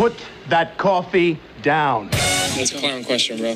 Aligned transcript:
Put 0.00 0.16
that 0.48 0.78
coffee 0.78 1.38
down. 1.60 2.08
That's 2.08 2.72
a 2.72 2.78
clown 2.78 3.04
question, 3.04 3.36
bro. 3.36 3.54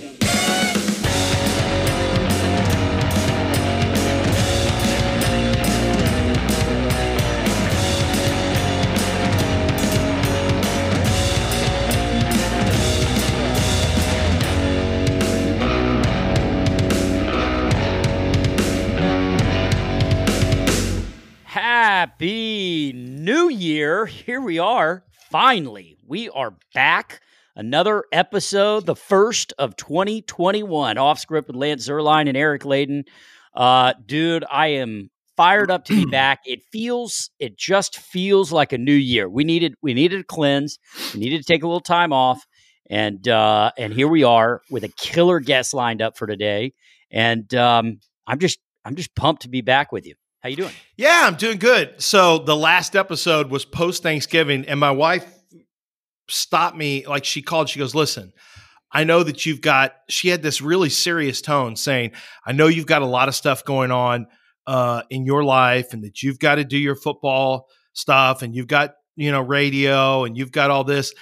Happy 21.44 22.92
New 22.92 23.48
Year. 23.48 24.04
Here 24.04 24.42
we 24.42 24.58
are. 24.58 25.04
Finally, 25.30 25.93
we 26.06 26.28
are 26.30 26.54
back. 26.74 27.20
Another 27.56 28.04
episode, 28.12 28.86
the 28.86 28.96
first 28.96 29.52
of 29.58 29.76
2021. 29.76 30.98
Off 30.98 31.18
script 31.18 31.48
with 31.48 31.56
Lance 31.56 31.88
Zierlein 31.88 32.28
and 32.28 32.36
Eric 32.36 32.62
Layden. 32.62 33.04
Uh, 33.54 33.94
dude, 34.04 34.44
I 34.50 34.68
am 34.68 35.10
fired 35.36 35.70
up 35.70 35.84
to 35.86 35.94
be 35.94 36.04
back. 36.10 36.40
It 36.44 36.60
feels, 36.72 37.30
it 37.38 37.56
just 37.56 37.98
feels 37.98 38.52
like 38.52 38.72
a 38.72 38.78
new 38.78 38.92
year. 38.92 39.28
We 39.28 39.44
needed, 39.44 39.74
we 39.82 39.94
needed 39.94 40.20
a 40.20 40.24
cleanse. 40.24 40.78
We 41.14 41.20
needed 41.20 41.38
to 41.38 41.44
take 41.44 41.62
a 41.62 41.66
little 41.66 41.80
time 41.80 42.12
off. 42.12 42.44
And 42.90 43.26
uh, 43.28 43.70
and 43.78 43.94
here 43.94 44.08
we 44.08 44.24
are 44.24 44.60
with 44.70 44.84
a 44.84 44.88
killer 44.88 45.40
guest 45.40 45.72
lined 45.72 46.02
up 46.02 46.18
for 46.18 46.26
today. 46.26 46.74
And 47.10 47.52
um, 47.54 48.00
I'm 48.26 48.38
just 48.38 48.58
I'm 48.84 48.94
just 48.94 49.14
pumped 49.14 49.42
to 49.42 49.48
be 49.48 49.62
back 49.62 49.90
with 49.90 50.06
you. 50.06 50.16
How 50.40 50.50
you 50.50 50.56
doing? 50.56 50.72
Yeah, 50.98 51.22
I'm 51.24 51.36
doing 51.36 51.56
good. 51.56 52.02
So 52.02 52.36
the 52.36 52.54
last 52.54 52.94
episode 52.94 53.50
was 53.50 53.64
post 53.64 54.02
Thanksgiving, 54.02 54.66
and 54.66 54.78
my 54.78 54.90
wife 54.90 55.33
stopped 56.28 56.76
me. 56.76 57.06
Like 57.06 57.24
she 57.24 57.42
called, 57.42 57.68
she 57.68 57.78
goes, 57.78 57.94
"Listen, 57.94 58.32
I 58.92 59.04
know 59.04 59.22
that 59.22 59.46
you've 59.46 59.60
got." 59.60 59.94
She 60.08 60.28
had 60.28 60.42
this 60.42 60.60
really 60.60 60.90
serious 60.90 61.40
tone, 61.40 61.76
saying, 61.76 62.12
"I 62.46 62.52
know 62.52 62.66
you've 62.66 62.86
got 62.86 63.02
a 63.02 63.06
lot 63.06 63.28
of 63.28 63.34
stuff 63.34 63.64
going 63.64 63.90
on 63.90 64.26
uh, 64.66 65.02
in 65.10 65.24
your 65.24 65.44
life, 65.44 65.92
and 65.92 66.04
that 66.04 66.22
you've 66.22 66.38
got 66.38 66.56
to 66.56 66.64
do 66.64 66.78
your 66.78 66.96
football 66.96 67.68
stuff, 67.92 68.42
and 68.42 68.54
you've 68.54 68.68
got 68.68 68.94
you 69.16 69.30
know 69.30 69.40
radio, 69.40 70.24
and 70.24 70.36
you've 70.36 70.52
got 70.52 70.70
all 70.70 70.84
this." 70.84 71.14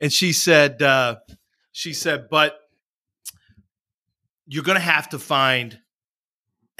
And 0.00 0.12
she 0.12 0.32
said, 0.32 0.82
uh, 0.82 1.16
"She 1.72 1.92
said, 1.92 2.26
but." 2.30 2.56
You're 4.52 4.64
going 4.64 4.78
to 4.78 4.80
have 4.80 5.10
to 5.10 5.18
find 5.20 5.78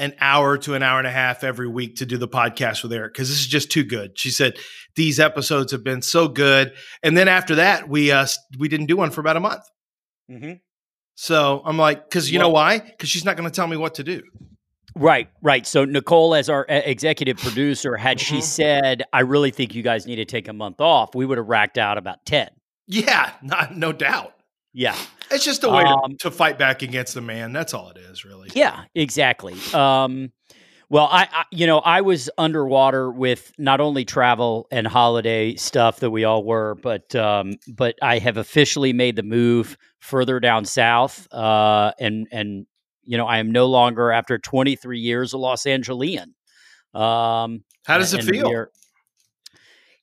an 0.00 0.14
hour 0.18 0.56
to 0.56 0.74
an 0.74 0.82
hour 0.82 0.98
and 0.98 1.06
a 1.06 1.10
half 1.12 1.44
every 1.44 1.68
week 1.68 1.96
to 1.96 2.06
do 2.06 2.16
the 2.16 2.26
podcast 2.26 2.82
with 2.82 2.92
Eric 2.92 3.12
because 3.12 3.28
this 3.28 3.38
is 3.38 3.46
just 3.46 3.70
too 3.70 3.84
good. 3.84 4.18
She 4.18 4.30
said 4.30 4.56
these 4.96 5.20
episodes 5.20 5.72
have 5.72 5.84
been 5.84 6.02
so 6.02 6.28
good, 6.28 6.72
and 7.02 7.16
then 7.16 7.28
after 7.28 7.54
that, 7.56 7.88
we 7.88 8.10
uh 8.10 8.26
we 8.58 8.68
didn't 8.68 8.86
do 8.86 8.96
one 8.96 9.10
for 9.10 9.20
about 9.20 9.36
a 9.36 9.40
month. 9.40 9.62
Mm-hmm. 10.30 10.52
So 11.14 11.62
I'm 11.64 11.76
like, 11.76 12.08
because 12.08 12.30
you 12.30 12.38
Well- 12.38 12.48
know 12.48 12.52
why? 12.54 12.78
Because 12.78 13.08
she's 13.10 13.24
not 13.24 13.36
going 13.36 13.48
to 13.48 13.54
tell 13.54 13.66
me 13.66 13.76
what 13.76 13.94
to 13.96 14.04
do. 14.04 14.22
Right, 14.96 15.28
right. 15.42 15.66
So 15.66 15.84
Nicole, 15.84 16.34
as 16.34 16.48
our 16.48 16.66
uh, 16.68 16.74
executive 16.84 17.36
producer, 17.36 17.96
had 17.96 18.18
she 18.20 18.38
Mhm. 18.38 18.42
said, 18.42 19.02
"I 19.12 19.20
really 19.20 19.50
think 19.52 19.74
you 19.74 19.82
guys 19.82 20.04
need 20.06 20.16
to 20.16 20.24
take 20.24 20.48
a 20.48 20.52
month 20.52 20.80
off," 20.80 21.14
we 21.14 21.24
would 21.26 21.38
have 21.38 21.46
racked 21.46 21.78
out 21.78 21.96
about 21.96 22.24
ten. 22.26 22.48
Yeah, 22.88 23.30
not 23.42 23.76
no 23.76 23.92
doubt. 23.92 24.34
Yeah, 24.72 24.96
It's 25.32 25.44
just 25.44 25.62
a 25.64 25.68
way 25.68 25.82
Um, 25.82 26.12
to, 26.12 26.16
to 26.18 26.30
fight 26.30 26.56
back 26.58 26.82
against 26.82 27.14
the 27.14 27.20
man. 27.20 27.52
That's 27.52 27.72
all 27.74 27.90
it 27.90 27.98
is, 27.98 28.24
really. 28.24 28.50
yeah, 28.54 28.84
exactly. 28.94 29.54
Um, 29.74 30.32
well, 30.90 31.08
I, 31.10 31.28
I, 31.32 31.44
you 31.50 31.66
know, 31.66 31.78
I 31.78 32.00
was 32.02 32.28
underwater 32.36 33.10
with 33.10 33.52
not 33.58 33.80
only 33.80 34.04
travel 34.04 34.66
and 34.70 34.86
holiday 34.86 35.54
stuff 35.54 36.00
that 36.00 36.10
we 36.10 36.24
all 36.24 36.44
were, 36.44 36.74
but 36.82 37.14
um, 37.14 37.54
but 37.72 37.94
I 38.02 38.18
have 38.18 38.36
officially 38.36 38.92
made 38.92 39.16
the 39.16 39.22
move 39.22 39.78
further 40.00 40.40
down 40.40 40.64
south, 40.66 41.32
uh, 41.32 41.92
and 41.98 42.26
and 42.32 42.66
you 43.04 43.16
know, 43.16 43.26
I 43.26 43.38
am 43.38 43.50
no 43.50 43.66
longer 43.66 44.10
after 44.12 44.36
23 44.38 44.98
years 44.98 45.32
a 45.32 45.38
Los 45.38 45.64
Angelian. 45.64 46.34
Um, 46.94 47.64
How 47.86 47.98
does 47.98 48.12
it 48.12 48.22
feel? 48.24 48.48
we're- 48.50 48.66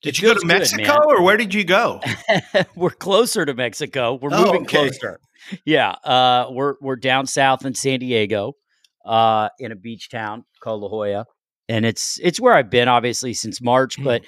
Did 0.01 0.09
it 0.09 0.21
you 0.21 0.33
go 0.33 0.39
to 0.39 0.45
Mexico 0.45 0.83
man. 0.83 0.99
or 1.07 1.21
where 1.21 1.37
did 1.37 1.53
you 1.53 1.63
go? 1.63 2.01
we're 2.75 2.89
closer 2.91 3.45
to 3.45 3.53
Mexico. 3.53 4.17
We're 4.21 4.29
Oh, 4.33 4.45
moving 4.45 4.61
okay. 4.63 4.87
closer. 4.89 5.19
Yeah, 5.65 5.91
uh, 6.03 6.47
we're 6.49 6.75
we're 6.81 6.95
down 6.97 7.25
south 7.27 7.65
in 7.65 7.73
San 7.75 7.99
Diego, 7.99 8.53
uh, 9.07 9.49
in 9.59 9.71
a 9.71 9.75
beach 9.75 10.09
town 10.09 10.45
called 10.61 10.81
La 10.81 10.89
Jolla, 10.89 11.25
and 11.69 11.85
it's 11.85 12.19
it's 12.21 12.39
where 12.39 12.53
I've 12.53 12.69
been 12.69 12.87
obviously 12.87 13.33
since 13.33 13.61
March. 13.61 13.95
But 14.03 14.23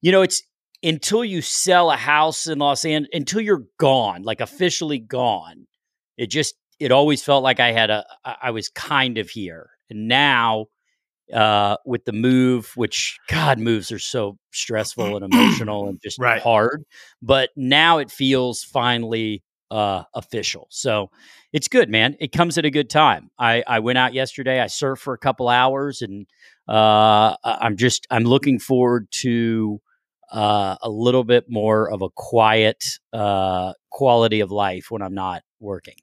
you 0.00 0.12
know, 0.12 0.22
it's 0.22 0.42
until 0.82 1.24
you 1.24 1.42
sell 1.42 1.90
a 1.90 1.96
house 1.96 2.46
in 2.48 2.58
Los 2.58 2.84
Angeles, 2.84 3.10
until 3.12 3.40
you're 3.40 3.64
gone, 3.78 4.22
like 4.22 4.40
officially 4.40 4.98
gone. 4.98 5.66
It 6.16 6.28
just 6.28 6.54
it 6.80 6.90
always 6.92 7.22
felt 7.22 7.44
like 7.44 7.60
I 7.60 7.72
had 7.72 7.90
a 7.90 8.04
I 8.24 8.50
was 8.50 8.68
kind 8.68 9.18
of 9.18 9.30
here, 9.30 9.70
and 9.90 10.08
now 10.08 10.66
uh, 11.32 11.76
with 11.86 12.04
the 12.04 12.12
move, 12.12 12.72
which 12.74 13.18
God 13.28 13.58
moves 13.58 13.90
are 13.92 13.98
so 13.98 14.36
stressful 14.52 15.16
and 15.16 15.24
emotional 15.34 15.88
and 15.88 16.00
just 16.02 16.18
Right. 16.18 16.42
hard. 16.42 16.84
But 17.22 17.50
now 17.56 17.98
it 17.98 18.10
feels 18.10 18.62
finally 18.64 19.42
uh, 19.72 20.04
official. 20.14 20.68
So 20.70 21.10
it's 21.52 21.66
good, 21.66 21.88
man. 21.88 22.14
It 22.20 22.30
comes 22.30 22.58
at 22.58 22.66
a 22.66 22.70
good 22.70 22.90
time. 22.90 23.30
I, 23.38 23.64
I 23.66 23.78
went 23.78 23.96
out 23.96 24.12
yesterday. 24.12 24.60
I 24.60 24.66
surfed 24.66 24.98
for 24.98 25.14
a 25.14 25.18
couple 25.18 25.48
hours, 25.48 26.02
and 26.02 26.26
uh, 26.68 27.34
I'm 27.42 27.76
just 27.78 28.06
I'm 28.10 28.24
looking 28.24 28.58
forward 28.58 29.08
to 29.22 29.80
uh, 30.30 30.76
a 30.82 30.90
little 30.90 31.24
bit 31.24 31.46
more 31.48 31.90
of 31.90 32.02
a 32.02 32.10
quiet 32.10 32.84
uh, 33.14 33.72
quality 33.90 34.40
of 34.40 34.52
life 34.52 34.90
when 34.90 35.00
I'm 35.00 35.14
not 35.14 35.42
working. 35.58 35.96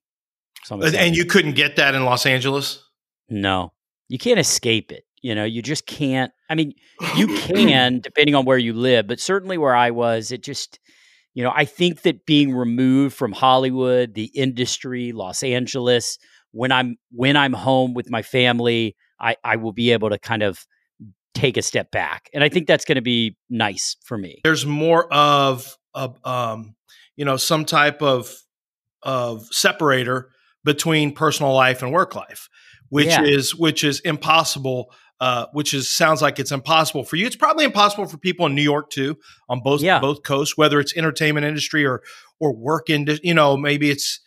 So 0.63 0.75
I'm 0.75 0.95
and 0.95 1.15
you 1.15 1.25
couldn't 1.25 1.53
get 1.53 1.75
that 1.75 1.93
in 1.93 2.03
Los 2.05 2.25
Angeles? 2.25 2.83
No, 3.29 3.71
you 4.07 4.17
can't 4.17 4.39
escape 4.39 4.91
it. 4.91 5.05
You 5.21 5.35
know, 5.35 5.43
you 5.43 5.61
just 5.61 5.85
can't. 5.85 6.31
I 6.49 6.55
mean, 6.55 6.73
you 7.15 7.27
can, 7.37 7.99
depending 7.99 8.33
on 8.33 8.45
where 8.45 8.57
you 8.57 8.73
live, 8.73 9.05
but 9.05 9.19
certainly 9.19 9.57
where 9.59 9.75
I 9.75 9.91
was, 9.91 10.31
it 10.31 10.41
just, 10.41 10.79
you 11.33 11.43
know, 11.43 11.51
I 11.55 11.65
think 11.65 12.01
that 12.01 12.25
being 12.25 12.53
removed 12.53 13.15
from 13.15 13.31
Hollywood, 13.31 14.13
the 14.15 14.25
industry, 14.35 15.11
Los 15.11 15.43
Angeles, 15.43 16.17
when 16.51 16.71
I'm 16.71 16.97
when 17.11 17.37
I'm 17.37 17.53
home 17.53 17.93
with 17.93 18.09
my 18.09 18.21
family, 18.21 18.95
I 19.19 19.35
I 19.43 19.55
will 19.57 19.73
be 19.73 19.91
able 19.91 20.09
to 20.09 20.17
kind 20.19 20.43
of 20.43 20.65
take 21.35 21.57
a 21.57 21.61
step 21.61 21.91
back, 21.91 22.29
and 22.33 22.43
I 22.43 22.49
think 22.49 22.67
that's 22.67 22.83
going 22.85 22.95
to 22.97 23.01
be 23.01 23.37
nice 23.49 23.95
for 24.03 24.17
me. 24.17 24.41
there's 24.43 24.65
more 24.65 25.11
of 25.13 25.77
a 25.93 26.09
um, 26.23 26.75
you 27.15 27.23
know 27.25 27.37
some 27.37 27.65
type 27.65 28.01
of 28.01 28.35
of 29.03 29.45
separator 29.51 30.31
between 30.65 31.13
personal 31.13 31.53
life 31.53 31.81
and 31.81 31.91
work 31.93 32.15
life, 32.15 32.49
which 32.89 33.07
Yeah. 33.07 33.23
is 33.23 33.55
which 33.55 33.83
is 33.83 33.99
impossible. 34.01 34.91
Uh, 35.21 35.47
which 35.51 35.73
is 35.73 35.89
sounds 35.89 36.21
like 36.21 36.39
it's 36.39 36.51
impossible 36.53 37.03
for 37.03 37.17
you. 37.17 37.25
It's 37.25 37.35
probably 37.35 37.65
impossible 37.65 38.05
for 38.05 38.17
people 38.17 38.45
in 38.45 38.55
New 38.55 38.61
York 38.61 38.89
too, 38.89 39.17
on 39.49 39.59
both 39.61 39.81
Yeah. 39.81 39.99
both 39.99 40.23
coasts, 40.23 40.55
whether 40.57 40.79
it's 40.79 40.95
entertainment 40.95 41.45
industry 41.45 41.85
or 41.85 42.01
or 42.39 42.55
work 42.55 42.89
in. 42.89 43.05
You 43.21 43.33
know, 43.33 43.57
maybe 43.57 43.89
it's 43.89 44.21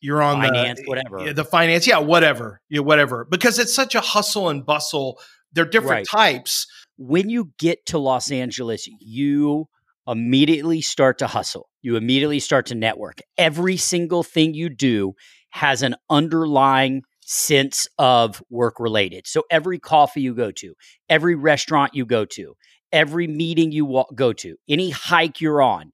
you're 0.00 0.22
on 0.22 0.40
Finance, 0.40 0.80
the 0.80 0.86
whatever. 0.88 1.32
the 1.34 1.44
finance, 1.44 1.86
yeah, 1.86 1.98
whatever, 1.98 2.62
yeah, 2.70 2.80
whatever, 2.80 3.26
because 3.30 3.58
it's 3.58 3.74
such 3.74 3.94
a 3.94 4.00
hustle 4.00 4.48
and 4.48 4.64
bustle. 4.64 5.20
They're 5.52 5.66
different 5.66 6.10
Right. 6.12 6.34
types. 6.36 6.66
when 7.02 7.28
you 7.30 7.50
get 7.58 7.84
to 7.86 7.98
Los 7.98 8.30
Angeles, 8.30 8.86
you 9.00 9.66
immediately 10.06 10.80
start 10.82 11.18
to 11.18 11.26
hustle. 11.26 11.68
You 11.82 11.96
immediately 11.96 12.40
start 12.40 12.66
to 12.66 12.74
network. 12.74 13.20
Every 13.38 13.76
single 13.78 14.22
thing 14.22 14.52
you 14.54 14.68
do 14.68 15.14
has 15.50 15.82
an 15.82 15.96
underlying 16.10 17.02
sense 17.30 17.86
of 17.96 18.42
work 18.50 18.80
related. 18.80 19.24
So 19.26 19.44
every 19.50 19.78
coffee 19.78 20.20
you 20.20 20.34
go 20.34 20.50
to, 20.50 20.74
every 21.08 21.36
restaurant 21.36 21.94
you 21.94 22.04
go 22.04 22.24
to, 22.24 22.54
every 22.92 23.28
meeting 23.28 23.70
you 23.70 23.84
wa- 23.84 24.06
go 24.14 24.32
to, 24.32 24.56
any 24.68 24.90
hike 24.90 25.40
you're 25.40 25.62
on, 25.62 25.92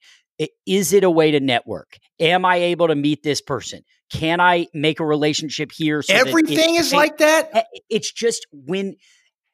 is 0.67 0.95
it 0.95 1.05
a 1.05 1.11
way 1.11 1.31
to 1.33 1.41
network? 1.41 1.99
Am 2.21 2.45
I 2.47 2.57
able 2.57 2.89
to 2.89 2.95
meet 2.95 3.23
this 3.23 3.43
person? 3.43 3.83
Can 4.11 4.41
I 4.41 4.67
make 4.73 4.99
a 4.99 5.05
relationship 5.05 5.73
here? 5.75 6.01
so 6.01 6.13
that 6.15 6.23
it- 6.23 6.29
Everything 6.29 6.77
is 6.77 6.93
it- 6.93 6.97
like 6.97 7.19
that. 7.19 7.51
Eh, 7.53 7.63
it's 7.91 8.11
just 8.11 8.47
when 8.53 8.97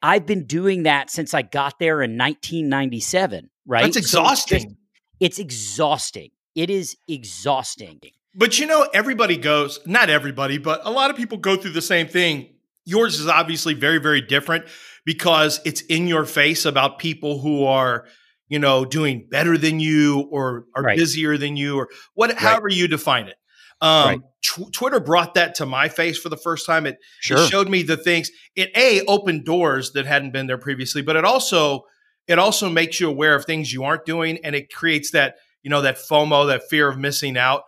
I've 0.01 0.25
been 0.25 0.45
doing 0.45 0.83
that 0.83 1.09
since 1.09 1.33
I 1.33 1.41
got 1.41 1.79
there 1.79 2.01
in 2.01 2.15
1997, 2.17 3.49
right? 3.65 3.83
That's 3.93 3.95
So 3.95 3.99
it's 3.99 4.45
just- 4.45 4.55
exhausting. 4.55 4.77
It's 5.19 5.39
exhausting. 5.39 6.29
It 6.55 6.69
is 6.69 6.95
exhausting. 7.09 7.99
But 8.35 8.57
you 8.59 8.65
know, 8.65 8.87
everybody 8.93 9.37
goes, 9.37 9.79
not 9.85 10.09
everybody, 10.09 10.57
but 10.57 10.81
a 10.85 10.89
lot 10.91 11.09
of 11.09 11.15
people 11.17 11.37
go 11.37 11.55
through 11.55 11.71
the 11.71 11.81
same 11.81 12.07
thing. 12.07 12.49
Yours 12.85 13.19
is 13.19 13.27
obviously 13.27 13.73
very, 13.73 13.99
very 13.99 14.21
different 14.21 14.65
because 15.05 15.59
it's 15.65 15.81
in 15.81 16.07
your 16.07 16.25
face 16.25 16.65
about 16.65 16.99
people 16.99 17.39
who 17.39 17.63
are, 17.65 18.05
you 18.49 18.59
know, 18.59 18.85
doing 18.85 19.27
better 19.29 19.57
than 19.57 19.79
you 19.79 20.27
or 20.31 20.65
are 20.75 20.83
Right. 20.83 20.97
busier 20.97 21.37
than 21.37 21.55
you 21.55 21.77
or 21.77 21.89
what, 22.15 22.33
however 22.37 22.67
you 22.69 22.87
define 22.87 23.27
it. 23.27 23.35
Um, 23.81 24.07
Right. 24.07 24.19
tw- 24.41 24.73
Twitter 24.73 24.99
brought 24.99 25.35
that 25.35 25.55
to 25.55 25.65
my 25.65 25.87
face 25.89 26.17
for 26.17 26.29
the 26.29 26.37
first 26.37 26.65
time. 26.65 26.85
It, 26.85 26.97
Sure. 27.19 27.37
it 27.37 27.49
showed 27.49 27.69
me 27.69 27.83
the 27.83 27.97
things. 27.97 28.31
It 28.55 28.71
a 28.75 29.01
opened 29.05 29.45
doors 29.45 29.91
that 29.91 30.05
hadn't 30.05 30.31
been 30.31 30.47
there 30.47 30.57
previously, 30.57 31.01
but 31.01 31.15
it 31.15 31.25
also 31.25 31.85
it 32.25 32.39
also 32.39 32.69
makes 32.69 33.01
you 33.01 33.09
aware 33.09 33.35
of 33.35 33.43
things 33.43 33.73
you 33.73 33.83
aren't 33.83 34.05
doing, 34.05 34.39
and 34.45 34.55
it 34.55 34.73
creates 34.73 35.11
that 35.11 35.35
you 35.61 35.69
know, 35.69 35.81
that 35.81 35.95
FOMO, 35.97 36.47
that 36.47 36.69
fear 36.69 36.89
of 36.89 36.97
missing 36.97 37.37
out. 37.37 37.63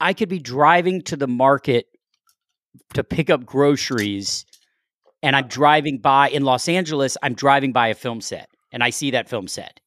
I 0.00 0.12
could 0.12 0.28
be 0.28 0.38
driving 0.38 1.02
to 1.02 1.16
the 1.16 1.26
market 1.26 1.86
to 2.94 3.02
pick 3.02 3.30
up 3.30 3.44
groceries 3.44 4.44
and 5.22 5.34
I'm 5.34 5.48
driving 5.48 5.98
by 5.98 6.28
in 6.28 6.44
Los 6.44 6.68
Angeles, 6.68 7.16
I'm 7.22 7.34
driving 7.34 7.72
by 7.72 7.88
a 7.88 7.94
film 7.94 8.20
set 8.20 8.48
and 8.70 8.82
I 8.82 8.90
see 8.90 9.10
that 9.12 9.28
film 9.28 9.48
set. 9.48 9.80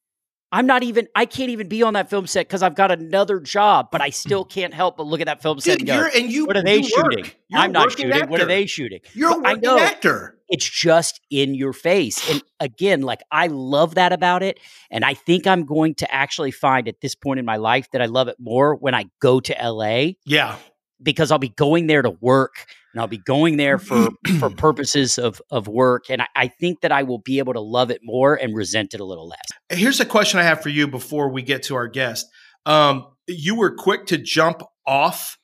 I'm 0.51 0.65
not 0.65 0.83
even 0.83 1.07
I 1.15 1.25
can't 1.25 1.50
even 1.50 1.68
be 1.69 1.81
on 1.81 1.94
that 1.94 2.09
film 2.09 2.27
set 2.27 2.48
because 2.48 2.62
I've 2.62 2.75
got 2.75 2.92
another 2.92 3.39
job, 3.39 3.88
but 3.92 4.01
I 4.01 4.09
still 4.09 4.44
can't 4.44 4.74
help 4.74 4.98
but 4.98 5.06
look 5.07 5.21
at 5.21 5.27
that 5.27 5.42
film 5.42 5.59
set 5.59 5.80
Dude, 5.80 5.81
and 5.81 5.88
go, 5.88 5.95
you're, 5.95 6.07
and 6.07 6.31
you, 6.31 6.45
what 6.45 6.57
are 6.57 6.63
they 6.63 6.81
shooting? 6.81 7.25
A 7.53 7.57
I'm 7.57 7.71
not 7.71 7.92
shooting. 7.92 8.30
What 8.30 8.42
are 8.42 8.45
they 8.45 8.65
shooting? 8.65 9.00
You're 9.13 9.31
a 9.38 9.42
But 9.42 9.48
I 9.48 9.53
working 9.53 9.80
actor. 9.80 10.38
It's 10.50 10.69
just 10.69 11.21
in 11.30 11.56
your 11.56 11.71
face. 11.71 12.30
And 12.30 12.44
again, 12.59 13.01
like 13.01 13.21
I 13.31 13.48
love 13.48 13.95
that 13.95 14.12
about 14.12 14.44
it. 14.44 14.59
And 14.89 15.06
I 15.06 15.13
think 15.13 15.48
I'm 15.48 15.65
going 15.65 15.95
to 15.95 16.13
actually 16.13 16.51
find 16.51 16.89
at 16.89 17.00
this 17.00 17.15
point 17.15 17.39
in 17.39 17.45
my 17.45 17.56
life 17.56 17.89
that 17.92 18.01
I 18.01 18.07
love 18.07 18.27
it 18.27 18.36
more 18.38 18.75
when 18.75 18.94
I 18.94 19.06
go 19.21 19.39
to 19.39 19.56
LA 19.62 20.13
Yeah. 20.25 20.57
because 21.01 21.31
I'll 21.31 21.39
be 21.39 21.48
going 21.50 21.88
there 21.88 22.01
to 22.01 22.09
work 22.19 22.65
and 22.94 23.02
I'll 23.02 23.08
be 23.08 23.18
going 23.18 23.58
there 23.58 23.78
for 23.78 24.10
for 24.40 24.50
purposes 24.58 25.18
of 25.18 25.42
of 25.50 25.68
work. 25.68 26.10
And 26.10 26.22
I, 26.22 26.28
I 26.36 26.48
think 26.48 26.82
that 26.82 26.92
I 26.92 27.04
will 27.04 27.20
be 27.20 27.40
able 27.40 27.54
to 27.54 27.62
love 27.62 27.92
it 27.92 28.02
more 28.04 28.36
and 28.36 28.56
resent 28.56 28.94
it 28.94 29.00
a 29.00 29.06
little 29.06 29.28
less. 29.28 29.46
Here's 29.70 30.00
a 30.00 30.06
question 30.06 30.40
I 30.40 30.44
have 30.44 30.62
for 30.62 30.70
you 30.70 30.88
before 30.88 31.30
we 31.32 31.42
get 31.42 31.64
to 31.64 31.76
our 31.76 31.88
guest. 31.88 32.28
Um, 32.66 33.08
you 33.28 33.56
were 33.56 33.74
quick 33.76 34.08
to 34.08 34.18
jump 34.18 34.62
off 34.86 35.38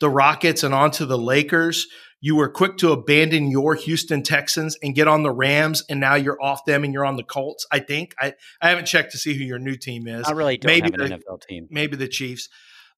the 0.00 0.10
Rockets 0.10 0.62
and 0.62 0.74
onto 0.74 1.04
the 1.04 1.18
Lakers. 1.18 1.86
You 2.22 2.36
were 2.36 2.50
quick 2.50 2.76
to 2.78 2.92
abandon 2.92 3.50
your 3.50 3.74
Houston 3.74 4.22
Texans 4.22 4.76
and 4.82 4.94
get 4.94 5.08
on 5.08 5.22
the 5.22 5.30
Rams, 5.30 5.82
and 5.88 6.00
now 6.00 6.16
you're 6.16 6.40
off 6.42 6.66
them 6.66 6.84
and 6.84 6.92
you're 6.92 7.06
on 7.06 7.16
the 7.16 7.22
Colts. 7.22 7.66
I 7.72 7.78
think 7.78 8.14
I, 8.20 8.34
I 8.60 8.68
haven't 8.68 8.84
checked 8.84 9.12
to 9.12 9.18
see 9.18 9.34
who 9.34 9.42
your 9.44 9.58
new 9.58 9.74
team 9.76 10.06
is. 10.06 10.26
I 10.26 10.32
really 10.32 10.58
don't 10.58 10.68
Maybe 10.70 10.90
have 10.90 11.00
an 11.00 11.18
the- 11.18 11.24
NFL 11.24 11.40
team. 11.48 11.66
Maybe 11.70 11.96
the 11.96 12.08
Chiefs. 12.08 12.50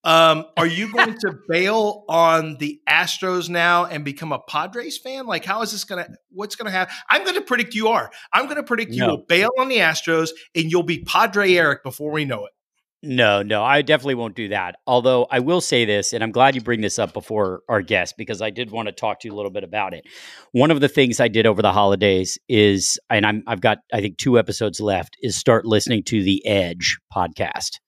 Um, 0.04 0.46
are 0.56 0.66
you 0.66 0.93
going 0.93 1.16
to 1.20 1.34
bail 1.49 2.04
on 2.08 2.56
the 2.56 2.81
Astros 2.88 3.49
now 3.49 3.84
and 3.84 4.04
become 4.04 4.32
a 4.32 4.40
Padres 4.49 4.99
fan? 4.99 5.26
Like, 5.26 5.44
how 5.44 5.62
is 5.62 5.70
this 5.72 5.84
going 5.84 6.04
to? 6.04 6.10
What's 6.31 6.56
going 6.56 6.66
to 6.66 6.72
happen? 6.72 6.94
I'm 7.08 7.22
going 7.22 7.37
to 7.37 7.43
predict 7.43 7.75
you 7.75 7.88
are. 7.88 8.10
I'm 8.32 8.44
going 8.46 8.56
to 8.56 8.62
predict 8.64 8.93
you 8.93 9.00
No. 9.02 9.08
will 9.10 9.25
bail 9.28 9.50
on 9.58 9.69
the 9.69 9.76
Astros 9.78 10.31
and 10.54 10.70
you'll 10.70 10.82
be 10.82 11.04
Padre 11.04 11.52
Eric 11.54 11.84
before 11.84 12.10
we 12.10 12.25
know 12.25 12.46
it. 12.46 12.52
No, 13.04 13.43
no, 13.43 13.64
I 13.64 13.82
definitely 13.82 14.14
won't 14.14 14.37
do 14.37 14.49
that. 14.50 14.76
Although 14.87 15.26
I 15.28 15.40
will 15.40 15.60
say 15.60 15.84
this, 15.84 16.12
and 16.12 16.22
I'm 16.22 16.31
glad 16.31 16.55
you 16.55 16.60
bring 16.60 16.82
this 16.82 17.00
up 17.00 17.12
before 17.12 17.62
our 17.69 17.82
guest 17.82 18.14
because 18.16 18.40
I 18.40 18.50
did 18.50 18.70
want 18.70 18.87
to 18.87 18.93
talk 18.93 19.19
to 19.20 19.28
you 19.28 19.34
a 19.34 19.37
little 19.37 19.50
bit 19.50 19.64
about 19.64 19.93
it. 19.93 20.05
One 20.52 20.70
of 20.70 20.81
the 20.81 20.88
things 20.88 21.19
I 21.19 21.26
did 21.26 21.44
over 21.44 21.62
the 21.62 21.72
holidays 21.72 22.38
is, 22.48 23.00
and 23.10 23.26
I'm 23.26 23.43
I've 23.48 23.60
got 23.60 23.78
I 23.93 24.00
think 24.00 24.19
two 24.19 24.38
episodes 24.38 24.81
left, 24.81 25.16
is 25.20 25.34
start 25.37 25.64
listening 25.64 26.05
to 26.05 26.22
the 26.22 26.46
Edge 26.46 26.96
podcast, 27.12 27.81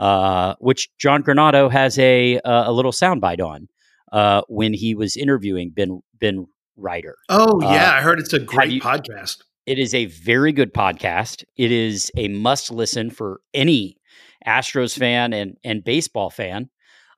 uh, 0.00 0.54
which 0.58 0.88
John 0.98 1.22
Granato 1.22 1.70
has 1.70 1.96
a 2.00 2.40
uh, 2.40 2.68
a 2.68 2.72
little 2.72 2.90
soundbite 2.92 3.40
on 3.40 3.68
uh, 4.10 4.42
when 4.48 4.74
he 4.74 4.96
was 4.96 5.16
interviewing 5.16 5.70
Ben 5.70 6.00
Ben 6.18 6.46
Reiter. 6.76 7.16
Oh 7.28 7.62
Uh, 7.62 7.72
yeah, 7.72 7.92
I 7.92 8.00
heard 8.00 8.18
it's 8.18 8.32
a 8.32 8.40
great 8.40 8.72
you- 8.72 8.80
podcast. 8.80 9.42
It 9.66 9.78
is 9.78 9.94
a 9.94 10.06
very 10.06 10.50
good 10.52 10.72
podcast. 10.74 11.44
It 11.56 11.70
is 11.70 12.10
a 12.16 12.26
must 12.28 12.72
listen 12.72 13.10
for 13.10 13.40
any 13.54 13.98
Astros 14.46 14.98
fan 14.98 15.32
and 15.32 15.56
and 15.62 15.84
baseball 15.84 16.30
fan. 16.30 16.70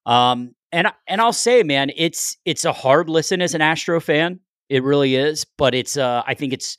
Um, 0.05 0.55
and 0.73 0.88
and 1.06 1.20
I'll 1.20 1.32
say, 1.32 1.62
man, 1.62 1.93
it's 1.96 2.37
it's 2.44 2.64
a 2.64 2.73
hard 2.73 3.08
listen 3.08 3.40
as 3.40 3.55
an 3.55 3.62
Astro 3.62 4.00
fan. 4.00 4.40
It 4.69 4.82
really 4.82 5.14
is, 5.14 5.46
but 5.56 5.75
it's 5.75 5.96
uh, 5.96 6.23
I 6.26 6.35
think 6.35 6.52
it's 6.52 6.76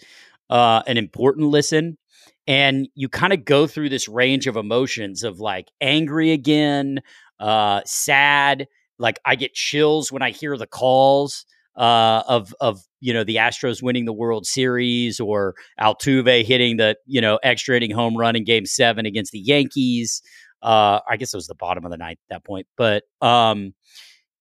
uh, 0.49 0.83
an 0.85 0.97
important 0.97 1.47
listen. 1.47 1.97
And 2.45 2.87
you 2.95 3.07
kind 3.07 3.33
of 3.33 3.45
go 3.45 3.67
through 3.67 3.89
this 3.89 4.07
range 4.07 4.47
of 4.47 4.57
emotions 4.57 5.23
of 5.23 5.39
like 5.39 5.69
angry 5.79 6.31
again, 6.31 7.01
uh, 7.39 7.81
sad. 7.85 8.67
Like 8.99 9.19
I 9.25 9.35
get 9.35 9.53
chills 9.53 10.11
when 10.11 10.21
I 10.21 10.31
hear 10.31 10.57
the 10.57 10.67
calls 10.67 11.45
uh, 11.75 12.23
of 12.27 12.53
of 12.59 12.81
you 12.99 13.13
know 13.13 13.23
the 13.23 13.37
Astros 13.37 13.81
winning 13.81 14.05
the 14.05 14.13
World 14.13 14.45
Series 14.45 15.19
or 15.19 15.55
Altuve 15.79 16.45
hitting 16.45 16.77
the 16.77 16.95
you 17.05 17.21
know 17.21 17.39
extra 17.43 17.75
inning 17.75 17.91
home 17.91 18.15
run 18.15 18.35
in 18.35 18.43
Game 18.43 18.65
Seven 18.65 19.05
against 19.05 19.31
the 19.31 19.39
Yankees. 19.39 20.21
Uh, 20.61 20.99
I 21.09 21.17
guess 21.17 21.33
it 21.33 21.37
was 21.37 21.47
the 21.47 21.55
bottom 21.55 21.83
of 21.83 21.91
the 21.91 21.97
ninth 21.97 22.19
at 22.29 22.35
that 22.35 22.45
point, 22.45 22.67
but 22.77 23.03
um, 23.21 23.73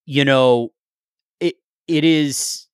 you 0.04 0.24
know, 0.24 0.70
it 1.40 1.56
it 1.88 2.04
is 2.04 2.66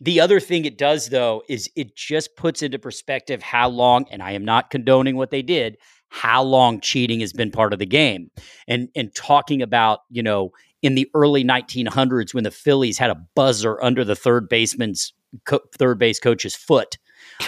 the 0.00 0.20
other 0.20 0.40
thing 0.40 0.64
it 0.64 0.78
does 0.78 1.08
though 1.08 1.42
is 1.48 1.70
it 1.74 1.96
just 1.96 2.36
puts 2.36 2.62
into 2.62 2.78
perspective 2.78 3.42
how 3.42 3.68
long, 3.68 4.06
and 4.10 4.22
I 4.22 4.32
am 4.32 4.44
not 4.44 4.70
condoning 4.70 5.16
what 5.16 5.30
they 5.30 5.42
did, 5.42 5.76
how 6.08 6.42
long 6.42 6.80
cheating 6.80 7.20
has 7.20 7.32
been 7.32 7.50
part 7.50 7.72
of 7.72 7.78
the 7.78 7.86
game, 7.86 8.30
and 8.66 8.88
and 8.94 9.14
talking 9.14 9.62
about 9.62 10.00
you 10.10 10.22
know 10.22 10.52
in 10.82 10.94
the 10.94 11.10
early 11.14 11.44
1900s 11.44 12.32
when 12.32 12.44
the 12.44 12.50
Phillies 12.50 12.98
had 12.98 13.10
a 13.10 13.16
buzzer 13.34 13.82
under 13.82 14.04
the 14.04 14.14
third 14.14 14.48
baseman's 14.48 15.12
co- 15.44 15.60
third 15.76 15.98
base 15.98 16.20
coach's 16.20 16.54
foot. 16.54 16.96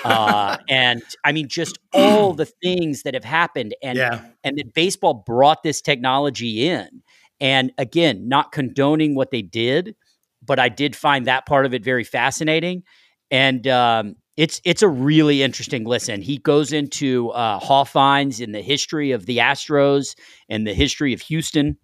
uh, 0.05 0.57
and 0.69 1.03
I 1.25 1.33
mean, 1.33 1.49
just 1.49 1.79
all 1.93 2.35
the 2.35 2.47
things 2.47 3.03
that 3.03 3.15
have 3.15 3.25
happened, 3.25 3.75
and 3.83 3.97
yeah, 3.97 4.23
and 4.43 4.59
that 4.59 4.75
baseball 4.75 5.15
brought 5.15 5.63
this 5.63 5.81
technology 5.81 6.69
in. 6.69 7.03
And 7.43 7.73
again, 7.79 8.29
not 8.29 8.53
condoning 8.53 9.15
what 9.15 9.31
they 9.31 9.41
did, 9.41 9.95
but 10.51 10.59
I 10.59 10.69
did 10.69 10.97
find 10.97 11.29
that 11.29 11.47
part 11.47 11.65
of 11.65 11.75
it 11.75 11.85
very 11.85 12.03
fascinating. 12.03 12.83
And 13.31 13.69
um, 13.69 14.17
it's 14.37 14.61
it's 14.65 14.83
a 14.83 14.89
really 14.89 15.45
interesting 15.45 15.85
listen. 15.85 16.23
He 16.23 16.39
goes 16.39 16.73
into 16.73 17.31
uh, 17.31 17.61
Hall 17.61 17.85
finds 17.85 18.41
in 18.41 18.51
the 18.51 18.61
history 18.61 19.13
of 19.13 19.27
the 19.27 19.39
Astros 19.39 20.17
and 20.49 20.67
the 20.67 20.75
history 20.75 21.13
of 21.13 21.21
Houston. 21.21 21.79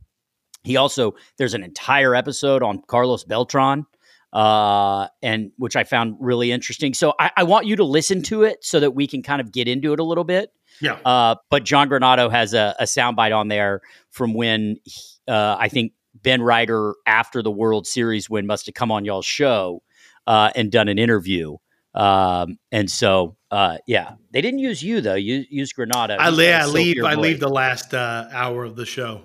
He 0.65 0.77
also 0.77 1.15
there's 1.39 1.55
an 1.55 1.63
entire 1.63 2.17
episode 2.17 2.65
on 2.65 2.83
Carlos 2.89 3.23
Beltran, 3.23 3.87
uh, 4.33 5.07
and 5.23 5.53
which 5.59 5.77
I 5.77 5.85
found 5.85 6.17
really 6.19 6.51
interesting. 6.51 6.93
So 6.93 7.15
I, 7.21 7.31
I 7.37 7.45
want 7.45 7.67
you 7.67 7.77
to 7.77 7.85
listen 7.85 8.21
to 8.25 8.43
it 8.43 8.65
so 8.65 8.81
that 8.81 8.97
we 8.97 9.07
can 9.07 9.23
kind 9.23 9.41
of 9.41 9.53
get 9.53 9.69
into 9.69 9.93
it 9.93 10.01
a 10.01 10.05
little 10.05 10.25
bit. 10.25 10.51
yeah. 10.81 10.99
Uh, 11.05 11.37
but 11.51 11.63
John 11.63 11.89
Granato 11.89 12.29
has 12.33 12.53
a, 12.53 12.75
a 12.81 12.85
soundbite 12.85 13.33
on 13.33 13.47
there 13.47 13.81
from 14.11 14.35
when 14.35 14.79
he- 14.83 15.03
uh, 15.29 15.57
I 15.57 15.69
think 15.69 15.93
Ben 16.26 16.43
Reiter, 16.43 16.96
after 17.06 17.40
the 17.40 17.52
World 17.52 17.87
Series 17.87 18.28
win, 18.28 18.49
must 18.49 18.67
have 18.67 18.75
come 18.75 18.90
on 18.90 19.05
y'all's 19.05 19.25
show 19.25 19.84
uh, 20.26 20.50
and 20.56 20.73
done 20.73 20.88
an 20.88 20.99
interview. 20.99 21.56
Um, 21.94 22.58
and 22.73 22.90
so, 22.90 23.37
uh, 23.52 23.78
yeah, 23.87 24.17
they 24.32 24.40
didn't 24.40 24.58
use 24.58 24.82
you 24.82 25.00
though. 25.00 25.14
You 25.14 25.44
use 25.49 25.73
Granato. 25.73 26.17
I, 26.19 26.31
got 26.31 26.38
a 26.40 26.52
I 26.52 26.67
leave. 26.67 27.05
I 27.05 27.14
leave 27.14 27.38
the 27.38 27.49
last 27.49 27.94
uh, 27.94 28.28
hour 28.32 28.64
of 28.64 28.75
the 28.75 28.84
show. 28.84 29.23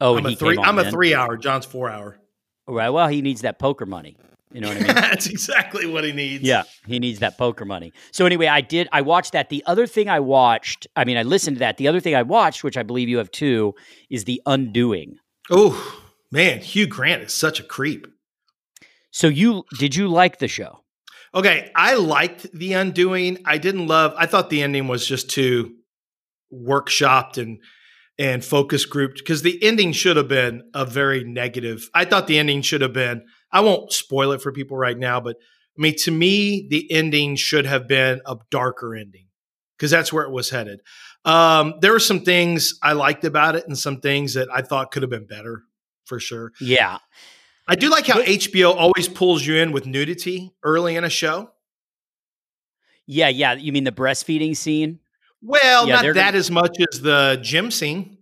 Oh, 0.00 0.16
I'm 0.16 0.24
a 0.24 0.36
three. 0.36 0.56
I'm 0.56 0.78
a 0.78 0.88
three 0.88 1.16
hour. 1.16 1.36
John's 1.36 1.66
four 1.66 1.90
hour. 1.90 2.16
Right. 2.68 2.90
Well, 2.90 3.08
he 3.08 3.20
needs 3.20 3.40
that 3.40 3.58
poker 3.58 3.84
money. 3.84 4.16
You 4.52 4.60
know 4.60 4.68
what 4.68 4.76
I 4.76 4.80
mean? 4.82 4.86
That's 4.94 5.26
exactly 5.26 5.84
what 5.84 6.04
he 6.04 6.12
needs. 6.12 6.44
Yeah, 6.44 6.62
he 6.86 7.00
needs 7.00 7.18
that 7.18 7.36
poker 7.36 7.64
money. 7.64 7.92
So 8.12 8.24
anyway, 8.24 8.46
I 8.46 8.60
did. 8.60 8.88
I 8.92 9.00
watched 9.00 9.32
that. 9.32 9.48
The 9.48 9.64
other 9.66 9.88
thing 9.88 10.08
I 10.08 10.20
watched, 10.20 10.86
I 10.94 11.04
mean, 11.04 11.16
I 11.16 11.24
listened 11.24 11.56
to 11.56 11.58
that. 11.60 11.76
The 11.76 11.88
other 11.88 11.98
thing 11.98 12.14
I 12.14 12.22
watched, 12.22 12.62
which 12.62 12.76
I 12.76 12.84
believe 12.84 13.08
you 13.08 13.18
have 13.18 13.32
too, 13.32 13.74
is 14.10 14.24
the 14.24 14.40
Undoing. 14.46 15.16
Oh 15.50 16.02
man, 16.34 16.58
Hugh 16.58 16.88
Grant 16.88 17.22
is 17.22 17.32
such 17.32 17.60
a 17.60 17.62
creep. 17.62 18.08
So 19.12 19.28
you 19.28 19.64
did 19.78 19.94
you 19.94 20.08
like 20.08 20.38
the 20.38 20.48
show? 20.48 20.80
Okay, 21.32 21.70
I 21.74 21.94
liked 21.94 22.52
The 22.52 22.74
Undoing. 22.74 23.38
I 23.44 23.58
didn't 23.58 23.86
love. 23.86 24.12
I 24.16 24.26
thought 24.26 24.50
the 24.50 24.62
ending 24.62 24.88
was 24.88 25.06
just 25.06 25.30
too 25.30 25.76
workshopped 26.52 27.38
and 27.38 27.60
and 28.18 28.44
focus 28.44 28.84
grouped 28.84 29.18
because 29.18 29.42
the 29.42 29.60
ending 29.62 29.92
should 29.92 30.16
have 30.16 30.28
been 30.28 30.62
a 30.74 30.84
very 30.84 31.24
negative. 31.24 31.88
I 31.94 32.04
thought 32.04 32.26
the 32.26 32.38
ending 32.38 32.62
should 32.62 32.80
have 32.80 32.92
been. 32.92 33.24
I 33.50 33.60
won't 33.60 33.92
spoil 33.92 34.32
it 34.32 34.42
for 34.42 34.52
people 34.52 34.76
right 34.76 34.98
now, 34.98 35.20
but 35.20 35.36
I 35.76 35.82
mean, 35.82 35.94
to 35.98 36.10
me, 36.10 36.66
the 36.68 36.90
ending 36.90 37.36
should 37.36 37.66
have 37.66 37.88
been 37.88 38.20
a 38.26 38.36
darker 38.50 38.94
ending 38.94 39.26
because 39.76 39.90
that's 39.90 40.12
where 40.12 40.24
it 40.24 40.30
was 40.30 40.50
headed. 40.50 40.80
Um, 41.24 41.74
there 41.80 41.92
were 41.92 42.00
some 42.00 42.20
things 42.20 42.78
I 42.82 42.92
liked 42.92 43.24
about 43.24 43.56
it 43.56 43.66
and 43.66 43.78
some 43.78 44.00
things 44.00 44.34
that 44.34 44.48
I 44.52 44.62
thought 44.62 44.90
could 44.92 45.02
have 45.02 45.10
been 45.10 45.26
better 45.26 45.62
for 46.04 46.18
sure. 46.20 46.52
Yeah. 46.60 46.98
I 47.66 47.74
do 47.76 47.88
like 47.90 48.06
how 48.06 48.16
But- 48.16 48.26
HBO 48.26 48.74
always 48.74 49.08
pulls 49.08 49.46
you 49.46 49.56
in 49.56 49.72
with 49.72 49.86
nudity 49.86 50.52
early 50.62 50.96
in 50.96 51.04
a 51.04 51.10
show. 51.10 51.50
Yeah, 53.06 53.28
yeah. 53.28 53.54
You 53.54 53.72
mean 53.72 53.84
the 53.84 53.92
breastfeeding 53.92 54.56
scene? 54.56 55.00
Well, 55.42 55.86
Yeah, 55.86 55.96
not 55.96 56.02
that 56.04 56.14
gonna- 56.14 56.38
as 56.38 56.50
much 56.50 56.76
as 56.92 57.00
the 57.02 57.38
gym 57.42 57.70
scene. 57.70 58.18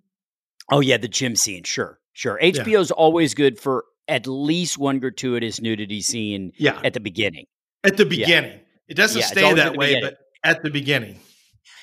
Oh 0.70 0.80
yeah, 0.80 0.96
the 0.96 1.08
gym 1.08 1.36
scene. 1.36 1.64
Sure, 1.64 2.00
sure. 2.12 2.38
HBO's 2.42 2.90
always 2.90 3.34
good 3.34 3.58
for 3.60 3.84
at 4.08 4.26
least 4.26 4.78
one 4.78 4.98
gratuitous 4.98 5.60
nudity 5.60 6.00
scene 6.02 6.52
Yeah, 6.56 6.80
at 6.84 6.94
the 6.94 7.00
beginning. 7.00 7.46
at 7.84 7.96
the 7.96 8.04
beginning. 8.06 8.60
It 8.88 8.94
doesn't 8.94 9.20
Yeah, 9.20 9.26
stay 9.26 9.54
that 9.54 9.76
way, 9.76 10.00
but 10.00 10.18
at 10.44 10.62
the 10.62 10.70
beginning. 10.70 11.20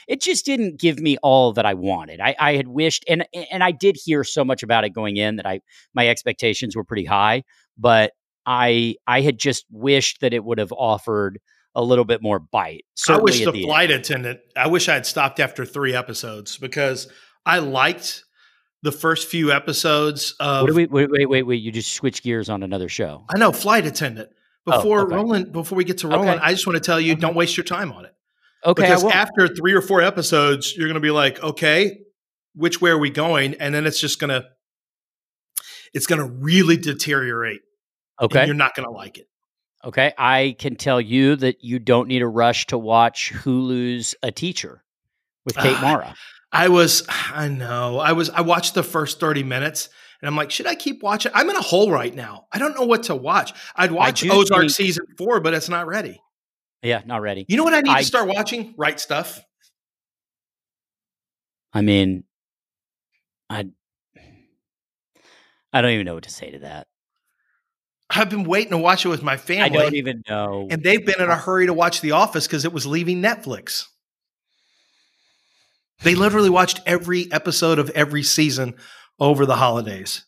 It 0.09 0.21
just 0.21 0.43
didn't 0.43 0.79
give 0.79 0.99
me 0.99 1.17
all 1.21 1.53
that 1.53 1.65
I 1.67 1.75
wanted. 1.75 2.19
I, 2.19 2.35
I 2.39 2.55
had 2.55 2.67
wished, 2.67 3.05
and 3.07 3.25
and 3.51 3.63
I 3.63 3.69
did 3.71 3.95
hear 4.03 4.23
so 4.23 4.43
much 4.43 4.63
about 4.63 4.83
it 4.83 4.89
going 4.89 5.17
in 5.17 5.35
that 5.35 5.45
I 5.45 5.61
my 5.93 6.07
expectations 6.09 6.75
were 6.75 6.83
pretty 6.83 7.05
high, 7.05 7.43
but 7.77 8.11
I 8.45 8.95
I 9.05 9.21
had 9.21 9.37
just 9.37 9.65
wished 9.69 10.21
that 10.21 10.33
it 10.33 10.43
would 10.43 10.57
have 10.57 10.71
offered 10.71 11.39
a 11.75 11.83
little 11.83 12.05
bit 12.05 12.23
more 12.23 12.39
bite. 12.39 12.85
I 13.07 13.17
wish 13.19 13.37
the 13.39 13.51
the 13.51 13.59
end. 13.59 13.67
flight 13.67 13.91
attendant, 13.91 14.39
I 14.57 14.67
wish 14.67 14.89
I 14.89 14.95
had 14.95 15.05
stopped 15.05 15.39
after 15.39 15.63
three 15.63 15.93
episodes 15.95 16.57
because 16.57 17.07
I 17.45 17.59
liked 17.59 18.25
the 18.81 18.91
first 18.91 19.27
few 19.27 19.51
episodes 19.51 20.33
of. 20.39 20.63
What 20.63 20.69
do 20.69 20.73
we 20.75 20.87
wait, 20.87 21.11
wait, 21.11 21.29
wait, 21.29 21.43
wait? 21.43 21.61
You 21.61 21.71
just 21.71 21.93
switch 21.93 22.23
gears 22.23 22.49
on 22.49 22.63
another 22.63 22.89
show. 22.89 23.25
I 23.29 23.37
know 23.37 23.51
flight 23.51 23.85
attendant. 23.85 24.29
Oh, 24.65 24.77
Before 24.77 25.01
okay. 25.01 25.15
rolling, 25.15 25.51
before 25.51 25.77
we 25.77 25.83
get 25.83 25.99
to 25.99 26.07
rolling, 26.07 26.29
Okay. 26.29 26.39
I 26.41 26.51
just 26.51 26.65
want 26.65 26.77
to 26.77 26.81
tell 26.83 26.99
you, 26.99 27.13
Okay. 27.13 27.21
don't 27.21 27.35
waste 27.35 27.55
your 27.57 27.63
time 27.63 27.91
on 27.91 28.05
it. 28.05 28.13
Okay, 28.65 28.81
because 28.83 29.03
after 29.05 29.47
three 29.47 29.73
or 29.73 29.81
four 29.81 30.01
episodes, 30.01 30.75
you're 30.75 30.87
going 30.87 30.95
to 30.95 30.99
be 30.99 31.11
like, 31.11 31.41
okay, 31.41 31.99
which 32.55 32.81
way 32.81 32.89
are 32.91 32.97
we 32.97 33.09
going? 33.09 33.53
And 33.55 33.73
then 33.73 33.85
it's 33.85 33.99
just 33.99 34.19
going 34.19 34.29
to, 34.29 34.45
it's 35.93 36.07
going 36.07 36.19
to 36.19 36.25
really 36.27 36.77
deteriorate. 36.77 37.61
and 38.19 38.31
okay, 38.31 38.45
you're 38.45 38.55
not 38.55 38.75
going 38.75 38.85
to 38.85 38.91
like 38.91 39.17
it. 39.17 39.27
okay. 39.85 40.13
I 40.17 40.55
can 40.59 40.75
tell 40.75 40.99
you 40.99 41.35
that 41.37 41.63
you 41.63 41.79
don't 41.79 42.07
need 42.07 42.21
a 42.21 42.27
rush 42.27 42.67
to 42.67 42.77
watch 42.77 43.31
Hulu's 43.33 44.13
A 44.23 44.31
Teacher 44.31 44.83
with 45.45 45.55
Kate 45.55 45.77
Ah, 45.77 45.81
Mara. 45.81 46.15
I 46.51 46.67
was, 46.67 47.05
I 47.09 47.47
know, 47.47 47.99
I 47.99 48.11
was, 48.11 48.29
I 48.29 48.41
watched 48.41 48.73
the 48.73 48.83
first 48.83 49.19
30 49.19 49.43
minutes 49.43 49.87
and 50.21 50.27
I'm 50.27 50.35
like, 50.35 50.51
should 50.51 50.67
I 50.67 50.75
keep 50.75 51.01
watching? 51.01 51.31
I'm 51.33 51.49
in 51.49 51.55
a 51.55 51.61
hole 51.61 51.91
right 51.91 52.13
now. 52.13 52.47
I 52.51 52.59
don't 52.59 52.75
know 52.75 52.85
what 52.85 53.03
to 53.03 53.15
watch. 53.15 53.53
I'd 53.75 53.91
watch 53.91 54.25
Ozark 54.25 54.61
think- 54.63 54.71
season 54.71 55.05
four, 55.17 55.39
but 55.39 55.53
it's 55.53 55.69
not 55.69 55.87
ready. 55.87 56.19
Yeah, 56.81 57.01
not 57.05 57.21
ready. 57.21 57.45
You 57.47 57.57
know 57.57 57.63
what 57.63 57.73
I 57.73 57.81
need 57.81 57.91
I- 57.91 57.99
to 57.99 58.05
start 58.05 58.27
watching? 58.27 58.73
Right 58.77 58.99
stuff. 58.99 59.41
I 61.73 61.81
mean, 61.81 62.23
I 63.49 63.65
I 65.71 65.81
don't 65.81 65.91
even 65.91 66.05
know 66.05 66.15
what 66.15 66.23
to 66.23 66.31
say 66.31 66.51
to 66.51 66.59
that. 66.59 66.87
I've 68.09 68.29
been 68.31 68.43
waiting 68.43 68.71
to 68.71 68.77
watch 68.79 69.05
it 69.05 69.09
with 69.09 69.21
my 69.21 69.37
family. 69.37 69.77
I 69.77 69.83
don't 69.83 69.93
even 69.93 70.23
know. 70.27 70.67
and 70.71 70.81
they've 70.81 71.05
been 71.05 71.21
in 71.21 71.29
a 71.29 71.35
hurry 71.35 71.67
to 71.67 71.73
watch 71.73 72.01
The 72.01 72.11
Office 72.11 72.47
because 72.47 72.65
it 72.65 72.73
was 72.73 72.87
leaving 72.87 73.21
Netflix. 73.21 73.85
They 76.01 76.15
literally 76.15 76.49
watched 76.49 76.79
every 76.87 77.31
episode 77.31 77.77
of 77.77 77.91
every 77.91 78.23
season 78.23 78.73
over 79.19 79.45
the 79.45 79.57
holidays. 79.57 80.25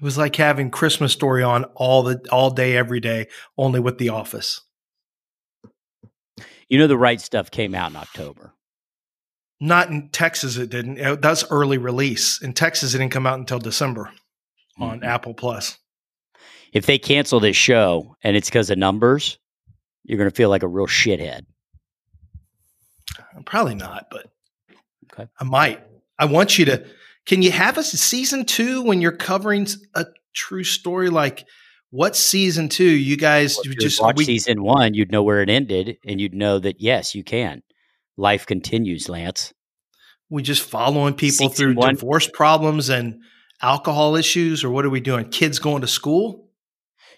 It 0.00 0.04
was 0.04 0.16
like 0.18 0.36
having 0.36 0.70
Christmas 0.70 1.12
story 1.12 1.42
on 1.42 1.64
all 1.74 2.02
the 2.04 2.24
all 2.30 2.50
day, 2.50 2.76
every 2.76 3.00
day, 3.00 3.28
only 3.56 3.80
with 3.80 3.98
The 3.98 4.10
Office. 4.10 4.60
you 6.68 6.78
know, 6.78 6.86
the 6.86 6.98
right 6.98 7.20
stuff 7.20 7.50
came 7.50 7.74
out 7.74 7.90
in 7.90 7.96
October. 7.96 8.52
Not 9.60 9.88
in 9.88 10.10
Texas, 10.10 10.56
it 10.56 10.70
didn't. 10.70 11.20
That's 11.20 11.44
early 11.50 11.78
release. 11.78 12.40
In 12.42 12.52
Texas, 12.52 12.94
it 12.94 12.98
didn't 12.98 13.10
come 13.12 13.26
out 13.26 13.38
until 13.40 13.58
December 13.58 14.12
on 14.78 15.00
Mhm. 15.00 15.04
Apple 15.04 15.34
Plus. 15.34 15.78
If 16.72 16.86
they 16.86 16.98
cancel 16.98 17.40
this 17.40 17.56
show 17.56 18.14
and 18.22 18.36
it's 18.36 18.48
because 18.50 18.70
of 18.70 18.78
numbers, 18.78 19.38
you're 20.04 20.18
going 20.18 20.30
to 20.30 20.36
feel 20.36 20.50
like 20.50 20.62
a 20.62 20.68
real 20.68 20.86
shithead. 20.86 21.46
Probably 23.46 23.74
not, 23.74 24.08
but 24.10 24.30
Okay. 25.12 25.26
I 25.40 25.44
might. 25.44 25.82
I 26.18 26.26
want 26.26 26.58
you 26.58 26.66
to. 26.66 26.86
Can 27.28 27.42
you 27.42 27.50
have 27.50 27.76
a 27.76 27.82
season 27.82 28.46
two 28.46 28.80
when 28.82 29.02
you're 29.02 29.12
covering 29.12 29.66
a 29.94 30.06
true 30.34 30.64
story? 30.64 31.10
Like, 31.10 31.46
what 31.90 32.16
season 32.16 32.70
two? 32.70 32.88
You 32.88 33.18
guys 33.18 33.56
Well, 33.58 33.66
you 33.66 33.74
just 33.74 34.00
watch 34.00 34.16
we, 34.16 34.24
season 34.24 34.62
one, 34.62 34.94
you'd 34.94 35.12
know 35.12 35.22
where 35.22 35.42
it 35.42 35.50
ended, 35.50 35.98
and 36.06 36.18
you'd 36.22 36.32
know 36.32 36.58
that 36.58 36.80
yes, 36.80 37.14
you 37.14 37.22
can. 37.22 37.62
Life 38.16 38.46
continues, 38.46 39.10
Lance. 39.10 39.52
we 40.30 40.42
just 40.42 40.62
following 40.62 41.12
people 41.12 41.50
Season 41.50 41.74
through 41.74 41.74
one. 41.74 41.96
divorce 41.96 42.30
problems 42.32 42.88
and 42.88 43.20
alcohol 43.60 44.16
issues, 44.16 44.64
or 44.64 44.70
what 44.70 44.86
are 44.86 44.90
we 44.90 45.00
doing? 45.00 45.28
Kids 45.28 45.58
going 45.58 45.82
to 45.82 45.86
school? 45.86 46.48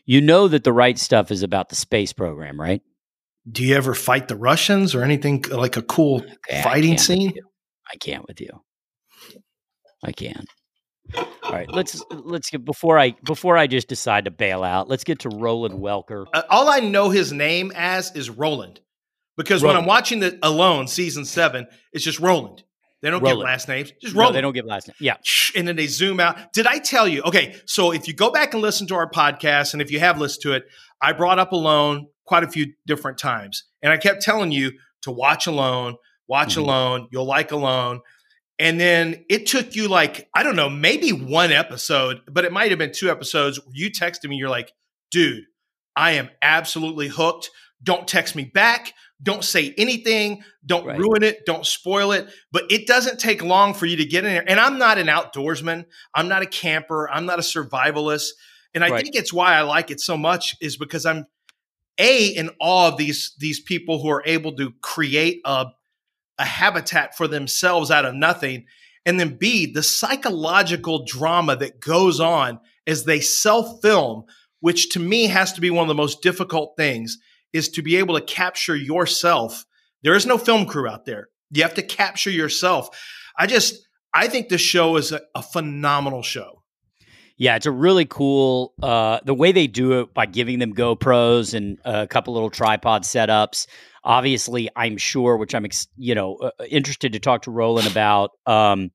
You 0.07 0.21
know 0.21 0.49
that 0.49 0.65
the 0.65 0.73
right 0.73 0.99
stuff 0.99 1.31
is 1.31 1.45
about 1.45 1.69
the 1.69 1.77
space 1.77 2.13
program, 2.13 2.61
right? 2.61 2.83
Do 3.49 3.63
you 3.63 3.77
ever 3.77 3.95
fight 3.95 4.27
the 4.27 4.37
Russians 4.37 4.93
or 4.93 5.05
anything 5.05 5.45
like 5.53 5.77
a 5.77 5.83
cool 5.83 6.25
fighting 6.65 6.97
can't 6.97 7.01
scene? 7.01 7.33
I 7.93 7.97
can't 7.97 8.27
with 8.27 8.41
you. 8.41 8.61
I 10.03 10.13
can. 10.13 10.45
All 11.17 11.53
right, 11.53 11.69
let's 11.71 12.03
let's 12.11 12.51
get 12.51 12.65
before 12.65 12.99
I 12.99 13.15
before 13.25 13.57
I 13.59 13.67
just 13.67 13.89
decide 13.89 14.27
to 14.27 14.31
bail 14.31 14.63
out. 14.63 14.89
Let's 14.89 15.03
get 15.05 15.21
to 15.21 15.29
Roland 15.29 15.81
Welker. 15.81 16.27
Uh, 16.33 16.43
all 16.49 16.69
I 16.69 16.79
know 16.81 17.11
his 17.11 17.33
name 17.33 17.73
as 17.75 18.15
is 18.15 18.31
Roland, 18.31 18.81
because 19.37 19.63
when 19.63 19.77
I'm 19.77 19.87
watching 19.87 20.21
the 20.21 20.39
Alone 20.43 20.87
season 20.87 21.25
seven, 21.25 21.67
it's 21.93 22.05
just 22.05 22.21
Roland. 22.21 22.63
They 23.03 23.11
don't 23.11 23.23
Roland. 23.23 23.39
give 23.41 23.45
last 23.45 23.67
names, 23.69 23.93
just 24.01 24.15
No, 24.15 24.21
Roland. 24.21 24.37
they 24.37 24.41
don't 24.43 24.53
give 24.53 24.67
last 24.67 24.87
name. 24.89 24.95
Yeah, 25.01 25.17
and 25.57 25.67
then 25.67 25.75
they 25.75 25.87
zoom 25.89 26.21
out. 26.21 26.53
Did 26.53 26.67
I 26.69 26.79
tell 26.79 27.09
you? 27.09 27.23
Okay, 27.23 27.57
so 27.67 27.93
if 27.93 28.07
you 28.07 28.15
go 28.15 28.31
back 28.31 28.53
and 28.53 28.63
listen 28.63 28.87
to 28.89 28.95
our 28.95 29.11
podcast, 29.11 29.73
and 29.73 29.83
if 29.83 29.91
you 29.91 29.99
have 29.99 30.19
listened 30.21 30.43
to 30.43 30.53
it, 30.53 30.65
I 31.03 31.13
brought 31.13 31.39
up 31.41 31.51
Alone 31.53 32.07
quite 32.27 32.45
a 32.45 32.49
few 32.49 32.73
different 32.87 33.19
times, 33.19 33.65
and 33.83 33.93
I 33.93 33.97
kept 33.97 34.23
telling 34.23 34.53
you 34.53 34.73
to 35.03 35.11
watch 35.11 35.47
Alone, 35.49 35.97
watch 36.29 36.55
Mhm. 36.55 36.59
Alone. 36.63 37.09
You'll 37.11 37.25
like 37.27 37.51
Alone. 37.51 38.01
And 38.61 38.79
then 38.79 39.25
it 39.31 39.47
took 39.47 39.75
you 39.75 39.89
like 39.89 40.29
I 40.35 40.43
don't 40.45 40.55
know, 40.55 40.69
maybe 40.69 41.11
one 41.13 41.51
episode, 41.51 42.21
but 42.31 42.45
it 42.45 42.53
might 42.53 42.71
have 42.71 42.79
been 42.79 42.93
two 42.93 43.11
episodes. 43.11 43.59
You 43.73 43.91
texted 43.91 44.29
me, 44.29 44.37
you're 44.37 44.51
like, 44.51 44.73
"Dude, 45.11 45.45
I 45.97 46.13
am 46.13 46.29
absolutely 46.43 47.09
hooked. 47.09 47.51
Don't 47.83 48.07
text 48.07 48.37
me 48.37 48.45
back. 48.45 48.93
Don't 49.23 49.43
say 49.43 49.75
anything. 49.79 50.45
Don't 50.65 50.85
Right. 50.85 50.99
ruin 50.99 51.23
it. 51.23 51.47
Don't 51.47 51.65
spoil 51.67 52.13
it." 52.13 52.29
But 52.53 52.71
it 52.71 52.87
doesn't 52.87 53.19
take 53.19 53.43
long 53.43 53.73
for 53.73 53.87
you 53.87 53.97
to 53.97 54.05
get 54.05 54.25
in 54.25 54.31
there. 54.31 54.45
And 54.47 54.61
I'm 54.61 54.79
not 54.79 54.99
an 54.99 55.07
outdoorsman. 55.07 55.87
I'm 56.15 56.29
not 56.29 56.43
a 56.43 56.47
camper. 56.47 57.11
I'm 57.11 57.25
not 57.25 57.39
a 57.39 57.43
survivalist. 57.43 58.29
And 58.75 58.85
I 58.85 58.91
Right. 58.91 59.03
think 59.03 59.17
it's 59.17 59.33
why 59.33 59.55
I 59.57 59.63
like 59.63 59.91
it 59.91 60.01
so 60.01 60.19
much 60.19 60.55
is 60.61 60.77
because 60.77 61.07
I'm 61.07 61.27
a 61.99 62.27
in 62.29 62.51
awe 62.61 62.89
of 62.89 62.99
these 62.99 63.33
these 63.39 63.59
people 63.61 64.03
who 64.03 64.11
are 64.11 64.23
able 64.27 64.53
to 64.57 64.73
create 64.83 65.41
a 65.47 65.67
a 66.41 66.45
habitat 66.45 67.17
for 67.17 67.29
themselves 67.29 67.91
out 67.91 68.07
of 68.07 68.15
nothing. 68.15 68.65
And 69.05 69.21
then 69.21 69.37
B, 69.37 69.71
the 69.71 69.83
psychological 69.83 71.05
drama 71.05 71.55
that 71.57 71.81
goes 71.81 72.19
on 72.19 72.59
as 72.87 73.05
they 73.05 73.21
self 73.21 73.81
film, 73.83 74.25
which 74.61 74.91
to 74.91 74.99
me 75.01 75.27
has 75.27 75.53
to 75.53 75.61
be 75.61 75.71
one 75.71 75.83
of 75.83 75.89
the 75.89 75.95
most 75.95 76.23
difficult 76.23 76.75
things, 76.77 77.19
is 77.53 77.69
to 77.71 77.83
be 77.83 77.97
able 77.97 78.19
to 78.19 78.25
capture 78.25 78.75
yourself. 78.75 79.65
There 80.03 80.15
is 80.15 80.27
no 80.27 80.39
film 80.39 80.67
crew 80.67 80.89
out 80.89 81.05
there. 81.05 81.29
You 81.51 81.63
have 81.63 81.75
to 81.75 81.83
capture 81.83 82.31
yourself. 82.31 82.89
I 83.39 83.47
just, 83.47 83.87
I 84.15 84.27
think 84.29 84.49
this 84.49 84.61
show 84.61 84.97
is 84.97 85.13
a, 85.13 85.21
a 85.35 85.43
phenomenal 85.43 86.23
show. 86.23 86.60
Yeah, 87.41 87.57
it's 87.57 87.65
a 87.65 87.71
really 87.71 88.05
cool. 88.05 88.75
Uh, 88.83 89.19
the 89.25 89.33
way 89.33 89.51
they 89.51 89.67
do 89.67 90.01
it 90.01 90.13
by 90.13 90.27
giving 90.27 90.59
them 90.59 90.75
GoPros 90.75 91.55
and 91.55 91.79
a 91.87 92.07
couple 92.07 92.35
little 92.35 92.51
tripod 92.51 93.05
setups. 93.05 93.67
Obviously, 94.05 94.69
I'm 94.77 94.99
sure, 94.99 95.39
which 95.39 95.55
I'm 95.55 95.65
ex- 95.65 95.89
you 95.97 96.15
know 96.15 96.37
uh, 96.37 96.51
interested 96.69 97.15
to 97.15 97.19
talk 97.19 97.43
to 97.43 97.51
Roland 97.51 97.89
about. 97.89 98.33
Um, 98.45 98.91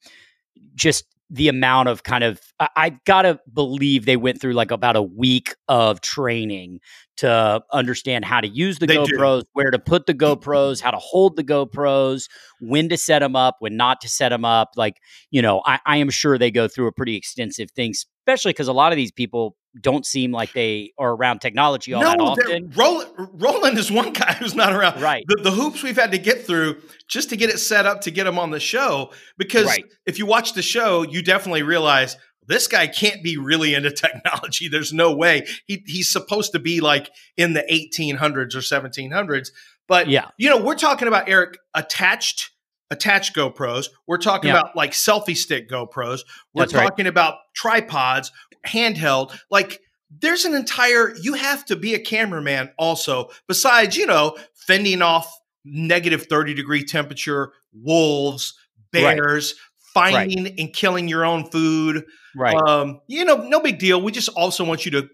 just 0.76 1.06
the 1.32 1.48
amount 1.48 1.90
of 1.90 2.04
kind 2.04 2.24
of 2.24 2.40
I, 2.60 2.70
I 2.76 2.90
gotta 3.06 3.40
believe 3.52 4.06
they 4.06 4.18
went 4.18 4.40
through 4.40 4.54
like 4.54 4.72
about 4.72 4.96
a 4.96 5.02
week 5.02 5.56
of 5.68 6.02
training 6.02 6.80
to 7.18 7.64
understand 7.72 8.26
how 8.26 8.42
to 8.42 8.48
use 8.48 8.80
the 8.80 8.88
They 8.88 8.96
do. 8.96 9.18
GoPros, 9.18 9.44
where 9.54 9.72
to 9.72 9.80
put 9.80 10.06
the 10.06 10.14
GoPros, 10.14 10.82
how 10.82 10.92
to 10.92 10.98
hold 10.98 11.38
the 11.38 11.44
GoPros, 11.44 12.30
when 12.60 12.90
to 12.90 12.98
set 12.98 13.20
them 13.20 13.36
up, 13.36 13.58
when 13.60 13.78
not 13.78 14.02
to 14.02 14.10
set 14.10 14.30
them 14.30 14.46
up. 14.46 14.72
Like, 14.76 14.98
you 15.32 15.42
know, 15.42 15.62
I, 15.66 15.80
I 15.86 15.98
am 15.98 16.10
sure 16.10 16.38
they 16.38 16.52
go 16.52 16.68
through 16.68 16.88
a 16.88 16.92
pretty 16.92 17.16
extensive 17.16 17.72
thing, 17.72 17.94
especially 18.28 18.52
because 18.52 18.68
a 18.68 18.74
lot 18.74 18.92
of 18.92 18.98
these 18.98 19.12
people 19.12 19.56
don't 19.82 20.06
seem 20.06 20.32
like 20.32 20.54
they 20.54 20.94
are 20.98 21.16
around 21.16 21.40
technology 21.40 21.94
all 21.94 22.02
that 22.02 22.20
often. 22.20 22.72
Roland, 22.76 23.12
Roland 23.34 23.78
is 23.78 23.92
one 23.92 24.14
guy 24.14 24.34
who's 24.34 24.56
not 24.56 24.74
around. 24.74 25.02
Right. 25.02 25.26
The, 25.28 25.42
the 25.44 25.52
hoops 25.52 25.84
we've 25.84 25.98
had 25.98 26.12
to 26.12 26.18
get 26.18 26.46
through 26.46 26.82
just 27.08 27.30
to 27.30 27.38
get 27.38 27.50
it 27.50 27.60
set 27.60 27.86
up 27.86 28.02
to 28.02 28.12
get 28.12 28.26
him 28.26 28.40
on 28.40 28.52
the 28.52 28.60
show. 28.60 29.12
Because 29.38 29.66
Right. 29.66 29.84
if 30.06 30.18
you 30.18 30.26
watch 30.26 30.54
the 30.54 30.62
show, 30.62 31.04
you 31.04 31.22
definitely 31.22 31.64
realize 31.64 32.16
this 32.48 32.68
guy 32.68 32.88
can't 32.88 33.24
be 33.24 33.38
really 33.38 33.74
into 33.74 33.92
technology. 34.06 34.68
There's 34.68 34.94
no 34.94 35.16
way. 35.16 35.46
He, 35.66 35.84
he's 35.86 36.12
supposed 36.12 36.52
to 36.54 36.60
be 36.60 36.82
like 36.82 37.10
in 37.38 37.54
the 37.54 37.64
1800s 37.72 38.56
or 38.56 38.60
1700s. 38.60 39.50
But 39.88 40.08
Yeah. 40.08 40.30
you 40.38 40.50
know, 40.50 40.62
we're 40.64 40.76
talking 40.76 41.08
about 41.08 41.30
Eric 41.30 41.58
attached 41.74 42.52
attached 42.92 43.36
GoPros. 43.36 43.88
We're 44.08 44.20
talking 44.20 44.50
Yeah. 44.50 44.60
about 44.60 44.76
like 44.76 44.92
selfie 44.92 45.36
stick 45.36 45.70
GoPros. 45.70 46.22
We're 46.54 46.64
That's 46.64 46.74
right. 46.76 46.84
talking 46.84 47.08
about 47.08 47.36
tripods, 47.56 48.32
handheld. 48.68 49.36
Like 49.50 49.82
there's 50.12 50.46
an 50.46 50.54
entire 50.54 51.16
you 51.16 51.34
have 51.34 51.66
to 51.66 51.76
be 51.76 51.94
a 51.96 52.00
cameraman 52.00 52.72
also 52.78 53.30
besides, 53.48 53.98
you 53.98 54.06
know, 54.06 54.38
fending 54.54 55.02
off 55.02 55.32
negative 55.66 56.28
30 56.30 56.54
degree 56.54 56.84
temperature, 56.84 57.54
wolves, 57.74 58.54
Right. 58.94 59.18
bears, 59.18 59.56
finding 59.96 60.60
and 60.60 60.74
killing 60.74 61.08
your 61.08 61.26
own 61.26 61.50
food. 61.50 62.06
Right. 62.36 62.56
Um, 62.56 63.02
you 63.08 63.26
know, 63.26 63.38
no 63.38 63.60
big 63.60 63.80
deal. 63.80 64.02
We 64.02 64.12
just 64.12 64.30
also 64.30 64.64
want 64.64 64.86
you 64.86 64.92
to, 64.92 65.10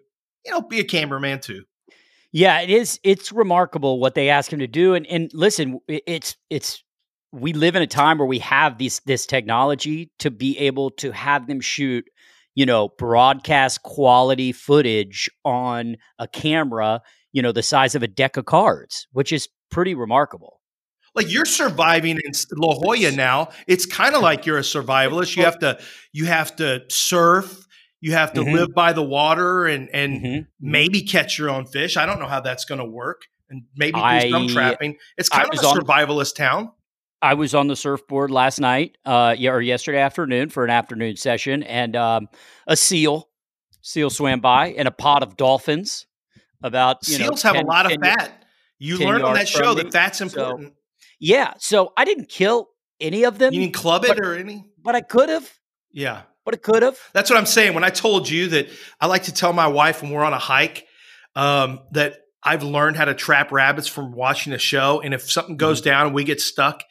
you 0.45 0.51
know, 0.51 0.61
be 0.61 0.79
a 0.79 0.83
cameraman 0.83 1.39
too. 1.39 1.63
Yeah, 2.33 2.61
it 2.61 2.69
is. 2.69 2.99
It's 3.03 3.31
remarkable 3.31 3.99
what 3.99 4.15
they 4.15 4.29
ask 4.29 4.51
him 4.51 4.59
to 4.59 4.67
do, 4.67 4.93
and 4.95 5.05
and 5.07 5.29
listen, 5.33 5.79
it's 5.87 6.37
it's 6.49 6.83
we 7.33 7.53
live 7.53 7.75
in 7.75 7.81
a 7.81 7.87
time 7.87 8.17
where 8.17 8.27
we 8.27 8.39
have 8.39 8.77
this 8.77 8.99
this 9.01 9.25
technology 9.25 10.11
to 10.19 10.31
be 10.31 10.57
able 10.57 10.91
to 10.91 11.11
have 11.11 11.47
them 11.47 11.59
shoot, 11.59 12.05
you 12.55 12.65
know, 12.65 12.89
broadcast 12.97 13.83
quality 13.83 14.53
footage 14.53 15.29
on 15.43 15.97
a 16.19 16.27
camera, 16.27 17.01
you 17.33 17.41
know, 17.41 17.51
the 17.51 17.63
size 17.63 17.95
of 17.95 18.03
a 18.03 18.07
deck 18.07 18.37
of 18.37 18.45
cards, 18.45 19.07
which 19.11 19.33
is 19.33 19.49
pretty 19.69 19.93
remarkable. 19.93 20.60
Like 21.15 21.31
you're 21.31 21.45
surviving 21.45 22.17
in 22.23 22.31
La 22.55 22.73
Jolla 22.75 23.11
now. 23.11 23.49
It's 23.67 23.85
kind 23.85 24.15
of 24.15 24.21
like 24.21 24.45
you're 24.45 24.57
a 24.57 24.61
survivalist. 24.61 25.35
You 25.35 25.43
have 25.43 25.59
to 25.59 25.79
you 26.13 26.25
have 26.25 26.55
to 26.57 26.81
surf. 26.89 27.65
You 27.99 28.13
have 28.13 28.33
to 28.33 28.41
Mhm. 28.41 28.53
live 28.53 28.73
by 28.73 28.93
the 28.93 29.03
water 29.03 29.65
and 29.65 29.89
and 29.93 30.21
Mhm. 30.21 30.47
maybe 30.59 31.01
catch 31.01 31.37
your 31.37 31.49
own 31.49 31.65
fish. 31.65 31.97
I 31.97 32.05
don't 32.05 32.19
know 32.19 32.27
how 32.27 32.39
that's 32.41 32.65
going 32.65 32.79
to 32.79 32.85
work. 32.85 33.21
And 33.49 33.63
maybe 33.75 33.93
do 33.99 33.99
I- 34.01 34.29
some 34.29 34.47
trapping. 34.47 34.97
It's 35.17 35.29
I 35.31 35.35
kind 35.43 35.47
of 35.47 35.51
was 35.51 35.63
a 35.63 35.67
on- 35.67 35.77
survivalist 35.77 36.35
town. 36.35 36.71
I 37.21 37.35
was 37.35 37.53
on 37.53 37.67
the 37.67 37.75
surfboard 37.75 38.31
last 38.31 38.59
night, 38.59 38.97
uh, 39.05 39.35
yeah, 39.37 39.51
or 39.51 39.61
yesterday 39.61 39.99
afternoon 39.99 40.49
for 40.49 40.63
an 40.63 40.71
afternoon 40.71 41.17
session, 41.17 41.61
and 41.61 41.95
um, 41.95 42.29
a 42.65 42.75
seal, 42.75 43.29
seal 43.81 44.09
swam 44.09 44.39
by, 44.39 44.69
and 44.69 44.87
a 44.87 44.91
pod 44.91 45.21
of 45.21 45.37
dolphins. 45.37 46.07
About 46.63 47.07
you 47.07 47.17
know, 47.19 47.25
Seals 47.25 47.41
have 47.43 47.53
10 47.55 47.65
a 47.65 47.67
lot 47.67 47.91
of 47.91 47.99
fat. 48.01 48.43
You 48.79 48.97
10 48.97 49.07
learned 49.07 49.23
on 49.23 49.33
that 49.35 49.47
show 49.47 49.59
from 49.65 49.77
that 49.77 49.83
me, 49.85 49.89
that's 49.91 50.17
so- 50.17 50.25
important. 50.25 50.73
Yeah, 51.21 51.53
so 51.59 51.93
I 51.95 52.03
didn't 52.03 52.27
kill 52.29 52.67
any 52.99 53.23
of 53.23 53.37
them, 53.37 53.53
you 53.53 53.61
mean 53.61 53.71
club 53.71 54.03
it 54.03 54.09
but- 54.09 54.19
or 54.19 54.35
any? 54.35 54.65
but 54.83 54.95
I 54.95 55.01
could 55.01 55.29
have. 55.29 55.49
Yeah. 55.91 56.23
But 56.43 56.55
I 56.55 56.57
could 56.57 56.81
have. 56.81 56.97
That's 57.13 57.29
what 57.29 57.37
I'm 57.37 57.45
saying. 57.45 57.75
When 57.75 57.83
I 57.83 57.91
told 57.91 58.27
you 58.27 58.47
that 58.49 58.67
I 58.99 59.05
like 59.05 59.23
to 59.23 59.33
tell 59.33 59.53
my 59.53 59.67
wife 59.67 60.01
when 60.01 60.11
we're 60.11 60.23
on 60.23 60.33
a 60.33 60.39
hike 60.39 60.87
um, 61.35 61.81
that 61.91 62.17
I've 62.43 62.63
learned 62.63 62.97
how 62.97 63.05
to 63.05 63.13
trap 63.13 63.51
rabbits 63.51 63.87
from 63.87 64.11
watching 64.13 64.51
a 64.51 64.57
show. 64.57 64.99
And 65.01 65.13
if 65.13 65.29
something 65.31 65.55
goes 65.57 65.79
Mm-hmm. 65.81 65.89
down 65.89 66.05
and 66.07 66.15
we 66.15 66.23
get 66.23 66.41
stuck, 66.41 66.83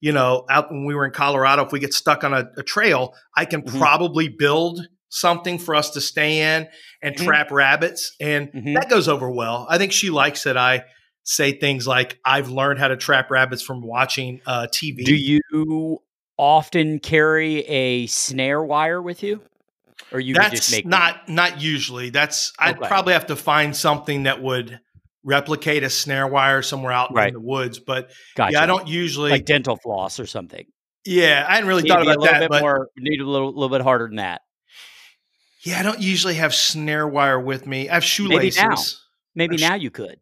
you 0.00 0.12
know, 0.12 0.44
out 0.50 0.70
when 0.70 0.84
we 0.84 0.94
were 0.94 1.06
in 1.06 1.12
Colorado, 1.12 1.64
if 1.64 1.72
we 1.72 1.80
get 1.80 1.94
stuck 1.94 2.22
on 2.22 2.34
a, 2.34 2.50
a 2.58 2.62
trail, 2.62 3.14
I 3.34 3.46
can 3.46 3.62
Mhm. 3.62 3.78
probably 3.78 4.28
build 4.28 4.86
something 5.08 5.58
for 5.58 5.74
us 5.74 5.88
to 5.92 6.02
stay 6.02 6.40
in 6.56 6.68
and 7.02 7.16
Mhm. 7.16 7.24
trap 7.24 7.50
rabbits. 7.50 8.14
And 8.20 8.52
Mhm. 8.52 8.74
that 8.74 8.90
goes 8.90 9.08
over 9.08 9.30
well. 9.30 9.66
I 9.70 9.78
think 9.78 9.92
she 9.92 10.10
likes 10.10 10.42
that 10.44 10.58
I 10.58 10.84
say 11.30 11.52
things 11.52 11.86
like, 11.86 12.18
I've 12.24 12.48
learned 12.48 12.78
how 12.78 12.88
to 12.88 12.96
trap 12.96 13.30
rabbits 13.30 13.60
from 13.62 13.82
watching 13.82 14.40
uh, 14.46 14.66
TV. 14.72 15.04
Do 15.04 15.14
you 15.14 15.98
often 16.38 16.98
carry 17.00 17.58
a 17.66 18.06
snare 18.06 18.62
wire 18.64 19.02
with 19.02 19.22
you, 19.22 19.42
or 20.10 20.20
you 20.20 20.32
That's 20.34 20.70
make 20.72 20.84
one? 20.84 20.90
not 20.90 21.28
not 21.28 21.60
usually. 21.60 22.08
That's 22.10 22.52
I'd 22.58 22.80
probably 22.80 23.12
have 23.12 23.26
to 23.26 23.36
find 23.36 23.76
something 23.76 24.22
that 24.22 24.42
would 24.42 24.80
replicate 25.22 25.82
a 25.82 25.90
snare 25.90 26.26
wire 26.26 26.62
somewhere 26.62 26.92
out 26.92 27.12
Right. 27.12 27.28
in 27.28 27.34
the 27.34 27.40
woods. 27.40 27.78
But 27.78 28.10
Gotcha. 28.34 28.52
yeah, 28.54 28.62
I 28.62 28.66
don't 28.66 28.88
usually. 28.88 29.30
like 29.30 29.44
dental 29.44 29.76
floss 29.76 30.18
or 30.18 30.24
something. 30.26 30.64
yeah, 31.04 31.44
I 31.46 31.54
hadn't 31.56 31.68
really 31.68 31.82
Need 31.82 31.88
thought 31.90 32.02
be 32.02 32.08
a 32.08 32.12
about 32.12 32.20
little 32.20 32.32
that. 32.34 32.40
bit 32.40 32.50
But 32.50 32.60
more. 32.62 32.88
Need 32.96 33.20
a 33.20 33.26
little, 33.28 33.48
little 33.52 33.68
bit 33.68 33.82
harder 33.82 34.06
than 34.06 34.16
that. 34.16 34.40
yeah, 35.62 35.78
I 35.80 35.82
don't 35.82 36.00
usually 36.00 36.34
have 36.36 36.54
snare 36.54 37.06
wire 37.06 37.38
with 37.38 37.66
me. 37.66 37.90
I 37.90 37.94
have 37.94 38.02
Maybe 38.02 38.50
shoelaces. 38.50 38.62
now. 38.62 38.76
Maybe 39.34 39.56
now 39.58 39.74
you 39.74 39.90
could. 39.90 40.18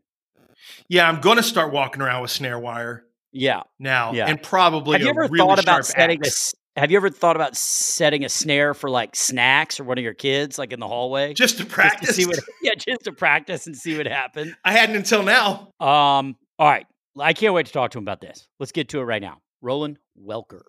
Yeah, 0.89 1.09
I'm 1.09 1.21
going 1.21 1.37
to 1.37 1.43
start 1.43 1.73
walking 1.73 2.01
around 2.03 2.23
with 2.23 2.31
snare 2.31 2.59
wire 2.59 3.05
Yeah. 3.33 3.63
now, 3.79 4.13
Yeah. 4.13 4.29
and 4.29 4.41
probably 4.43 4.95
Have 4.99 5.03
you 5.03 5.09
a 5.09 5.11
ever 5.11 5.21
really 5.33 5.39
thought 5.39 5.63
about 5.63 5.85
setting 5.87 6.19
a? 6.21 6.27
axe. 6.27 6.29
s- 6.29 6.55
Have 6.77 6.91
you 6.91 6.97
ever 6.99 7.11
thought 7.11 7.37
about 7.37 7.57
setting 7.57 8.25
a 8.25 8.29
snare 8.29 8.73
for 8.75 8.89
like 8.91 9.17
snacks 9.17 9.81
or 9.81 9.85
one 9.85 9.99
of 9.99 10.05
your 10.05 10.15
kids, 10.15 10.59
like 10.59 10.73
in 10.73 10.79
the 10.81 10.87
hallway, 10.87 11.33
just 11.35 11.57
to 11.59 11.65
Just 11.65 11.69
to 11.71 11.75
practice? 11.75 12.17
see 12.17 12.27
what, 12.27 12.39
yeah, 12.63 12.75
just 12.75 13.03
to 13.05 13.13
practice 13.13 13.67
and 13.67 13.77
see 13.77 13.97
what 13.97 14.07
happened. 14.07 14.55
I 14.65 14.73
hadn't 14.73 14.97
until 14.97 15.23
now. 15.23 15.73
Um. 15.81 16.37
All 16.59 16.69
right. 16.69 16.87
I 17.19 17.33
can't 17.33 17.53
wait 17.55 17.67
to 17.67 17.73
talk 17.73 17.91
to 17.93 17.99
him 17.99 18.05
about 18.05 18.21
this. 18.21 18.47
Let's 18.61 18.73
get 18.73 18.91
to 18.91 19.01
it 19.01 19.05
right 19.05 19.23
now. 19.23 19.41
Roland 19.63 19.99
Welker. 20.23 20.63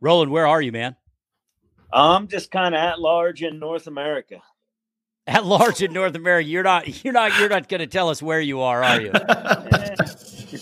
Roland, 0.00 0.30
where 0.30 0.46
are 0.46 0.60
you, 0.60 0.70
man? 0.72 0.94
I'm 1.92 2.28
just 2.28 2.50
kind 2.50 2.74
of 2.74 2.78
at 2.78 3.00
large 3.00 3.42
in 3.42 3.58
North 3.58 3.86
America. 3.86 4.36
At 5.26 5.44
large 5.44 5.82
in 5.82 5.92
North 5.92 6.14
America, 6.14 6.48
you're 6.48 6.62
not. 6.62 7.04
You're 7.04 7.12
not. 7.12 7.38
You're 7.38 7.48
not 7.48 7.68
going 7.68 7.80
to 7.80 7.86
tell 7.86 8.08
us 8.08 8.22
where 8.22 8.40
you 8.40 8.60
are, 8.60 8.84
are 8.84 9.00
you? 9.00 9.06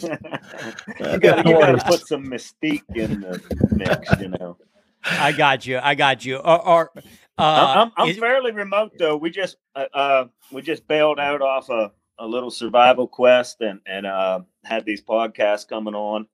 you 0.00 1.18
got 1.18 1.42
to 1.42 1.82
put 1.86 2.06
some 2.06 2.24
mystique 2.24 2.82
in 2.94 3.20
the 3.20 3.42
mix, 3.72 4.20
you 4.20 4.28
know. 4.28 4.56
I 5.04 5.32
got 5.32 5.66
you. 5.66 5.78
I 5.82 5.94
got 5.94 6.24
you. 6.24 6.36
Or, 6.36 6.66
or 6.66 6.90
uh, 7.36 7.74
I'm, 7.76 7.92
I'm 7.96 8.08
is- 8.08 8.18
fairly 8.18 8.52
remote 8.52 8.92
though. 8.98 9.16
We 9.16 9.30
just 9.30 9.56
uh, 9.74 9.86
uh 9.92 10.24
we 10.52 10.62
just 10.62 10.86
bailed 10.86 11.18
out 11.18 11.42
off 11.42 11.68
a, 11.68 11.92
a 12.18 12.26
little 12.26 12.50
survival 12.50 13.06
quest 13.06 13.60
and 13.60 13.80
and 13.86 14.06
uh 14.06 14.40
had 14.64 14.84
these 14.84 15.02
podcasts 15.02 15.68
coming 15.68 15.94
on 15.94 16.26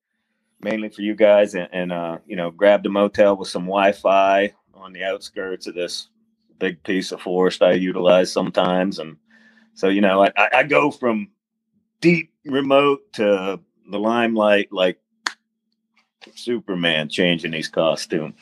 mainly 0.61 0.89
for 0.91 1.03
you 1.03 1.15
guys 1.15 1.55
and, 1.55 1.69
and 1.73 1.93
uh 1.93 2.19
you 2.27 2.37
know 2.37 2.51
grabbed 2.51 2.87
a 2.87 2.91
motel 2.91 3.37
with 3.37 3.49
some 3.49 3.65
Wi-Fi 3.65 4.53
on 4.75 4.93
the 4.93 5.03
outskirts 5.03 5.67
of 5.67 5.75
this 5.75 6.09
big 6.61 6.83
piece 6.85 7.11
of 7.11 7.21
forest 7.21 7.63
I 7.63 7.73
utilize 7.73 8.31
sometimes 8.33 8.99
and 8.99 9.17
so 9.75 9.89
you 9.89 10.01
know 10.01 10.25
I, 10.25 10.49
I 10.53 10.63
go 10.63 10.91
from 10.91 11.31
deep 12.01 12.33
remote 12.45 13.01
to 13.15 13.61
the 13.91 13.99
limelight 13.99 14.73
like 14.73 15.01
Superman 16.35 17.09
changing 17.09 17.53
his 17.53 17.69
costume. 17.69 18.35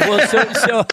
well, 0.00 0.26
so 0.28 0.52
so 0.52 0.86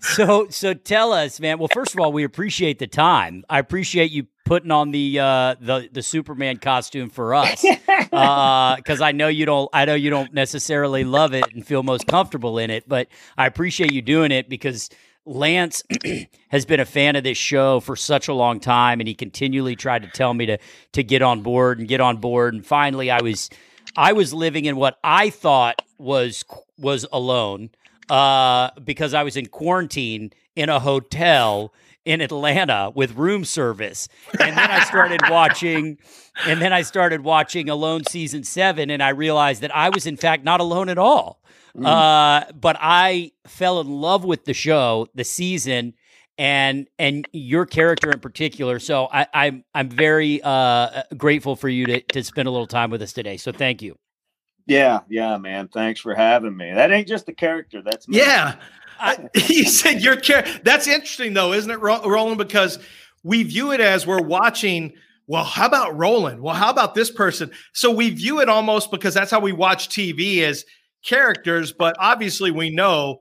so 0.00 0.46
so 0.50 0.74
tell 0.74 1.12
us, 1.12 1.40
man. 1.40 1.58
Well, 1.58 1.68
first 1.72 1.94
of 1.94 2.00
all, 2.00 2.12
we 2.12 2.24
appreciate 2.24 2.78
the 2.78 2.86
time. 2.86 3.44
I 3.48 3.58
appreciate 3.58 4.10
you 4.10 4.26
putting 4.44 4.70
on 4.70 4.90
the 4.90 5.18
uh, 5.18 5.54
the 5.60 5.88
the 5.90 6.02
Superman 6.02 6.58
costume 6.58 7.10
for 7.10 7.34
us 7.34 7.62
because 7.88 9.00
I 9.00 9.12
know 9.12 9.28
you 9.28 9.46
don't. 9.46 9.68
I 9.72 9.84
know 9.84 9.94
you 9.94 10.10
don't 10.10 10.32
necessarily 10.34 11.04
love 11.04 11.34
it 11.34 11.44
and 11.54 11.66
feel 11.66 11.82
most 11.82 12.06
comfortable 12.06 12.58
in 12.58 12.70
it, 12.70 12.88
but 12.88 13.08
I 13.36 13.46
appreciate 13.46 13.92
you 13.92 14.02
doing 14.02 14.32
it 14.32 14.48
because. 14.48 14.90
Lance 15.26 15.82
has 16.48 16.66
been 16.66 16.80
a 16.80 16.84
fan 16.84 17.16
of 17.16 17.24
this 17.24 17.38
show 17.38 17.80
for 17.80 17.96
such 17.96 18.28
a 18.28 18.34
long 18.34 18.60
time, 18.60 19.00
and 19.00 19.08
he 19.08 19.14
continually 19.14 19.76
tried 19.76 20.02
to 20.02 20.08
tell 20.08 20.34
me 20.34 20.46
to 20.46 20.58
to 20.92 21.02
get 21.02 21.22
on 21.22 21.42
board 21.42 21.78
and 21.78 21.88
get 21.88 22.00
on 22.00 22.18
board. 22.18 22.54
And 22.54 22.64
finally, 22.64 23.10
I 23.10 23.22
was 23.22 23.50
I 23.96 24.12
was 24.12 24.34
living 24.34 24.64
in 24.64 24.76
what 24.76 24.98
I 25.02 25.30
thought 25.30 25.82
was 25.98 26.44
was 26.78 27.06
alone 27.12 27.70
uh, 28.10 28.70
because 28.82 29.14
I 29.14 29.22
was 29.22 29.36
in 29.36 29.46
quarantine 29.46 30.32
in 30.56 30.68
a 30.68 30.80
hotel 30.80 31.72
in 32.04 32.20
Atlanta 32.20 32.90
with 32.94 33.14
room 33.16 33.44
service. 33.44 34.08
And 34.40 34.56
then 34.56 34.70
I 34.70 34.84
started 34.84 35.20
watching 35.30 35.98
and 36.46 36.60
then 36.60 36.72
I 36.72 36.82
started 36.82 37.22
watching 37.22 37.68
Alone 37.68 38.04
season 38.04 38.44
7 38.44 38.90
and 38.90 39.02
I 39.02 39.10
realized 39.10 39.62
that 39.62 39.74
I 39.74 39.88
was 39.88 40.06
in 40.06 40.16
fact 40.16 40.44
not 40.44 40.60
alone 40.60 40.88
at 40.88 40.98
all. 40.98 41.40
Uh, 41.82 42.44
but 42.54 42.76
I 42.78 43.32
fell 43.48 43.80
in 43.80 43.88
love 43.88 44.24
with 44.24 44.44
the 44.44 44.54
show, 44.54 45.08
the 45.14 45.24
season 45.24 45.94
and 46.38 46.88
and 46.98 47.26
your 47.32 47.66
character 47.66 48.10
in 48.10 48.20
particular. 48.20 48.78
So 48.78 49.08
I, 49.12 49.26
I'm 49.34 49.64
I'm 49.74 49.88
very 49.88 50.40
uh, 50.42 51.02
grateful 51.16 51.56
for 51.56 51.68
you 51.68 51.86
to 51.86 52.00
to 52.00 52.22
spend 52.22 52.46
a 52.46 52.50
little 52.50 52.66
time 52.66 52.90
with 52.90 53.02
us 53.02 53.12
today. 53.12 53.36
So 53.36 53.50
thank 53.50 53.82
you. 53.82 53.96
Yeah, 54.66 55.00
yeah, 55.08 55.36
man. 55.36 55.68
Thanks 55.68 56.00
for 56.00 56.14
having 56.14 56.56
me. 56.56 56.72
That 56.72 56.90
ain't 56.90 57.08
just 57.08 57.28
a 57.28 57.34
character. 57.34 57.82
That's 57.82 58.08
me. 58.08 58.18
Yeah. 58.18 58.56
I, 58.98 59.28
you 59.48 59.64
said 59.64 60.02
your 60.02 60.16
care. 60.16 60.46
That's 60.62 60.86
interesting, 60.86 61.34
though, 61.34 61.52
isn't 61.52 61.70
it, 61.70 61.80
Roland? 61.80 62.38
Because 62.38 62.78
we 63.22 63.42
view 63.42 63.72
it 63.72 63.80
as 63.80 64.06
we're 64.06 64.22
watching. 64.22 64.92
Well, 65.26 65.44
how 65.44 65.66
about 65.66 65.96
Roland? 65.96 66.40
Well, 66.40 66.54
how 66.54 66.70
about 66.70 66.94
this 66.94 67.10
person? 67.10 67.50
So 67.72 67.90
we 67.90 68.10
view 68.10 68.40
it 68.40 68.48
almost 68.48 68.90
because 68.90 69.14
that's 69.14 69.30
how 69.30 69.40
we 69.40 69.52
watch 69.52 69.88
TV 69.88 70.42
as 70.42 70.64
characters. 71.04 71.72
But 71.72 71.96
obviously, 71.98 72.50
we 72.50 72.70
know 72.70 73.20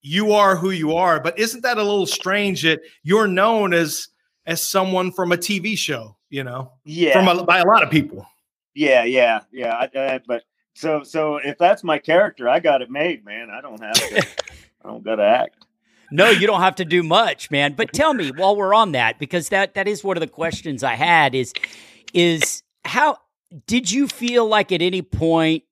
you 0.00 0.32
are 0.32 0.56
who 0.56 0.70
you 0.70 0.96
are. 0.96 1.20
But 1.20 1.38
isn't 1.38 1.62
that 1.62 1.78
a 1.78 1.82
little 1.82 2.06
strange 2.06 2.62
that 2.62 2.80
you're 3.02 3.28
known 3.28 3.74
as 3.74 4.08
as 4.46 4.66
someone 4.66 5.12
from 5.12 5.32
a 5.32 5.36
TV 5.36 5.76
show? 5.76 6.16
You 6.30 6.44
know, 6.44 6.72
yeah, 6.84 7.12
from 7.12 7.28
a, 7.28 7.44
by 7.44 7.58
a 7.58 7.66
lot 7.66 7.82
of 7.82 7.90
people. 7.90 8.26
yeah, 8.74 9.04
yeah, 9.04 9.40
yeah. 9.52 9.74
I, 9.74 9.98
I, 9.98 10.20
but 10.26 10.44
so, 10.74 11.02
so 11.02 11.36
if 11.36 11.58
that's 11.58 11.84
my 11.84 11.98
character, 11.98 12.48
I 12.48 12.60
got 12.60 12.82
it 12.82 12.90
made, 12.90 13.24
man. 13.24 13.50
I 13.50 13.60
don't 13.60 13.82
have 13.82 13.94
to. 13.94 14.26
I 14.84 14.88
don't 14.88 15.04
got 15.04 15.16
to 15.16 15.24
act. 15.24 15.66
No, 16.10 16.28
you 16.28 16.46
don't 16.46 16.60
have 16.60 16.74
to 16.76 16.84
do 16.84 17.02
much, 17.02 17.50
man. 17.50 17.72
But 17.72 17.92
tell 17.92 18.12
me 18.12 18.30
while 18.30 18.54
we're 18.54 18.74
on 18.74 18.92
that, 18.92 19.18
because 19.18 19.48
that 19.48 19.74
that 19.74 19.88
is 19.88 20.04
one 20.04 20.16
of 20.16 20.20
the 20.20 20.26
questions 20.26 20.84
I 20.84 20.94
had 20.94 21.34
is 21.34 21.54
is 22.12 22.62
how 22.84 23.16
did 23.66 23.90
you 23.90 24.08
feel 24.08 24.46
like 24.46 24.72
at 24.72 24.82
any 24.82 25.02
point 25.02 25.64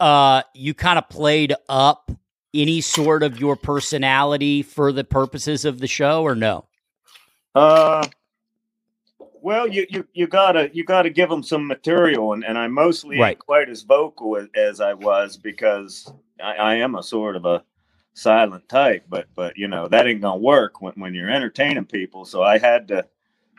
uh 0.00 0.42
you 0.54 0.74
kind 0.74 0.98
of 0.98 1.08
played 1.08 1.54
up 1.68 2.10
any 2.52 2.80
sort 2.80 3.22
of 3.22 3.40
your 3.40 3.56
personality 3.56 4.62
for 4.62 4.92
the 4.92 5.04
purposes 5.04 5.64
of 5.64 5.78
the 5.78 5.86
show 5.86 6.22
or 6.24 6.34
no? 6.34 6.66
Uh, 7.54 8.06
well, 9.40 9.66
you 9.66 9.86
you 9.88 10.06
you 10.12 10.26
gotta 10.26 10.70
you 10.74 10.84
gotta 10.84 11.10
give 11.10 11.30
them 11.30 11.42
some 11.42 11.66
material, 11.66 12.34
and, 12.34 12.44
and 12.44 12.58
I 12.58 12.66
mostly 12.68 13.18
Right. 13.18 13.30
ain't 13.30 13.38
quite 13.38 13.68
as 13.70 13.82
vocal 13.82 14.36
as, 14.36 14.48
as 14.54 14.80
I 14.80 14.92
was 14.94 15.36
because 15.38 16.12
I, 16.42 16.54
I 16.54 16.74
am 16.76 16.94
a 16.96 17.02
sort 17.02 17.36
of 17.36 17.46
a 17.46 17.62
silent 18.14 18.68
type, 18.68 19.04
but 19.08 19.26
but 19.34 19.56
you 19.58 19.68
know 19.68 19.88
that 19.88 20.06
ain't 20.06 20.22
gonna 20.22 20.38
work 20.40 20.80
when, 20.82 20.94
when 20.94 21.14
you're 21.14 21.30
entertaining 21.30 21.86
people. 21.86 22.24
So 22.24 22.42
I 22.42 22.58
had 22.58 22.88
to 22.88 23.06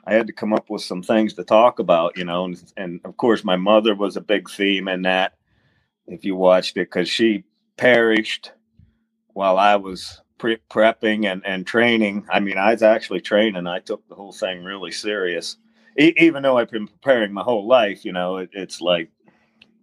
I 0.06 0.14
had 0.14 0.28
to 0.28 0.34
come 0.34 0.54
up 0.54 0.70
with 0.70 0.84
some 0.84 1.04
things 1.04 1.34
to 1.36 1.44
talk 1.46 1.80
about, 1.80 2.18
you 2.18 2.26
know, 2.26 2.46
and, 2.46 2.74
and 2.78 3.02
of 3.06 3.18
course 3.18 3.44
my 3.44 3.58
mother 3.58 3.96
was 3.96 4.18
a 4.18 4.22
big 4.22 4.50
theme 4.50 4.88
in 4.90 5.04
that. 5.04 5.34
If 6.08 6.26
you 6.26 6.36
watched 6.36 6.78
it, 6.78 6.90
because 6.92 7.10
she 7.10 7.46
perished 7.78 8.52
while 9.34 9.58
I 9.60 9.76
was 9.78 10.22
pre- 10.38 10.60
prepping 10.72 11.32
and, 11.32 11.46
and 11.46 11.66
training. 11.68 12.26
I 12.32 12.40
mean, 12.40 12.58
I 12.58 12.72
was 12.74 12.84
actually 12.84 13.22
training. 13.22 13.68
I 13.68 13.80
took 13.80 14.08
the 14.08 14.16
whole 14.16 14.34
thing 14.34 14.64
really 14.64 14.92
serious. 14.92 15.58
e- 16.00 16.14
even 16.18 16.44
though 16.44 16.58
I've 16.58 16.72
been 16.72 16.88
preparing 16.88 17.34
my 17.34 17.44
whole 17.44 17.68
life, 17.68 18.06
you 18.06 18.14
know, 18.14 18.38
it, 18.38 18.50
it's 18.54 18.82
like 18.82 19.10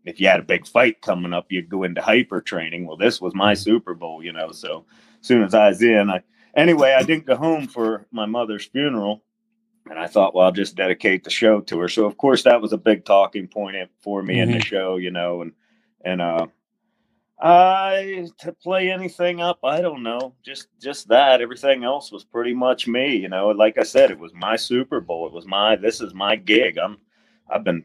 if 0.09 0.21
you 0.21 0.27
had 0.27 0.41
a 0.41 0.45
big 0.45 0.67
fight 0.67 1.03
coming 1.03 1.33
up, 1.33 1.47
you'd 1.51 1.69
go 1.69 1.83
into 1.83 2.01
hyper 2.01 2.41
training. 2.41 2.87
Well, 2.87 2.97
this 2.97 3.21
was 3.21 3.35
my 3.35 3.55
Super 3.55 3.95
Bowl, 3.95 4.23
you 4.23 4.33
know. 4.33 4.51
So 4.53 4.85
as 5.21 5.27
soon 5.27 5.43
as 5.43 5.55
I 5.55 5.69
was 5.69 5.83
in, 5.83 6.11
I 6.11 6.23
anyway, 6.57 6.97
I 6.99 7.03
didn't 7.03 7.27
go 7.27 7.37
home 7.37 7.67
for 7.67 8.07
my 8.11 8.27
mother's 8.27 8.65
funeral, 8.65 9.23
and 9.89 9.99
I 9.99 10.07
thought, 10.07 10.35
well, 10.35 10.47
I'll 10.47 10.53
just 10.53 10.77
dedicate 10.77 11.25
the 11.25 11.31
show 11.31 11.61
to 11.61 11.79
her. 11.81 11.89
So 11.89 12.07
of 12.07 12.17
course, 12.17 12.43
that 12.45 12.61
was 12.61 12.73
a 12.73 12.79
big 12.79 13.05
talking 13.05 13.49
point 13.49 13.77
for 14.01 14.23
me 14.23 14.41
in 14.41 14.53
the 14.53 14.61
show, 14.61 14.97
you 14.97 15.11
know, 15.11 15.43
and 15.43 15.53
and 16.05 16.23
uh, 16.23 16.47
I 17.41 18.29
to 18.39 18.53
play 18.53 18.91
anything 18.91 19.41
up, 19.41 19.61
I 19.63 19.81
don't 19.81 20.03
know. 20.03 20.35
Just 20.45 20.69
just 20.81 21.09
that. 21.09 21.41
Everything 21.41 21.85
else 21.85 22.11
was 22.11 22.25
pretty 22.25 22.55
much 22.55 22.89
me, 22.89 23.17
you 23.17 23.29
know. 23.29 23.49
Like 23.49 23.79
I 23.79 23.85
said, 23.85 24.11
it 24.11 24.19
was 24.19 24.33
my 24.35 24.57
Super 24.57 25.01
Bowl. 25.01 25.27
It 25.27 25.33
was 25.33 25.47
my 25.47 25.77
this 25.77 26.01
is 26.01 26.15
my 26.15 26.35
gig. 26.35 26.79
I'm 26.79 26.99
I've 27.49 27.65
been 27.65 27.85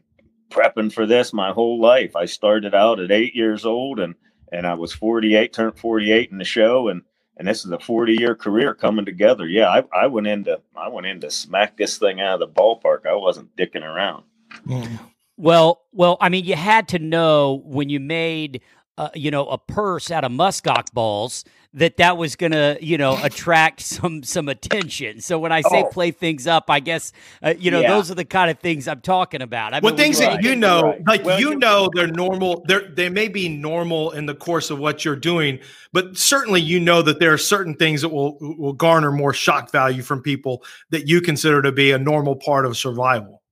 prepping 0.50 0.92
for 0.92 1.06
this 1.06 1.32
my 1.32 1.52
whole 1.52 1.80
life. 1.80 2.16
I 2.16 2.26
started 2.26 2.74
out 2.74 3.00
at 3.00 3.10
eight 3.10 3.34
years 3.34 3.64
old 3.64 4.00
and 4.00 4.14
and 4.52 4.66
I 4.66 4.74
was 4.74 4.92
48, 4.92 5.52
turned 5.52 5.78
48 5.78 6.30
in 6.30 6.38
the 6.38 6.44
show 6.44 6.88
and 6.88 7.02
and 7.36 7.48
this 7.48 7.64
is 7.64 7.70
a 7.70 7.80
40 7.80 8.14
year 8.14 8.34
career 8.34 8.74
coming 8.74 9.04
together. 9.04 9.46
Yeah, 9.46 9.68
I, 9.68 9.84
I 9.92 10.06
went 10.06 10.26
into 10.26 10.60
I 10.76 10.88
went 10.88 11.06
into 11.06 11.30
smack 11.30 11.76
this 11.76 11.98
thing 11.98 12.20
out 12.20 12.40
of 12.40 12.40
the 12.40 12.60
ballpark. 12.60 13.06
I 13.06 13.14
wasn't 13.14 13.54
dicking 13.56 13.82
around. 13.82 14.24
Mm. 14.66 15.00
Well, 15.36 15.82
well, 15.92 16.16
I 16.20 16.28
mean, 16.28 16.44
you 16.44 16.54
had 16.54 16.88
to 16.88 16.98
know 16.98 17.62
when 17.64 17.88
you 17.88 17.98
made, 17.98 18.60
uh, 18.96 19.08
you 19.14 19.30
know, 19.30 19.46
a 19.48 19.58
purse 19.58 20.10
out 20.10 20.24
of 20.24 20.30
muskox 20.30 20.92
balls 20.92 21.44
that 21.76 21.96
that 21.96 22.16
was 22.16 22.36
going 22.36 22.52
to, 22.52 22.78
you 22.80 22.96
know, 22.96 23.18
attract 23.24 23.80
some 23.80 24.22
some 24.22 24.48
attention. 24.48 25.20
So 25.20 25.38
when 25.40 25.50
I 25.50 25.62
say 25.62 25.82
Oh. 25.82 25.88
play 25.90 26.12
things 26.12 26.46
up, 26.46 26.70
I 26.70 26.78
guess, 26.78 27.12
uh, 27.42 27.54
you 27.58 27.72
know, 27.72 27.80
Yeah. 27.80 27.88
those 27.90 28.12
are 28.12 28.14
the 28.14 28.24
kind 28.24 28.48
of 28.52 28.60
things 28.60 28.86
I'm 28.86 29.00
talking 29.00 29.42
about. 29.42 29.74
I 29.74 29.80
Well, 29.80 29.90
mean, 29.92 29.96
when 29.96 30.04
things 30.04 30.20
you- 30.20 30.26
that 30.26 30.34
right, 30.36 30.44
you 30.44 30.54
know, 30.54 30.82
right. 30.82 31.02
like 31.08 31.24
Well, 31.24 31.40
you 31.40 31.50
you- 31.50 31.56
know, 31.58 31.90
they're 31.92 32.06
normal. 32.06 32.64
They're 32.68 32.88
they 32.88 33.08
may 33.08 33.26
be 33.26 33.48
normal 33.48 34.12
in 34.12 34.26
the 34.26 34.34
course 34.36 34.70
of 34.70 34.78
what 34.78 35.04
you're 35.04 35.16
doing, 35.16 35.58
but 35.92 36.16
certainly 36.16 36.60
you 36.60 36.78
know 36.78 37.02
that 37.02 37.18
there 37.18 37.32
are 37.32 37.38
certain 37.38 37.74
things 37.74 38.02
that 38.02 38.10
will 38.10 38.38
will 38.40 38.72
garner 38.74 39.10
more 39.10 39.34
shock 39.34 39.72
value 39.72 40.02
from 40.02 40.22
people 40.22 40.62
that 40.90 41.08
you 41.08 41.20
consider 41.20 41.60
to 41.62 41.72
be 41.72 41.90
a 41.90 41.98
normal 41.98 42.36
part 42.36 42.64
of 42.66 42.76
survival. 42.76 43.42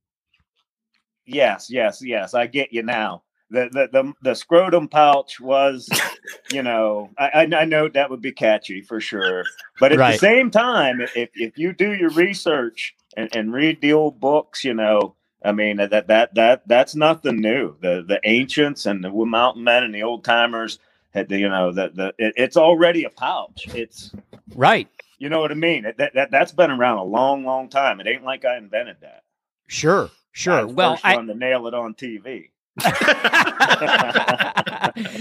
Yes, 1.27 1.69
yes, 1.71 2.01
yes. 2.01 2.35
I 2.35 2.47
get 2.47 2.73
you 2.73 2.83
now. 2.85 3.23
The 3.53 3.69
the 3.71 3.89
the, 3.93 4.13
the 4.23 4.35
scrotum 4.35 4.89
pouch 4.89 5.41
was, 5.41 5.89
you 6.53 6.63
know, 6.63 7.11
I, 7.19 7.29
I 7.53 7.61
I 7.61 7.65
know 7.67 7.89
that 7.89 8.11
would 8.11 8.23
be 8.23 8.33
catchy 8.33 8.81
for 8.83 8.99
sure. 9.01 9.45
But 9.79 9.93
at 9.93 9.99
Right. 9.99 10.13
the 10.13 10.19
same 10.19 10.51
time, 10.51 11.03
if 11.15 11.29
if 11.35 11.59
you 11.59 11.73
do 11.73 11.93
your 11.95 12.11
research 12.11 12.95
and, 13.17 13.35
and 13.37 13.53
read 13.53 13.81
the 13.81 13.93
old 13.93 14.19
books, 14.19 14.65
you 14.65 14.75
know, 14.75 15.15
I 15.45 15.53
mean 15.53 15.77
that 15.77 16.07
that 16.09 16.35
that 16.35 16.63
that's 16.67 16.95
nothing 16.97 17.41
new. 17.41 17.77
The 17.81 18.03
the 18.09 18.21
ancients 18.25 18.87
and 18.87 19.05
the 19.05 19.11
mountain 19.11 19.65
men 19.65 19.83
and 19.85 19.95
the 19.95 20.03
old 20.03 20.25
timers 20.25 20.79
had 21.13 21.29
the, 21.29 21.39
you 21.39 21.49
know 21.51 21.73
the 21.73 21.91
the 21.95 22.15
it, 22.19 22.33
it's 22.37 22.57
already 22.57 23.05
a 23.05 23.11
pouch. 23.11 23.67
It's 23.75 24.13
right. 24.55 24.89
you 25.19 25.29
know 25.29 25.41
what 25.41 25.51
I 25.51 25.55
mean. 25.57 25.83
That, 25.99 26.15
that 26.15 26.31
that's 26.31 26.53
been 26.53 26.71
around 26.71 26.99
a 26.99 27.05
long, 27.05 27.45
long 27.45 27.69
time. 27.69 28.01
It 28.01 28.07
ain't 28.09 28.25
like 28.25 28.47
I 28.47 28.57
invented 28.57 28.97
that. 29.03 29.25
Sure, 29.67 30.11
sure. 30.33 30.67
Well, 30.67 30.99
I, 31.05 31.17
to 31.17 31.35
nail 31.35 31.67
it 31.67 31.75
on 31.75 31.93
TV. 31.95 32.49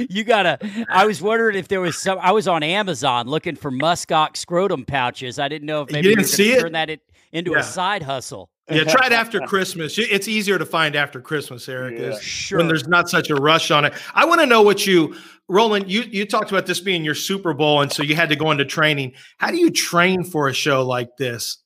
you 0.09 0.23
gotta. 0.23 0.57
I 0.89 1.05
was 1.05 1.21
wondering 1.21 1.57
if 1.57 1.67
there 1.67 1.81
was 1.81 1.97
some. 1.97 2.17
I 2.21 2.31
was 2.31 2.47
on 2.47 2.63
Amazon 2.63 3.27
looking 3.27 3.55
for 3.55 3.71
muskox 3.71 4.37
scrotum 4.37 4.85
pouches. 4.85 5.39
I 5.39 5.47
didn't 5.47 5.65
know 5.65 5.81
if 5.81 5.89
You 5.89 5.93
maybe 5.95 6.09
you 6.09 6.15
didn't 6.15 6.27
see 6.27 6.49
gonna 6.49 6.57
it? 6.57 6.61
turn 6.61 6.71
that 6.73 6.89
it, 6.89 7.01
into 7.31 7.51
Yeah. 7.51 7.59
a 7.59 7.63
side 7.63 8.03
hustle. 8.03 8.49
yeah, 8.69 8.83
try 8.85 9.07
it 9.07 9.11
after 9.11 9.39
Christmas. 9.41 9.97
It's 9.97 10.27
easier 10.29 10.57
to 10.57 10.65
find 10.65 10.95
after 10.95 11.19
Christmas, 11.19 11.67
Eric. 11.67 11.99
Yeah. 11.99 12.05
is 12.11 12.21
Sure. 12.21 12.57
when 12.59 12.67
there's 12.67 12.87
not 12.87 13.09
such 13.09 13.29
a 13.29 13.35
rush 13.35 13.69
on 13.69 13.83
it. 13.85 13.93
I 14.13 14.23
want 14.25 14.39
to 14.39 14.45
know 14.47 14.61
what 14.61 14.87
you, 14.87 15.15
Roland. 15.49 15.91
You 15.91 16.03
you 16.03 16.25
talked 16.25 16.51
about 16.51 16.65
this 16.67 16.79
being 16.79 17.03
your 17.03 17.15
Super 17.15 17.53
Bowl, 17.53 17.81
and 17.81 17.91
so 17.91 18.01
you 18.03 18.15
had 18.15 18.29
to 18.29 18.35
go 18.37 18.51
into 18.51 18.63
training. 18.65 19.13
How 19.39 19.51
do 19.51 19.57
you 19.57 19.71
train 19.71 20.23
for 20.23 20.47
a 20.47 20.53
show 20.53 20.85
like 20.85 21.09
this? 21.17 21.57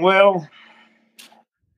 Well, 0.00 0.48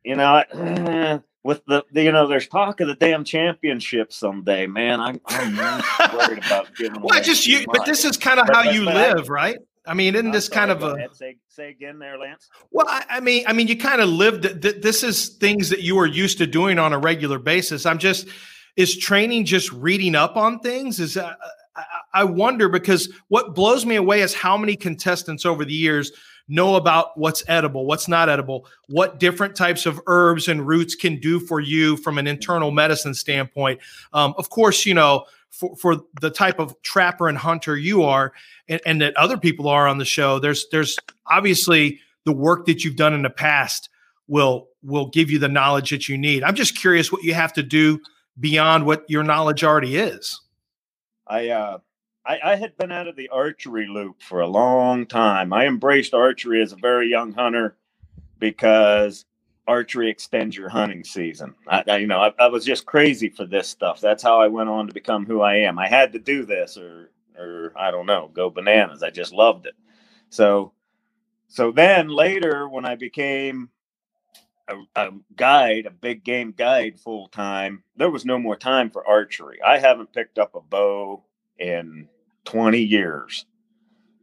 you 0.03 0.17
know, 0.17 0.43
I- 0.55 1.21
with 1.49 1.65
the, 1.65 1.83
the 1.93 2.03
you 2.05 2.13
know, 2.13 2.27
there's 2.27 2.47
talk 2.47 2.81
of 2.81 2.89
the 2.89 2.95
damn 2.95 3.25
championship 3.25 4.13
someday, 4.13 4.67
man. 4.67 5.01
I'm, 5.01 5.19
I'm 5.27 5.55
not 5.65 5.83
worried 6.15 6.45
about 6.45 6.75
giving. 6.77 7.01
Well, 7.01 7.23
just 7.23 7.47
you, 7.47 7.65
but 7.73 7.87
this 7.87 8.05
is 8.05 8.19
kind 8.19 8.39
of 8.39 8.47
But- 8.47 8.57
how 8.57 8.65
but- 8.65 8.75
you 8.75 8.85
but 8.85 8.97
I- 8.97 9.13
live, 9.15 9.29
right? 9.31 9.57
I 9.87 9.95
mean, 9.95 10.15
isn't 10.15 10.27
I'm 10.27 10.33
this 10.33 10.51
kind 10.51 10.71
of 10.71 10.83
a 10.83 11.09
say 11.15 11.39
say 11.49 11.71
again 11.71 11.99
there, 11.99 12.19
Lance? 12.19 12.51
well? 12.71 12.85
I, 12.87 13.05
I 13.09 13.21
mean, 13.21 13.45
I 13.47 13.55
mean, 13.55 13.69
you 13.69 13.79
kind 13.79 14.03
of 14.03 14.11
lived. 14.11 14.43
th- 14.43 14.61
th- 14.61 14.83
This 14.83 15.03
is 15.03 15.31
things 15.39 15.71
that 15.71 15.81
you 15.81 15.99
are 15.99 16.05
used 16.07 16.37
to 16.39 16.47
doing 16.47 16.79
on 16.79 16.93
a 16.93 16.99
regular 16.99 17.39
basis. 17.39 17.87
I'm 17.87 17.97
just 17.99 18.29
is 18.77 18.99
training 18.99 19.47
just 19.47 19.73
reading 19.73 20.15
up 20.15 20.37
on 20.37 20.59
things. 20.61 21.01
Is 21.01 21.17
uh, 21.17 21.33
I, 21.75 21.83
I 22.13 22.25
wonder 22.25 22.69
because 22.69 23.11
what 23.29 23.55
blows 23.55 23.87
me 23.87 23.97
away 23.97 24.21
is 24.21 24.35
how 24.35 24.59
many 24.59 24.77
contestants 24.77 25.47
over 25.47 25.65
the 25.65 25.73
years 25.73 26.13
know 26.49 26.77
about 26.77 27.17
what's 27.17 27.45
edible, 27.49 27.87
what's 27.87 28.09
not 28.09 28.29
edible, 28.29 28.67
what 28.89 29.21
different 29.21 29.55
types 29.55 29.87
of 29.87 30.01
herbs 30.07 30.49
and 30.49 30.67
roots 30.67 30.95
can 30.95 31.21
do 31.21 31.39
for 31.39 31.61
you 31.61 31.97
from 31.99 32.19
an 32.19 32.27
internal 32.27 32.71
medicine 32.71 33.15
standpoint. 33.15 33.81
Um, 34.13 34.35
of 34.39 34.51
course, 34.51 34.87
you 34.87 34.95
know, 34.95 35.27
for, 35.51 35.77
for 35.77 36.03
the 36.21 36.31
type 36.31 36.59
of 36.59 36.81
trapper 36.83 37.29
and 37.29 37.39
hunter 37.39 37.77
you 37.77 38.03
are, 38.03 38.33
and, 38.69 38.81
and 38.87 39.01
that 39.01 39.17
other 39.17 39.37
people 39.37 39.69
are 39.69 39.87
on 39.87 39.99
the 39.99 40.05
show, 40.05 40.39
there's 40.39 40.67
there's 40.71 40.99
obviously 41.27 42.01
the 42.25 42.33
work 42.33 42.67
that 42.67 42.85
you've 42.85 42.97
done 42.97 43.15
in 43.15 43.23
the 43.23 43.31
past 43.31 43.89
will 44.27 44.69
will 44.83 45.09
give 45.09 45.31
you 45.31 45.39
the 45.39 45.49
knowledge 45.49 45.91
that 45.91 46.09
you 46.09 46.17
need. 46.17 46.43
I'm 46.43 46.55
just 46.55 46.77
curious 46.77 47.11
what 47.11 47.23
you 47.23 47.35
have 47.35 47.53
to 47.55 47.63
do 47.63 48.01
beyond 48.39 48.87
what 48.87 49.05
your 49.09 49.25
knowledge 49.25 49.65
already 49.65 49.97
is. 49.97 50.41
I 51.27 51.49
uh 51.49 51.79
I, 52.29 52.53
I 52.53 52.57
had 52.57 52.77
been 52.77 52.93
out 52.93 53.09
of 53.09 53.17
the 53.17 53.31
archery 53.31 53.87
loop 53.87 54.23
for 54.23 54.43
a 54.43 54.47
long 54.47 55.07
time. 55.07 55.53
I 55.55 55.67
embraced 55.67 56.13
archery 56.13 56.63
as 56.63 56.73
a 56.73 56.77
very 56.77 57.09
young 57.09 57.33
hunter 57.33 57.79
because 58.39 59.25
archery 59.67 60.11
extends 60.11 60.55
your 60.55 60.69
hunting 60.69 61.05
season. 61.05 61.55
I, 61.67 61.85
I 61.89 61.97
you 61.97 62.07
know, 62.07 62.21
I, 62.21 62.33
I 62.39 62.49
was 62.49 62.67
just 62.67 62.85
crazy 62.85 63.31
for 63.31 63.47
this 63.47 63.67
stuff. 63.67 64.01
That's 64.01 64.23
how 64.23 64.41
I 64.43 64.49
went 64.49 64.69
on 64.69 64.87
to 64.87 64.93
become 64.93 65.25
who 65.25 65.41
I 65.41 65.57
am. 65.57 65.79
I 65.79 65.89
had 65.89 66.13
to 66.13 66.19
do 66.19 66.45
this, 66.45 66.77
or 66.77 67.11
or 67.39 67.73
I 67.75 67.91
don't 67.91 68.07
know, 68.07 68.31
go 68.35 68.51
bananas. 68.51 69.03
I 69.03 69.09
just 69.09 69.33
loved 69.33 69.67
it. 69.67 69.75
So 70.29 70.73
so 71.49 71.73
then 71.73 72.09
later, 72.09 72.69
when 72.69 72.85
I 72.85 72.97
became 72.97 73.71
a, 74.69 74.77
a 74.97 75.11
guide, 75.35 75.87
a 75.87 75.91
big 75.91 76.25
game 76.25 76.53
guide 76.53 77.01
full 77.01 77.29
time, 77.29 77.85
there 77.97 78.11
was 78.11 78.27
no 78.27 78.39
more 78.39 78.57
time 78.57 78.91
for 78.91 79.09
archery. 79.09 79.63
I 79.63 79.79
haven't 79.79 80.13
picked 80.13 80.39
up 80.39 80.55
a 80.55 80.61
bow 80.61 81.25
in 81.59 82.07
20 82.49 82.79
years. 82.79 83.45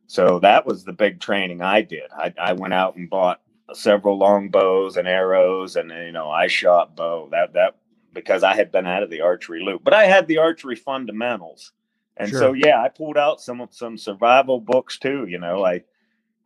So 0.08 0.40
that 0.40 0.66
was 0.66 0.84
the 0.84 0.94
big 0.94 1.20
training 1.20 1.62
I 1.62 1.82
did. 1.82 2.10
I, 2.12 2.34
I 2.40 2.54
went 2.54 2.74
out 2.74 2.96
and 2.96 3.08
bought 3.08 3.42
several 3.74 4.18
long 4.18 4.50
bows 4.50 4.98
and 4.98 5.08
arrows, 5.08 5.76
and 5.76 5.92
you 5.92 6.12
know 6.12 6.30
I 6.30 6.48
shot 6.48 6.96
bow. 6.96 7.30
That 7.32 7.54
that 7.54 7.76
because 8.14 8.44
I 8.44 8.56
had 8.56 8.72
been 8.72 8.88
out 8.88 9.04
of 9.04 9.12
the 9.12 9.22
archery 9.22 9.64
loop, 9.64 9.84
but 9.84 9.94
I 9.94 10.06
had 10.06 10.28
the 10.28 10.40
archery 10.40 10.76
fundamentals, 10.76 11.72
and 12.18 12.32
so 12.32 12.54
yeah, 12.54 12.82
I 12.82 12.90
pulled 12.90 13.18
out 13.18 13.42
some 13.42 13.68
some 13.72 13.98
survival 13.98 14.60
books 14.60 14.98
too. 14.98 15.26
You 15.28 15.40
know, 15.40 15.64
I 15.64 15.84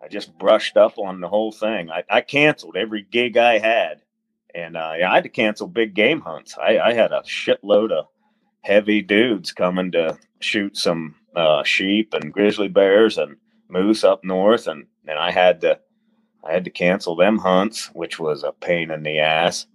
I 0.01 0.09
just 0.09 0.37
brushed 0.37 0.75
up 0.75 0.97
on 0.97 1.21
the 1.21 1.29
whole 1.29 1.51
thing. 1.51 1.89
I, 1.89 2.03
I 2.09 2.21
canceled 2.21 2.75
every 2.75 3.03
gig 3.09 3.37
I 3.37 3.57
had, 3.59 4.01
and 4.53 4.75
uh, 4.75 4.93
yeah, 4.97 5.11
I 5.11 5.15
had 5.15 5.23
to 5.23 5.29
cancel 5.29 5.67
big 5.67 5.93
game 5.93 6.21
hunts. 6.21 6.57
I, 6.57 6.79
I 6.79 6.93
had 6.93 7.13
a 7.13 7.21
shitload 7.21 7.91
of 7.91 8.07
heavy 8.61 9.01
dudes 9.01 9.53
coming 9.53 9.91
to 9.91 10.17
shoot 10.39 10.75
some 10.77 11.15
uh, 11.35 11.63
sheep 11.63 12.13
and 12.13 12.33
grizzly 12.33 12.67
bears 12.67 13.17
and 13.17 13.37
moose 13.67 14.03
up 14.03 14.23
north, 14.23 14.67
and 14.67 14.85
and 15.07 15.17
I 15.19 15.31
had 15.31 15.61
to 15.61 15.79
I 16.43 16.53
had 16.53 16.65
to 16.65 16.71
cancel 16.71 17.15
them 17.15 17.37
hunts, 17.37 17.87
which 17.93 18.19
was 18.19 18.43
a 18.43 18.51
pain 18.51 18.91
in 18.91 19.03
the 19.03 19.19
ass, 19.19 19.67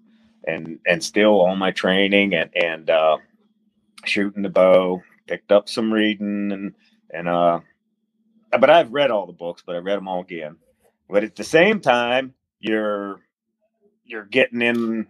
and 0.46 0.78
and 0.86 1.02
still 1.02 1.40
all 1.40 1.56
my 1.56 1.70
training 1.70 2.34
and 2.34 2.50
and 2.56 2.90
uh, 2.90 3.18
shooting 4.04 4.42
the 4.42 4.48
bow, 4.48 5.02
picked 5.26 5.52
up 5.52 5.68
some 5.68 5.92
reading 5.92 6.52
and 6.52 6.74
and 7.10 7.28
uh, 7.28 7.60
but 8.50 8.70
I've 8.70 8.92
read 8.92 9.10
all 9.10 9.26
the 9.26 9.32
books, 9.32 9.62
but 9.64 9.76
I 9.76 9.78
read 9.78 9.96
them 9.96 10.08
all 10.08 10.20
again. 10.20 10.56
But 11.08 11.24
at 11.24 11.36
the 11.36 11.44
same 11.44 11.80
time, 11.80 12.34
you're 12.60 13.20
you're 14.04 14.24
getting 14.24 14.62
in 14.62 15.06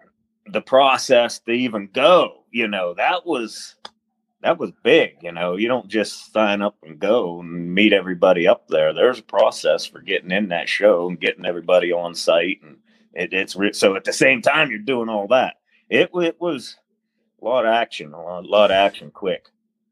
the 0.46 0.60
process 0.60 1.38
to 1.40 1.52
even 1.52 1.88
go. 1.92 2.44
You 2.50 2.68
know 2.68 2.94
that 2.94 3.26
was 3.26 3.76
that 4.44 4.58
was 4.58 4.70
big. 4.82 5.16
You 5.22 5.32
know, 5.32 5.56
you 5.56 5.66
don't 5.68 5.88
just 5.88 6.32
sign 6.32 6.60
up 6.62 6.76
and 6.82 6.98
go 7.00 7.40
and 7.40 7.74
meet 7.74 7.92
everybody 7.94 8.46
up 8.46 8.68
there. 8.68 8.92
There's 8.92 9.18
a 9.18 9.22
process 9.22 9.86
for 9.86 10.00
getting 10.00 10.30
in 10.30 10.48
that 10.50 10.68
show 10.68 11.08
and 11.08 11.18
getting 11.18 11.46
everybody 11.46 11.92
on 11.92 12.14
site, 12.14 12.60
and 12.62 12.76
it, 13.14 13.32
it's 13.32 13.56
re- 13.56 13.72
so 13.72 13.96
at 13.96 14.04
the 14.04 14.12
same 14.12 14.42
time 14.42 14.70
you're 14.70 14.78
doing 14.78 15.08
all 15.08 15.26
that. 15.28 15.54
It 15.88 16.10
it 16.14 16.40
was 16.40 16.76
a 17.40 17.44
lot 17.44 17.64
of 17.64 17.72
action, 17.72 18.12
a 18.12 18.22
lot, 18.22 18.44
lot 18.44 18.70
of 18.70 18.74
action, 18.76 19.10
quick. 19.10 19.46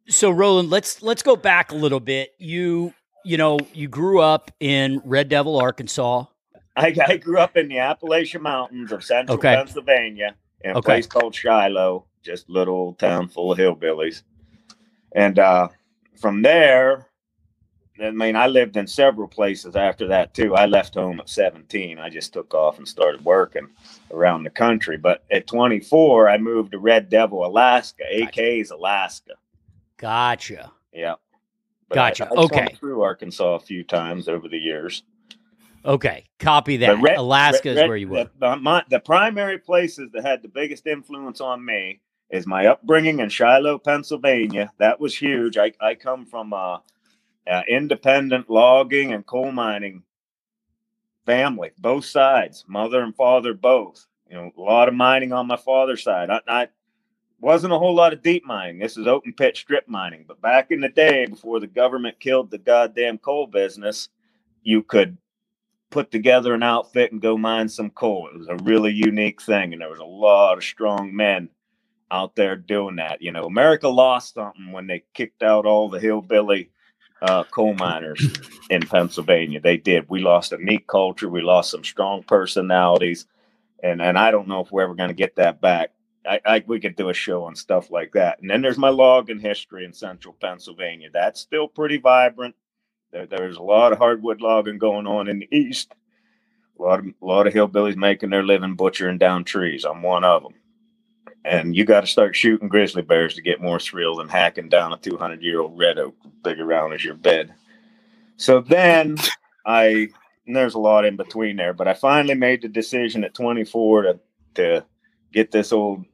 So 0.09 0.31
Roland, 0.31 0.69
let's 0.71 1.03
let's 1.03 1.23
go 1.23 1.35
back 1.35 1.73
a 1.73 1.75
little 1.75 2.01
bit. 2.01 2.35
You 2.39 2.93
you 3.25 3.39
know 3.39 3.59
you 3.73 3.89
grew 3.89 4.21
up 4.21 4.51
in 4.61 5.01
Red 5.05 5.31
Devil, 5.31 5.57
Arkansas. 5.59 6.27
I, 6.77 6.95
I 7.07 7.17
grew 7.17 7.39
up 7.39 7.57
in 7.57 7.69
the 7.69 7.79
Appalachian 7.79 8.43
Mountains 8.43 8.93
of 8.93 9.03
central 9.05 9.39
Okay. 9.39 9.55
Pennsylvania 9.55 10.35
in 10.63 10.73
a 10.73 10.79
Okay. 10.79 10.87
place 10.87 11.07
called 11.07 11.35
Shiloh, 11.35 12.07
just 12.23 12.49
little 12.51 12.95
town 12.95 13.29
full 13.29 13.53
of 13.53 13.59
hillbillies. 13.59 14.23
And 15.15 15.39
uh, 15.39 15.69
from 16.21 16.43
there, 16.43 17.07
I 18.03 18.11
mean, 18.11 18.35
I 18.37 18.47
lived 18.47 18.77
in 18.77 18.87
several 18.87 19.29
places 19.29 19.77
after 19.77 20.09
that 20.09 20.35
too. 20.35 20.55
I 20.57 20.67
left 20.67 20.95
home 20.95 21.21
at 21.21 21.29
17. 21.29 21.99
I 21.99 22.09
just 22.09 22.33
took 22.33 22.53
off 22.55 22.79
and 22.79 22.89
started 22.89 23.25
working 23.25 23.69
around 24.11 24.43
the 24.45 24.51
country. 24.51 24.97
But 24.97 25.25
at 25.31 25.47
24, 25.47 26.29
I 26.29 26.39
moved 26.39 26.73
to 26.73 26.79
Red 26.79 27.09
Devil, 27.11 27.45
Alaska, 27.47 28.05
AK's 28.11 28.71
Alaska. 28.71 29.33
Gotcha. 29.99 30.73
Yeah. 30.93 31.15
But 31.89 31.99
I- 31.99 32.09
Gotcha. 32.11 32.25
I, 32.27 32.29
swung 32.35 32.45
Okay. 32.47 32.75
through 32.79 33.03
Arkansas 33.03 33.55
a 33.57 33.61
few 33.61 33.85
times 33.85 34.27
over 34.29 34.49
the 34.49 34.59
years. 34.59 35.03
Okay. 35.85 36.25
Copy 36.39 36.79
that. 36.79 37.01
Red- 37.03 37.19
Alaska 37.19 37.69
Red- 37.69 37.73
is 37.77 37.81
Red- 37.83 37.89
where 37.89 37.97
you 37.97 38.09
were. 38.09 38.25
The, 38.25 38.31
the- 38.39 38.57
my- 38.57 38.85
the 38.89 39.01
primary 39.01 39.59
places 39.59 40.11
that 40.13 40.25
had 40.25 40.43
the 40.43 40.49
biggest 40.49 40.87
influence 40.87 41.41
on 41.41 41.65
me 41.65 42.01
is 42.33 42.47
my 42.47 42.67
upbringing 42.67 43.21
in 43.21 43.29
Shiloh, 43.29 43.79
Pennsylvania. 43.79 44.73
That 44.79 44.99
was 44.99 45.17
huge. 45.17 45.59
I, 45.59 45.73
I 45.81 45.95
come 45.95 46.25
from 46.25 46.55
a, 46.55 46.83
a 47.47 47.63
independent 47.69 48.49
logging 48.49 49.13
and 49.13 49.25
coal 49.25 49.53
mining 49.53 50.03
family, 51.27 51.71
both 51.79 52.07
sides, 52.07 52.65
mother 52.67 53.03
and 53.03 53.15
father 53.15 53.53
both. 53.53 54.07
You 54.29 54.37
know, 54.37 54.51
a 54.57 54.61
lot 54.61 54.89
of 54.89 54.95
mining 54.95 55.35
on 55.35 55.47
my 55.47 55.59
father's 55.59 56.03
side. 56.03 56.31
I, 56.31 56.41
I 56.49 56.69
wasn't 57.39 57.75
a 57.75 57.79
whole 57.79 57.95
lot 57.95 58.15
of 58.15 58.23
deep 58.23 58.47
mining. 58.47 58.79
This 58.79 58.97
is 58.97 59.07
open 59.07 59.35
pit 59.35 59.55
strip 59.59 59.87
mining. 59.87 60.25
But 60.27 60.41
back 60.41 60.71
in 60.71 60.81
the 60.81 60.89
day, 60.89 61.27
before 61.27 61.61
the 61.61 61.67
government 61.67 62.19
killed 62.19 62.51
the 62.51 62.57
goddamn 62.57 63.19
coal 63.19 63.47
business, 63.47 64.09
you 64.63 64.83
could 64.83 65.19
put 65.91 66.11
together 66.11 66.55
an 66.55 66.63
outfit 66.63 67.13
and 67.13 67.21
go 67.21 67.37
mine 67.37 67.69
some 67.69 67.91
coal. 67.91 68.31
It 68.33 68.39
was 68.39 68.49
a 68.49 68.65
really 68.65 68.93
unique 68.93 69.43
thing, 69.43 69.75
and 69.75 69.83
there 69.83 69.91
was 69.91 69.99
a 69.99 70.05
lot 70.05 70.57
of 70.57 70.65
strong 70.65 71.15
men 71.15 71.51
out 72.13 72.37
there 72.37 72.57
doing 72.57 72.97
that. 72.97 73.23
You 73.23 73.33
know, 73.33 73.45
America 73.45 73.89
lost 73.89 74.35
something 74.35 74.71
when 74.71 74.87
they 74.87 75.03
kicked 75.15 75.43
out 75.43 75.67
all 75.67 75.89
the 75.89 75.99
hillbilly 75.99 76.71
uh, 77.23 77.45
coal 77.45 77.75
miners 77.75 78.39
in 78.71 78.83
Pennsylvania. 78.83 79.61
They 79.61 79.79
did. 79.79 80.09
We 80.09 80.21
lost 80.21 80.53
a 80.53 80.63
neat 80.63 80.87
culture. 80.87 81.29
We 81.29 81.41
lost 81.41 81.71
some 81.71 81.85
strong 81.85 82.23
personalities, 82.23 83.27
and 83.83 84.03
and 84.03 84.19
I 84.19 84.31
don't 84.31 84.49
know 84.49 84.61
if 84.61 84.71
we're 84.71 84.83
ever 84.83 84.95
going 84.95 85.09
to 85.09 85.15
get 85.15 85.37
that 85.37 85.61
back. 85.61 85.93
I, 86.27 86.41
I 86.45 86.65
we 86.67 86.81
could 86.81 86.97
do 86.97 87.09
a 87.09 87.15
show 87.15 87.45
on 87.45 87.57
stuff 87.57 87.91
like 87.91 88.13
that. 88.13 88.41
And 88.41 88.51
then 88.51 88.61
there's 88.61 88.79
my 88.79 88.91
logging 88.91 89.41
history 89.41 89.85
in 89.85 89.93
central 89.93 90.37
Pennsylvania. 90.41 91.09
That's 91.13 91.41
still 91.41 91.67
pretty 91.67 91.97
vibrant. 91.97 92.55
There, 93.13 93.27
there's 93.27 93.57
a 93.57 93.63
lot 93.63 93.93
of 93.93 93.99
hardwood 93.99 94.41
logging 94.41 94.79
going 94.79 95.07
on 95.07 95.29
in 95.29 95.41
the 95.41 95.49
east. 95.51 95.93
A 96.79 96.83
lot 96.83 96.99
of 96.99 97.07
a 97.07 97.25
lot 97.25 97.47
of 97.47 97.55
hillbillies 97.55 97.97
making 97.97 98.31
their 98.31 98.43
living 98.43 98.75
butchering 98.75 99.19
down 99.19 99.45
trees. 99.45 99.85
I'm 99.85 100.03
one 100.03 100.25
of 100.25 100.43
them. 100.43 100.55
And 101.45 101.75
you 101.75 101.85
got 101.85 102.03
to 102.03 102.07
start 102.07 102.37
shooting 102.37 102.69
grizzly 102.69 103.03
bears 103.03 103.35
to 103.35 103.43
get 103.43 103.61
more 103.61 103.81
thrill 103.81 104.17
than 104.17 104.29
hacking 104.29 104.69
down 104.69 104.93
a 104.93 104.97
200 104.97 105.43
year 105.43 105.61
old 105.61 105.77
red 105.77 105.99
oak 105.99 106.15
big 106.45 106.61
around 106.61 106.93
as 106.93 107.05
your 107.05 107.15
bed. 107.15 107.53
So 108.37 108.61
then 108.61 109.17
I 109.67 110.09
there's 110.47 110.75
a 110.75 110.79
lot 110.79 111.05
in 111.05 111.17
between 111.17 111.57
there, 111.57 111.73
but 111.73 111.89
I 111.89 111.95
finally 111.95 112.35
made 112.35 112.63
the 112.63 112.69
decision 112.69 113.25
at 113.25 113.35
24 113.35 114.03
to 114.03 114.21
to 114.55 114.85
get 115.33 115.51
this 115.51 115.73
old 115.73 116.05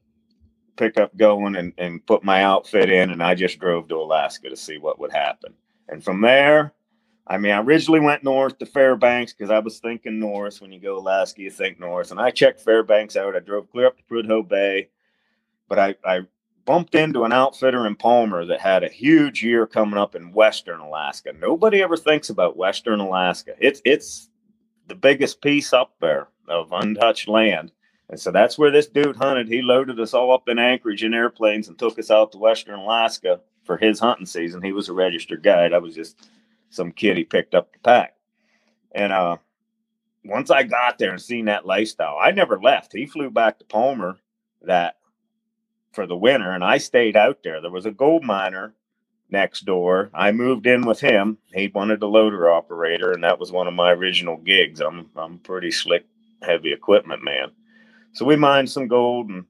pickup 0.76 1.16
going 1.16 1.56
and, 1.56 1.72
and 1.76 2.04
put 2.06 2.22
my 2.24 2.44
outfit 2.44 2.88
in, 2.88 3.10
and 3.10 3.22
I 3.22 3.34
just 3.34 3.58
drove 3.58 3.88
to 3.88 3.96
Alaska 3.96 4.48
to 4.48 4.56
see 4.56 4.78
what 4.78 4.98
would 5.00 5.12
happen. 5.12 5.52
And 5.88 6.04
from 6.04 6.20
there, 6.20 6.72
I 7.26 7.36
mean, 7.36 7.52
I 7.52 7.60
originally 7.60 8.00
went 8.00 8.24
north 8.24 8.58
to 8.58 8.66
Fairbanks 8.66 9.32
because 9.32 9.50
I 9.50 9.58
was 9.58 9.78
thinking 9.80 10.18
north. 10.18 10.62
When 10.62 10.72
you 10.72 10.80
go 10.80 10.96
Alaska, 10.98 11.42
you 11.42 11.50
think 11.50 11.78
north. 11.78 12.10
And 12.10 12.20
I 12.20 12.30
checked 12.30 12.60
Fairbanks 12.60 13.16
out. 13.16 13.36
I 13.36 13.40
drove 13.40 13.70
clear 13.70 13.88
up 13.88 13.98
to 13.98 14.02
Prudhoe 14.04 14.48
Bay, 14.48 14.88
but 15.68 15.78
I, 15.78 15.94
I 16.04 16.20
bumped 16.64 16.94
into 16.94 17.24
an 17.24 17.32
outfitter 17.32 17.86
in 17.86 17.96
Palmer 17.96 18.44
that 18.44 18.60
had 18.60 18.84
a 18.84 18.88
huge 18.88 19.42
year 19.42 19.66
coming 19.66 19.98
up 19.98 20.14
in 20.14 20.32
Western 20.32 20.80
Alaska. 20.80 21.32
Nobody 21.32 21.82
ever 21.82 21.96
thinks 21.96 22.30
about 22.30 22.56
Western 22.58 23.00
Alaska. 23.00 23.54
It's 23.58 23.80
it's 23.84 24.28
the 24.86 24.94
biggest 24.94 25.40
piece 25.40 25.72
up 25.72 25.94
there 26.00 26.28
of 26.48 26.72
untouched 26.72 27.28
land. 27.28 27.72
And 28.10 28.18
so 28.18 28.30
that's 28.30 28.58
where 28.58 28.70
this 28.70 28.86
dude 28.86 29.16
hunted. 29.16 29.48
He 29.48 29.60
loaded 29.60 30.00
us 30.00 30.14
all 30.14 30.32
up 30.32 30.48
in 30.48 30.58
Anchorage 30.58 31.04
in 31.04 31.12
airplanes 31.12 31.68
and 31.68 31.78
took 31.78 31.98
us 31.98 32.10
out 32.10 32.32
to 32.32 32.38
Western 32.38 32.78
Alaska 32.78 33.40
for 33.64 33.76
his 33.76 34.00
hunting 34.00 34.26
season. 34.26 34.62
He 34.62 34.72
was 34.72 34.88
a 34.88 34.94
registered 34.94 35.42
guide. 35.42 35.74
I 35.74 35.78
was 35.78 35.94
just 35.94 36.28
some 36.70 36.92
kid 36.92 37.16
he 37.16 37.24
picked 37.24 37.54
up 37.54 37.72
the 37.72 37.78
pack. 37.78 38.14
And 38.92 39.12
uh 39.12 39.36
once 40.24 40.50
I 40.50 40.64
got 40.64 40.98
there 40.98 41.12
and 41.12 41.20
seen 41.20 41.46
that 41.46 41.64
lifestyle, 41.64 42.18
I 42.20 42.32
never 42.32 42.60
left. 42.60 42.92
He 42.92 43.06
flew 43.06 43.30
back 43.30 43.58
to 43.58 43.64
Palmer 43.64 44.18
that 44.62 44.96
for 45.98 46.06
the 46.06 46.16
winter 46.16 46.52
and 46.52 46.62
I 46.62 46.78
stayed 46.78 47.16
out 47.16 47.38
there. 47.42 47.60
There 47.60 47.72
was 47.72 47.84
a 47.84 47.90
gold 47.90 48.22
miner 48.22 48.72
next 49.30 49.64
door. 49.64 50.10
I 50.14 50.30
moved 50.30 50.64
in 50.64 50.86
with 50.86 51.00
him. 51.00 51.38
He 51.52 51.72
wanted 51.74 52.00
a 52.04 52.06
loader 52.06 52.48
operator, 52.48 53.10
and 53.10 53.24
that 53.24 53.40
was 53.40 53.50
one 53.50 53.66
of 53.66 53.74
my 53.74 53.90
original 53.90 54.36
gigs. 54.36 54.80
I'm 54.80 55.10
I'm 55.16 55.40
pretty 55.40 55.72
slick, 55.72 56.06
heavy 56.40 56.72
equipment 56.72 57.24
man. 57.24 57.50
So 58.12 58.24
we 58.24 58.36
mined 58.36 58.70
some 58.70 58.86
gold 58.86 59.28
and 59.28 59.46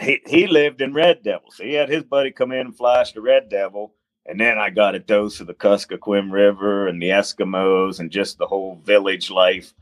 he, 0.00 0.22
he 0.26 0.46
lived 0.46 0.80
in 0.80 0.94
Red 0.94 1.22
Devil. 1.22 1.50
So 1.50 1.64
he 1.64 1.74
had 1.74 1.90
his 1.90 2.04
buddy 2.04 2.30
come 2.30 2.52
in 2.52 2.68
and 2.68 2.76
flash 2.76 3.12
the 3.12 3.20
Red 3.20 3.50
Devil. 3.50 3.92
And 4.24 4.40
then 4.40 4.56
I 4.56 4.70
got 4.70 4.94
a 4.94 4.98
dose 4.98 5.40
of 5.40 5.46
the 5.46 5.52
Kuskokwim 5.52 6.32
River 6.32 6.88
and 6.88 7.02
the 7.02 7.10
Eskimos 7.10 8.00
and 8.00 8.10
just 8.10 8.38
the 8.38 8.46
whole 8.46 8.80
village 8.82 9.30
life. 9.30 9.74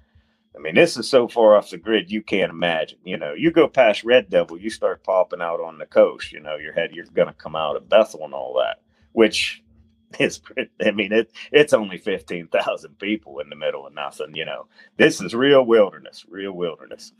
I 0.56 0.60
mean, 0.60 0.74
this 0.74 0.96
is 0.96 1.08
so 1.08 1.26
far 1.26 1.56
off 1.56 1.70
the 1.70 1.78
grid 1.78 2.10
you 2.10 2.22
can't 2.22 2.50
imagine. 2.50 2.98
You 3.04 3.16
know, 3.16 3.34
you 3.34 3.50
go 3.50 3.66
past 3.66 4.04
Red 4.04 4.30
Devil, 4.30 4.58
you 4.58 4.70
start 4.70 5.02
popping 5.02 5.40
out 5.40 5.60
on 5.60 5.78
the 5.78 5.86
coast. 5.86 6.32
You 6.32 6.40
know, 6.40 6.56
your 6.56 6.72
head 6.72 6.90
you're 6.92 7.06
going 7.06 7.28
to 7.28 7.34
come 7.34 7.56
out 7.56 7.76
of 7.76 7.88
Bethel 7.88 8.24
and 8.24 8.34
all 8.34 8.54
that, 8.60 8.80
which 9.12 9.62
is. 10.20 10.40
I 10.84 10.92
mean, 10.92 11.12
it 11.12 11.32
it's 11.50 11.72
only 11.72 11.98
fifteen 11.98 12.46
thousand 12.48 12.98
people 12.98 13.40
in 13.40 13.48
the 13.50 13.56
middle 13.56 13.86
of 13.86 13.94
nothing. 13.94 14.34
You 14.34 14.44
know, 14.44 14.66
this 14.96 15.20
is 15.20 15.34
real 15.34 15.64
wilderness, 15.64 16.24
real 16.28 16.52
wilderness. 16.52 17.12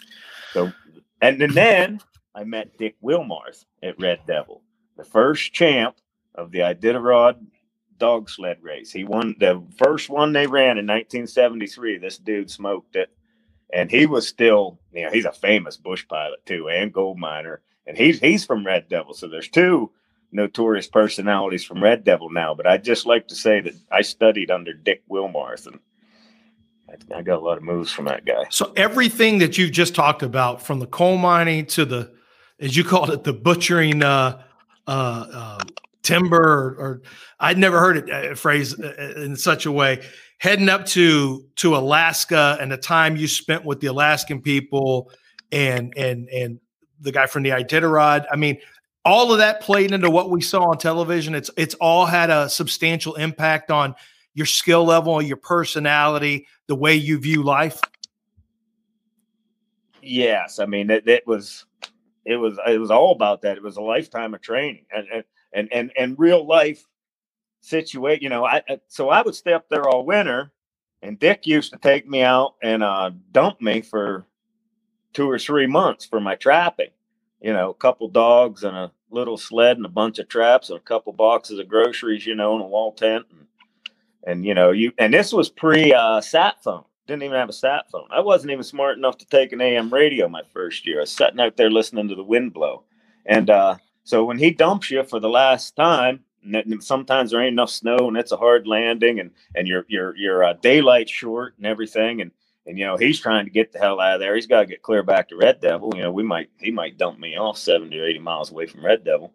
So, 0.53 0.73
and 1.20 1.40
then, 1.40 1.55
then 1.55 2.01
I 2.35 2.44
met 2.44 2.79
Dick 2.79 2.97
Wilmarth 3.03 3.64
at 3.83 3.99
Red 3.99 4.20
Devil, 4.27 4.62
the 4.97 5.05
first 5.05 5.53
champ 5.53 5.97
of 6.37 6.53
the 6.53 6.61
Iditarod 6.61 7.37
dog 7.99 8.29
sled 8.29 8.59
race. 8.62 8.92
He 8.92 9.05
won 9.05 9.35
the 9.38 9.62
first 9.77 10.09
one 10.09 10.33
they 10.33 10.47
ran 10.47 10.79
in 10.79 10.87
1973. 10.87 11.99
This 11.99 12.18
dude 12.18 12.51
smoked 12.51 12.97
it. 12.97 13.11
And 13.75 13.91
he 13.91 14.07
was 14.07 14.27
still, 14.29 14.79
you 14.93 15.03
know, 15.03 15.11
he's 15.11 15.25
a 15.25 15.33
famous 15.33 15.77
bush 15.77 16.07
pilot 16.09 16.47
too, 16.47 16.69
and 16.69 16.93
gold 16.93 17.19
miner. 17.19 17.61
And 17.87 17.99
he's 17.99 18.21
he's 18.21 18.47
from 18.47 18.65
Red 18.65 18.89
Devil. 18.89 19.15
So 19.15 19.29
there's 19.29 19.49
two 19.49 19.91
notorious 20.33 20.87
personalities 20.87 21.65
from 21.65 21.83
Red 21.83 22.05
Devil 22.05 22.31
now. 22.31 22.55
But 22.55 22.67
I'd 22.67 22.85
just 22.85 23.05
like 23.05 23.29
to 23.29 23.35
say 23.35 23.61
that 23.61 23.75
I 23.91 24.03
studied 24.03 24.51
under 24.51 24.73
Dick 24.73 25.03
Wilmarth 25.11 25.67
and 25.67 25.81
I, 26.89 27.19
I 27.19 27.23
got 27.23 27.39
a 27.39 27.45
lot 27.45 27.57
of 27.57 27.63
moves 27.63 27.91
from 27.91 28.05
that 28.07 28.25
guy. 28.25 28.45
So 28.51 28.73
everything 28.77 29.39
that 29.39 29.59
you've 29.59 29.73
just 29.73 29.95
talked 29.95 30.23
about, 30.23 30.63
from 30.63 30.81
the 30.81 30.87
coal 30.87 31.19
mining 31.19 31.67
to 31.67 31.85
the, 31.85 32.13
as 32.61 32.77
you 32.77 32.85
called 32.85 33.11
it, 33.11 33.25
the 33.25 33.33
butchering 33.33 34.03
uh, 34.03 34.43
uh, 34.87 35.57
um, 35.61 35.69
timber, 36.03 36.43
or, 36.43 36.77
or 36.79 37.03
I'd 37.41 37.59
never 37.59 37.81
heard 37.81 37.97
it 37.97 38.11
uh, 38.11 38.35
phrased 38.35 38.83
uh, 38.83 38.93
in 39.17 39.37
such 39.37 39.67
a 39.67 39.73
way. 39.73 40.05
Heading 40.38 40.68
up 40.68 40.85
to 40.87 41.47
to 41.57 41.77
Alaska 41.77 42.59
and 42.61 42.70
the 42.70 42.77
time 42.77 43.16
you 43.16 43.29
spent 43.29 43.64
with 43.64 43.81
the 43.81 43.87
Alaskan 43.87 44.42
people 44.42 45.11
and 45.53 45.92
and 45.97 46.29
and 46.29 46.61
the 47.01 47.12
guy 47.12 47.27
from 47.27 47.42
the 47.42 47.51
Iditarod. 47.51 48.27
I 48.31 48.37
mean, 48.37 48.59
all 49.05 49.33
of 49.33 49.38
that 49.38 49.61
played 49.61 49.92
into 49.92 50.11
what 50.11 50.31
we 50.31 50.40
saw 50.40 50.70
on 50.70 50.79
television. 50.79 51.35
It's 51.35 51.51
it's 51.57 51.75
all 51.77 52.07
had 52.07 52.31
a 52.31 52.49
substantial 52.49 53.14
impact 53.14 53.70
on 53.70 53.94
your 54.35 54.47
skill 54.47 54.85
level, 54.85 55.23
your 55.23 55.37
personality, 55.37 56.47
the 56.66 56.75
way 56.75 56.94
you 56.94 57.18
view 57.18 57.42
life. 57.42 57.81
Yes, 60.03 60.59
I 60.59 60.66
mean 60.66 60.90
it, 60.90 61.09
it 61.09 61.27
was 61.27 61.64
it 62.25 62.37
was 62.37 62.59
it 62.66 62.79
was 62.79 62.90
all 62.90 63.12
about 63.12 63.42
that. 63.42 63.57
It 63.57 63.62
was 63.62 63.77
a 63.77 63.83
lifetime 63.83 64.35
of 64.35 64.40
training 64.40 64.87
and 64.94 65.07
and 65.12 65.25
and 65.53 65.73
and, 65.73 65.92
and 65.97 66.18
real 66.18 66.47
life 66.47 66.85
situation. 67.64 68.22
You 68.22 68.29
know, 68.31 68.44
I 68.44 68.62
so 68.88 69.09
I 69.09 69.22
would 69.22 69.35
stay 69.35 69.53
up 69.53 69.68
there 69.68 69.88
all 69.88 70.05
winter, 70.05 70.53
and 71.03 71.18
Dick 71.18 71.46
used 71.46 71.72
to 71.72 71.79
take 71.79 72.09
me 72.09 72.22
out 72.22 72.55
and 72.62 72.83
uh, 72.83 73.11
dump 73.33 73.61
me 73.61 73.83
for 73.83 74.27
two 75.12 75.31
or 75.31 75.38
three 75.38 75.66
months 75.66 76.05
for 76.05 76.20
my 76.20 76.35
trapping. 76.35 76.90
You 77.40 77.53
know, 77.53 77.70
a 77.70 77.74
couple 77.74 78.09
dogs 78.09 78.64
and 78.64 78.77
a 78.77 78.90
little 79.11 79.37
sled 79.37 79.77
and 79.77 79.87
a 79.87 79.90
bunch 79.90 80.18
of 80.18 80.29
traps 80.29 80.70
and 80.70 80.79
a 80.79 80.83
couple 80.83 81.12
boxes 81.12 81.59
of 81.59 81.68
groceries. 81.68 82.27
You 82.27 82.35
know, 82.35 82.55
and 82.55 82.62
a 82.62 82.66
wall 82.66 82.92
tent 82.92 83.27
and 83.31 83.46
and 84.27 84.44
you 84.44 84.55
know 84.55 84.70
you 84.70 84.92
and 84.98 85.12
this 85.12 85.33
was 85.33 85.48
pre 85.48 85.92
uh, 85.92 86.20
sat 86.20 86.62
phone 86.62 86.85
didn't 87.07 87.22
even 87.22 87.37
have 87.37 87.48
a 87.48 87.53
sat 87.53 87.90
phone 87.90 88.09
i 88.11 88.20
wasn't 88.20 88.50
even 88.50 88.64
smart 88.64 88.96
enough 88.96 89.18
to 89.18 89.27
take 89.27 89.53
an 89.53 89.61
am 89.61 89.92
radio 89.92 90.29
my 90.29 90.42
first 90.53 90.87
year 90.87 90.98
i 90.98 91.00
was 91.00 91.11
sitting 91.11 91.40
out 91.40 91.57
there 91.57 91.70
listening 91.70 92.09
to 92.09 92.14
the 92.14 92.22
wind 92.22 92.53
blow 92.53 92.83
and 93.27 93.50
uh, 93.50 93.77
so 94.05 94.24
when 94.24 94.38
he 94.38 94.50
dumps 94.50 94.90
you 94.90 95.03
for 95.05 95.20
the 95.20 95.29
last 95.29 95.77
time 95.77 96.20
sometimes 96.81 97.31
there 97.31 97.41
ain't 97.41 97.53
enough 97.53 97.71
snow 97.71 98.09
and 98.09 98.17
it's 98.17 98.33
a 98.33 98.37
hard 98.37 98.67
landing 98.67 99.21
and 99.21 99.31
and 99.55 99.67
your 99.67 99.85
your 99.89 100.17
your 100.17 100.45
uh, 100.45 100.53
daylight 100.55 101.09
short 101.09 101.55
and 101.57 101.67
everything 101.67 102.21
and 102.21 102.31
and 102.67 102.79
you 102.79 102.85
know 102.85 102.97
he's 102.97 103.21
trying 103.21 103.45
to 103.45 103.51
get 103.51 103.73
the 103.73 103.79
hell 103.79 104.01
out 104.01 104.15
of 104.15 104.21
there. 104.21 104.35
He's 104.35 104.47
got 104.47 104.61
to 104.61 104.67
get 104.67 104.83
clear 104.83 105.03
back 105.03 105.29
to 105.29 105.37
Red 105.37 105.61
Devil. 105.61 105.93
You 105.95 106.03
know, 106.03 106.13
we 106.13 106.23
might 106.23 106.51
he 106.59 106.71
might 106.71 106.99
dump 106.99 107.19
me 107.19 107.37
off 107.37 107.59
seventy 107.59 107.99
or 107.99 108.05
eighty 108.05 108.19
miles 108.19 108.51
away 108.51 108.67
from 108.67 108.85
Red 108.85 109.05
Devil. 109.05 109.33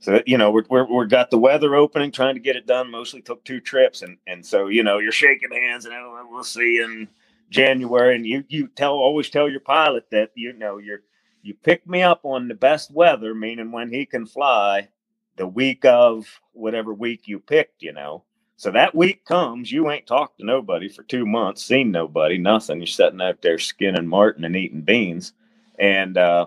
So 0.00 0.20
you 0.26 0.36
know 0.36 0.50
we're 0.50 0.64
we're, 0.68 0.86
we're 0.86 1.06
got 1.06 1.30
the 1.30 1.38
weather 1.38 1.74
opening, 1.74 2.10
trying 2.10 2.34
to 2.34 2.40
get 2.40 2.56
it 2.56 2.66
done. 2.66 2.90
Mostly 2.90 3.22
took 3.22 3.44
two 3.44 3.60
trips, 3.60 4.02
and 4.02 4.18
and 4.26 4.44
so 4.44 4.66
you 4.66 4.82
know 4.82 4.98
you're 4.98 5.12
shaking 5.12 5.52
hands, 5.52 5.84
and 5.84 5.94
oh, 5.94 6.26
we'll 6.30 6.44
see 6.44 6.78
in 6.78 7.08
January. 7.50 8.16
And 8.16 8.26
you 8.26 8.44
you 8.48 8.68
tell 8.68 8.94
always 8.94 9.30
tell 9.30 9.48
your 9.48 9.60
pilot 9.60 10.10
that 10.10 10.30
you 10.34 10.52
know 10.52 10.78
you're 10.78 11.02
you 11.42 11.54
pick 11.54 11.86
me 11.88 12.02
up 12.02 12.20
on 12.24 12.48
the 12.48 12.54
best 12.54 12.90
weather, 12.90 13.34
meaning 13.34 13.72
when 13.72 13.90
he 13.90 14.04
can 14.06 14.26
fly, 14.26 14.88
the 15.36 15.46
week 15.46 15.84
of 15.84 16.40
whatever 16.52 16.92
week 16.92 17.22
you 17.26 17.38
picked, 17.38 17.82
you 17.82 17.92
know. 17.92 18.24
So 18.56 18.70
that 18.70 18.94
week 18.94 19.24
comes, 19.24 19.72
you 19.72 19.90
ain't 19.90 20.06
talked 20.06 20.38
to 20.38 20.46
nobody 20.46 20.88
for 20.88 21.02
two 21.02 21.26
months, 21.26 21.64
seen 21.64 21.90
nobody, 21.90 22.38
nothing. 22.38 22.78
You're 22.78 22.86
sitting 22.86 23.20
out 23.20 23.42
there 23.42 23.58
skinning 23.58 24.06
marten 24.06 24.44
and 24.44 24.54
eating 24.54 24.82
beans. 24.82 25.32
And 25.78 26.16
uh, 26.16 26.46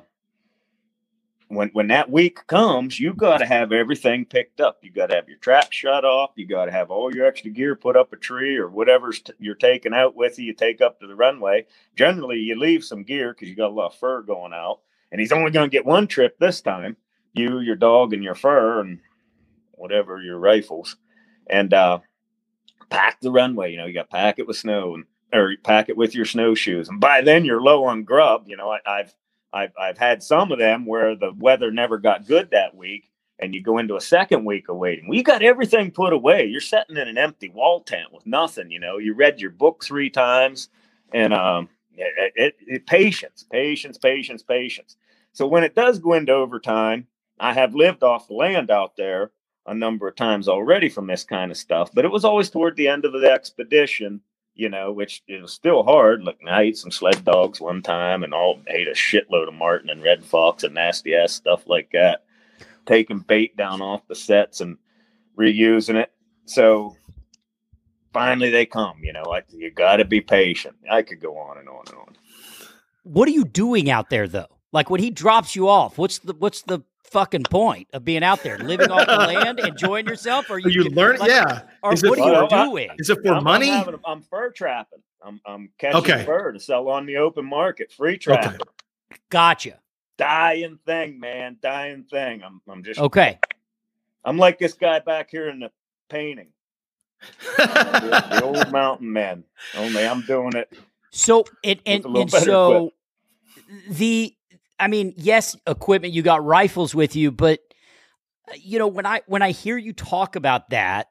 when 1.49 1.69
when 1.69 1.87
that 1.87 2.09
week 2.09 2.45
comes, 2.47 2.99
you 2.99 3.13
got 3.13 3.39
to 3.39 3.45
have 3.45 3.71
everything 3.71 4.25
picked 4.25 4.61
up. 4.61 4.79
You 4.81 4.91
got 4.91 5.07
to 5.07 5.15
have 5.15 5.27
your 5.27 5.37
trap 5.39 5.71
shut 5.71 6.05
off. 6.05 6.31
You 6.35 6.47
got 6.47 6.65
to 6.65 6.71
have 6.71 6.89
all 6.89 7.13
your 7.13 7.25
extra 7.25 7.51
gear 7.51 7.75
put 7.75 7.97
up 7.97 8.13
a 8.13 8.17
tree 8.17 8.55
or 8.55 8.69
whatever's 8.69 9.21
t- 9.21 9.33
you're 9.39 9.55
taking 9.55 9.93
out 9.93 10.15
with 10.15 10.39
you. 10.39 10.45
You 10.45 10.53
take 10.53 10.81
up 10.81 10.99
to 10.99 11.07
the 11.07 11.15
runway. 11.15 11.65
Generally, 11.95 12.39
you 12.39 12.57
leave 12.57 12.83
some 12.83 13.03
gear 13.03 13.33
because 13.33 13.49
you 13.49 13.55
got 13.55 13.71
a 13.71 13.73
lot 13.73 13.93
of 13.93 13.99
fur 13.99 14.21
going 14.21 14.53
out. 14.53 14.79
And 15.11 15.21
he's 15.21 15.31
only 15.31 15.51
going 15.51 15.69
to 15.69 15.75
get 15.75 15.85
one 15.85 16.07
trip 16.07 16.37
this 16.39 16.61
time. 16.61 16.97
You, 17.35 17.59
your 17.59 17.75
dog, 17.75 18.13
and 18.13 18.23
your 18.23 18.35
fur, 18.35 18.79
and 18.81 18.99
whatever 19.71 20.21
your 20.21 20.39
rifles 20.39 20.95
and 21.47 21.73
uh, 21.73 21.99
pack 22.89 23.19
the 23.21 23.31
runway. 23.31 23.71
You 23.71 23.77
know, 23.77 23.85
you 23.85 23.93
got 23.93 24.09
pack 24.09 24.39
it 24.39 24.47
with 24.47 24.57
snow 24.57 24.95
and 24.95 25.05
or 25.33 25.53
pack 25.63 25.89
it 25.89 25.97
with 25.97 26.15
your 26.15 26.25
snowshoes. 26.25 26.87
And 26.89 26.99
by 26.99 27.21
then 27.21 27.45
you're 27.45 27.61
low 27.61 27.85
on 27.85 28.03
grub. 28.03 28.45
You 28.47 28.57
know, 28.57 28.69
I, 28.71 28.79
I've 28.85 29.15
I've 29.53 29.71
I've 29.79 29.97
had 29.97 30.23
some 30.23 30.51
of 30.51 30.59
them 30.59 30.85
where 30.85 31.15
the 31.15 31.33
weather 31.37 31.71
never 31.71 31.97
got 31.97 32.27
good 32.27 32.51
that 32.51 32.75
week, 32.75 33.09
and 33.39 33.53
you 33.53 33.61
go 33.61 33.77
into 33.77 33.95
a 33.95 34.01
second 34.01 34.45
week 34.45 34.69
of 34.69 34.77
waiting. 34.77 35.07
We 35.07 35.23
got 35.23 35.41
everything 35.41 35.91
put 35.91 36.13
away. 36.13 36.45
You're 36.45 36.61
sitting 36.61 36.97
in 36.97 37.07
an 37.07 37.17
empty 37.17 37.49
wall 37.49 37.81
tent 37.81 38.13
with 38.13 38.25
nothing. 38.25 38.71
You 38.71 38.79
know, 38.79 38.97
you 38.97 39.13
read 39.13 39.39
your 39.39 39.51
book 39.51 39.83
three 39.83 40.09
times, 40.09 40.69
and 41.13 41.33
um, 41.33 41.69
it, 41.95 42.33
it, 42.35 42.55
it, 42.67 42.87
patience, 42.87 43.45
patience, 43.49 43.97
patience, 43.97 44.43
patience. 44.43 44.97
So 45.33 45.47
when 45.47 45.63
it 45.63 45.75
does 45.75 45.99
go 45.99 46.13
into 46.13 46.31
overtime, 46.31 47.07
I 47.39 47.53
have 47.53 47.75
lived 47.75 48.03
off 48.03 48.27
the 48.27 48.33
land 48.33 48.71
out 48.71 48.95
there 48.95 49.31
a 49.65 49.73
number 49.73 50.07
of 50.07 50.15
times 50.15 50.47
already 50.47 50.89
from 50.89 51.07
this 51.07 51.23
kind 51.23 51.51
of 51.51 51.57
stuff, 51.57 51.89
but 51.93 52.05
it 52.05 52.11
was 52.11 52.25
always 52.25 52.49
toward 52.49 52.75
the 52.75 52.87
end 52.87 53.03
of 53.03 53.13
the 53.13 53.31
expedition, 53.31 54.21
you 54.53 54.69
know, 54.69 54.91
which 54.91 55.23
was 55.27 55.51
still 55.51 55.83
hard. 55.83 56.23
Look, 56.23 56.37
I 56.47 56.63
ate 56.63 56.77
some 56.77 56.91
sled 56.91 57.25
dogs 57.25 57.59
one 57.59 57.81
time 57.81 58.23
and 58.23 58.33
all 58.33 58.61
ate 58.67 58.87
a 58.87 58.91
shitload 58.91 59.47
of 59.47 59.53
marten 59.53 59.89
and 59.89 60.03
red 60.03 60.23
fox 60.23 60.63
and 60.63 60.75
nasty 60.75 61.15
ass 61.15 61.33
stuff 61.33 61.67
like 61.67 61.89
that. 61.93 62.25
Taking 62.85 63.19
bait 63.19 63.57
down 63.57 63.81
off 63.81 64.07
the 64.07 64.15
sets 64.15 64.61
and 64.61 64.77
reusing 65.37 65.95
it. 65.95 66.11
So 66.45 66.95
finally 68.13 68.51
they 68.51 68.65
come, 68.65 68.99
you 69.03 69.11
know, 69.11 69.23
like 69.23 69.45
you 69.51 69.71
got 69.71 69.97
to 69.97 70.05
be 70.05 70.21
patient. 70.21 70.75
I 70.89 71.01
could 71.01 71.19
go 71.19 71.37
on 71.37 71.57
and 71.57 71.67
on 71.67 71.83
and 71.87 71.97
on. 71.97 72.15
What 73.03 73.27
are 73.27 73.31
you 73.33 73.45
doing 73.45 73.89
out 73.89 74.09
there 74.09 74.27
though? 74.27 74.47
Like 74.71 74.89
when 74.89 75.01
he 75.01 75.09
drops 75.09 75.55
you 75.55 75.67
off, 75.69 75.97
what's 75.97 76.19
the 76.19 76.33
what's 76.33 76.61
the 76.61 76.81
fucking 77.15 77.43
point 77.43 77.87
of 77.93 78.03
being 78.03 78.23
out 78.23 78.43
there, 78.43 78.57
living 78.57 78.91
off 78.91 79.07
the 79.07 79.15
land, 79.15 79.61
enjoying 79.61 80.05
yourself? 80.05 80.49
Or 80.49 80.59
you, 80.59 80.69
you 80.69 80.89
learn? 80.89 81.17
Like, 81.17 81.29
yeah. 81.29 81.61
Or 81.81 81.93
is 81.93 82.03
what 82.03 82.19
it, 82.19 82.21
are 82.21 82.27
you 82.27 82.47
well, 82.51 82.67
doing? 82.69 82.89
Is 82.97 83.09
it 83.09 83.19
for 83.23 83.35
I'm, 83.35 83.43
money? 83.43 83.71
I'm, 83.71 83.85
having, 83.85 83.99
I'm, 84.05 84.21
fur 84.21 84.51
trapping. 84.51 84.99
I'm, 85.23 85.39
I'm 85.45 85.69
catching 85.77 85.99
okay. 85.99 86.25
fur 86.25 86.51
to 86.51 86.59
sell 86.59 86.89
on 86.89 87.05
the 87.05 87.17
open 87.17 87.45
market, 87.45 87.93
free 87.93 88.17
trapping. 88.17 88.55
Okay. 88.55 89.19
Gotcha. 89.29 89.79
Dying 90.17 90.77
thing, 90.85 91.17
man. 91.17 91.57
Dying 91.61 92.03
thing. 92.03 92.43
I'm, 92.43 92.61
I'm 92.67 92.83
just 92.83 92.99
okay. 92.99 93.39
I'm 94.25 94.37
like 94.37 94.59
this 94.59 94.73
guy 94.73 94.99
back 94.99 95.29
here 95.29 95.47
in 95.47 95.59
the 95.59 95.71
painting. 96.09 96.49
the, 97.57 98.25
the, 98.29 98.43
old 98.43 98.71
mountain 98.71 99.11
man. 99.11 99.45
Only 99.77 100.05
I'm 100.05 100.21
doing 100.21 100.53
it. 100.53 100.71
So 101.11 101.45
and 101.63 101.79
and, 101.85 102.05
and 102.05 102.31
so 102.31 102.91
the 103.89 104.35
I 104.79 104.87
mean, 104.87 105.13
yes, 105.17 105.55
equipment, 105.67 106.13
you 106.13 106.21
got 106.21 106.43
rifles 106.43 106.93
with 106.93 107.15
you, 107.15 107.31
but 107.31 107.59
uh, 108.49 108.53
you 108.61 108.79
know, 108.79 108.87
when 108.87 109.05
I 109.05 109.21
when 109.27 109.41
I 109.41 109.51
hear 109.51 109.77
you 109.77 109.93
talk 109.93 110.35
about 110.35 110.69
that, 110.69 111.07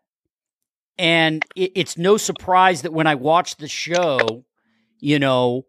and 0.98 1.44
it, 1.56 1.72
it's 1.74 1.98
no 1.98 2.16
surprise 2.16 2.82
that 2.82 2.92
when 2.92 3.06
I 3.06 3.14
watched 3.14 3.58
the 3.58 3.68
show, 3.68 4.44
you 5.00 5.18
know, 5.18 5.66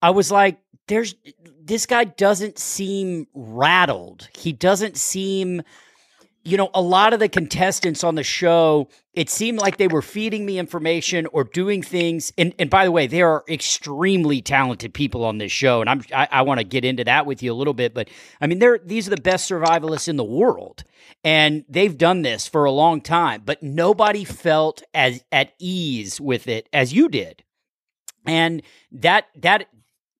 I 0.00 0.10
was 0.10 0.30
like, 0.30 0.58
there's 0.86 1.14
this 1.62 1.86
guy 1.86 2.04
doesn't 2.04 2.58
seem 2.58 3.26
rattled. 3.34 4.28
He 4.36 4.52
doesn't 4.52 4.96
seem 4.96 5.62
you 6.44 6.56
know, 6.56 6.70
a 6.72 6.80
lot 6.80 7.12
of 7.12 7.20
the 7.20 7.28
contestants 7.28 8.02
on 8.02 8.14
the 8.14 8.22
show, 8.22 8.88
it 9.12 9.28
seemed 9.28 9.58
like 9.58 9.76
they 9.76 9.88
were 9.88 10.02
feeding 10.02 10.46
me 10.46 10.58
information 10.58 11.26
or 11.32 11.44
doing 11.44 11.82
things. 11.82 12.32
And, 12.38 12.54
and 12.58 12.70
by 12.70 12.84
the 12.84 12.92
way, 12.92 13.06
there 13.06 13.28
are 13.28 13.44
extremely 13.48 14.40
talented 14.40 14.94
people 14.94 15.24
on 15.24 15.38
this 15.38 15.52
show, 15.52 15.80
and 15.80 15.90
I'm 15.90 16.02
I, 16.14 16.28
I 16.30 16.42
want 16.42 16.58
to 16.58 16.64
get 16.64 16.84
into 16.84 17.04
that 17.04 17.26
with 17.26 17.42
you 17.42 17.52
a 17.52 17.54
little 17.54 17.74
bit. 17.74 17.92
But 17.92 18.08
I 18.40 18.46
mean, 18.46 18.60
they're 18.60 18.78
these 18.78 19.06
are 19.06 19.10
the 19.10 19.20
best 19.20 19.50
survivalists 19.50 20.08
in 20.08 20.16
the 20.16 20.24
world, 20.24 20.84
and 21.24 21.64
they've 21.68 21.96
done 21.96 22.22
this 22.22 22.46
for 22.46 22.64
a 22.64 22.72
long 22.72 23.00
time. 23.00 23.42
But 23.44 23.62
nobody 23.62 24.24
felt 24.24 24.82
as 24.94 25.24
at 25.32 25.52
ease 25.58 26.20
with 26.20 26.48
it 26.48 26.68
as 26.72 26.92
you 26.92 27.08
did, 27.08 27.42
and 28.26 28.62
that 28.92 29.26
that 29.36 29.68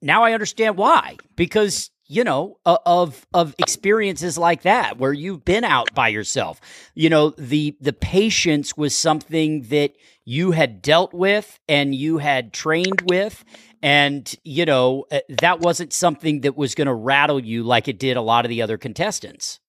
now 0.02 0.24
I 0.24 0.32
understand 0.32 0.76
why 0.76 1.16
because 1.36 1.90
you 2.08 2.24
know 2.24 2.58
of 2.64 3.26
of 3.34 3.54
experiences 3.58 4.38
like 4.38 4.62
that 4.62 4.98
where 4.98 5.12
you've 5.12 5.44
been 5.44 5.64
out 5.64 5.94
by 5.94 6.08
yourself. 6.08 6.60
You 6.94 7.10
know 7.10 7.30
the 7.30 7.76
the 7.80 7.92
patience 7.92 8.76
was 8.76 8.96
something 8.96 9.62
that 9.64 9.92
you 10.24 10.52
had 10.52 10.82
dealt 10.82 11.12
with 11.12 11.60
and 11.68 11.94
you 11.94 12.18
had 12.18 12.52
trained 12.52 13.02
with. 13.06 13.44
And 13.82 14.34
you 14.42 14.64
know 14.64 15.04
uh, 15.12 15.20
that 15.40 15.60
wasn't 15.60 15.92
something 15.92 16.40
that 16.40 16.56
was 16.56 16.74
going 16.74 16.86
to 16.86 16.94
rattle 16.94 17.38
you 17.38 17.62
like 17.62 17.86
it 17.86 17.98
did 17.98 18.16
a 18.16 18.22
lot 18.22 18.44
of 18.44 18.48
the 18.48 18.62
other 18.62 18.78
contestants. 18.78 19.60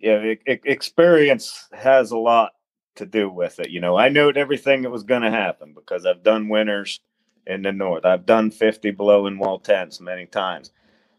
Yeah 0.00 0.34
experience 0.46 1.68
has 1.72 2.12
a 2.12 2.18
lot 2.18 2.52
to 2.94 3.06
do 3.06 3.28
with 3.28 3.58
it 3.58 3.70
you 3.70 3.80
know. 3.80 3.96
I 3.96 4.08
knew 4.08 4.30
everything 4.30 4.82
that 4.82 4.90
was 4.90 5.02
going 5.02 5.22
to 5.22 5.30
happen 5.30 5.74
because 5.74 6.06
i've 6.06 6.22
done 6.22 6.48
winters 6.48 7.00
in 7.44 7.62
the 7.62 7.72
north. 7.72 8.04
I've 8.04 8.24
done 8.24 8.52
50 8.52 8.92
below 8.92 9.26
in 9.26 9.36
wall 9.36 9.58
tents 9.58 10.00
many 10.00 10.26
times 10.26 10.70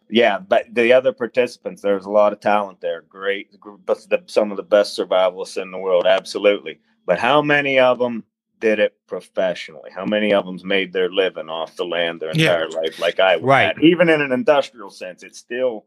yeah, 0.09 0.39
but 0.39 0.65
the 0.73 0.93
other 0.93 1.13
participants, 1.13 1.81
there's 1.81 2.05
a 2.05 2.11
lot 2.11 2.33
of 2.33 2.39
talent 2.39 2.81
there. 2.81 3.01
Great, 3.01 3.55
but 3.85 4.05
some 4.29 4.51
of 4.51 4.57
the 4.57 4.63
best 4.63 4.97
survivalists 4.97 5.61
in 5.61 5.71
the 5.71 5.77
world, 5.77 6.05
absolutely. 6.05 6.79
But 7.05 7.19
how 7.19 7.41
many 7.41 7.79
of 7.79 7.99
them 7.99 8.23
did 8.59 8.79
it 8.79 8.95
professionally? 9.07 9.91
How 9.93 10.05
many 10.05 10.33
of 10.33 10.45
them's 10.45 10.63
made 10.63 10.93
their 10.93 11.11
living 11.11 11.49
off 11.49 11.75
the 11.75 11.85
land 11.85 12.21
their 12.21 12.29
entire 12.29 12.67
yeah. 12.69 12.77
life, 12.77 12.99
like 12.99 13.19
I 13.19 13.35
would? 13.35 13.45
Right. 13.45 13.75
Even 13.81 14.09
in 14.09 14.21
an 14.21 14.31
industrial 14.31 14.89
sense, 14.89 15.23
it 15.23 15.35
still 15.35 15.85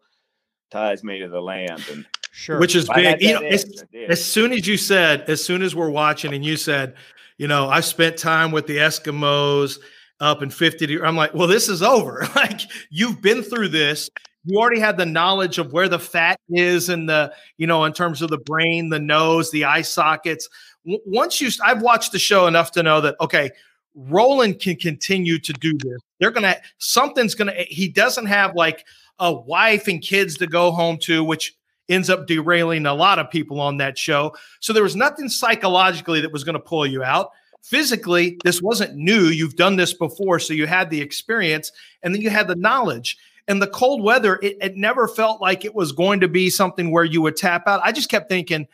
ties 0.70 1.02
me 1.04 1.20
to 1.20 1.28
the 1.28 1.40
land 1.40 1.84
and. 1.90 2.06
Sure. 2.32 2.60
Which 2.60 2.76
is 2.76 2.86
big. 2.94 3.22
You 3.22 3.32
know, 3.32 3.46
as, 3.46 3.82
as 4.10 4.22
soon 4.22 4.52
as 4.52 4.66
you 4.66 4.76
said, 4.76 5.22
as 5.30 5.42
soon 5.42 5.62
as 5.62 5.74
we're 5.74 5.88
watching, 5.88 6.34
and 6.34 6.44
you 6.44 6.58
said, 6.58 6.94
you 7.38 7.48
know, 7.48 7.66
I 7.70 7.80
spent 7.80 8.18
time 8.18 8.50
with 8.50 8.66
the 8.66 8.76
Eskimos 8.76 9.78
up 10.20 10.42
in 10.42 10.50
50 10.50 11.00
I'm 11.02 11.16
like, 11.16 11.34
well, 11.34 11.46
this 11.46 11.68
is 11.68 11.82
over. 11.82 12.26
like 12.36 12.60
you've 12.90 13.20
been 13.20 13.42
through 13.42 13.68
this. 13.68 14.10
You 14.44 14.58
already 14.58 14.80
had 14.80 14.96
the 14.96 15.06
knowledge 15.06 15.58
of 15.58 15.72
where 15.72 15.88
the 15.88 15.98
fat 15.98 16.38
is 16.48 16.88
and 16.88 17.08
the, 17.08 17.32
you 17.58 17.66
know, 17.66 17.84
in 17.84 17.92
terms 17.92 18.22
of 18.22 18.30
the 18.30 18.38
brain, 18.38 18.90
the 18.90 19.00
nose, 19.00 19.50
the 19.50 19.64
eye 19.64 19.82
sockets. 19.82 20.48
W- 20.84 21.02
once 21.04 21.40
you, 21.40 21.50
I've 21.64 21.82
watched 21.82 22.12
the 22.12 22.20
show 22.20 22.46
enough 22.46 22.70
to 22.72 22.82
know 22.82 23.00
that, 23.00 23.16
okay, 23.20 23.50
Roland 23.96 24.60
can 24.60 24.76
continue 24.76 25.38
to 25.40 25.52
do 25.54 25.76
this. 25.78 25.98
They're 26.20 26.30
going 26.30 26.44
to, 26.44 26.60
something's 26.78 27.34
going 27.34 27.48
to, 27.48 27.60
eh, 27.60 27.64
he 27.68 27.88
doesn't 27.88 28.26
have 28.26 28.54
like 28.54 28.86
a 29.18 29.32
wife 29.32 29.88
and 29.88 30.00
kids 30.00 30.36
to 30.36 30.46
go 30.46 30.70
home 30.70 30.98
to, 30.98 31.24
which 31.24 31.56
ends 31.88 32.08
up 32.08 32.26
derailing 32.26 32.86
a 32.86 32.94
lot 32.94 33.18
of 33.18 33.30
people 33.30 33.60
on 33.60 33.78
that 33.78 33.98
show. 33.98 34.34
So 34.60 34.72
there 34.72 34.82
was 34.82 34.96
nothing 34.96 35.28
psychologically 35.28 36.20
that 36.20 36.32
was 36.32 36.44
going 36.44 36.54
to 36.54 36.60
pull 36.60 36.86
you 36.86 37.02
out 37.02 37.30
physically 37.62 38.38
this 38.44 38.62
wasn't 38.62 38.96
new. 38.96 39.24
You've 39.24 39.56
done 39.56 39.76
this 39.76 39.92
before 39.92 40.38
so 40.38 40.54
you 40.54 40.66
had 40.66 40.90
the 40.90 41.00
experience 41.00 41.72
and 42.02 42.14
then 42.14 42.22
you 42.22 42.30
had 42.30 42.48
the 42.48 42.56
knowledge. 42.56 43.16
And 43.48 43.62
the 43.62 43.68
cold 43.68 44.02
weather 44.02 44.38
it, 44.42 44.56
it 44.60 44.76
never 44.76 45.06
felt 45.06 45.40
like 45.40 45.64
it 45.64 45.74
was 45.74 45.92
going 45.92 46.20
to 46.20 46.28
be 46.28 46.50
something 46.50 46.90
where 46.90 47.04
you 47.04 47.22
would 47.22 47.36
tap 47.36 47.64
out. 47.66 47.80
I 47.84 47.92
just 47.92 48.10
kept 48.10 48.28
thinking 48.28 48.66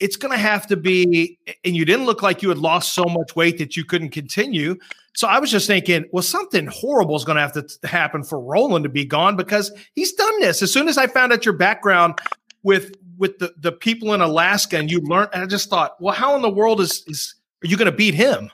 it's 0.00 0.16
going 0.16 0.32
to 0.32 0.38
have 0.38 0.66
to 0.68 0.76
be 0.76 1.38
and 1.64 1.76
you 1.76 1.84
didn't 1.84 2.06
look 2.06 2.22
like 2.22 2.42
you 2.42 2.48
had 2.48 2.58
lost 2.58 2.94
so 2.94 3.04
much 3.04 3.34
weight 3.34 3.58
that 3.58 3.76
you 3.76 3.84
couldn't 3.84 4.10
continue. 4.10 4.76
So 5.14 5.26
i 5.26 5.38
was 5.38 5.50
just 5.50 5.66
thinking 5.66 6.04
well 6.12 6.22
something 6.22 6.66
horrible 6.66 7.16
is 7.16 7.24
going 7.24 7.36
to 7.36 7.42
have 7.42 7.52
to 7.52 7.88
happen 7.88 8.22
for 8.22 8.40
roland 8.40 8.84
to 8.84 8.88
be 8.88 9.04
gone 9.04 9.36
because 9.36 9.72
he's 9.94 10.12
done 10.12 10.40
this. 10.40 10.62
As 10.62 10.72
soon 10.72 10.88
as 10.88 10.96
i 10.96 11.06
found 11.06 11.32
out 11.32 11.44
your 11.44 11.56
background 11.56 12.18
with 12.62 12.94
with 13.18 13.38
the, 13.38 13.52
the 13.58 13.72
people 13.72 14.14
in 14.14 14.20
alaska 14.20 14.78
and 14.78 14.90
you 14.90 15.00
learned 15.00 15.30
and 15.32 15.42
i 15.42 15.46
just 15.46 15.68
thought 15.68 16.00
well 16.00 16.14
how 16.14 16.36
in 16.36 16.42
the 16.42 16.50
world 16.50 16.80
is 16.80 17.02
is 17.08 17.34
are 17.62 17.66
you 17.66 17.76
going 17.76 17.90
to 17.90 17.96
beat 17.96 18.14
him? 18.14 18.50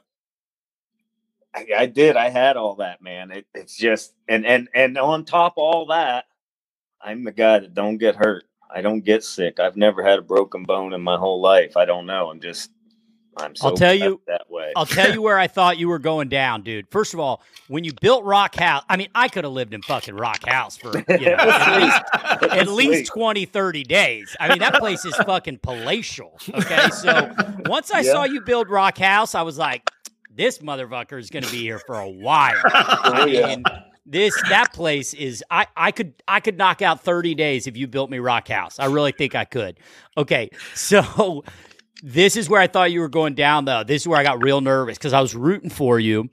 I, 1.54 1.66
I 1.78 1.86
did. 1.86 2.16
I 2.16 2.30
had 2.30 2.56
all 2.56 2.76
that, 2.76 3.02
man. 3.02 3.30
It, 3.30 3.46
it's 3.54 3.76
just 3.76 4.14
and 4.28 4.44
and 4.44 4.68
and 4.74 4.98
on 4.98 5.24
top 5.24 5.54
of 5.56 5.62
all 5.62 5.86
that, 5.86 6.24
I'm 7.00 7.24
the 7.24 7.32
guy 7.32 7.60
that 7.60 7.74
don't 7.74 7.98
get 7.98 8.16
hurt. 8.16 8.44
I 8.74 8.80
don't 8.82 9.04
get 9.04 9.22
sick. 9.22 9.60
I've 9.60 9.76
never 9.76 10.02
had 10.02 10.18
a 10.18 10.22
broken 10.22 10.64
bone 10.64 10.94
in 10.94 11.02
my 11.02 11.16
whole 11.16 11.40
life. 11.40 11.76
I 11.76 11.84
don't 11.84 12.06
know. 12.06 12.30
I'm 12.30 12.40
just 12.40 12.70
I'm 13.36 13.54
so 13.56 13.68
I'll 13.68 13.76
tell 13.76 13.94
you- 13.94 14.20
that 14.26 14.50
way. 14.50 14.72
I'll 14.76 14.86
tell 14.86 15.12
you 15.12 15.20
where 15.22 15.38
I 15.38 15.46
thought 15.56 15.78
you 15.78 15.88
were 15.88 15.98
going 15.98 16.28
down, 16.28 16.62
dude. 16.62 16.86
First 16.90 17.14
of 17.14 17.20
all, 17.20 17.42
when 17.68 17.84
you 17.84 17.92
built 18.00 18.24
Rock 18.24 18.54
House, 18.54 18.84
I 18.88 18.96
mean, 18.96 19.08
I 19.14 19.28
could 19.28 19.44
have 19.44 19.52
lived 19.52 19.74
in 19.74 19.82
fucking 19.82 20.14
Rock 20.14 20.44
House 20.46 20.76
for 20.76 20.96
you 21.08 21.18
know, 21.26 21.36
at 21.38 21.80
least 21.80 22.02
at 22.52 22.68
least 22.68 23.12
20, 23.12 23.44
30 23.46 23.82
days. 23.84 24.36
I 24.40 24.48
mean, 24.48 24.58
that 24.58 24.74
place 24.74 25.04
is 25.04 25.14
fucking 25.16 25.58
palatial. 25.58 26.38
Okay. 26.52 26.88
So 26.90 27.32
once 27.66 27.90
I 27.90 28.00
Yeah. 28.00 28.12
saw 28.12 28.24
you 28.24 28.40
build 28.42 28.68
Rock 28.70 28.98
House, 28.98 29.34
I 29.34 29.42
was 29.42 29.58
like, 29.58 29.88
this 30.36 30.58
motherfucker 30.58 31.18
is 31.18 31.30
going 31.30 31.44
to 31.44 31.50
be 31.50 31.58
here 31.62 31.78
for 31.78 31.98
a 31.98 32.08
while. 32.08 32.60
Oh, 32.64 32.70
I 32.72 33.20
Oh, 33.22 33.26
yeah. 33.26 33.46
mean, 33.46 33.64
this 34.06 34.34
that 34.50 34.72
place 34.74 35.14
is 35.14 35.42
I 35.50 35.66
I 35.76 35.90
could 35.90 36.12
I 36.28 36.40
could 36.40 36.58
knock 36.58 36.82
out 36.82 37.00
30 37.02 37.34
days 37.34 37.66
if 37.66 37.76
you 37.76 37.86
built 37.86 38.10
me 38.10 38.18
Rock 38.18 38.48
House. 38.48 38.78
I 38.78 38.86
really 38.86 39.12
think 39.12 39.34
I 39.34 39.44
could. 39.46 39.78
Okay. 40.18 40.50
So 40.74 41.42
this 42.06 42.36
is 42.36 42.50
where 42.50 42.60
I 42.60 42.66
thought 42.66 42.92
you 42.92 43.00
were 43.00 43.08
going 43.08 43.32
down 43.32 43.64
though. 43.64 43.82
This 43.82 44.02
is 44.02 44.08
where 44.08 44.20
I 44.20 44.22
got 44.22 44.42
real 44.44 44.60
nervous 44.60 44.98
cuz 44.98 45.14
I 45.14 45.22
was 45.22 45.34
rooting 45.34 45.70
for 45.70 45.98
you. 45.98 46.28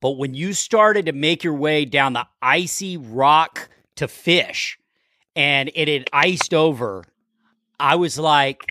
But 0.00 0.12
when 0.12 0.32
you 0.32 0.54
started 0.54 1.04
to 1.06 1.12
make 1.12 1.44
your 1.44 1.52
way 1.52 1.84
down 1.84 2.14
the 2.14 2.26
icy 2.40 2.96
rock 2.96 3.68
to 3.96 4.08
fish 4.08 4.78
and 5.36 5.70
it 5.74 5.86
had 5.86 6.08
iced 6.14 6.54
over, 6.54 7.04
I 7.78 7.96
was 7.96 8.18
like, 8.18 8.62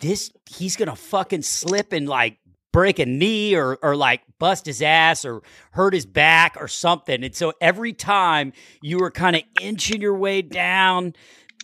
this 0.00 0.30
he's 0.48 0.76
gonna 0.76 0.94
fucking 0.94 1.42
slip 1.42 1.92
and 1.92 2.08
like 2.08 2.38
break 2.70 3.00
a 3.00 3.06
knee 3.06 3.56
or 3.56 3.76
or 3.82 3.96
like 3.96 4.20
bust 4.38 4.66
his 4.66 4.82
ass 4.82 5.24
or 5.24 5.42
hurt 5.72 5.94
his 5.94 6.06
back 6.06 6.56
or 6.60 6.68
something. 6.68 7.24
And 7.24 7.34
so 7.34 7.52
every 7.60 7.92
time 7.92 8.52
you 8.82 8.98
were 8.98 9.10
kind 9.10 9.34
of 9.34 9.42
inching 9.60 10.00
your 10.00 10.16
way 10.16 10.42
down 10.42 11.14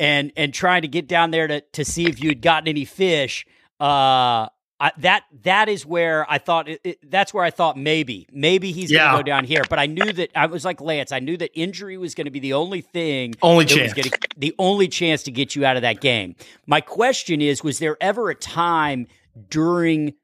and 0.00 0.32
and 0.36 0.52
trying 0.52 0.82
to 0.82 0.88
get 0.88 1.06
down 1.06 1.30
there 1.30 1.46
to 1.46 1.60
to 1.60 1.84
see 1.84 2.06
if 2.06 2.20
you 2.20 2.30
had 2.30 2.42
gotten 2.42 2.66
any 2.66 2.84
fish, 2.84 3.46
uh 3.80 4.48
I, 4.82 4.92
that 4.98 5.24
that 5.42 5.68
is 5.68 5.84
where 5.84 6.24
I 6.30 6.38
thought 6.38 6.66
it, 6.68 6.80
it- 6.84 7.10
that's 7.10 7.34
where 7.34 7.44
I 7.44 7.50
thought 7.50 7.76
maybe 7.76 8.26
maybe 8.32 8.72
he's 8.72 8.90
Yeah. 8.90 9.08
gonna 9.10 9.18
go 9.18 9.22
down 9.24 9.44
here, 9.44 9.62
but 9.68 9.78
I 9.78 9.84
knew 9.86 10.10
that 10.12 10.30
I 10.34 10.46
was 10.46 10.64
like 10.64 10.80
Lance. 10.80 11.12
I 11.12 11.18
knew 11.18 11.36
that 11.36 11.50
injury 11.54 11.98
was 11.98 12.14
going 12.14 12.24
to 12.24 12.30
be 12.30 12.40
the 12.40 12.54
only 12.54 12.80
thing 12.80 13.34
Only 13.42 13.64
that 13.66 13.74
chance. 13.74 13.94
was 13.94 14.04
gonna, 14.08 14.16
the 14.38 14.54
only 14.58 14.88
chance 14.88 15.22
to 15.24 15.30
get 15.30 15.54
you 15.54 15.66
out 15.66 15.76
of 15.76 15.82
that 15.82 16.00
game. 16.00 16.34
My 16.66 16.80
question 16.80 17.42
is: 17.42 17.62
Was 17.62 17.78
there 17.78 17.98
ever 18.00 18.30
a 18.30 18.34
time 18.34 19.06
during 19.50 20.14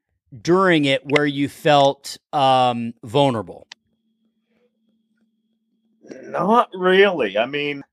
during 0.41 0.85
it 0.85 1.05
where 1.05 1.25
you 1.27 1.49
felt 1.49 2.17
um, 2.33 2.95
vulnerable? 3.03 3.67
Not 6.09 6.69
really. 6.73 7.37
I 7.37 7.45
mean, 7.45 7.79
a- 7.79 7.83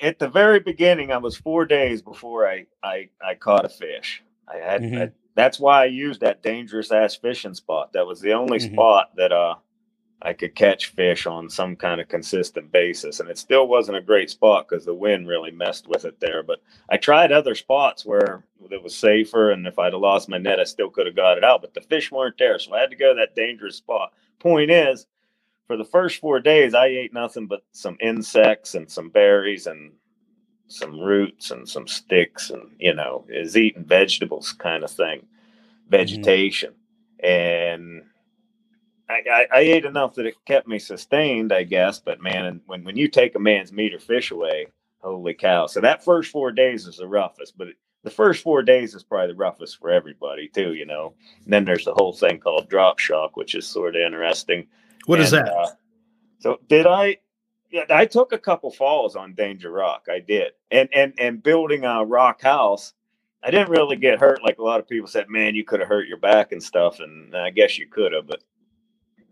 at 0.00 0.18
the 0.18 0.28
very 0.28 0.60
beginning, 0.60 1.12
I 1.12 1.18
was 1.18 1.36
four 1.36 1.64
days 1.64 2.02
before 2.02 2.48
I 2.48 2.66
I, 2.82 3.08
I 3.24 3.34
caught 3.34 3.64
a 3.64 3.68
fish. 3.68 4.22
I 4.48 4.56
had 4.58 4.82
Mhm. 4.82 5.08
I- 5.08 5.12
that's 5.34 5.60
why 5.60 5.82
I 5.82 5.86
used 5.86 6.22
that 6.22 6.42
dangerous 6.42 6.90
ass 6.90 7.14
fishing 7.14 7.52
spot. 7.54 7.92
That 7.92 8.06
was 8.06 8.20
the 8.20 8.32
only 8.32 8.58
Mhm. 8.58 8.72
spot 8.72 9.10
that 9.16 9.32
uh 9.32 9.56
I 10.22 10.32
could 10.32 10.54
catch 10.54 10.86
fish 10.86 11.26
on 11.26 11.50
some 11.50 11.76
kind 11.76 12.00
of 12.00 12.08
consistent 12.08 12.72
basis, 12.72 13.20
and 13.20 13.28
it 13.28 13.36
still 13.36 13.68
wasn't 13.68 13.98
a 13.98 14.00
great 14.00 14.30
spot 14.30 14.66
because 14.66 14.86
the 14.86 14.94
wind 14.94 15.28
really 15.28 15.50
messed 15.50 15.86
with 15.88 16.06
it 16.06 16.18
there. 16.20 16.42
But 16.42 16.60
I 16.88 16.96
tried 16.96 17.32
other 17.32 17.54
spots 17.54 18.06
where 18.06 18.42
it 18.70 18.82
was 18.82 18.94
safer, 18.96 19.50
and 19.50 19.66
if 19.66 19.78
I'd 19.78 19.92
have 19.92 20.00
lost 20.00 20.30
my 20.30 20.38
net, 20.38 20.58
I 20.58 20.64
still 20.64 20.88
could 20.88 21.04
have 21.04 21.14
got 21.16 21.36
it 21.36 21.44
out. 21.44 21.60
But 21.60 21.74
the 21.74 21.82
fish 21.82 22.10
weren't 22.10 22.38
there, 22.38 22.58
so 22.58 22.72
I 22.74 22.80
had 22.80 22.90
to 22.90 22.96
go 22.96 23.10
to 23.12 23.20
that 23.20 23.34
dangerous 23.36 23.76
spot. 23.76 24.14
Point 24.38 24.70
is, 24.70 25.06
for 25.66 25.76
the 25.76 25.84
first 25.84 26.20
four 26.20 26.40
days, 26.40 26.74
I 26.74 26.86
ate 26.86 27.12
nothing 27.12 27.46
but 27.46 27.62
some 27.72 27.96
insects 28.00 28.74
and 28.74 28.90
some 28.90 29.10
berries 29.10 29.66
and 29.66 29.92
some 30.68 31.00
roots 31.00 31.50
and 31.50 31.68
some 31.68 31.86
sticks, 31.86 32.50
and 32.50 32.70
you 32.78 32.94
know, 32.94 33.24
is 33.28 33.56
eating 33.56 33.84
vegetables 33.84 34.52
kind 34.52 34.84
of 34.84 34.90
thing, 34.90 35.20
mm-hmm. 35.20 35.90
vegetation, 35.90 36.74
and 37.20 38.02
I, 39.08 39.22
I, 39.30 39.46
I 39.52 39.58
ate 39.60 39.84
enough 39.84 40.14
that 40.14 40.26
it 40.26 40.34
kept 40.44 40.66
me 40.66 40.78
sustained, 40.78 41.52
I 41.52 41.62
guess. 41.62 42.00
But 42.00 42.20
man, 42.20 42.60
when 42.66 42.84
when 42.84 42.96
you 42.96 43.08
take 43.08 43.34
a 43.34 43.40
man's 43.40 43.72
meat 43.72 43.94
or 43.94 44.00
fish 44.00 44.30
away, 44.30 44.66
holy 45.00 45.34
cow! 45.34 45.66
So 45.66 45.80
that 45.80 46.04
first 46.04 46.30
four 46.30 46.52
days 46.52 46.86
is 46.86 46.96
the 46.96 47.08
roughest, 47.08 47.56
but. 47.56 47.68
The 48.04 48.10
first 48.12 48.44
four 48.44 48.62
days 48.62 48.94
is 48.94 49.02
probably 49.02 49.32
the 49.32 49.38
roughest 49.38 49.80
for 49.80 49.90
everybody 49.90 50.46
too, 50.46 50.74
you 50.74 50.86
know. 50.86 51.14
And 51.42 51.52
then 51.52 51.64
there's 51.64 51.86
the 51.86 51.94
whole 51.94 52.12
thing 52.12 52.38
called 52.38 52.68
drop 52.68 53.00
shock, 53.00 53.36
which 53.36 53.56
is 53.56 53.66
sort 53.66 53.96
of 53.96 54.02
interesting. 54.02 54.68
What 55.06 55.20
is 55.20 55.32
And, 55.32 55.46
that? 55.46 55.52
uh, 55.52 55.70
so 56.38 56.60
did 56.68 56.86
I? 56.86 57.16
I 57.90 58.06
took 58.06 58.32
a 58.32 58.38
couple 58.38 58.70
falls 58.70 59.16
on 59.16 59.34
Danger 59.34 59.70
Rock. 59.70 60.06
I 60.10 60.20
did, 60.20 60.52
and 60.70 60.88
and 60.94 61.12
and 61.18 61.42
building 61.42 61.84
a 61.84 62.04
rock 62.04 62.40
house. 62.42 62.92
I 63.42 63.50
didn't 63.50 63.70
really 63.70 63.96
get 63.96 64.18
hurt 64.18 64.42
like 64.42 64.58
a 64.58 64.62
lot 64.62 64.80
of 64.80 64.88
people 64.88 65.08
said. 65.08 65.28
Man, 65.28 65.54
you 65.54 65.64
could 65.64 65.80
have 65.80 65.88
hurt 65.88 66.08
your 66.08 66.18
back 66.18 66.52
and 66.52 66.62
stuff, 66.62 67.00
and 67.00 67.36
I 67.36 67.50
guess 67.50 67.78
you 67.78 67.86
could 67.88 68.12
have, 68.12 68.26
but 68.26 68.42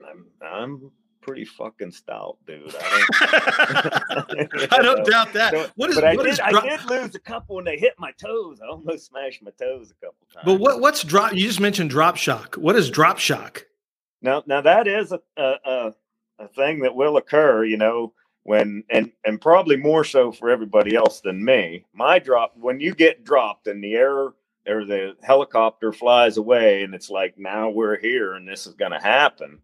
I'm 0.09 0.27
I'm 0.43 0.91
pretty 1.21 1.45
fucking 1.45 1.91
stout, 1.91 2.37
dude. 2.47 2.75
I 2.81 4.25
don't, 4.29 4.73
I 4.73 4.83
don't 4.83 5.07
doubt 5.07 5.33
that. 5.33 5.53
So- 5.53 5.71
what 5.77 5.91
is 5.91 5.97
but 5.97 6.05
I 6.05 6.15
what 6.17 6.25
did 6.25 6.33
is 6.33 6.41
I 6.41 6.51
did 6.61 6.85
lose 6.85 7.15
a 7.15 7.21
couple 7.21 7.57
when 7.57 7.65
they 7.65 7.79
hit 7.79 7.95
my 7.99 8.13
toes. 8.13 8.61
I 8.63 8.69
almost 8.71 9.07
smashed 9.07 9.43
my 9.43 9.51
toes 9.53 9.91
a 9.91 9.95
couple 10.07 10.27
times. 10.33 10.45
But 10.45 10.61
what 10.61 10.81
what's 10.81 11.03
drop? 11.03 11.33
You 11.33 11.47
just 11.47 11.61
mentioned 11.61 11.91
drop 11.91 12.17
shock. 12.17 12.57
What 12.57 12.77
is 12.77 12.91
drop 12.91 13.19
shock? 13.19 13.65
Now, 14.25 14.43
now 14.47 14.63
that 14.63 14.89
is 14.89 15.13
a, 15.13 15.21
a 15.37 15.93
a 16.39 16.49
thing 16.49 16.81
that 16.81 16.95
will 16.95 17.19
occur, 17.19 17.65
you 17.65 17.77
know, 17.77 18.15
when 18.43 18.83
and 18.89 19.13
and 19.27 19.39
probably 19.39 19.77
more 19.77 20.03
so 20.03 20.33
for 20.33 20.49
everybody 20.49 20.97
else 20.97 21.21
than 21.21 21.45
me. 21.45 21.85
My 21.93 22.19
drop 22.19 22.55
when 22.57 22.81
you 22.81 22.95
get 22.95 23.25
dropped 23.25 23.67
and 23.67 23.85
the 23.85 23.93
air 23.95 24.29
or 24.67 24.87
the 24.87 25.15
helicopter 25.23 25.93
flies 25.93 26.39
away, 26.39 26.85
and 26.85 26.95
it's 26.95 27.11
like 27.11 27.37
now 27.37 27.69
we're 27.69 27.99
here 27.99 28.33
and 28.33 28.49
this 28.49 28.67
is 28.67 28.73
going 28.73 28.93
to 28.93 28.99
happen. 28.99 29.59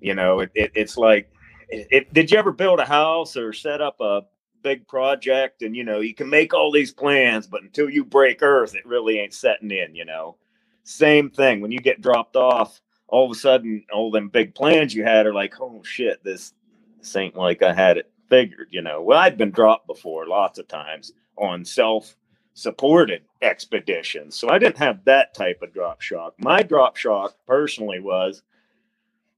You 0.00 0.14
know, 0.14 0.40
it, 0.40 0.50
it 0.54 0.72
it's 0.74 0.96
like, 0.96 1.30
it, 1.68 1.86
it, 1.90 2.12
did 2.14 2.30
you 2.30 2.38
ever 2.38 2.52
build 2.52 2.80
a 2.80 2.86
house 2.86 3.36
or 3.36 3.52
set 3.52 3.82
up 3.82 4.00
a 4.00 4.22
big 4.62 4.88
project? 4.88 5.60
And 5.60 5.76
you 5.76 5.84
know, 5.84 6.00
you 6.00 6.14
can 6.14 6.30
make 6.30 6.54
all 6.54 6.72
these 6.72 6.92
plans, 6.92 7.46
but 7.46 7.62
until 7.62 7.90
you 7.90 8.06
break 8.06 8.42
Earth, 8.42 8.74
it 8.74 8.86
really 8.86 9.18
ain't 9.18 9.34
setting 9.34 9.70
in. 9.70 9.94
You 9.94 10.06
know, 10.06 10.38
same 10.84 11.28
thing 11.28 11.60
when 11.60 11.72
you 11.72 11.80
get 11.80 12.00
dropped 12.00 12.36
off 12.36 12.80
all 13.08 13.26
of 13.26 13.30
a 13.30 13.38
sudden 13.38 13.84
all 13.92 14.10
them 14.10 14.28
big 14.28 14.54
plans 14.54 14.94
you 14.94 15.04
had 15.04 15.26
are 15.26 15.34
like, 15.34 15.60
oh 15.60 15.82
shit, 15.84 16.22
this, 16.24 16.54
this 16.98 17.16
ain't 17.16 17.36
like 17.36 17.62
I 17.62 17.72
had 17.72 17.98
it 17.98 18.10
figured, 18.28 18.68
you 18.70 18.82
know. 18.82 19.02
Well, 19.02 19.18
I'd 19.18 19.38
been 19.38 19.50
dropped 19.50 19.86
before 19.86 20.26
lots 20.26 20.58
of 20.58 20.68
times 20.68 21.12
on 21.36 21.64
self 21.64 22.16
supported 22.54 23.22
expeditions. 23.42 24.36
So 24.36 24.48
I 24.48 24.58
didn't 24.58 24.78
have 24.78 25.04
that 25.04 25.34
type 25.34 25.60
of 25.62 25.72
drop 25.72 26.00
shock. 26.00 26.34
My 26.38 26.62
drop 26.62 26.96
shock 26.96 27.36
personally 27.46 28.00
was 28.00 28.42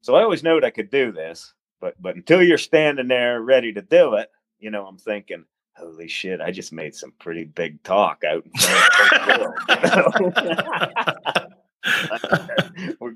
so 0.01 0.15
I 0.15 0.23
always 0.23 0.45
knowed 0.45 0.65
I 0.65 0.71
could 0.71 0.91
do 0.91 1.13
this, 1.13 1.53
but 1.81 2.01
but 2.01 2.17
until 2.17 2.43
you're 2.43 2.59
standing 2.59 3.09
there 3.09 3.43
ready 3.43 3.73
to 3.73 3.83
do 3.83 4.15
it, 4.15 4.31
you 4.61 4.71
know, 4.71 4.87
I'm 4.87 4.99
thinking, 4.99 5.45
holy 5.77 6.09
shit, 6.09 6.41
I 6.41 6.51
just 6.53 6.73
made 6.73 6.95
some 6.95 7.13
pretty 7.19 7.45
big 7.45 7.83
talk 7.83 8.23
out 8.25 8.45
in 8.45 8.53
front 8.53 9.29
of 9.29 10.13
the 10.15 10.25
world. 10.25 11.55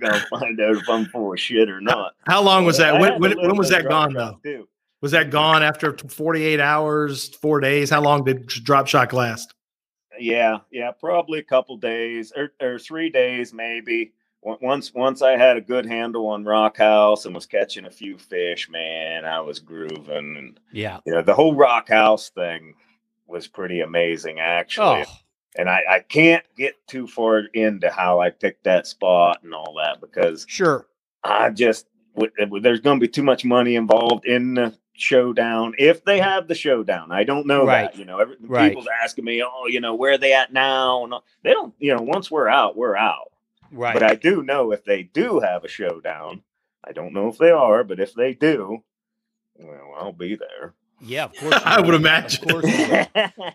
Gonna 0.02 0.24
find 0.30 0.60
out 0.60 0.76
if 0.76 0.88
I'm 0.88 1.06
full 1.06 1.32
of 1.32 1.40
shit 1.40 1.68
or 1.70 1.80
not. 1.80 2.14
How 2.26 2.42
long 2.42 2.64
was 2.64 2.76
that? 2.78 2.98
When, 3.00 3.20
when, 3.20 3.38
when 3.40 3.56
was 3.56 3.70
that 3.70 3.88
gone 3.88 4.12
though? 4.12 4.38
too. 4.42 4.68
Was 5.00 5.10
that 5.12 5.30
gone 5.30 5.62
after 5.64 5.96
48 5.96 6.60
hours, 6.60 7.28
four 7.36 7.58
days? 7.60 7.90
How 7.90 8.00
long 8.00 8.22
did 8.24 8.46
drop 8.46 8.86
shock 8.86 9.12
last? 9.12 9.52
Yeah, 10.18 10.58
yeah, 10.70 10.90
probably 10.92 11.38
a 11.40 11.42
couple 11.44 11.76
days 11.76 12.32
or, 12.36 12.52
or 12.60 12.78
three 12.78 13.10
days 13.10 13.52
maybe. 13.52 14.12
Once 14.44 14.92
once 14.92 15.22
I 15.22 15.36
had 15.36 15.56
a 15.56 15.60
good 15.60 15.86
handle 15.86 16.26
on 16.26 16.44
Rock 16.44 16.76
House 16.76 17.26
and 17.26 17.34
was 17.34 17.46
catching 17.46 17.84
a 17.86 17.90
few 17.90 18.18
fish, 18.18 18.68
man, 18.68 19.24
I 19.24 19.40
was 19.40 19.60
grooving, 19.60 20.36
and 20.36 20.60
Yeah. 20.72 20.98
you 21.06 21.12
know 21.12 21.22
the 21.22 21.32
whole 21.34 21.54
Rock 21.54 21.88
House 21.88 22.28
thing 22.30 22.74
was 23.28 23.46
pretty 23.46 23.80
amazing 23.82 24.40
actually. 24.40 25.04
Oh, 25.06 25.12
And 25.56 25.68
I, 25.68 25.82
I 25.88 26.00
can't 26.00 26.44
get 26.56 26.74
too 26.86 27.06
far 27.06 27.40
into 27.52 27.90
how 27.90 28.20
I 28.20 28.30
picked 28.30 28.64
that 28.64 28.86
spot 28.86 29.40
and 29.42 29.54
all 29.54 29.74
that 29.78 30.00
because 30.00 30.46
sure. 30.48 30.86
I 31.22 31.50
just 31.50 31.86
there's 32.16 32.80
going 32.80 32.98
to 32.98 33.06
be 33.06 33.08
too 33.08 33.22
much 33.22 33.44
money 33.44 33.74
involved 33.76 34.26
in 34.26 34.54
the 34.54 34.74
showdown 34.94 35.74
if 35.78 36.04
they 36.04 36.18
mm. 36.18 36.24
have 36.24 36.48
the 36.48 36.54
showdown. 36.54 37.10
I 37.10 37.24
don't 37.24 37.46
know 37.46 37.66
Right. 37.66 37.90
that. 37.90 37.98
You 37.98 38.04
know, 38.04 38.18
every, 38.18 38.36
Right. 38.40 38.68
people's 38.68 38.88
asking 39.02 39.24
me, 39.24 39.42
oh, 39.42 39.66
you 39.66 39.80
know, 39.80 39.94
where 39.94 40.12
are 40.12 40.18
they 40.18 40.32
at 40.32 40.52
now? 40.52 41.04
And 41.04 41.14
they 41.42 41.52
don't. 41.52 41.74
You 41.78 41.94
know, 41.94 42.02
once 42.02 42.30
we're 42.30 42.48
out, 42.48 42.76
we're 42.76 42.96
out. 42.96 43.32
Right. 43.70 43.94
But 43.94 44.02
I 44.02 44.14
do 44.14 44.42
know 44.42 44.72
if 44.72 44.84
they 44.84 45.02
do 45.02 45.40
have 45.40 45.64
a 45.64 45.68
showdown. 45.68 46.42
I 46.84 46.92
don't 46.92 47.14
know 47.14 47.28
if 47.28 47.38
they 47.38 47.50
are, 47.50 47.84
but 47.84 48.00
if 48.00 48.12
they 48.14 48.34
do, 48.34 48.82
well, 49.58 49.94
I'll 49.96 50.12
be 50.12 50.34
there. 50.34 50.74
Yeah, 51.04 51.24
of 51.24 51.34
course. 51.40 51.60
I 51.64 51.80
would 51.80 51.86
would. 51.88 51.94
imagine. 51.96 52.44
Of 52.44 52.62
course. 52.62 52.66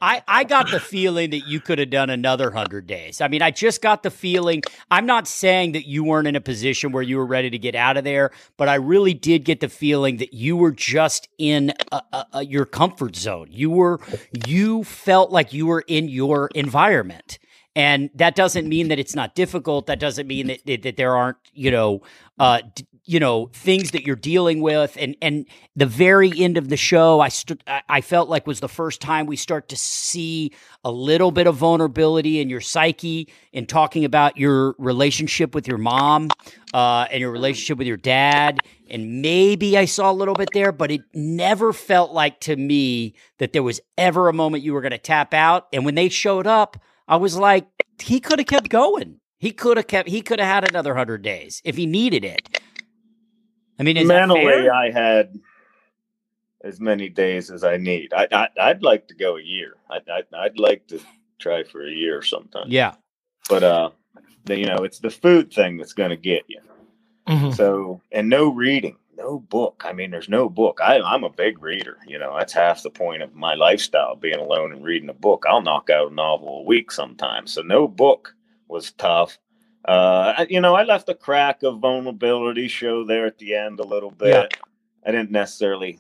I, 0.02 0.22
I 0.28 0.44
got 0.44 0.70
the 0.72 0.80
feeling 0.82 1.32
that 1.32 1.48
you 1.48 1.62
could 1.62 1.80
have 1.80 1.90
done 1.90 2.10
another 2.10 2.46
100 2.48 2.88
days. 2.88 3.22
I 3.22 3.30
mean, 3.30 3.42
I 3.42 3.52
just 3.52 3.82
got 3.82 4.04
the 4.04 4.12
feeling. 4.12 4.64
I'm 4.92 5.06
not 5.06 5.28
saying 5.28 5.72
that 5.74 5.88
you 5.88 6.04
weren't 6.04 6.28
in 6.28 6.36
a 6.36 6.42
position 6.42 6.92
where 6.92 7.04
you 7.04 7.18
were 7.18 7.26
ready 7.26 7.50
to 7.50 7.58
get 7.58 7.76
out 7.76 7.98
of 7.98 8.04
there, 8.04 8.32
but 8.58 8.70
I 8.70 8.76
really 8.76 9.14
did 9.14 9.46
get 9.46 9.62
the 9.62 9.70
feeling 9.70 10.18
that 10.18 10.34
you 10.34 10.58
were 10.58 10.72
just 10.74 11.30
in 11.38 11.74
a, 11.92 12.02
a, 12.14 12.26
a- 12.34 12.46
your 12.46 12.66
comfort 12.66 13.16
zone. 13.16 13.48
You 13.50 13.72
were, 13.72 14.00
you 14.46 14.84
felt 14.84 15.32
like 15.32 15.54
you 15.54 15.68
were 15.68 15.86
in 15.88 16.10
your 16.10 16.50
environment. 16.56 17.40
And 17.76 18.10
that 18.16 18.36
doesn't 18.36 18.68
mean 18.68 18.90
that 18.90 19.00
it's 19.00 19.16
not 19.16 19.36
difficult. 19.36 19.86
That 19.88 20.00
doesn't 20.00 20.28
mean 20.28 20.48
that, 20.48 20.66
that, 20.66 20.82
that 20.82 20.98
there 20.98 21.16
aren't, 21.16 21.38
you 21.54 21.72
know, 21.72 22.02
uh, 22.40 22.62
d- 22.76 22.88
you 23.08 23.22
know, 23.22 23.50
things 23.54 23.92
that 23.92 24.06
you're 24.06 24.18
dealing 24.18 24.60
with. 24.62 24.98
And, 25.00 25.16
and 25.22 25.46
the 25.78 25.86
very 25.86 26.32
end 26.38 26.58
of 26.58 26.68
the 26.68 26.76
show, 26.76 27.22
I, 27.22 27.30
st- 27.30 27.64
I 27.66 28.02
felt 28.02 28.28
like 28.28 28.46
was 28.46 28.60
the 28.60 28.68
first 28.68 29.00
time 29.00 29.26
we 29.26 29.38
start 29.38 29.70
to 29.70 29.78
see 29.78 30.52
a 30.84 30.92
little 30.92 31.32
bit 31.32 31.48
of 31.48 31.56
vulnerability 31.56 32.42
in 32.42 32.50
your 32.50 32.60
psyche 32.60 33.30
in 33.54 33.66
talking 33.66 34.04
about 34.04 34.38
your 34.38 34.76
relationship 34.78 35.56
with 35.56 35.70
your 35.70 35.78
mom 35.78 36.30
uh, 36.74 37.08
and 37.10 37.22
your 37.22 37.32
relationship 37.32 37.78
with 37.78 37.88
your 37.88 37.98
dad. 37.98 38.60
And 38.90 39.22
maybe 39.22 39.78
I 39.78 39.86
saw 39.86 40.12
a 40.12 40.14
little 40.14 40.36
bit 40.36 40.50
there, 40.54 40.74
but 40.74 40.92
it 40.92 41.02
never 41.14 41.72
felt 41.72 42.12
like 42.12 42.42
to 42.42 42.58
me 42.58 43.16
that 43.40 43.54
there 43.54 43.64
was 43.64 43.80
ever 43.98 44.28
a 44.28 44.34
moment 44.34 44.64
you 44.64 44.74
were 44.74 44.82
going 44.82 44.92
to 44.92 44.98
tap 44.98 45.34
out. 45.34 45.68
And 45.72 45.86
when 45.86 45.96
they 45.96 46.10
showed 46.10 46.46
up, 46.46 46.78
I 47.08 47.16
was 47.16 47.38
like, 47.38 47.68
he 48.02 48.20
could 48.20 48.40
have 48.40 48.48
kept 48.48 48.68
going. 48.68 49.22
He 49.40 49.52
could 49.52 49.78
have 49.78 49.88
kept. 49.88 50.10
He 50.10 50.22
could 50.22 50.40
have 50.40 50.64
had 50.64 50.70
another 50.70 50.96
hundred 50.96 51.22
days 51.22 51.62
if 51.64 51.78
he 51.78 51.86
needed 51.86 52.26
it. 52.26 52.57
I 53.80 53.84
mean, 53.84 54.08
Mentally? 54.08 54.70
I 54.70 54.92
had 54.92 55.40
as 56.64 56.80
many 56.80 57.10
days 57.10 57.52
as 57.52 57.64
I 57.64 57.78
need. 57.78 58.14
I, 58.14 58.28
I 58.32 58.48
I'd 58.60 58.82
like 58.84 59.08
to 59.10 59.16
go 59.16 59.38
a 59.38 59.42
year. 59.42 59.76
I, 59.90 60.00
I 60.10 60.24
I'd 60.46 60.60
like 60.60 60.88
to 60.88 61.00
try 61.40 61.64
for 61.64 61.86
a 61.88 61.92
year 61.92 62.22
sometime. 62.22 62.66
yeah. 62.68 62.96
But 63.50 63.64
uh, 63.64 63.90
the, 64.46 64.58
you 64.58 64.66
know, 64.66 64.84
it's 64.84 65.00
the 65.00 65.10
food 65.10 65.54
thing 65.54 65.78
that's 65.78 65.94
going 65.94 66.10
to 66.10 66.18
get 66.18 66.44
you. 66.48 66.60
Mhm. 67.28 67.56
So, 67.56 68.02
and 68.12 68.30
no 68.30 68.50
reading, 68.50 68.98
no 69.16 69.40
book. 69.40 69.84
I 69.86 69.94
mean, 69.94 70.12
there's 70.12 70.30
no 70.30 70.50
book. 70.50 70.80
I, 70.84 71.00
I'm 71.00 71.24
a 71.24 71.30
big 71.30 71.62
reader. 71.62 71.98
You 72.08 72.20
know, 72.20 72.36
that's 72.38 72.54
half 72.54 72.84
the 72.84 72.90
point 72.90 73.22
of 73.22 73.36
my 73.36 73.54
lifestyle 73.54 74.16
being 74.16 74.40
alone 74.40 74.72
and 74.74 74.84
reading 74.84 75.10
a 75.10 75.14
book. 75.14 75.46
I'll 75.48 75.62
knock 75.62 75.90
out 75.90 76.12
a 76.12 76.16
novel 76.16 76.60
a 76.60 76.64
week 76.64 76.92
sometimes. 76.92 77.54
So, 77.54 77.62
no 77.62 77.88
book 77.88 78.34
was 78.68 78.92
tough. 78.94 79.38
Uh, 79.86 80.46
you 80.50 80.60
know, 80.62 80.76
I 80.76 80.84
left 80.84 81.08
a 81.10 81.16
crack 81.16 81.64
of 81.64 81.80
vulnerability 81.80 82.68
show 82.68 83.06
there 83.06 83.26
at 83.26 83.38
the 83.38 83.56
end 83.56 83.80
a 83.80 83.86
little 83.86 84.12
bit. 84.12 84.54
Yeah. 84.54 84.60
I 85.06 85.12
didn't 85.12 85.32
necessarily 85.32 86.00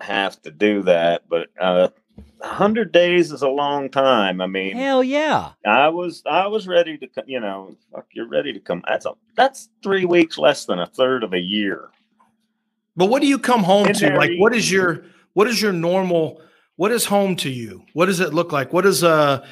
have 0.00 0.40
to 0.42 0.50
do 0.52 0.82
that, 0.82 1.22
but 1.28 1.48
uh, 1.60 1.88
100 2.38 2.92
days 2.92 3.32
is 3.32 3.42
a 3.42 3.48
long 3.48 3.88
time. 3.90 4.40
I 4.40 4.46
mean, 4.46 4.76
Hell 4.76 5.02
yeah. 5.02 5.50
I 5.66 5.88
was 5.88 6.22
I 6.26 6.46
was 6.46 6.68
ready 6.68 6.96
to 6.98 7.06
co- 7.08 7.22
you 7.26 7.40
know 7.40 7.76
fuck 7.92 8.06
you're 8.12 8.28
ready 8.28 8.52
to 8.52 8.60
come 8.60 8.82
that's 8.86 9.06
a 9.06 9.12
that's 9.36 9.68
three 9.82 10.04
weeks 10.04 10.38
less 10.38 10.66
than 10.66 10.78
a 10.78 10.86
third 10.86 11.24
of 11.24 11.32
a 11.32 11.40
year 11.40 11.88
But 12.96 13.06
what 13.06 13.22
do 13.22 13.28
you 13.28 13.38
come 13.38 13.64
home 13.64 13.92
to? 13.92 14.14
Like, 14.16 14.32
what 14.38 14.54
is 14.54 14.70
your 14.70 15.04
what 15.32 15.48
is 15.48 15.60
your 15.60 15.72
normal? 15.72 16.40
What 16.76 16.92
is 16.92 17.06
home 17.06 17.34
to 17.36 17.50
you? 17.50 17.84
What 17.94 18.06
does 18.06 18.20
it 18.20 18.34
look 18.34 18.52
like? 18.52 18.72
What 18.72 18.86
is 18.86 19.02
uh 19.02 19.44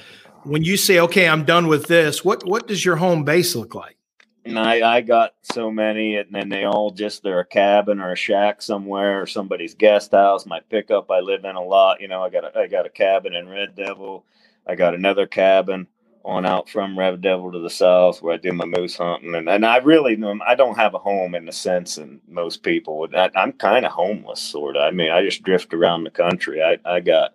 when 0.45 0.65
you 0.65 0.77
say, 0.77 0.99
okay, 1.01 1.29
I'm 1.29 1.45
done 1.45 1.67
with 1.67 1.87
this? 1.87 2.25
What 2.25 2.47
what 2.47 2.67
does 2.67 2.85
your 2.85 2.97
home 2.97 3.25
base 3.25 3.55
look 3.55 3.75
like? 3.75 3.97
and 4.45 4.59
I 4.59 4.97
I 4.97 5.01
got 5.01 5.35
so 5.43 5.71
many 5.71 6.17
and 6.17 6.33
then 6.33 6.49
they 6.49 6.65
all 6.65 6.91
just 6.91 7.23
they're 7.23 7.41
a 7.41 7.45
cabin 7.45 8.01
or 8.01 8.13
a 8.13 8.17
shack 8.17 8.63
somewhere 8.63 9.21
or 9.21 9.27
somebody's 9.27 9.75
guest 9.75 10.13
house 10.13 10.47
my 10.47 10.61
pickup 10.61 11.11
I 11.11 11.21
live 11.21 11.45
in 11.45 11.57
a 11.57 11.63
lot 11.63 12.01
you 12.01 12.09
know 12.09 12.23
I 12.23 12.31
got 12.31 12.45
a, 12.45 12.59
I 12.59 12.67
got 12.67 12.87
a 12.87 12.91
cabin 12.91 13.35
in 13.35 13.49
Red 13.49 13.75
Devil 13.75 14.25
I 14.67 14.75
got 14.75 14.95
another 14.95 15.27
cabin 15.27 15.87
on 16.25 16.47
out 16.47 16.69
from 16.69 16.99
Red 16.99 17.21
Devil 17.21 17.51
to 17.53 17.59
the 17.59 17.71
south 17.71 18.23
where 18.23 18.35
I 18.35 18.37
do 18.37 18.53
my 18.53 18.65
moose 18.65 18.97
hunting 18.97 19.35
and, 19.35 19.49
and 19.49 19.67
I 19.67 19.79
really 19.79 20.21
um, 20.23 20.43
I 20.47 20.55
don't 20.55 20.77
have 20.77 20.95
a 20.95 20.99
home 20.99 21.35
in 21.35 21.47
the 21.47 21.53
sense 21.53 21.99
and 21.99 22.21
most 22.29 22.63
people 22.63 22.99
would 22.99 23.15
I, 23.15 23.31
I'm 23.37 23.53
kind 23.53 23.87
of 23.87 23.93
homeless 23.93 24.41
sort 24.41 24.77
of 24.77 24.83
I 24.83 24.91
mean 24.91 25.11
I 25.11 25.25
just 25.25 25.43
drift 25.43 25.73
around 25.75 26.05
the 26.05 26.11
country 26.11 26.63
I 26.63 26.79
I 26.85 27.01
got 27.01 27.35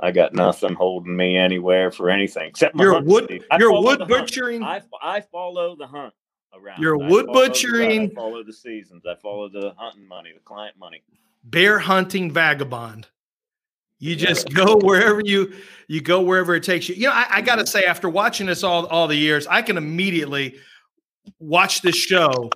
I 0.00 0.10
got 0.12 0.34
nothing 0.34 0.74
holding 0.74 1.16
me 1.16 1.36
anywhere 1.36 1.90
for 1.90 2.08
anything 2.10 2.48
except 2.48 2.74
my 2.74 2.84
You're 2.84 2.94
hunt 2.94 3.06
wood 3.06 3.44
you're 3.58 3.82
wood 3.82 4.06
butchering. 4.08 4.62
I, 4.62 4.82
I 5.02 5.20
follow 5.20 5.76
the 5.76 5.86
hunt 5.86 6.14
around. 6.54 6.80
You're 6.80 7.02
I 7.02 7.08
wood 7.08 7.26
follow 7.26 7.42
the 7.42 7.48
butchering. 7.48 8.10
I 8.10 8.14
follow 8.14 8.44
the 8.44 8.52
seasons. 8.52 9.04
I 9.06 9.14
follow 9.16 9.48
the 9.48 9.74
hunting 9.76 10.06
money, 10.06 10.30
the 10.32 10.40
client 10.40 10.76
money. 10.78 11.02
bear 11.44 11.78
hunting 11.78 12.30
vagabond. 12.30 13.08
You 13.98 14.14
just 14.14 14.52
go 14.54 14.76
wherever 14.76 15.20
you 15.24 15.52
you 15.88 16.00
go 16.00 16.20
wherever 16.20 16.54
it 16.54 16.62
takes 16.62 16.88
you. 16.88 16.94
You 16.94 17.08
know, 17.08 17.12
I, 17.12 17.26
I 17.30 17.40
gotta 17.40 17.62
mm-hmm. 17.62 17.68
say, 17.68 17.84
after 17.84 18.08
watching 18.08 18.46
this 18.46 18.62
all 18.62 18.86
all 18.86 19.08
the 19.08 19.16
years, 19.16 19.46
I 19.46 19.62
can 19.62 19.76
immediately 19.76 20.56
watch 21.40 21.82
this 21.82 21.96
show 21.96 22.50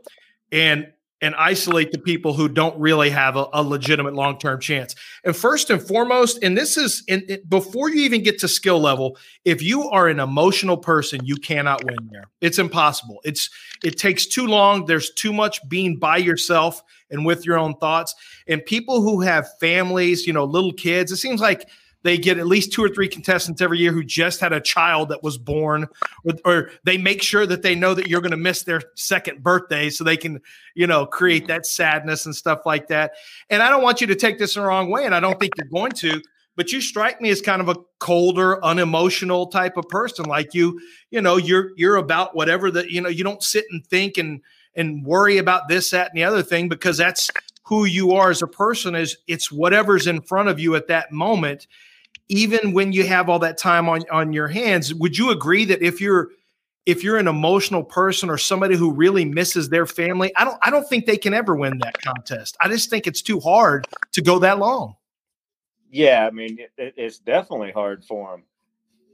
and 0.53 0.93
and 1.23 1.35
isolate 1.37 1.93
the 1.93 1.99
people 1.99 2.35
who 2.35 2.49
don't 2.49 2.79
really 2.79 3.09
have 3.09 3.37
a, 3.37 3.47
a 3.55 3.63
legitimate 3.63 4.13
long 4.13 4.39
term 4.39 4.61
chance. 4.61 4.95
And 5.25 5.35
first 5.35 5.71
and 5.71 5.81
foremost, 5.81 6.43
and 6.43 6.59
this 6.59 6.77
is 6.77 7.05
in, 7.07 7.25
it- 7.29 7.49
before 7.49 7.89
you 7.89 8.03
even 8.03 8.23
get 8.23 8.41
to 8.41 8.49
skill 8.49 8.81
level, 8.81 9.17
if 9.45 9.63
you 9.63 9.89
are 9.89 10.09
an 10.09 10.19
emotional 10.21 10.77
person, 10.77 11.21
you 11.25 11.37
cannot 11.37 11.85
win 11.85 11.97
there. 12.11 12.25
It's 12.41 12.59
impossible. 12.59 13.21
It's 13.25 13.49
it 13.85 13.97
takes 13.99 14.27
too 14.27 14.47
long. 14.47 14.85
There's 14.85 15.11
too 15.15 15.33
much 15.33 15.67
being 15.69 15.97
by 15.97 16.19
yourself 16.19 16.83
and 17.11 17.25
with 17.25 17.47
your 17.47 17.57
own 17.59 17.75
thoughts. 17.77 18.15
And 18.49 18.65
people 18.65 19.01
who 19.01 19.21
have 19.21 19.47
families, 19.61 20.27
you 20.27 20.33
know, 20.33 20.45
little 20.45 20.73
kids, 20.73 21.13
it 21.13 21.17
seems 21.19 21.41
like 21.41 21.69
they 22.03 22.19
get 22.19 22.39
at 22.39 22.47
least 22.47 22.73
two 22.73 22.85
or 22.85 22.89
three 22.89 23.09
contestants 23.09 23.61
every 23.61 23.79
year 23.79 23.93
who 23.93 24.03
just 24.03 24.41
had 24.41 24.53
a 24.53 24.61
child 24.61 25.09
that 25.11 25.23
was 25.23 25.39
born, 25.39 25.87
or, 26.25 26.35
or 26.45 26.71
they 26.85 26.99
make 26.99 27.23
sure 27.23 27.47
that 27.47 27.63
they 27.63 27.75
know 27.75 27.95
that 27.95 28.09
you're 28.09 28.21
going 28.21 28.33
to 28.33 28.37
miss 28.37 28.63
their 28.63 28.83
second 28.97 29.43
birthday 29.43 29.89
so 29.89 30.03
they 30.03 30.17
can, 30.17 30.41
you 30.75 30.87
know, 30.87 31.07
create 31.07 31.47
that 31.47 31.67
sadness 31.67 32.27
and 32.27 32.35
stuff 32.35 32.61
like 32.67 32.89
that. 32.89 33.13
And 33.51 33.63
I 33.63 33.71
don't 33.71 33.83
want 33.83 34.01
you 34.01 34.07
to 34.09 34.17
take 34.17 34.39
this 34.39 34.55
the 34.55 34.63
wrong 34.63 34.91
way, 34.91 35.05
and 35.07 35.15
I 35.15 35.21
don't 35.21 35.39
think 35.39 35.53
you're 35.57 35.67
going 35.69 35.93
to. 35.93 36.21
But 36.55 36.71
you 36.71 36.83
strike 36.83 37.19
me 37.19 37.31
as 37.31 37.41
kind 37.41 37.63
of 37.63 37.71
a 37.71 37.77
colder, 37.99 38.63
unemotional 38.63 39.47
type 39.47 39.79
of 39.79 39.89
person. 39.89 40.27
Like 40.27 40.53
you, 40.53 40.79
you 41.11 41.23
know, 41.23 41.39
you're 41.39 41.71
you're 41.77 41.97
about 41.97 42.37
whatever 42.37 42.71
that 42.73 42.91
you 42.91 43.01
know. 43.01 43.09
You 43.09 43.25
don't 43.25 43.43
sit 43.43 43.65
and 43.71 43.87
think 43.87 44.19
and 44.19 44.43
and 44.75 45.05
worry 45.05 45.39
about 45.39 45.69
this, 45.69 45.91
that, 45.91 46.11
and 46.11 46.19
the 46.19 46.25
other 46.25 46.43
thing 46.43 46.69
because 46.69 46.99
that's 46.99 47.31
who 47.65 47.87
you 47.87 48.13
are 48.13 48.29
as 48.29 48.43
a 48.43 48.47
person. 48.47 48.95
Is 48.95 49.17
it's 49.27 49.51
whatever's 49.51 50.07
in 50.07 50.21
front 50.21 50.51
of 50.51 50.61
you 50.61 50.75
at 50.75 50.89
that 50.89 51.11
moment 51.11 51.67
even 52.29 52.73
when 52.73 52.93
you 52.93 53.07
have 53.07 53.29
all 53.29 53.39
that 53.39 53.59
time 53.59 53.89
on 53.89 54.03
on 54.11 54.33
your 54.33 54.49
hands 54.49 54.95
would 54.95 55.17
you 55.17 55.31
agree 55.31 55.65
that 55.65 55.83
if 55.83 56.01
you're 56.01 56.31
if 56.85 57.05
you're 57.05 57.19
an 57.19 57.29
emotional 57.29 57.85
person 57.85 58.29
or 58.29 58.37
somebody 58.39 58.77
who 58.77 58.93
really 58.93 59.25
misses 59.25 59.69
their 59.69 59.87
family 59.87 60.33
i 60.37 60.45
don't 60.45 60.59
i 60.63 60.71
don't 60.71 60.89
think 60.89 61.07
they 61.07 61.17
can 61.17 61.35
ever 61.35 61.55
win 61.55 61.79
that 61.79 62.01
contest 62.01 62.57
i 62.61 62.69
just 62.69 62.91
think 62.91 63.07
it's 63.07 63.23
too 63.23 63.41
hard 63.41 63.87
to 64.13 64.23
go 64.23 64.39
that 64.39 64.59
long 64.59 64.95
Yeah, 65.93 66.27
I 66.27 66.31
mean, 66.31 66.59
it, 66.59 66.73
it, 66.79 66.95
it's 66.97 67.19
definitely 67.19 67.71
hard 67.71 68.03
for 68.03 68.31
them. 68.31 68.45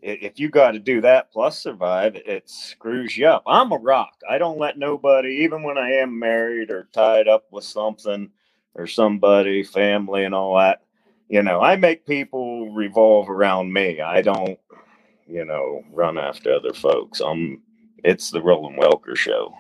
If 0.01 0.39
you 0.39 0.49
got 0.49 0.71
to 0.71 0.79
do 0.79 1.01
that 1.01 1.33
plus 1.33 1.61
survive, 1.61 2.15
it 2.15 2.49
screws 2.49 3.19
you 3.19 3.27
up. 3.27 3.43
I'm 3.49 3.73
a 3.73 3.79
rock. 3.79 4.15
I 4.31 4.39
don't 4.39 4.61
let 4.61 4.79
nobody, 4.79 5.41
even 5.43 5.65
when 5.65 5.77
I 5.77 5.91
am 5.95 6.17
married 6.17 6.71
or 6.71 6.89
tied 6.93 7.27
up 7.27 7.47
with 7.51 7.65
something 7.65 8.31
or 8.75 8.87
somebody, 8.87 9.65
family, 9.65 10.25
and 10.25 10.37
all 10.37 10.57
that. 10.57 10.83
You 11.29 11.43
know, 11.43 11.61
I 11.61 11.77
make 11.77 12.07
people 12.07 12.71
revolve 12.73 13.29
around 13.29 13.73
me. 13.73 14.01
I 14.01 14.23
don't, 14.23 14.59
you 15.27 15.45
know, 15.45 15.83
run 15.93 16.19
after 16.19 16.53
other 16.55 16.73
folks. 16.73 17.21
I'm. 17.21 17.63
It's 18.05 18.31
the 18.31 18.41
Roland 18.41 18.79
Welker 18.79 19.17
show. 19.17 19.53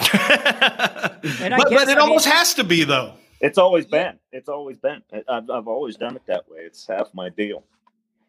And 0.00 1.54
I 1.54 1.58
but, 1.58 1.68
guess, 1.70 1.84
but 1.84 1.88
it 1.88 1.98
I 1.98 2.00
almost 2.00 2.26
mean- 2.26 2.36
has 2.36 2.54
to 2.54 2.64
be 2.64 2.84
though 2.84 3.14
It's 3.40 3.58
always 3.58 3.84
been. 3.86 4.18
It's 4.32 4.48
always 4.48 4.78
been. 4.78 5.02
I've, 5.28 5.50
I've 5.50 5.68
always 5.68 5.96
done 5.96 6.16
it 6.16 6.22
that 6.26 6.48
way. 6.48 6.60
It's 6.60 6.86
half 6.86 7.08
my 7.14 7.28
deal. 7.28 7.64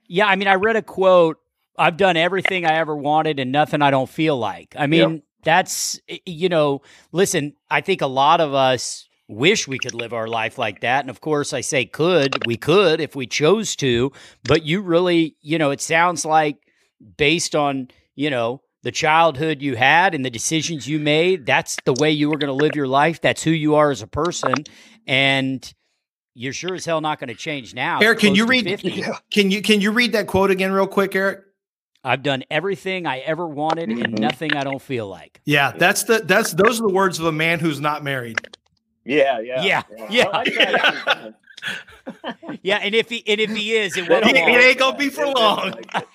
Yeah, 0.07 0.25
I 0.25 0.35
mean, 0.35 0.47
I 0.47 0.55
read 0.55 0.75
a 0.75 0.81
quote. 0.81 1.37
I've 1.77 1.95
done 1.95 2.17
everything 2.17 2.65
I 2.65 2.73
ever 2.75 2.95
wanted 2.95 3.39
and 3.39 3.51
nothing 3.51 3.81
I 3.81 3.91
don't 3.91 4.09
feel 4.09 4.37
like. 4.37 4.75
I 4.77 4.87
mean, 4.87 5.23
that's 5.43 5.99
you 6.25 6.49
know, 6.49 6.81
listen, 7.11 7.53
I 7.69 7.81
think 7.81 8.01
a 8.01 8.07
lot 8.07 8.41
of 8.41 8.53
us 8.53 9.07
wish 9.31 9.67
we 9.67 9.79
could 9.79 9.93
live 9.95 10.13
our 10.13 10.27
life 10.27 10.57
like 10.57 10.81
that. 10.81 11.01
And 11.01 11.09
of 11.09 11.21
course, 11.21 11.53
I 11.53 11.61
say 11.61 11.85
could, 11.85 12.45
we 12.45 12.57
could 12.57 13.01
if 13.01 13.15
we 13.15 13.25
chose 13.25 13.75
to, 13.77 14.11
but 14.43 14.63
you 14.65 14.81
really, 14.81 15.35
you 15.41 15.57
know, 15.57 15.71
it 15.71 15.81
sounds 15.81 16.25
like 16.25 16.57
based 17.17 17.55
on, 17.55 17.87
you 18.15 18.29
know, 18.29 18.61
the 18.83 18.91
childhood 18.91 19.61
you 19.61 19.75
had 19.75 20.13
and 20.15 20.25
the 20.25 20.29
decisions 20.29 20.87
you 20.87 20.99
made, 20.99 21.45
that's 21.45 21.77
the 21.85 21.93
way 21.93 22.11
you 22.11 22.29
were 22.29 22.37
going 22.37 22.47
to 22.49 22.53
live 22.65 22.75
your 22.75 22.87
life. 22.87 23.21
That's 23.21 23.43
who 23.43 23.51
you 23.51 23.75
are 23.75 23.91
as 23.91 24.01
a 24.01 24.07
person. 24.07 24.53
And 25.07 25.73
you're 26.33 26.53
sure 26.53 26.73
as 26.75 26.85
hell 26.85 27.01
not 27.01 27.19
going 27.19 27.27
to 27.29 27.35
change 27.35 27.73
now. 27.73 27.99
Eric, 27.99 28.19
can 28.19 28.35
you 28.35 28.45
read- 28.45 28.65
50. 28.65 29.03
can 29.33 29.51
you 29.51 29.61
can 29.61 29.81
you 29.81 29.91
read 29.91 30.13
that 30.13 30.27
quote 30.27 30.49
again 30.51 30.71
real 30.71 30.87
quick 30.87 31.15
eric 31.15 31.41
I've 32.03 32.23
done 32.23 32.43
everything 32.49 33.05
I 33.05 33.19
ever 33.19 33.45
wanted 33.47 33.89
and 33.89 34.15
Mhm. 34.15 34.19
nothing 34.19 34.53
I 34.55 34.63
don't 34.63 34.81
feel 34.81 35.07
like. 35.07 35.41
yeah 35.45 35.71
that's 35.77 36.03
the 36.03 36.19
that's 36.25 36.51
those 36.53 36.79
are 36.79 36.87
the 36.87 36.93
words 36.93 37.19
of 37.19 37.25
a 37.25 37.31
man 37.31 37.59
who's 37.59 37.79
not 37.81 38.03
married 38.03 38.39
Yeah, 39.03 39.39
yeah, 39.39 39.63
Yeah, 39.63 39.81
yeah. 40.09 40.25
Well, 40.25 40.35
I 40.35 40.43
try 40.45 40.65
to 40.65 41.33
keep- 41.33 41.35
yeah, 42.63 42.77
and 42.77 42.95
if 42.95 43.09
he 43.09 43.23
and 43.27 43.39
if 43.39 43.51
he 43.55 43.73
is, 43.73 43.95
it 43.97 44.09
won't. 44.09 44.23
don't- 44.23 44.35
it 44.35 44.39
ain't 44.65 44.77
gonna 44.79 44.97
be 44.97 45.09
for 45.09 45.25
long. 45.27 45.71
like 45.71 46.07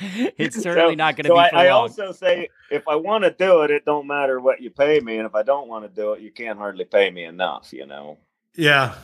it's 0.38 0.56
certainly 0.62 0.92
So- 0.92 0.96
not 0.96 1.16
going 1.16 1.24
to 1.24 1.28
so 1.28 1.34
be 1.34 1.40
I, 1.40 1.50
for 1.50 1.56
I 1.56 1.70
long. 1.70 1.82
also 1.82 2.12
say 2.12 2.48
if 2.70 2.86
I 2.88 2.94
want 2.96 3.24
to 3.24 3.30
do 3.30 3.62
it, 3.62 3.70
it 3.70 3.84
don't 3.84 4.06
matter 4.06 4.40
what 4.40 4.60
you 4.60 4.70
pay 4.70 5.00
me, 5.00 5.16
and 5.18 5.26
if 5.26 5.34
I 5.34 5.42
don't 5.42 5.68
want 5.68 5.84
to 5.84 5.88
do 5.88 6.12
it, 6.12 6.20
you 6.20 6.30
can't 6.30 6.58
hardly 6.58 6.84
pay 6.84 7.10
me 7.10 7.24
enough. 7.24 7.72
You 7.72 7.86
know. 7.86 8.18
Yeah. 8.54 8.94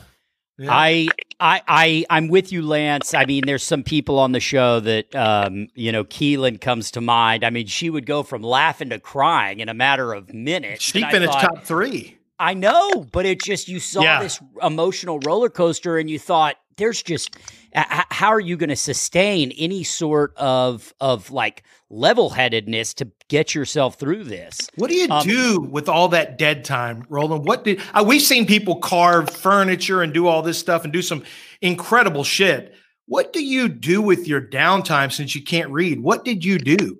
Yeah. 0.59 0.71
I, 0.71 1.07
I, 1.39 1.61
I, 1.67 2.05
I'm 2.09 2.27
with 2.27 2.51
you, 2.51 2.61
Lance. 2.61 3.13
I 3.13 3.25
mean, 3.25 3.43
there's 3.45 3.63
some 3.63 3.81
people 3.81 4.19
on 4.19 4.33
the 4.33 4.39
show 4.41 4.79
that, 4.81 5.15
um, 5.15 5.67
you 5.73 5.91
know, 5.91 6.03
Kielyn 6.03 6.59
comes 6.59 6.91
to 6.91 7.01
mind. 7.01 7.45
I 7.45 7.49
mean, 7.49 7.65
she 7.67 7.89
would 7.89 8.05
go 8.05 8.23
from 8.23 8.41
laughing 8.43 8.89
to 8.89 8.99
crying 8.99 9.61
in 9.61 9.69
a 9.69 9.73
matter 9.73 10.13
of 10.13 10.33
minutes. 10.33 10.83
she 10.83 11.01
finished 11.05 11.31
thought, 11.31 11.41
top 11.55 11.63
three. 11.63 12.17
I 12.39 12.53
know, 12.53 13.05
but 13.11 13.25
it 13.25 13.41
just 13.41 13.67
you 13.69 13.79
saw 13.79 14.01
Yeah. 14.01 14.21
this 14.21 14.39
emotional 14.61 15.19
roller 15.19 15.49
coaster, 15.49 15.97
and 15.97 16.09
you 16.09 16.19
thought, 16.19 16.55
"There's 16.77 17.01
just 17.03 17.35
how 17.73 18.29
are 18.29 18.39
you 18.39 18.57
going 18.57 18.69
to 18.69 18.75
sustain 18.75 19.51
any 19.57 19.83
sort 19.83 20.33
of 20.37 20.93
of 20.99 21.31
like 21.31 21.63
level 21.89 22.29
headedness 22.29 22.93
to 22.95 23.11
get 23.27 23.53
yourself 23.55 23.95
through 23.95 24.23
this?" 24.23 24.69
What 24.75 24.89
do 24.89 24.95
you 24.95 25.07
Um, 25.09 25.25
do 25.27 25.59
with 25.59 25.89
all 25.89 26.07
that 26.09 26.37
dead 26.37 26.63
time, 26.65 27.05
Roland? 27.09 27.45
What 27.45 27.63
did 27.63 27.81
uh, 27.93 28.03
we've 28.05 28.21
seen 28.21 28.45
people 28.45 28.77
carve 28.77 29.29
furniture 29.29 30.01
and 30.01 30.13
do 30.13 30.27
all 30.27 30.41
this 30.41 30.57
stuff 30.57 30.83
and 30.83 30.93
do 30.93 31.01
some 31.01 31.23
incredible 31.61 32.23
shit? 32.23 32.73
What 33.05 33.33
do 33.33 33.43
you 33.43 33.69
do 33.69 34.01
with 34.01 34.27
your 34.27 34.41
downtime 34.41 35.11
since 35.11 35.33
you 35.33 35.43
can't 35.43 35.71
read? 35.71 35.99
What 36.01 36.23
did 36.23 36.45
you 36.45 36.59
do? 36.59 36.99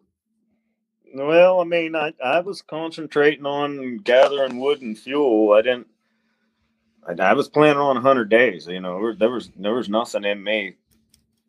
Well, 1.13 1.59
I 1.59 1.63
mean, 1.63 1.95
I, 1.95 2.13
I 2.23 2.39
was 2.39 2.61
concentrating 2.61 3.45
on 3.45 3.97
gathering 3.97 4.59
wood 4.59 4.81
and 4.81 4.97
fuel. 4.97 5.53
I 5.53 5.61
didn't. 5.61 5.87
I, 7.07 7.21
I 7.21 7.33
was 7.33 7.49
planning 7.49 7.77
on 7.77 7.95
100 7.95 8.29
days. 8.29 8.67
You 8.67 8.79
know, 8.79 9.13
there, 9.15 9.29
was 9.29 9.49
there 9.55 9.73
was 9.73 9.89
nothing 9.89 10.23
in 10.23 10.43
me 10.43 10.75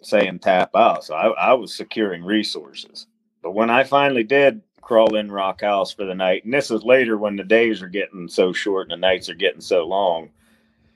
saying 0.02 0.38
tap 0.40 0.74
out. 0.74 1.04
So 1.04 1.14
I, 1.14 1.28
I 1.28 1.52
was 1.54 1.74
securing 1.74 2.24
resources. 2.24 3.06
But 3.42 3.52
when 3.52 3.70
I 3.70 3.84
finally 3.84 4.24
did 4.24 4.62
crawl 4.80 5.14
in 5.14 5.30
Rock 5.30 5.60
House 5.60 5.92
for 5.92 6.04
the 6.04 6.14
night, 6.14 6.44
and 6.44 6.52
this 6.52 6.70
is 6.70 6.82
later 6.82 7.16
when 7.16 7.36
the 7.36 7.44
days 7.44 7.82
are 7.82 7.88
getting 7.88 8.28
so 8.28 8.52
short 8.52 8.90
and 8.90 8.92
the 8.92 9.06
nights 9.06 9.28
are 9.28 9.34
getting 9.34 9.60
so 9.60 9.86
long. 9.86 10.30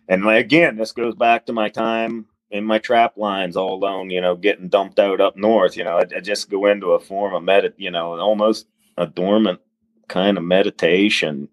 And 0.08 0.28
again, 0.28 0.76
this 0.76 0.92
goes 0.92 1.14
back 1.14 1.46
to 1.46 1.52
my 1.52 1.68
time 1.68 2.26
in 2.50 2.64
my 2.64 2.78
trap 2.78 3.16
lines 3.16 3.56
all 3.56 3.74
alone, 3.74 4.10
you 4.10 4.20
know, 4.20 4.36
getting 4.36 4.68
dumped 4.68 4.98
out 4.98 5.20
up 5.20 5.36
north. 5.36 5.76
You 5.76 5.84
know, 5.84 5.98
I, 5.98 6.16
I 6.16 6.20
just 6.20 6.50
go 6.50 6.66
into 6.66 6.92
a 6.92 7.00
form 7.00 7.34
of 7.34 7.42
medit, 7.42 7.72
you 7.78 7.90
know, 7.90 8.18
almost 8.18 8.66
a 8.96 9.06
dormant 9.06 9.60
kind 10.08 10.36
of 10.36 10.44
meditation, 10.44 11.48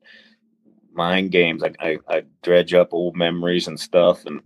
mind 0.94 1.32
games. 1.32 1.64
I, 1.64 1.72
I, 1.80 1.98
I 2.08 2.24
dredge 2.42 2.74
up 2.74 2.94
old 2.94 3.16
memories 3.16 3.68
and 3.68 3.80
stuff. 3.80 4.26
And 4.26 4.42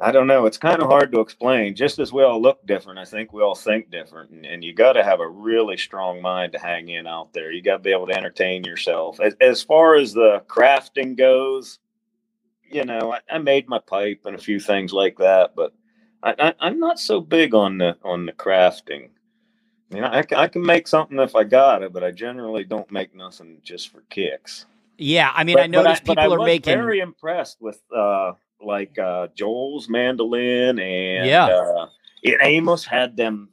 I 0.00 0.12
don't 0.12 0.26
know, 0.26 0.46
it's 0.46 0.58
kind 0.58 0.82
of 0.82 0.88
hard 0.88 1.12
to 1.12 1.20
explain. 1.20 1.76
Just 1.76 1.98
as 1.98 2.12
we 2.12 2.22
all 2.22 2.40
look 2.40 2.66
different, 2.66 2.98
I 2.98 3.04
think 3.04 3.32
we 3.32 3.42
all 3.42 3.54
think 3.54 3.90
different. 3.90 4.30
And, 4.30 4.44
and 4.44 4.64
you 4.64 4.74
got 4.74 4.94
to 4.94 5.04
have 5.04 5.20
a 5.20 5.28
really 5.28 5.76
strong 5.76 6.20
mind 6.20 6.52
to 6.52 6.58
hang 6.58 6.88
in 6.88 7.06
out 7.06 7.32
there. 7.32 7.52
You 7.52 7.62
got 7.62 7.76
to 7.76 7.82
be 7.82 7.92
able 7.92 8.08
to 8.08 8.16
entertain 8.16 8.64
yourself. 8.64 9.20
As, 9.20 9.34
as 9.40 9.62
far 9.62 9.96
as 9.96 10.12
the 10.12 10.42
crafting 10.48 11.16
goes, 11.16 11.78
you 12.68 12.84
know, 12.84 13.12
I, 13.12 13.20
I 13.30 13.38
made 13.38 13.68
my 13.68 13.78
pipe 13.78 14.22
and 14.24 14.34
a 14.34 14.42
few 14.42 14.58
things 14.58 14.92
like 14.92 15.18
that, 15.18 15.54
but 15.54 15.72
I, 16.24 16.54
I'm 16.58 16.80
not 16.80 16.98
so 16.98 17.20
big 17.20 17.54
on 17.54 17.78
the 17.78 17.96
on 18.02 18.24
the 18.24 18.32
crafting. 18.32 19.10
You 19.90 20.00
know, 20.00 20.06
I, 20.06 20.24
I 20.34 20.48
can 20.48 20.62
make 20.62 20.88
something 20.88 21.18
if 21.18 21.36
I 21.36 21.44
got 21.44 21.82
it, 21.82 21.92
but 21.92 22.02
I 22.02 22.10
generally 22.10 22.64
don't 22.64 22.90
make 22.90 23.14
nothing 23.14 23.58
just 23.62 23.90
for 23.92 24.02
kicks. 24.08 24.64
Yeah, 24.98 25.30
I 25.34 25.44
mean, 25.44 25.56
I 25.58 25.62
But- 25.62 25.72
but 25.72 25.82
noticed 25.82 26.04
but 26.04 26.18
people 26.18 26.32
I 26.32 26.36
are 26.36 26.46
making. 26.46 26.74
very 26.74 27.00
impressed 27.00 27.60
with 27.60 27.80
uh 27.94 28.32
like 28.60 28.98
uh 28.98 29.28
Joel's 29.34 29.88
mandolin 29.88 30.78
and 30.78 31.26
Yeah. 31.28 31.46
uh 31.46 31.86
and 32.24 32.36
Amos 32.40 32.84
had 32.86 33.16
them 33.16 33.50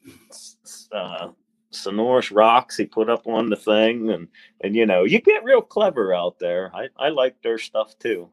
uh 0.92 1.30
sonorous 1.72 2.32
rocks 2.32 2.76
he 2.78 2.86
put 2.86 3.10
up 3.10 3.28
on 3.28 3.50
the 3.50 3.56
thing 3.56 4.10
and 4.10 4.28
and 4.62 4.76
you 4.76 4.86
know 4.86 5.04
you 5.04 5.20
get 5.22 5.44
real 5.44 5.62
clever 5.62 6.14
out 6.14 6.38
there. 6.40 6.72
I 6.76 6.90
I 6.98 7.10
like 7.10 7.42
their 7.42 7.58
stuff 7.58 7.98
too. 8.00 8.30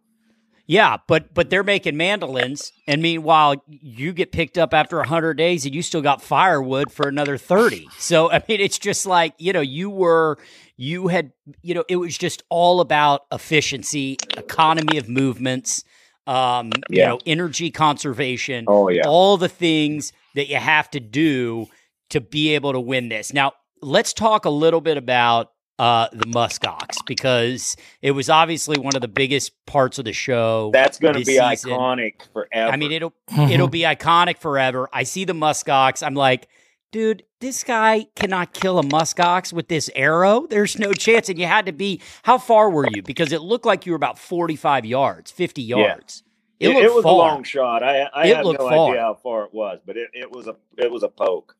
Yeah, 0.71 0.99
but 1.09 1.33
but 1.33 1.49
they're 1.49 1.65
making 1.65 1.97
mandolins, 1.97 2.73
and 2.87 3.01
meanwhile 3.01 3.55
you 3.67 4.13
get 4.13 4.33
picked 4.33 4.59
up 4.59 4.75
after 4.75 5.03
hundred 5.03 5.35
days, 5.39 5.65
and 5.65 5.75
you 5.75 5.81
still 5.81 6.03
got 6.03 6.21
firewood 6.21 6.93
for 6.93 7.09
another 7.09 7.39
thirty. 7.39 7.89
So 7.99 8.31
I 8.33 8.43
mean, 8.47 8.61
it's 8.61 8.79
just 8.79 9.07
like 9.07 9.33
you 9.39 9.55
know, 9.55 9.63
you 9.63 9.89
were 9.89 10.37
you 10.77 11.09
had 11.09 11.33
you 11.63 11.75
know, 11.75 11.85
it 11.89 11.97
was 11.97 12.19
just 12.19 12.43
all 12.51 12.83
about 12.83 13.23
efficiency, 13.33 14.19
economy 14.37 14.99
of 14.99 15.09
movements, 15.09 15.85
um, 16.27 16.71
you 16.91 17.03
know, 17.07 17.19
energy 17.25 17.71
conservation, 17.71 18.67
Oh 18.69 18.91
yeah. 18.91 19.03
all 19.07 19.39
the 19.39 19.49
things 19.49 20.13
that 20.35 20.49
you 20.49 20.57
have 20.57 20.91
to 20.91 21.01
do 21.01 21.67
to 22.11 22.21
be 22.21 22.55
able 22.55 22.73
to 22.73 22.81
win 22.81 23.09
this. 23.09 23.33
Now, 23.33 23.53
let's 23.81 24.13
talk 24.13 24.45
a 24.45 24.51
little 24.51 24.83
bit 24.83 24.99
about 24.99 25.51
uh, 25.79 26.09
the 26.13 26.27
muskox 26.27 26.97
because 27.07 27.77
it 28.03 28.11
was 28.13 28.29
obviously 28.29 28.79
one 28.79 28.95
of 28.97 29.01
the 29.03 29.09
biggest 29.09 29.53
parts 29.67 29.99
of 29.99 30.05
the 30.05 30.13
show. 30.13 30.71
That's 30.73 30.99
going 30.99 31.15
to 31.15 31.21
be 31.21 31.39
season. 31.39 31.71
iconic 31.71 32.23
forever. 32.33 32.73
I 32.73 32.77
mean, 32.77 32.93
it'll 32.93 33.15
it'll 33.51 33.69
be 33.69 33.81
iconic 33.83 34.39
forever. 34.39 34.89
I 34.93 35.05
see 35.05 35.25
the 35.25 35.35
muskox. 35.35 36.05
I'm 36.05 36.15
like, 36.15 36.49
dude, 36.91 37.23
this 37.41 37.63
guy 37.63 38.07
cannot 38.17 38.53
kill 38.53 38.79
a 38.79 38.83
muskox 38.83 39.53
with 39.53 39.69
this 39.69 39.89
arrow. 39.95 40.47
There's 40.49 40.79
no 40.79 40.93
chance. 40.93 41.29
And 41.29 41.39
you 41.39 41.47
had 41.47 41.67
to 41.67 41.73
be. 41.73 42.01
How 42.25 42.39
far 42.39 42.71
were 42.71 42.89
you? 42.91 43.03
Because 43.03 43.31
it 43.33 43.41
looked 43.43 43.65
like 43.67 43.87
you 43.87 43.93
were 43.93 43.97
about 43.97 44.19
45 44.19 44.85
yards, 44.85 45.31
50 45.31 45.63
yards. 45.63 46.25
it, 46.59 46.71
looked 46.71 46.81
it 46.81 46.93
was 46.93 47.05
far. 47.05 47.13
a 47.13 47.17
long 47.17 47.45
shot. 47.45 47.83
I 47.85 48.03
I 48.13 48.27
It 48.27 48.37
have 48.37 48.45
no 48.47 48.55
far. 48.55 48.89
idea 48.91 49.01
how 49.01 49.15
far 49.15 49.45
it 49.45 49.55
was, 49.55 49.79
but 49.87 49.97
it, 49.97 50.09
it 50.13 50.33
was 50.33 50.49
a 50.49 50.57
it 50.77 50.91
was 50.91 51.05
a 51.05 51.09
poke. 51.09 51.55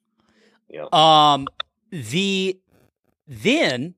Know. 0.71 0.91
Um, 0.91 1.47
the 1.91 2.59
then 3.27 3.95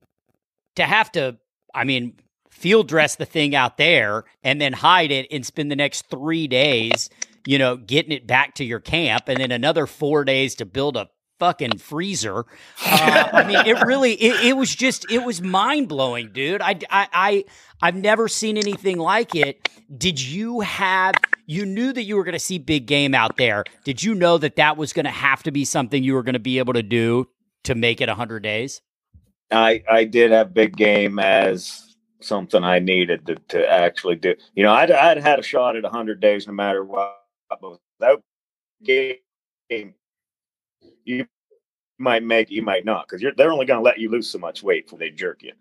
to 0.80 0.86
have 0.86 1.12
to, 1.12 1.38
I 1.74 1.84
mean, 1.84 2.14
field 2.50 2.88
dress 2.88 3.16
the 3.16 3.24
thing 3.24 3.54
out 3.54 3.76
there 3.76 4.24
and 4.42 4.60
then 4.60 4.72
hide 4.72 5.10
it 5.10 5.26
and 5.30 5.46
spend 5.46 5.70
the 5.70 5.76
next 5.76 6.10
three 6.10 6.46
days, 6.46 7.08
you 7.46 7.58
know, 7.58 7.76
getting 7.76 8.12
it 8.12 8.26
back 8.26 8.54
to 8.56 8.64
your 8.64 8.80
camp, 8.80 9.24
and 9.28 9.38
then 9.38 9.50
another 9.50 9.86
four 9.86 10.24
days 10.24 10.54
to 10.56 10.66
build 10.66 10.96
a 10.96 11.08
fucking 11.38 11.78
freezer. 11.78 12.44
Uh, 12.84 13.28
I 13.32 13.44
mean, 13.44 13.66
it 13.66 13.82
really, 13.84 14.12
it, 14.12 14.48
it 14.48 14.56
was 14.56 14.74
just, 14.74 15.10
it 15.10 15.24
was 15.24 15.40
mind 15.40 15.88
blowing, 15.88 16.32
dude. 16.32 16.60
I, 16.60 16.78
I, 16.90 17.08
I, 17.12 17.44
I've 17.80 17.96
never 17.96 18.28
seen 18.28 18.58
anything 18.58 18.98
like 18.98 19.34
it. 19.34 19.68
Did 19.96 20.20
you 20.20 20.60
have? 20.60 21.14
You 21.46 21.66
knew 21.66 21.92
that 21.92 22.04
you 22.04 22.16
were 22.16 22.24
going 22.24 22.34
to 22.34 22.38
see 22.38 22.58
big 22.58 22.86
game 22.86 23.14
out 23.14 23.36
there. 23.36 23.64
Did 23.84 24.02
you 24.02 24.14
know 24.14 24.38
that 24.38 24.56
that 24.56 24.76
was 24.76 24.92
going 24.92 25.06
to 25.06 25.10
have 25.10 25.42
to 25.44 25.50
be 25.50 25.64
something 25.64 26.04
you 26.04 26.14
were 26.14 26.22
going 26.22 26.34
to 26.34 26.38
be 26.38 26.58
able 26.58 26.74
to 26.74 26.82
do 26.82 27.26
to 27.64 27.74
make 27.74 28.00
it 28.00 28.08
100 28.08 28.40
days? 28.42 28.82
I 29.50 29.82
I 29.90 30.04
did 30.04 30.30
have 30.30 30.54
big 30.54 30.76
game 30.76 31.18
as 31.18 31.96
something 32.20 32.62
I 32.62 32.78
needed 32.78 33.26
to, 33.26 33.36
to 33.48 33.68
actually 33.70 34.16
do. 34.16 34.34
You 34.54 34.62
know, 34.62 34.72
I'd 34.72 34.90
I'd 34.90 35.18
had 35.18 35.38
a 35.38 35.42
shot 35.42 35.76
at 35.76 35.84
hundred 35.84 36.20
days 36.20 36.46
no 36.46 36.52
matter 36.52 36.84
what, 36.84 37.22
but 37.48 37.80
without 37.98 38.22
game, 38.84 39.16
you 41.04 41.26
might 41.98 42.22
make 42.22 42.50
you 42.50 42.62
might 42.62 42.84
not 42.84 43.06
because 43.06 43.20
you're 43.22 43.32
they're 43.36 43.52
only 43.52 43.66
going 43.66 43.78
to 43.78 43.84
let 43.84 43.98
you 43.98 44.10
lose 44.10 44.28
so 44.28 44.38
much 44.38 44.62
weight 44.62 44.86
before 44.86 44.98
they 44.98 45.10
jerk 45.10 45.42
you. 45.42 45.52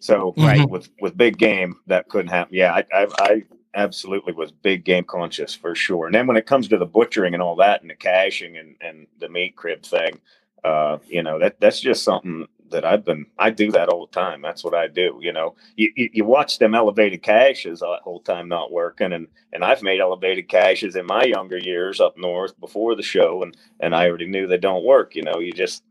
So 0.00 0.34
Right. 0.36 0.68
with 0.68 0.88
with 1.00 1.16
big 1.16 1.38
game 1.38 1.76
that 1.86 2.08
couldn't 2.08 2.28
happen. 2.30 2.54
Yeah, 2.54 2.74
I, 2.74 2.84
I 2.92 3.06
I 3.18 3.44
absolutely 3.74 4.32
was 4.32 4.52
big 4.52 4.84
game 4.84 5.04
conscious 5.04 5.54
for 5.54 5.74
sure. 5.74 6.06
And 6.06 6.14
then 6.14 6.26
when 6.26 6.36
it 6.36 6.46
comes 6.46 6.68
to 6.68 6.78
the 6.78 6.86
butchering 6.86 7.34
and 7.34 7.42
all 7.42 7.56
that 7.56 7.82
and 7.82 7.90
the 7.90 7.94
caching 7.94 8.56
and 8.56 8.76
and 8.80 9.06
the 9.18 9.28
meat 9.28 9.56
crib 9.56 9.82
thing, 9.82 10.20
uh, 10.64 10.98
you 11.06 11.22
know 11.22 11.38
that 11.38 11.60
that's 11.60 11.80
just 11.80 12.04
something 12.04 12.46
that 12.70 12.84
I've 12.84 13.04
been 13.04 13.26
I 13.38 13.50
do 13.50 13.70
that 13.72 13.88
all 13.88 14.06
the 14.06 14.12
time. 14.12 14.42
That's 14.42 14.64
what 14.64 14.74
I 14.74 14.88
do. 14.88 15.18
You 15.22 15.32
know, 15.32 15.56
you 15.76 15.92
you, 15.96 16.10
you 16.12 16.24
watch 16.24 16.58
them 16.58 16.74
elevated 16.74 17.22
caches 17.22 17.82
all 17.82 17.92
the 17.96 18.02
whole 18.02 18.20
time 18.20 18.48
not 18.48 18.72
working, 18.72 19.12
and 19.12 19.28
and 19.52 19.64
I've 19.64 19.82
made 19.82 20.00
elevated 20.00 20.48
caches 20.48 20.96
in 20.96 21.06
my 21.06 21.24
younger 21.24 21.58
years 21.58 22.00
up 22.00 22.16
north 22.18 22.58
before 22.60 22.94
the 22.96 23.02
show, 23.02 23.42
and 23.42 23.56
and 23.80 23.94
I 23.94 24.08
already 24.08 24.26
knew 24.28 24.46
they 24.46 24.58
don't 24.58 24.84
work. 24.84 25.14
You 25.14 25.22
know, 25.22 25.38
you 25.40 25.52
just 25.52 25.82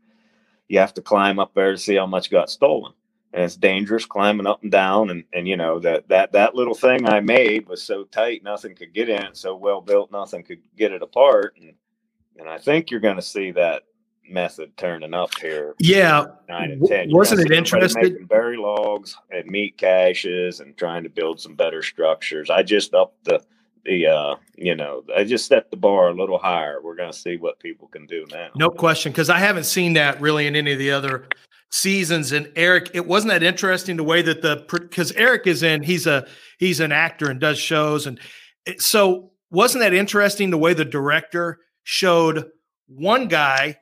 you 0.68 0.78
have 0.78 0.94
to 0.94 1.02
climb 1.02 1.38
up 1.38 1.54
there 1.54 1.72
to 1.72 1.78
see 1.78 1.96
how 1.96 2.06
much 2.06 2.30
got 2.30 2.50
stolen. 2.50 2.92
And 3.32 3.42
it's 3.44 3.56
dangerous 3.56 4.06
climbing 4.06 4.46
up 4.46 4.62
and 4.62 4.72
down, 4.72 5.10
and 5.10 5.24
and 5.32 5.48
you 5.48 5.56
know 5.56 5.80
that 5.80 6.08
that 6.08 6.32
that 6.32 6.54
little 6.54 6.74
thing 6.74 7.06
I 7.06 7.20
made 7.20 7.68
was 7.68 7.82
so 7.82 8.04
tight, 8.04 8.44
nothing 8.44 8.76
could 8.76 8.94
get 8.94 9.08
in. 9.08 9.34
So 9.34 9.56
well 9.56 9.80
built, 9.80 10.12
nothing 10.12 10.44
could 10.44 10.60
get 10.76 10.92
it 10.92 11.02
apart. 11.02 11.56
And 11.60 11.74
and 12.38 12.48
I 12.48 12.58
think 12.58 12.90
you're 12.90 13.00
going 13.00 13.16
to 13.16 13.22
see 13.22 13.52
that 13.52 13.82
method 14.28 14.76
turning 14.76 15.14
up 15.14 15.30
here 15.38 15.74
Yeah. 15.78 16.26
nine 16.48 16.70
and 16.72 16.86
ten. 16.86 17.10
Wasn't 17.10 17.40
it 17.40 17.50
interesting? 17.52 18.26
berry 18.26 18.56
logs 18.56 19.16
and 19.30 19.46
meat 19.46 19.76
caches 19.76 20.60
and 20.60 20.76
trying 20.76 21.02
to 21.02 21.08
build 21.10 21.40
some 21.40 21.54
better 21.54 21.82
structures. 21.82 22.50
I 22.50 22.62
just 22.62 22.94
upped 22.94 23.24
the 23.24 23.42
the 23.84 24.06
uh 24.06 24.34
you 24.56 24.74
know 24.74 25.02
I 25.14 25.24
just 25.24 25.46
set 25.46 25.70
the 25.70 25.76
bar 25.76 26.08
a 26.08 26.14
little 26.14 26.38
higher. 26.38 26.80
We're 26.82 26.94
gonna 26.96 27.12
see 27.12 27.36
what 27.36 27.58
people 27.60 27.88
can 27.88 28.06
do 28.06 28.24
now. 28.32 28.48
No 28.56 28.70
question, 28.70 29.12
because 29.12 29.28
I 29.28 29.38
haven't 29.38 29.64
seen 29.64 29.92
that 29.94 30.20
really 30.20 30.46
in 30.46 30.56
any 30.56 30.72
of 30.72 30.78
the 30.78 30.90
other 30.90 31.26
seasons. 31.70 32.32
And 32.32 32.50
Eric, 32.56 32.90
it 32.94 33.06
wasn't 33.06 33.32
that 33.32 33.42
interesting 33.42 33.96
the 33.96 34.04
way 34.04 34.22
that 34.22 34.40
the 34.40 34.64
because 34.70 35.12
Eric 35.12 35.46
is 35.46 35.62
in. 35.62 35.82
He's 35.82 36.06
a 36.06 36.26
he's 36.58 36.80
an 36.80 36.92
actor 36.92 37.30
and 37.30 37.38
does 37.38 37.58
shows, 37.58 38.06
and 38.06 38.18
it- 38.64 38.80
so 38.80 39.32
wasn't 39.50 39.82
that 39.82 39.92
interesting 39.92 40.48
the 40.50 40.58
way 40.58 40.72
the 40.72 40.84
director 40.84 41.58
showed 41.82 42.50
one 42.86 43.28
guy 43.28 43.76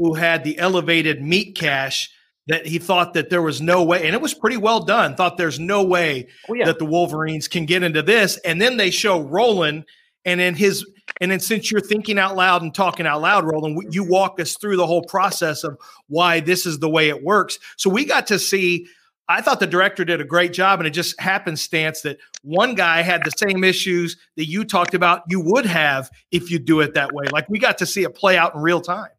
who 0.00 0.14
had 0.14 0.44
the 0.44 0.58
elevated 0.58 1.20
meat 1.22 1.54
cache 1.54 2.10
that 2.46 2.66
he 2.66 2.78
thought 2.78 3.12
that 3.14 3.28
there 3.28 3.42
was 3.42 3.60
no 3.60 3.84
way, 3.84 4.06
and 4.06 4.14
it 4.14 4.20
was 4.20 4.32
pretty 4.32 4.56
well 4.56 4.80
done. 4.80 5.14
Thought 5.14 5.36
there's 5.36 5.60
no 5.60 5.84
way 5.84 6.26
Oh, 6.48 6.54
yeah. 6.54 6.64
that 6.64 6.78
the 6.78 6.86
Wolverines 6.86 7.46
can 7.48 7.66
get 7.66 7.82
into 7.82 8.02
this, 8.02 8.38
and 8.38 8.60
then 8.60 8.78
they 8.78 8.90
show 8.90 9.20
Roland, 9.20 9.84
and 10.24 10.40
then 10.40 10.54
his, 10.54 10.84
and 11.20 11.30
then 11.30 11.38
since 11.38 11.70
you're 11.70 11.82
thinking 11.82 12.18
out 12.18 12.34
loud 12.36 12.62
and 12.62 12.74
talking 12.74 13.06
out 13.06 13.20
loud, 13.20 13.44
Roland, 13.44 13.92
you 13.94 14.02
walk 14.02 14.40
us 14.40 14.56
through 14.56 14.78
the 14.78 14.86
whole 14.86 15.02
process 15.02 15.64
of 15.64 15.78
why 16.08 16.40
this 16.40 16.64
is 16.64 16.78
the 16.78 16.88
way 16.88 17.10
it 17.10 17.22
works. 17.22 17.58
So 17.76 17.90
we 17.90 18.06
got 18.06 18.26
to 18.28 18.38
see. 18.38 18.86
I 19.28 19.42
thought 19.42 19.60
the 19.60 19.66
director 19.68 20.04
did 20.04 20.20
a 20.20 20.24
great 20.24 20.52
job, 20.52 20.80
and 20.80 20.88
it 20.88 20.90
just 20.90 21.20
happenstance 21.20 22.00
that 22.00 22.16
one 22.42 22.74
guy 22.74 23.02
had 23.02 23.22
the 23.22 23.30
same 23.36 23.62
issues 23.62 24.16
that 24.36 24.46
you 24.46 24.64
talked 24.64 24.94
about 24.94 25.22
you 25.28 25.40
would 25.40 25.66
have 25.66 26.10
if 26.32 26.50
you 26.50 26.58
do 26.58 26.80
it 26.80 26.94
that 26.94 27.12
way. 27.12 27.26
Like 27.30 27.48
we 27.48 27.60
got 27.60 27.78
to 27.78 27.86
see 27.86 28.02
it 28.02 28.14
play 28.16 28.36
out 28.36 28.56
in 28.56 28.60
real 28.62 28.80
time. 28.80 29.10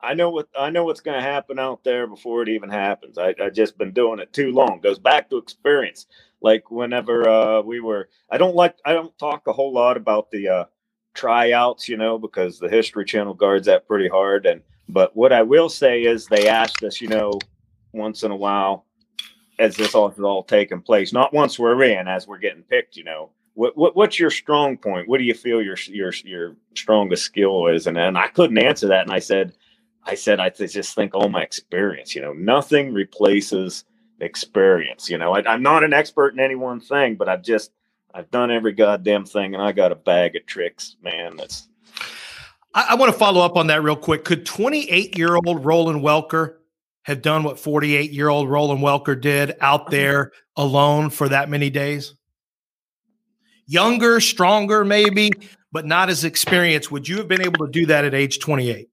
I 0.00 0.14
know 0.14 0.30
what 0.30 0.48
I 0.58 0.70
know 0.70 0.84
what's 0.84 1.00
going 1.00 1.18
to 1.18 1.26
happen 1.26 1.58
out 1.58 1.82
there 1.82 2.06
before 2.06 2.42
it 2.42 2.48
even 2.48 2.70
happens. 2.70 3.18
I 3.18 3.34
I 3.40 3.50
just 3.50 3.78
been 3.78 3.92
doing 3.92 4.18
it 4.18 4.32
too 4.32 4.52
long. 4.52 4.80
Goes 4.80 4.98
back 4.98 5.30
to 5.30 5.38
experience. 5.38 6.06
Like 6.40 6.70
whenever 6.70 7.28
uh, 7.28 7.62
we 7.62 7.80
were, 7.80 8.08
I 8.30 8.38
don't 8.38 8.54
like 8.54 8.76
I 8.84 8.92
don't 8.92 9.16
talk 9.18 9.46
a 9.46 9.52
whole 9.52 9.72
lot 9.72 9.96
about 9.96 10.30
the 10.30 10.48
uh, 10.48 10.64
tryouts, 11.14 11.88
you 11.88 11.96
know, 11.96 12.18
because 12.18 12.58
the 12.58 12.68
History 12.68 13.04
Channel 13.04 13.34
guards 13.34 13.66
that 13.66 13.88
pretty 13.88 14.08
hard. 14.08 14.46
And 14.46 14.62
but 14.88 15.16
what 15.16 15.32
I 15.32 15.42
will 15.42 15.68
say 15.68 16.02
is 16.02 16.26
they 16.26 16.46
asked 16.46 16.82
us, 16.84 17.00
you 17.00 17.08
know, 17.08 17.38
once 17.92 18.22
in 18.22 18.30
a 18.30 18.36
while, 18.36 18.84
as 19.58 19.76
this 19.76 19.94
all 19.94 20.10
is 20.10 20.20
all 20.20 20.44
taking 20.44 20.82
place, 20.82 21.12
not 21.12 21.32
once 21.32 21.58
we're 21.58 21.82
in, 21.82 22.06
as 22.06 22.26
we're 22.28 22.38
getting 22.38 22.62
picked, 22.62 22.96
you 22.96 23.04
know. 23.04 23.30
What, 23.54 23.74
what 23.74 23.96
what's 23.96 24.18
your 24.18 24.30
strong 24.30 24.76
point? 24.76 25.08
What 25.08 25.16
do 25.16 25.24
you 25.24 25.32
feel 25.32 25.62
your 25.62 25.78
your 25.86 26.12
your 26.24 26.56
strongest 26.74 27.24
skill 27.24 27.68
is? 27.68 27.86
And 27.86 27.96
and 27.96 28.18
I 28.18 28.28
couldn't 28.28 28.58
answer 28.58 28.86
that, 28.88 29.04
and 29.04 29.12
I 29.12 29.18
said, 29.18 29.54
I 30.06 30.14
said, 30.14 30.38
I 30.38 30.50
just 30.50 30.94
think 30.94 31.14
all 31.14 31.28
my 31.28 31.42
experience, 31.42 32.14
you 32.14 32.22
know, 32.22 32.32
nothing 32.32 32.92
replaces 32.92 33.84
experience. 34.20 35.10
You 35.10 35.18
know, 35.18 35.34
I, 35.34 35.42
I'm 35.52 35.62
not 35.62 35.82
an 35.82 35.92
expert 35.92 36.32
in 36.32 36.40
any 36.40 36.54
one 36.54 36.80
thing, 36.80 37.16
but 37.16 37.28
I've 37.28 37.42
just, 37.42 37.72
I've 38.14 38.30
done 38.30 38.52
every 38.52 38.72
goddamn 38.72 39.24
thing 39.24 39.54
and 39.54 39.62
I 39.62 39.72
got 39.72 39.92
a 39.92 39.96
bag 39.96 40.36
of 40.36 40.46
tricks, 40.46 40.96
man. 41.02 41.36
That's, 41.36 41.68
I, 42.72 42.88
I 42.90 42.94
want 42.94 43.12
to 43.12 43.18
follow 43.18 43.44
up 43.44 43.56
on 43.56 43.66
that 43.66 43.82
real 43.82 43.96
quick. 43.96 44.24
Could 44.24 44.46
28 44.46 45.18
year 45.18 45.34
old 45.34 45.64
Roland 45.64 46.02
Welker 46.02 46.54
have 47.02 47.20
done 47.20 47.42
what 47.42 47.58
48 47.58 48.12
year 48.12 48.28
old 48.28 48.48
Roland 48.48 48.80
Welker 48.80 49.20
did 49.20 49.56
out 49.60 49.82
mm-hmm. 49.82 49.90
there 49.90 50.32
alone 50.54 51.10
for 51.10 51.28
that 51.28 51.48
many 51.48 51.68
days? 51.68 52.14
Younger, 53.66 54.20
stronger, 54.20 54.84
maybe, 54.84 55.32
but 55.72 55.84
not 55.84 56.08
as 56.08 56.22
experienced. 56.24 56.92
Would 56.92 57.08
you 57.08 57.16
have 57.16 57.26
been 57.26 57.42
able 57.42 57.66
to 57.66 57.72
do 57.72 57.86
that 57.86 58.04
at 58.04 58.14
age 58.14 58.38
28? 58.38 58.88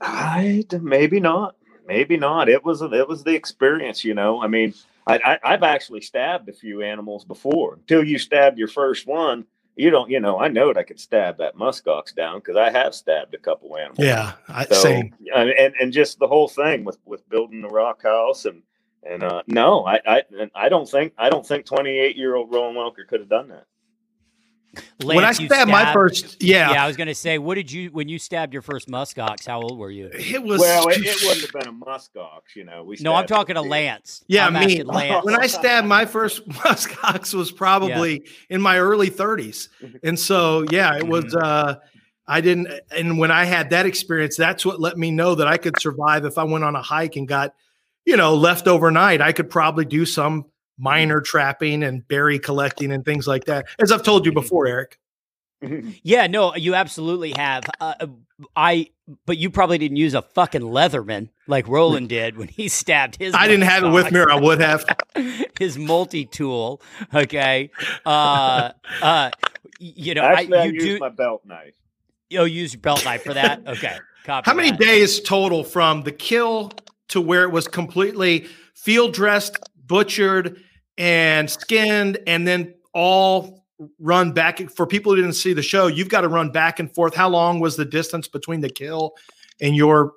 I, 0.00 0.64
maybe 0.80 1.20
not, 1.20 1.56
maybe 1.86 2.16
not. 2.16 2.48
It 2.48 2.64
was, 2.64 2.82
it 2.82 3.08
was 3.08 3.24
the 3.24 3.34
experience, 3.34 4.04
you 4.04 4.14
know, 4.14 4.42
I 4.42 4.46
mean, 4.48 4.74
I, 5.06 5.18
I, 5.24 5.52
I've 5.52 5.62
actually 5.62 6.00
stabbed 6.00 6.48
a 6.48 6.52
few 6.52 6.82
animals 6.82 7.24
before 7.24 7.74
until 7.74 8.04
you 8.04 8.18
stabbed 8.18 8.58
your 8.58 8.68
first 8.68 9.06
one. 9.06 9.44
You 9.76 9.90
don't, 9.90 10.08
you 10.08 10.20
know, 10.20 10.38
I 10.38 10.48
know 10.48 10.68
that 10.68 10.78
I 10.78 10.84
could 10.84 11.00
stab 11.00 11.38
that 11.38 11.56
muskox 11.56 12.14
down 12.14 12.38
because 12.38 12.56
I 12.56 12.70
have 12.70 12.94
stabbed 12.94 13.34
a 13.34 13.38
couple 13.38 13.76
animals. 13.76 13.98
Yeah, 13.98 14.34
I, 14.48 14.66
So, 14.66 14.74
same. 14.76 15.14
and, 15.34 15.50
and 15.50 15.74
and 15.80 15.92
just 15.92 16.20
the 16.20 16.28
whole 16.28 16.46
thing 16.46 16.84
with 16.84 16.98
with 17.04 17.28
building 17.28 17.60
the 17.60 17.68
rock 17.68 18.02
house 18.04 18.44
and 18.44 18.62
and 19.02 19.24
uh 19.24 19.42
no, 19.48 19.84
I 19.84 20.00
I 20.06 20.22
I 20.54 20.68
don't 20.68 20.88
think 20.88 21.12
I 21.18 21.28
don't 21.28 21.44
think 21.44 21.66
28 21.66 22.16
year 22.16 22.36
old 22.36 22.52
Roland 22.52 22.76
Welker 22.76 23.06
could 23.06 23.18
have 23.18 23.28
done 23.28 23.48
that. 23.48 23.66
When 25.02 25.18
I 25.18 25.22
Lance, 25.22 25.40
you 25.40 25.46
stabbed 25.48 25.70
my 25.70 25.92
first, 25.92 26.42
yeah, 26.42 26.72
Yeah, 26.72 26.84
I 26.84 26.86
was 26.86 26.96
going 26.96 27.08
to 27.08 27.14
say, 27.14 27.38
what 27.38 27.56
did 27.56 27.70
you 27.70 27.90
when 27.90 28.08
you 28.08 28.18
stabbed 28.18 28.52
your 28.52 28.62
first 28.62 28.88
muskox? 28.88 29.46
How 29.46 29.60
old 29.60 29.78
were 29.78 29.90
you? 29.90 30.10
it 30.12 30.42
was. 30.42 30.60
well, 30.60 30.88
it, 30.88 30.98
it 30.98 31.16
wouldn't 31.22 31.40
have 31.52 31.52
been 31.52 31.68
a 31.68 31.72
muskox, 31.72 32.54
you 32.54 32.64
know. 32.64 32.84
We 32.84 32.96
No, 33.00 33.14
I'm 33.14 33.26
talking 33.26 33.56
to. 33.56 33.64
Lance. 33.64 34.24
Yeah, 34.28 34.46
I'm 34.46 34.54
me. 34.54 34.60
asking 34.60 34.86
Lance. 34.86 35.24
when 35.24 35.40
I 35.40 35.46
stabbed 35.46 35.86
my 35.86 36.04
first 36.04 36.46
muskox 36.48 37.34
was 37.34 37.50
probably 37.50 38.24
in 38.50 38.60
my 38.60 38.78
early 38.78 39.10
30s. 39.10 39.68
And 40.02 40.18
so 40.18 40.64
yeah, 40.70 40.96
it 40.96 41.06
was 41.06 41.34
uh 41.34 41.76
I 42.26 42.40
didn't 42.40 42.68
and 42.90 43.18
when 43.18 43.30
I 43.30 43.44
had 43.44 43.70
that 43.70 43.86
experience, 43.86 44.36
that's 44.36 44.64
what 44.64 44.80
let 44.80 44.96
me 44.96 45.10
know 45.10 45.34
that 45.34 45.46
I 45.46 45.56
could 45.56 45.80
survive 45.80 46.24
if 46.24 46.38
I 46.38 46.44
went 46.44 46.64
on 46.64 46.76
a 46.76 46.82
hike 46.82 47.16
and 47.16 47.26
got, 47.26 47.54
you 48.04 48.16
know, 48.16 48.34
left 48.34 48.68
overnight. 48.68 49.20
I 49.20 49.32
could 49.32 49.50
probably 49.50 49.84
do 49.84 50.06
some 50.06 50.46
minor 50.78 51.20
trapping 51.20 51.82
and 51.82 52.06
berry 52.06 52.38
collecting 52.38 52.92
and 52.92 53.04
things 53.04 53.26
like 53.26 53.44
that. 53.44 53.66
As 53.80 53.92
I've 53.92 54.02
told 54.02 54.26
you 54.26 54.32
before, 54.32 54.66
Eric. 54.66 54.98
Yeah, 56.02 56.26
no, 56.26 56.54
you 56.54 56.74
absolutely 56.74 57.32
have. 57.36 57.64
Uh, 57.80 58.06
I, 58.54 58.90
but 59.26 59.38
you 59.38 59.50
probably 59.50 59.78
didn't 59.78 59.96
use 59.96 60.14
a 60.14 60.22
fucking 60.22 60.60
Leatherman 60.62 61.30
like 61.46 61.66
Roland 61.68 62.08
did 62.08 62.36
when 62.36 62.48
he 62.48 62.68
stabbed 62.68 63.16
his. 63.16 63.34
I 63.34 63.48
didn't 63.48 63.64
have 63.64 63.84
it 63.84 63.88
with 63.88 64.12
me 64.12 64.20
or 64.20 64.30
I 64.30 64.38
would 64.38 64.60
have. 64.60 64.84
his 65.58 65.78
multi 65.78 66.24
tool. 66.26 66.82
Okay, 67.14 67.70
uh, 68.04 68.72
uh, 69.00 69.30
you 69.78 70.14
know, 70.14 70.22
Actually, 70.22 70.58
I, 70.58 70.62
I, 70.62 70.64
you 70.66 70.72
used 70.72 70.86
do. 70.86 70.98
my 70.98 71.08
belt 71.08 71.42
knife. 71.44 71.74
You'll 72.30 72.48
use 72.48 72.74
your 72.74 72.80
belt 72.80 73.04
knife 73.04 73.22
for 73.22 73.34
that. 73.34 73.62
Okay, 73.66 73.96
copy 74.24 74.50
How 74.50 74.54
many 74.54 74.70
that. 74.70 74.80
days 74.80 75.20
total 75.20 75.64
from 75.64 76.02
the 76.02 76.12
kill 76.12 76.72
to 77.08 77.20
where 77.20 77.44
it 77.44 77.50
was 77.50 77.68
completely 77.68 78.46
field 78.74 79.14
dressed, 79.14 79.56
butchered, 79.86 80.60
and 80.98 81.50
skinned, 81.50 82.18
and 82.26 82.46
then 82.46 82.74
all 82.92 83.64
run 83.98 84.32
back 84.32 84.60
for 84.70 84.86
people 84.86 85.12
who 85.12 85.16
didn't 85.20 85.34
see 85.34 85.52
the 85.52 85.62
show? 85.62 85.86
You've 85.88 86.08
got 86.08 86.20
to 86.22 86.28
run 86.28 86.50
back 86.50 86.78
and 86.80 86.92
forth. 86.94 87.14
How 87.14 87.28
long 87.28 87.60
was 87.60 87.76
the 87.76 87.84
distance 87.84 88.28
between 88.28 88.60
the 88.60 88.70
kill 88.70 89.14
and 89.60 89.74
your 89.74 90.12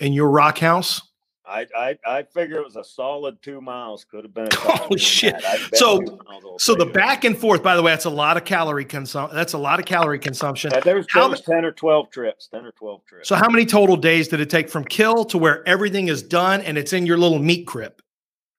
and 0.00 0.14
your 0.14 0.30
rock 0.30 0.58
house? 0.58 1.00
I, 1.48 1.64
I 1.76 1.96
I 2.04 2.22
figure 2.24 2.56
it 2.58 2.64
was 2.64 2.74
a 2.74 2.82
solid 2.82 3.40
two 3.40 3.60
miles. 3.60 4.04
Could 4.04 4.24
have 4.24 4.34
been. 4.34 4.48
A 4.48 4.54
Holy 4.56 4.66
couple 4.72 4.78
more 4.80 4.88
than 4.90 4.98
shit. 4.98 5.34
that. 5.34 5.44
I 5.44 5.56
bet 5.68 5.76
So- 5.76 6.18
So 6.58 6.74
the 6.74 6.86
back 6.86 7.22
and 7.24 7.38
forth, 7.38 7.62
by 7.62 7.76
the 7.76 7.82
way, 7.82 7.92
that's 7.92 8.04
a 8.04 8.10
lot 8.10 8.36
of 8.36 8.44
calorie 8.44 8.84
consumption. 8.84 9.36
That's 9.36 9.52
a 9.52 9.58
lot 9.58 9.78
of 9.78 9.84
calorie 9.86 10.18
consumption. 10.18 10.72
Yeah, 10.74 10.80
there 10.80 10.96
was, 10.96 11.06
there 11.14 11.28
was 11.28 11.42
ten 11.42 11.64
or 11.64 11.70
twelve 11.70 12.10
trips. 12.10 12.48
Ten 12.48 12.64
or 12.64 12.72
twelve 12.72 13.04
trips. 13.06 13.28
So 13.28 13.36
how 13.36 13.48
many 13.48 13.64
total 13.64 13.96
days 13.96 14.26
did 14.26 14.40
it 14.40 14.50
take 14.50 14.68
from 14.68 14.84
kill 14.84 15.24
to 15.26 15.38
where 15.38 15.66
everything 15.68 16.08
is 16.08 16.20
done 16.22 16.62
and 16.62 16.76
it's 16.76 16.92
in 16.92 17.06
your 17.06 17.16
little 17.16 17.38
meat 17.38 17.64
crypt? 17.66 18.02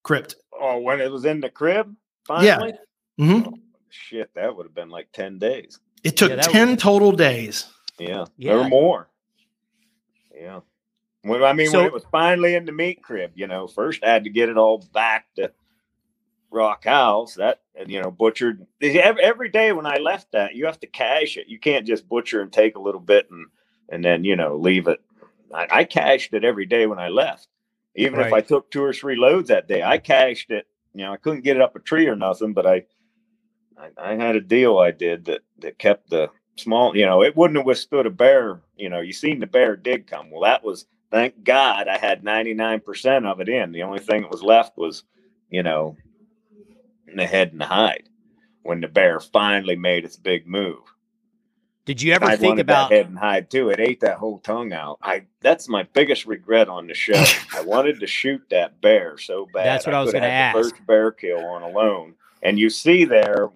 Crypt. 0.08 0.36
oh, 0.60 0.80
when 0.80 1.02
it 1.02 1.12
was 1.12 1.26
in 1.26 1.42
the 1.42 1.50
crib, 1.50 1.94
Yeah. 2.42 2.58
finally. 2.60 2.74
hmm 3.18 3.42
Oh, 3.46 3.54
shit, 3.90 4.34
that 4.36 4.56
would 4.56 4.66
have 4.66 4.74
been 4.74 4.90
like 4.90 5.12
ten 5.12 5.38
days. 5.38 5.80
It 6.04 6.16
took 6.16 6.30
Yeah, 6.30 6.38
that 6.38 6.46
10 6.46 6.78
total 6.78 7.12
days. 7.12 7.68
Yeah, 8.00 8.26
Yeah. 8.38 8.54
or 8.54 8.70
more. 8.70 9.10
Yeah. 10.34 10.62
When 11.24 11.44
I 11.44 11.52
mean, 11.54 11.68
So- 11.68 11.80
when 11.80 11.88
it 11.88 11.94
was 11.94 12.06
finally 12.12 12.56
in 12.56 12.66
the 12.66 12.72
meat 12.72 13.04
crib, 13.04 13.32
you 13.36 13.48
know, 13.48 13.68
first 13.68 14.04
I 14.04 14.10
had 14.10 14.24
to 14.24 14.30
get 14.30 14.48
it 14.50 14.58
all 14.58 14.78
back 14.94 15.26
to 15.36 15.52
Rock 16.52 16.86
House. 16.86 17.36
That 17.36 17.60
and 17.76 17.92
you 17.92 18.02
know, 18.02 18.10
butchered 18.12 18.66
every, 18.82 19.22
every 19.24 19.50
day 19.50 19.74
when 19.74 19.86
I 19.86 19.98
left 19.98 20.32
that, 20.32 20.56
you 20.56 20.66
have 20.68 20.80
to 20.80 20.88
cache 20.88 21.36
it. 21.38 21.48
You 21.48 21.60
can't 21.60 21.86
just 21.86 22.08
butcher 22.08 22.42
and 22.42 22.54
take 22.54 22.78
a 22.78 22.82
little 22.82 23.02
bit 23.02 23.30
and 23.30 23.48
and 23.90 24.06
then 24.06 24.24
you 24.24 24.36
know 24.38 24.56
leave 24.56 24.88
it. 24.88 25.02
I, 25.54 25.68
I 25.72 25.84
cached 25.84 26.34
it 26.34 26.46
every 26.46 26.66
day 26.66 26.86
when 26.88 27.00
I 27.00 27.10
left. 27.10 27.48
Even 27.98 28.20
if 28.20 28.32
I 28.32 28.42
took 28.42 28.70
two 28.70 28.84
or 28.84 28.94
three 28.94 29.16
loads 29.16 29.50
that 29.50 29.68
day, 29.68 29.82
I 29.84 29.98
cached 29.98 30.52
it. 30.52 30.68
You 30.94 31.06
know, 31.06 31.14
I 31.14 31.18
couldn't 31.18 31.44
get 31.44 31.58
it 31.58 31.62
up 31.62 31.76
a 31.76 31.80
tree 31.80 32.08
or 32.08 32.16
nothing, 32.16 32.54
but 32.54 32.66
I 32.66 32.86
I, 33.78 33.90
I 33.98 34.16
had 34.16 34.36
a 34.36 34.42
deal 34.42 34.78
I 34.78 34.92
did 34.92 35.26
that 35.26 35.42
that 35.60 35.80
kept 35.80 36.10
the 36.10 36.30
small. 36.56 36.96
You 36.96 37.06
know, 37.06 37.24
it 37.24 37.36
wouldn't 37.36 37.58
have 37.58 37.66
withstood 37.66 38.06
a 38.06 38.12
bear. 38.12 38.62
You 38.78 38.90
know, 38.90 39.02
you 39.02 39.14
seen 39.14 39.40
the 39.40 39.48
bear 39.48 39.76
did 39.76 40.08
come. 40.08 40.30
Well, 40.30 40.44
that 40.44 40.64
was 40.64 40.86
thank 41.12 41.44
God 41.44 41.88
I 41.88 41.98
had 41.98 42.24
ninety 42.24 42.54
nine 42.54 42.80
percent 42.80 43.26
of 43.26 43.40
it 43.42 43.50
in. 43.50 43.72
The 43.72 43.84
only 43.84 44.00
thing 44.00 44.22
that 44.22 44.32
was 44.32 44.44
left 44.44 44.78
was, 44.78 45.04
you 45.50 45.64
know, 45.64 45.98
the 47.14 47.26
head 47.26 47.52
and 47.52 47.62
the 47.62 47.66
hide. 47.66 48.10
When 48.62 48.82
the 48.82 48.88
bear 48.88 49.20
finally 49.20 49.76
made 49.76 50.04
its 50.04 50.18
big 50.18 50.46
move, 50.46 50.82
Did 51.88 52.02
you 52.02 52.14
ever 52.14 52.26
I 52.26 52.36
think 52.36 52.50
wanted 52.52 52.62
about? 52.62 52.90
that 52.90 52.96
head 52.98 53.08
and 53.08 53.18
hide 53.18 53.50
too. 53.50 53.70
It 53.70 53.80
ate 53.80 54.02
that 54.02 54.18
whole 54.18 54.40
tongue 54.40 54.74
out. 54.74 55.00
I 55.02 55.24
that's 55.40 55.68
my 55.70 55.84
biggest 55.94 56.26
regret 56.26 56.68
on 56.70 56.86
the 56.88 56.94
show. 56.94 57.14
I 57.56 57.62
wanted 57.62 58.00
to 58.02 58.08
shoot 58.08 58.42
that 58.52 58.82
bear 58.82 59.18
so 59.18 59.48
bad. 59.54 59.66
That's 59.66 59.86
what 59.86 59.96
I 59.96 60.02
was 60.02 60.12
gonna 60.12 60.30
had 60.30 60.54
the 60.56 60.60
ask. 60.60 60.72
First 60.76 60.86
bear 60.86 61.12
kill 61.14 61.40
on 61.46 61.64
alone, 61.64 62.16
and 62.44 62.60
you 62.60 62.70
see 62.70 63.06
there, 63.06 63.50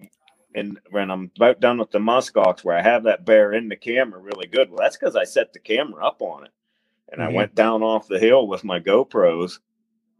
and 0.54 0.80
when 0.90 1.10
I'm 1.10 1.30
about 1.36 1.60
done 1.60 1.76
with 1.78 1.90
the 1.90 1.98
muskox, 1.98 2.64
where 2.64 2.76
I 2.76 2.82
have 2.82 3.04
that 3.04 3.24
bear 3.26 3.52
in 3.52 3.68
the 3.68 3.76
camera 3.76 4.18
really 4.18 4.46
good. 4.46 4.70
Well, 4.70 4.78
that's 4.80 4.96
because 4.96 5.14
I 5.14 5.24
set 5.24 5.52
the 5.52 5.58
camera 5.60 6.04
up 6.04 6.22
on 6.22 6.44
it, 6.44 6.50
and 7.12 7.20
Mhm. 7.20 7.24
I 7.26 7.28
went 7.28 7.54
down 7.54 7.82
off 7.82 8.08
the 8.08 8.18
hill 8.18 8.48
with 8.48 8.64
my 8.64 8.80
GoPros, 8.80 9.58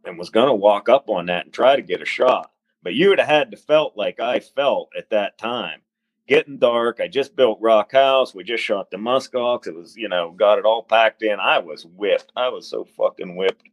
and 0.05 0.19
was 0.19 0.29
gonna 0.29 0.53
walk 0.55 0.87
up 0.87 1.09
on 1.09 1.25
that 1.25 1.45
and 1.45 1.53
try 1.53 1.75
to 1.75 1.81
get 1.81 2.01
a 2.01 2.05
shot. 2.05 2.51
But 2.83 2.93
you 2.93 3.09
would 3.09 3.19
have 3.19 3.27
had 3.27 3.49
to 3.51 3.57
felt 3.57 3.97
like 3.97 4.19
I 4.19 4.39
felt 4.39 4.89
at 4.95 5.09
that 5.09 5.37
time 5.39 5.81
getting 6.27 6.59
dark. 6.59 6.99
I 7.01 7.07
just 7.07 7.35
built 7.35 7.59
Rock 7.61 7.93
House. 7.93 8.35
We 8.35 8.43
just 8.43 8.63
shot 8.63 8.91
the 8.91 8.97
muskox. 8.97 9.67
It 9.67 9.75
was, 9.75 9.95
you 9.97 10.09
know, 10.09 10.31
got 10.31 10.59
it 10.59 10.65
all 10.65 10.83
packed 10.83 11.23
in. 11.23 11.39
I 11.39 11.59
was 11.59 11.85
whipped. 11.85 12.31
I 12.35 12.49
was 12.49 12.67
so 12.67 12.85
fucking 12.85 13.35
whipped. 13.35 13.63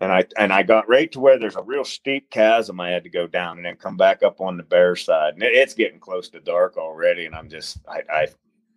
and 0.00 0.12
I 0.12 0.24
and 0.38 0.52
I 0.52 0.62
got 0.62 0.88
right 0.88 1.10
to 1.12 1.20
where 1.20 1.38
there's 1.38 1.56
a 1.56 1.62
real 1.62 1.84
steep 1.84 2.30
chasm 2.30 2.80
I 2.80 2.90
had 2.90 3.04
to 3.04 3.10
go 3.10 3.26
down 3.26 3.56
and 3.56 3.64
then 3.66 3.76
come 3.76 3.96
back 3.96 4.22
up 4.22 4.40
on 4.40 4.56
the 4.56 4.62
bear 4.62 4.96
side. 4.96 5.34
And 5.34 5.42
it- 5.42 5.54
it's 5.54 5.74
getting 5.74 6.00
close 6.00 6.28
to 6.30 6.40
dark 6.40 6.76
already, 6.76 7.26
and 7.26 7.34
I'm 7.34 7.48
just 7.48 7.78
I 7.88 8.02
I, 8.12 8.28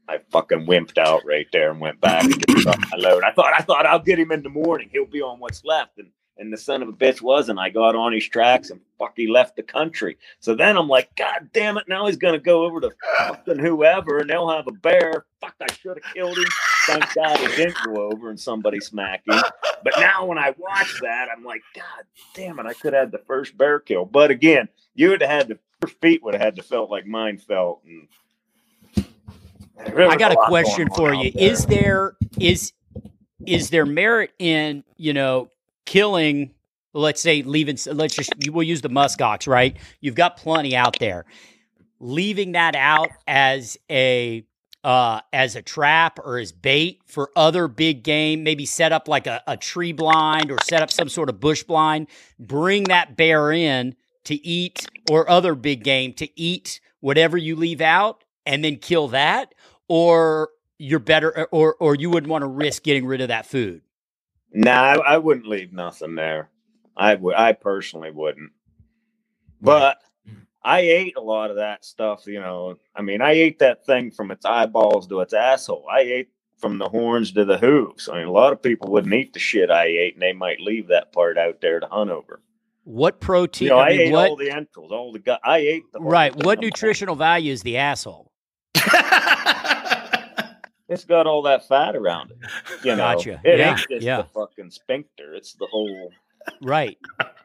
I 0.07 0.17
fucking 0.31 0.65
wimped 0.65 0.97
out 0.97 1.25
right 1.25 1.47
there 1.51 1.71
and 1.71 1.79
went 1.81 2.01
back 2.01 2.23
and 2.23 2.45
my 2.65 2.75
load. 2.97 3.23
I 3.23 3.33
thought 3.33 3.53
I 3.57 3.61
thought 3.63 3.85
I'll 3.85 3.99
get 3.99 4.19
him 4.19 4.31
in 4.31 4.43
the 4.43 4.49
morning. 4.49 4.89
He'll 4.91 5.05
be 5.05 5.21
on 5.21 5.39
what's 5.39 5.63
left. 5.65 5.99
And 5.99 6.09
and 6.37 6.51
the 6.51 6.57
son 6.57 6.81
of 6.81 6.89
a 6.89 6.93
bitch 6.93 7.21
wasn't. 7.21 7.59
I 7.59 7.69
got 7.69 7.95
on 7.95 8.13
his 8.13 8.27
tracks 8.27 8.69
and 8.69 8.81
fuck 8.97 9.13
he 9.15 9.27
left 9.27 9.55
the 9.55 9.63
country. 9.63 10.17
So 10.39 10.55
then 10.55 10.77
I'm 10.77 10.87
like, 10.87 11.15
God 11.15 11.49
damn 11.53 11.77
it, 11.77 11.87
now 11.87 12.07
he's 12.07 12.17
gonna 12.17 12.39
go 12.39 12.65
over 12.65 12.81
to 12.81 12.91
fucking 13.17 13.59
whoever 13.59 14.19
and 14.19 14.29
they'll 14.29 14.49
have 14.49 14.67
a 14.67 14.71
bear. 14.71 15.25
Fuck, 15.41 15.55
I 15.61 15.71
should 15.73 15.99
have 16.01 16.13
killed 16.13 16.37
him. 16.37 16.45
Thank 16.87 17.13
God 17.13 17.37
he 17.39 17.47
didn't 17.55 17.77
go 17.85 17.95
over 18.11 18.29
and 18.29 18.39
somebody 18.39 18.79
smacked 18.79 19.27
him. 19.27 19.41
But 19.83 19.93
now 19.99 20.25
when 20.25 20.37
I 20.37 20.53
watch 20.57 20.99
that, 21.01 21.27
I'm 21.35 21.43
like, 21.43 21.61
God 21.75 22.03
damn 22.33 22.59
it, 22.59 22.65
I 22.65 22.73
could 22.73 22.93
have 22.93 23.03
had 23.03 23.11
the 23.11 23.23
first 23.25 23.57
bear 23.57 23.79
kill. 23.79 24.05
But 24.05 24.31
again, 24.31 24.67
you 24.95 25.09
would 25.09 25.21
have 25.21 25.29
had 25.29 25.47
the 25.49 25.59
your 25.83 25.89
feet 26.01 26.23
would 26.23 26.33
have 26.33 26.41
had 26.41 26.55
to 26.55 26.63
felt 26.63 26.89
like 26.89 27.05
mine 27.05 27.37
felt. 27.37 27.81
And 27.83 28.07
I 29.77 30.15
got 30.15 30.31
a 30.31 30.35
lot 30.35 30.47
question 30.47 30.87
for 30.95 31.13
you. 31.13 31.31
there. 31.31 31.51
Is 31.51 31.65
there 31.65 32.15
is 32.39 32.71
is 33.45 33.69
there 33.69 33.85
merit 33.85 34.31
in 34.39 34.83
you 34.95 35.13
know 35.13 35.49
killing? 35.85 36.51
Let's 36.93 37.21
say 37.21 37.41
leaving. 37.41 37.77
Let's 37.87 38.15
just 38.15 38.31
we'll 38.49 38.63
use 38.63 38.81
the 38.81 38.89
muskox, 38.89 39.47
right? 39.47 39.77
You've 39.99 40.15
got 40.15 40.37
plenty 40.37 40.75
out 40.75 40.99
there. 40.99 41.25
Leaving 41.99 42.51
that 42.53 42.75
out 42.75 43.09
as 43.27 43.77
a 43.89 44.45
uh, 44.83 45.21
as 45.31 45.55
a 45.55 45.61
trap 45.61 46.19
or 46.19 46.37
as 46.37 46.51
bait 46.51 47.01
for 47.05 47.31
other 47.35 47.67
big 47.67 48.03
game, 48.03 48.43
maybe 48.43 48.65
set 48.65 48.91
up 48.91 49.07
like 49.07 49.27
a, 49.27 49.41
a 49.47 49.55
tree 49.55 49.93
blind 49.93 50.51
or 50.51 50.57
set 50.63 50.81
up 50.81 50.91
some 50.91 51.09
sort 51.09 51.29
of 51.29 51.39
bush 51.39 51.63
blind. 51.63 52.07
Bring 52.37 52.83
that 52.85 53.15
bear 53.15 53.51
in 53.51 53.95
to 54.25 54.35
eat 54.45 54.85
or 55.09 55.29
other 55.29 55.55
big 55.55 55.83
game 55.83 56.13
to 56.13 56.39
eat 56.39 56.79
whatever 56.99 57.37
you 57.37 57.55
leave 57.55 57.81
out, 57.81 58.23
and 58.45 58.63
then 58.63 58.75
kill 58.75 59.07
that 59.09 59.55
or 59.87 60.49
you're 60.77 60.99
better 60.99 61.47
or 61.51 61.75
or 61.79 61.95
you 61.95 62.09
wouldn't 62.09 62.29
want 62.29 62.41
to 62.41 62.47
risk 62.47 62.83
getting 62.83 63.05
rid 63.05 63.21
of 63.21 63.29
that 63.29 63.45
food 63.45 63.81
Nah, 64.53 64.71
I, 64.71 64.95
I 65.15 65.17
wouldn't 65.17 65.47
leave 65.47 65.73
nothing 65.73 66.15
there. 66.15 66.49
I 66.95 67.15
would. 67.15 67.35
I 67.35 67.53
personally 67.53 68.11
wouldn't. 68.11 68.51
But 69.61 69.97
I 70.63 70.81
ate 70.81 71.15
a 71.17 71.21
lot 71.21 71.49
of 71.49 71.55
that 71.57 71.83
stuff. 71.85 72.27
You 72.27 72.39
know, 72.39 72.75
I 72.95 73.01
mean, 73.01 73.21
I 73.21 73.31
ate 73.31 73.59
that 73.59 73.85
thing 73.85 74.11
from 74.11 74.31
its 74.31 74.45
eyeballs 74.45 75.07
to 75.07 75.21
its 75.21 75.33
asshole. 75.33 75.85
I 75.91 76.01
ate 76.01 76.29
from 76.59 76.77
the 76.77 76.87
horns 76.87 77.31
to 77.33 77.45
the 77.45 77.57
hooves. 77.57 78.07
I 78.07 78.19
mean, 78.19 78.27
a 78.27 78.31
lot 78.31 78.53
of 78.53 78.61
people 78.61 78.91
wouldn't 78.91 79.13
eat 79.13 79.33
the 79.33 79.39
shit 79.39 79.71
I 79.71 79.85
ate, 79.85 80.13
and 80.13 80.21
they 80.21 80.33
might 80.33 80.59
leave 80.61 80.87
that 80.89 81.11
part 81.11 81.37
out 81.37 81.59
there 81.61 81.79
to 81.79 81.87
hunt 81.87 82.09
over. 82.11 82.41
what 82.83 83.19
protein 83.19 83.65
You 83.65 83.69
know, 83.73 83.79
I, 83.79 83.87
I 83.87 83.89
mean, 83.89 84.01
ate 84.01 84.11
what 84.13 84.29
all 84.29 84.35
the 84.35 84.51
entrails, 84.51 84.91
all 84.91 85.11
the 85.11 85.19
gut. 85.19 85.39
I 85.43 85.57
ate 85.57 85.83
the 85.91 85.99
right 85.99 86.33
what 86.35 86.59
I'm- 86.59 86.65
nutritional 86.65 87.15
value 87.15 87.51
is 87.51 87.63
the 87.63 87.77
asshole 87.77 88.31
It's 90.89 91.05
got 91.05 91.27
all 91.27 91.41
that 91.43 91.67
fat 91.67 91.95
around 91.95 92.31
it. 92.31 92.37
You 92.83 92.91
know, 92.91 92.97
Gotcha. 93.15 93.39
it 93.43 93.57
Yeah, 93.59 93.69
ain't 93.71 93.87
just 93.89 94.01
yeah. 94.05 94.17
the 94.17 94.27
fucking 94.33 94.69
sphincter. 94.71 95.33
It's 95.33 95.53
the 95.53 95.67
whole. 95.67 96.11
right 96.61 96.97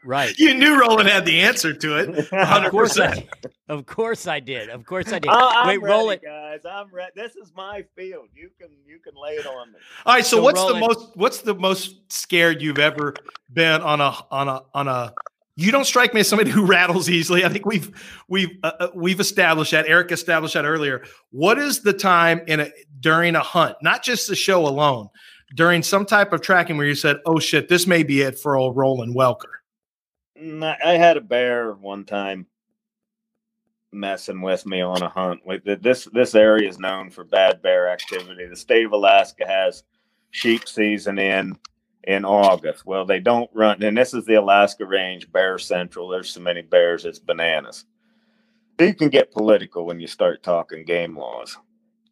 right 0.05 0.37
you 0.41 0.53
knew 0.55 0.77
Roland 0.81 1.09
had 1.09 1.25
the 1.25 1.39
answer 1.41 1.73
to 1.73 1.97
it. 1.99 2.19
of 2.33 2.71
course 2.73 2.99
I 2.99 3.11
100%. 3.11 3.15
did. 3.15 3.53
of 3.69 3.87
course 3.87 4.27
I 4.27 4.41
did 4.41 4.71
of 4.71 4.85
course 4.85 5.13
I 5.13 5.21
did 5.21 5.29
I- 5.31 5.61
I'm 5.61 5.67
wait 5.69 5.81
ready, 5.81 5.93
roll 5.95 6.11
it 6.11 6.21
guys. 6.21 6.63
I'm 6.69 6.93
ready. 6.93 7.13
This 7.15 7.37
is 7.37 7.53
my 7.55 7.85
field. 7.95 8.27
You 8.35 8.51
can 8.59 8.71
you 8.85 8.99
can 8.99 9.13
lay 9.15 9.35
it 9.35 9.47
on 9.47 9.71
me. 9.71 9.79
All 10.05 10.15
right, 10.15 10.27
so, 10.27 10.39
So, 10.39 10.43
what's 10.43 10.59
Roland- 10.59 10.77
the 10.83 10.89
most 10.89 11.17
what's 11.17 11.43
the 11.43 11.55
most 11.55 12.11
scared 12.13 12.61
you've 12.61 12.81
ever 12.81 13.15
been 13.53 13.81
on 13.83 14.01
a 14.01 14.15
on 14.33 14.49
a 14.49 14.63
on 14.75 14.89
a 14.89 15.15
you 15.59 15.73
don't 15.73 15.87
strike 15.87 16.15
me 16.15 16.21
as 16.21 16.29
somebody 16.29 16.53
who 16.53 16.65
rattles 16.67 17.11
easily. 17.11 17.45
I 17.45 17.49
think 17.49 17.67
we've 17.67 18.23
we've 18.29 18.51
uh, 18.63 18.73
uh, 18.79 18.89
we've 18.95 19.19
established 19.19 19.73
that. 19.73 19.89
Eric 19.89 20.13
established 20.13 20.55
that 20.55 20.65
earlier. 20.65 21.03
What 21.31 21.59
is 21.59 21.81
the 21.81 21.93
time 21.93 22.43
in 22.47 22.61
a 22.61 22.71
during 23.01 23.35
a 23.35 23.41
hunt, 23.41 23.77
not 23.83 24.05
just 24.05 24.29
the 24.29 24.37
show 24.37 24.67
alone, 24.67 25.09
during 25.55 25.83
some 25.83 26.07
type 26.07 26.33
of 26.33 26.43
tracking 26.43 26.77
where 26.77 26.87
you 26.87 26.95
said, 26.95 27.17
"Oh 27.27 27.41
shit, 27.41 27.69
this 27.69 27.89
may 27.89 28.05
be 28.05 28.23
it 28.23 28.39
for 28.39 28.57
old 28.57 28.77
Roland 28.77 29.17
Welker." 29.17 29.59
Mm, 30.41 30.63
I 30.63 30.93
I 30.93 30.97
had 30.97 31.17
a 31.17 31.21
bear 31.21 31.73
one 31.73 32.05
time 32.05 32.47
messing 33.91 34.41
with 34.43 34.65
me 34.65 34.81
on 34.81 35.03
a 35.03 35.09
hunt. 35.09 35.41
This 35.83 36.05
this 36.13 36.37
area 36.37 36.69
is 36.69 36.79
known 36.79 37.11
for 37.11 37.25
bad 37.25 37.63
bear 37.63 37.91
activity. 37.91 38.47
The 38.47 38.55
state 38.55 38.87
of 38.87 38.93
Alaska 38.93 39.45
has 39.45 39.83
sheep 40.31 40.69
season 40.69 41.19
in 41.19 41.59
in 42.09 42.25
August. 42.25 42.87
Well, 42.87 43.05
they 43.05 43.21
don't 43.21 43.51
run, 43.53 43.83
and 43.83 43.97
this 43.97 44.15
is 44.15 44.25
the 44.25 44.37
Alaska 44.37 44.87
Range 44.87 45.31
Bear 45.31 45.59
Central. 45.59 46.09
There's 46.09 46.31
so 46.31 46.41
many 46.41 46.63
bears, 46.63 47.05
it's 47.05 47.19
bananas. 47.19 47.85
You 48.81 48.95
can 48.95 49.11
get 49.11 49.31
political 49.31 49.85
when 49.85 50.01
you 50.01 50.07
start 50.07 50.43
talking 50.43 50.87
game 50.87 51.19
laws. 51.19 51.59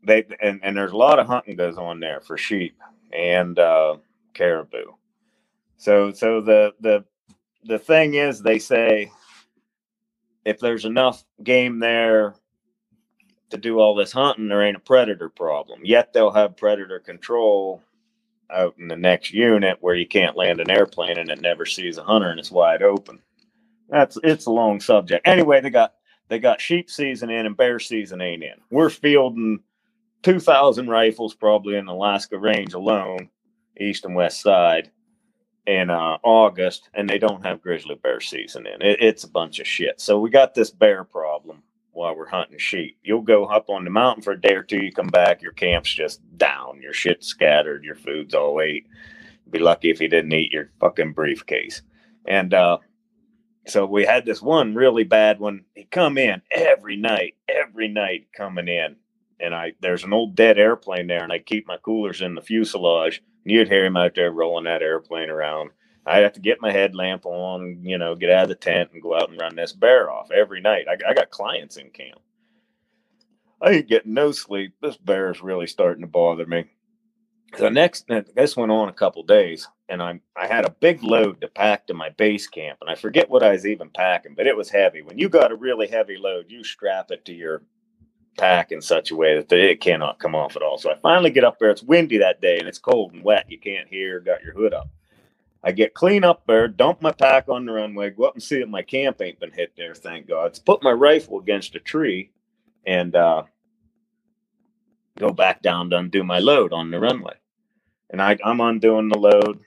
They 0.02 0.26
and, 0.40 0.60
and 0.62 0.76
there's 0.76 0.92
a 0.92 0.96
lot 0.96 1.18
of 1.18 1.26
hunting 1.26 1.56
goes 1.56 1.78
on 1.78 1.98
there 1.98 2.20
for 2.20 2.36
sheep 2.36 2.78
and 3.10 3.58
uh, 3.58 3.96
caribou. 4.34 4.92
So 5.78 6.12
so 6.12 6.42
the 6.42 6.74
the 6.80 7.04
the 7.64 7.78
thing 7.78 8.14
is 8.14 8.42
they 8.42 8.58
say 8.58 9.10
if 10.44 10.60
there's 10.60 10.84
enough 10.84 11.24
game 11.42 11.78
there 11.78 12.34
to 13.48 13.56
do 13.56 13.78
all 13.78 13.94
this 13.94 14.12
hunting, 14.12 14.48
there 14.48 14.62
ain't 14.62 14.76
a 14.76 14.80
predator 14.80 15.30
problem. 15.30 15.80
Yet 15.84 16.12
they'll 16.12 16.32
have 16.32 16.56
predator 16.58 17.00
control 17.00 17.80
out 18.50 18.74
in 18.78 18.88
the 18.88 18.96
next 18.96 19.32
unit 19.32 19.78
where 19.80 19.94
you 19.94 20.06
can't 20.06 20.36
land 20.36 20.60
an 20.60 20.70
airplane 20.70 21.18
and 21.18 21.30
it 21.30 21.40
never 21.40 21.66
sees 21.66 21.98
a 21.98 22.04
hunter 22.04 22.30
and 22.30 22.40
it's 22.40 22.50
wide 22.50 22.82
open. 22.82 23.20
That's 23.88 24.18
it's 24.22 24.46
a 24.46 24.50
long 24.50 24.80
subject. 24.80 25.26
Anyway, 25.26 25.60
they 25.60 25.70
got 25.70 25.94
they 26.28 26.38
got 26.38 26.60
sheep 26.60 26.90
season 26.90 27.30
in 27.30 27.46
and 27.46 27.56
bear 27.56 27.78
season 27.78 28.20
ain't 28.20 28.42
in. 28.42 28.54
We're 28.70 28.90
fielding 28.90 29.60
two 30.22 30.40
thousand 30.40 30.88
rifles 30.88 31.34
probably 31.34 31.76
in 31.76 31.86
Alaska 31.86 32.38
range 32.38 32.74
alone, 32.74 33.30
east 33.80 34.04
and 34.04 34.14
west 34.14 34.40
side 34.40 34.90
in 35.66 35.90
uh, 35.90 36.18
August, 36.22 36.88
and 36.94 37.08
they 37.08 37.18
don't 37.18 37.44
have 37.44 37.62
grizzly 37.62 37.96
bear 37.96 38.20
season 38.20 38.66
in. 38.66 38.82
It, 38.82 39.00
it's 39.00 39.24
a 39.24 39.30
bunch 39.30 39.58
of 39.60 39.66
shit. 39.66 40.00
So 40.00 40.18
we 40.18 40.30
got 40.30 40.54
this 40.54 40.70
bear 40.70 41.04
problem 41.04 41.62
while 41.96 42.14
we're 42.14 42.28
hunting 42.28 42.58
sheep. 42.58 42.98
You'll 43.02 43.22
go 43.22 43.46
up 43.46 43.70
on 43.70 43.84
the 43.84 43.90
mountain 43.90 44.22
for 44.22 44.32
a 44.32 44.40
day 44.40 44.54
or 44.54 44.62
two, 44.62 44.84
you 44.84 44.92
come 44.92 45.08
back, 45.08 45.42
your 45.42 45.52
camp's 45.52 45.92
just 45.92 46.20
down, 46.36 46.80
your 46.82 46.92
shit's 46.92 47.26
scattered, 47.26 47.84
your 47.84 47.94
food's 47.94 48.34
all 48.34 48.60
ate. 48.60 48.86
Be 49.50 49.58
lucky 49.58 49.90
if 49.90 50.00
you 50.00 50.08
didn't 50.08 50.32
eat 50.32 50.52
your 50.52 50.70
fucking 50.78 51.14
briefcase. 51.14 51.82
And 52.26 52.52
uh, 52.52 52.78
so 53.66 53.86
we 53.86 54.04
had 54.04 54.26
this 54.26 54.42
one 54.42 54.74
really 54.74 55.04
bad 55.04 55.40
one. 55.40 55.64
He 55.74 55.84
come 55.84 56.18
in 56.18 56.42
every 56.50 56.96
night, 56.96 57.34
every 57.48 57.88
night 57.88 58.26
coming 58.36 58.68
in. 58.68 58.96
And 59.40 59.54
I 59.54 59.72
there's 59.80 60.04
an 60.04 60.12
old 60.12 60.34
dead 60.34 60.58
airplane 60.58 61.06
there, 61.06 61.22
and 61.22 61.32
I 61.32 61.38
keep 61.38 61.66
my 61.66 61.76
coolers 61.76 62.22
in 62.22 62.34
the 62.34 62.40
fuselage. 62.42 63.22
And 63.44 63.52
you'd 63.52 63.68
hear 63.68 63.84
him 63.84 63.96
out 63.96 64.14
there 64.14 64.32
rolling 64.32 64.64
that 64.64 64.82
airplane 64.82 65.30
around. 65.30 65.70
I'd 66.06 66.22
have 66.22 66.34
to 66.34 66.40
get 66.40 66.60
my 66.60 66.70
headlamp 66.70 67.26
on, 67.26 67.80
you 67.82 67.98
know, 67.98 68.14
get 68.14 68.30
out 68.30 68.44
of 68.44 68.48
the 68.50 68.54
tent 68.54 68.90
and 68.92 69.02
go 69.02 69.16
out 69.16 69.28
and 69.28 69.40
run 69.40 69.56
this 69.56 69.72
bear 69.72 70.10
off 70.10 70.30
every 70.30 70.60
night. 70.60 70.86
I, 70.88 71.10
I 71.10 71.14
got 71.14 71.30
clients 71.30 71.76
in 71.76 71.90
camp. 71.90 72.20
I 73.60 73.70
ain't 73.70 73.88
getting 73.88 74.14
no 74.14 74.30
sleep. 74.32 74.74
This 74.80 74.96
bear 74.96 75.32
is 75.32 75.42
really 75.42 75.66
starting 75.66 76.02
to 76.02 76.06
bother 76.06 76.46
me. 76.46 76.66
The 77.58 77.70
next, 77.70 78.06
this 78.34 78.56
went 78.56 78.70
on 78.70 78.88
a 78.88 78.92
couple 78.92 79.22
days, 79.22 79.66
and 79.88 80.02
I'm 80.02 80.20
I 80.36 80.46
had 80.46 80.64
a 80.64 80.70
big 80.70 81.02
load 81.02 81.40
to 81.40 81.48
pack 81.48 81.86
to 81.86 81.94
my 81.94 82.10
base 82.10 82.46
camp, 82.46 82.78
and 82.80 82.90
I 82.90 82.96
forget 82.96 83.30
what 83.30 83.42
I 83.42 83.52
was 83.52 83.66
even 83.66 83.88
packing, 83.88 84.34
but 84.34 84.46
it 84.46 84.56
was 84.56 84.68
heavy. 84.68 85.00
When 85.00 85.18
you 85.18 85.28
got 85.28 85.52
a 85.52 85.56
really 85.56 85.86
heavy 85.86 86.16
load, 86.18 86.46
you 86.48 86.62
strap 86.64 87.10
it 87.10 87.24
to 87.24 87.32
your 87.32 87.62
pack 88.36 88.72
in 88.72 88.82
such 88.82 89.10
a 89.10 89.16
way 89.16 89.36
that 89.36 89.50
it 89.52 89.80
cannot 89.80 90.18
come 90.18 90.34
off 90.34 90.56
at 90.56 90.62
all. 90.62 90.76
So 90.76 90.90
I 90.90 90.98
finally 90.98 91.30
get 91.30 91.44
up 91.44 91.58
there. 91.58 91.70
It's 91.70 91.82
windy 91.82 92.18
that 92.18 92.42
day, 92.42 92.58
and 92.58 92.68
it's 92.68 92.78
cold 92.78 93.14
and 93.14 93.24
wet. 93.24 93.46
You 93.48 93.58
can't 93.58 93.88
hear. 93.88 94.20
Got 94.20 94.42
your 94.42 94.52
hood 94.52 94.74
up. 94.74 94.90
I 95.62 95.72
get 95.72 95.94
clean 95.94 96.24
up 96.24 96.46
there, 96.46 96.68
dump 96.68 97.02
my 97.02 97.12
pack 97.12 97.48
on 97.48 97.66
the 97.66 97.72
runway, 97.72 98.10
go 98.10 98.24
up 98.24 98.34
and 98.34 98.42
see 98.42 98.60
that 98.60 98.68
my 98.68 98.82
camp 98.82 99.20
ain't 99.20 99.40
been 99.40 99.52
hit 99.52 99.72
there, 99.76 99.94
thank 99.94 100.28
God. 100.28 100.58
Put 100.64 100.82
my 100.82 100.92
rifle 100.92 101.40
against 101.40 101.74
a 101.74 101.80
tree 101.80 102.30
and 102.86 103.14
uh, 103.16 103.42
go 105.18 105.30
back 105.30 105.62
down 105.62 105.90
to 105.90 105.98
undo 105.98 106.22
my 106.22 106.38
load 106.38 106.72
on 106.72 106.90
the 106.90 107.00
runway. 107.00 107.34
And 108.10 108.22
I, 108.22 108.38
I'm 108.44 108.60
undoing 108.60 109.08
the 109.08 109.18
load, 109.18 109.60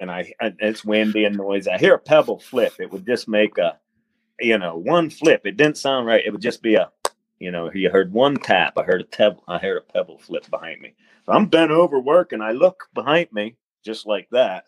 and 0.00 0.10
I 0.10 0.32
it's 0.40 0.84
windy 0.84 1.24
and 1.24 1.36
noisy. 1.36 1.70
I 1.70 1.78
hear 1.78 1.94
a 1.94 1.98
pebble 1.98 2.38
flip. 2.38 2.74
It 2.78 2.90
would 2.90 3.04
just 3.04 3.28
make 3.28 3.58
a, 3.58 3.78
you 4.40 4.56
know, 4.56 4.76
one 4.76 5.10
flip. 5.10 5.42
It 5.44 5.58
didn't 5.58 5.76
sound 5.76 6.06
right. 6.06 6.24
It 6.24 6.30
would 6.30 6.40
just 6.40 6.62
be 6.62 6.76
a, 6.76 6.90
you 7.38 7.50
know, 7.50 7.70
you 7.70 7.90
heard 7.90 8.14
one 8.14 8.36
tap. 8.36 8.78
I 8.78 8.84
heard 8.84 9.02
a 9.02 9.04
pebble. 9.04 9.44
I 9.46 9.58
heard 9.58 9.76
a 9.76 9.92
pebble 9.92 10.18
flip 10.18 10.48
behind 10.48 10.80
me. 10.80 10.94
So 11.26 11.32
I'm 11.32 11.46
bent 11.46 11.70
over 11.70 12.00
working. 12.00 12.40
I 12.40 12.52
look 12.52 12.88
behind 12.94 13.30
me 13.32 13.56
just 13.84 14.06
like 14.06 14.28
that 14.30 14.64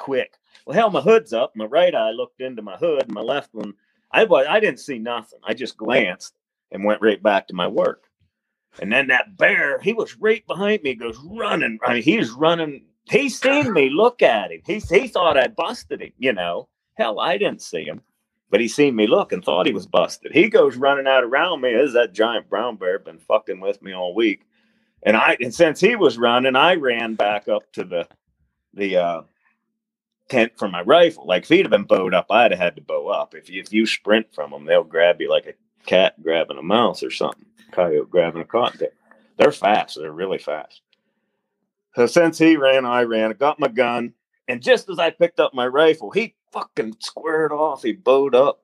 quick. 0.00 0.34
Well, 0.66 0.74
hell, 0.74 0.90
my 0.90 1.00
hood's 1.00 1.32
up. 1.32 1.54
My 1.54 1.66
right 1.66 1.94
eye 1.94 2.10
looked 2.10 2.40
into 2.40 2.62
my 2.62 2.76
hood. 2.76 3.04
and 3.04 3.12
My 3.12 3.20
left 3.20 3.54
one, 3.54 3.74
I 4.10 4.24
was, 4.24 4.46
I 4.48 4.58
didn't 4.58 4.80
see 4.80 4.98
nothing. 4.98 5.38
I 5.44 5.54
just 5.54 5.76
glanced 5.76 6.34
and 6.72 6.84
went 6.84 7.02
right 7.02 7.22
back 7.22 7.46
to 7.48 7.54
my 7.54 7.68
work. 7.68 8.04
And 8.80 8.92
then 8.92 9.08
that 9.08 9.36
bear, 9.36 9.80
he 9.80 9.92
was 9.92 10.16
right 10.16 10.46
behind 10.46 10.82
me, 10.82 10.94
goes 10.94 11.18
running. 11.18 11.78
I 11.84 11.94
mean, 11.94 12.02
he 12.02 12.18
was 12.18 12.30
running 12.30 12.82
he 13.10 13.28
seen 13.28 13.72
me 13.72 13.90
look 13.90 14.22
at 14.22 14.52
him. 14.52 14.60
He 14.64 14.78
he 14.78 15.08
thought 15.08 15.36
I 15.36 15.48
busted 15.48 16.00
him. 16.00 16.12
You 16.18 16.32
know, 16.32 16.68
hell, 16.94 17.18
I 17.18 17.38
didn't 17.38 17.62
see 17.62 17.84
him, 17.84 18.02
but 18.50 18.60
he 18.60 18.68
seen 18.68 18.94
me 18.94 19.06
look 19.06 19.32
and 19.32 19.44
thought 19.44 19.66
he 19.66 19.72
was 19.72 19.86
busted. 19.86 20.32
He 20.32 20.48
goes 20.48 20.76
running 20.76 21.06
out 21.06 21.24
around 21.24 21.60
me. 21.60 21.70
Is 21.70 21.92
that 21.94 22.12
giant 22.12 22.48
brown 22.48 22.76
bear 22.76 22.98
been 22.98 23.18
fucking 23.18 23.60
with 23.60 23.82
me 23.82 23.92
all 23.92 24.14
week? 24.14 24.42
And 25.02 25.16
I 25.16 25.36
and 25.40 25.54
since 25.54 25.80
he 25.80 25.96
was 25.96 26.18
running, 26.18 26.56
I 26.56 26.74
ran 26.76 27.14
back 27.14 27.48
up 27.48 27.70
to 27.72 27.84
the 27.84 28.06
the 28.74 28.96
uh, 28.96 29.22
tent 30.30 30.52
for 30.56 30.68
my 30.68 30.80
rifle. 30.82 31.26
Like 31.26 31.42
if 31.42 31.48
he'd 31.48 31.66
have 31.66 31.70
been 31.70 31.84
bowed 31.84 32.14
up, 32.14 32.26
I'd 32.30 32.52
have 32.52 32.60
had 32.60 32.76
to 32.76 32.82
bow 32.82 33.08
up. 33.08 33.34
If 33.34 33.50
you, 33.50 33.60
if 33.60 33.72
you 33.72 33.84
sprint 33.84 34.32
from 34.34 34.50
them, 34.52 34.64
they'll 34.64 34.84
grab 34.84 35.20
you 35.20 35.28
like 35.28 35.46
a 35.46 35.54
cat 35.86 36.22
grabbing 36.22 36.58
a 36.58 36.62
mouse 36.62 37.02
or 37.02 37.10
something. 37.10 37.44
Coyote 37.72 38.08
grabbing 38.08 38.40
a 38.40 38.44
cottontail. 38.44 38.88
They're 39.36 39.52
fast. 39.52 39.98
They're 39.98 40.12
really 40.12 40.38
fast. 40.38 40.80
So 41.94 42.06
since 42.06 42.38
he 42.38 42.56
ran, 42.56 42.86
I 42.86 43.02
ran. 43.02 43.30
I 43.30 43.34
got 43.34 43.58
my 43.58 43.68
gun, 43.68 44.14
and 44.48 44.62
just 44.62 44.88
as 44.88 44.98
I 44.98 45.10
picked 45.10 45.40
up 45.40 45.54
my 45.54 45.66
rifle, 45.66 46.10
he 46.10 46.34
fucking 46.52 46.96
squared 47.00 47.52
off. 47.52 47.82
He 47.82 47.92
bowed 47.92 48.34
up. 48.34 48.62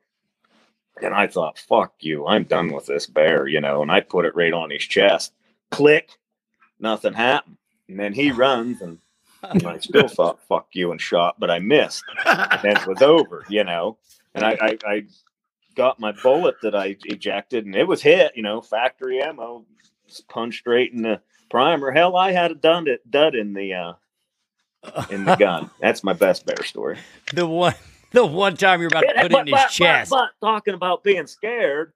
And 1.02 1.12
I 1.12 1.26
thought, 1.26 1.58
fuck 1.58 1.94
you. 2.00 2.26
I'm 2.26 2.44
done 2.44 2.72
with 2.72 2.86
this 2.86 3.06
bear, 3.06 3.46
you 3.46 3.60
know. 3.60 3.82
And 3.82 3.90
I 3.90 4.00
put 4.00 4.24
it 4.24 4.34
right 4.34 4.52
on 4.52 4.70
his 4.70 4.82
chest. 4.82 5.32
Click. 5.70 6.10
Nothing 6.78 7.12
happened. 7.12 7.58
And 7.88 7.98
then 7.98 8.14
he 8.14 8.30
runs 8.30 8.80
and 8.80 8.98
and 9.50 9.66
I 9.66 9.78
still 9.78 10.08
thought 10.08 10.40
"fuck 10.48 10.68
you" 10.72 10.92
and 10.92 11.00
shot, 11.00 11.36
but 11.38 11.50
I 11.50 11.58
missed, 11.58 12.04
and 12.24 12.64
it 12.64 12.86
was 12.86 13.02
over, 13.02 13.44
you 13.48 13.64
know. 13.64 13.98
And 14.34 14.44
I, 14.44 14.58
I, 14.60 14.78
I 14.86 15.02
got 15.74 16.00
my 16.00 16.12
bullet 16.12 16.56
that 16.62 16.74
I 16.74 16.96
ejected, 17.04 17.66
and 17.66 17.74
it 17.74 17.86
was 17.86 18.02
hit, 18.02 18.32
you 18.36 18.42
know, 18.42 18.60
factory 18.60 19.22
ammo, 19.22 19.64
punched 20.28 20.66
right 20.66 20.92
in 20.92 21.02
the 21.02 21.20
primer. 21.50 21.90
Hell, 21.92 22.16
I 22.16 22.32
had 22.32 22.50
a 22.50 22.54
dud, 22.54 22.88
dud 23.08 23.34
in 23.34 23.54
the 23.54 23.74
uh, 23.74 23.92
in 25.10 25.24
the 25.24 25.36
gun. 25.36 25.70
That's 25.80 26.02
my 26.02 26.12
best 26.12 26.46
bear 26.46 26.62
story. 26.64 26.98
The 27.32 27.46
one, 27.46 27.74
the 28.12 28.26
one 28.26 28.56
time 28.56 28.80
you're 28.80 28.88
about 28.88 29.02
to 29.02 29.14
put 29.22 29.32
it 29.32 29.38
in 29.38 29.46
his 29.46 29.52
but, 29.52 29.68
chest. 29.68 30.10
But, 30.10 30.30
but 30.40 30.46
talking 30.46 30.74
about 30.74 31.04
being 31.04 31.26
scared, 31.26 31.92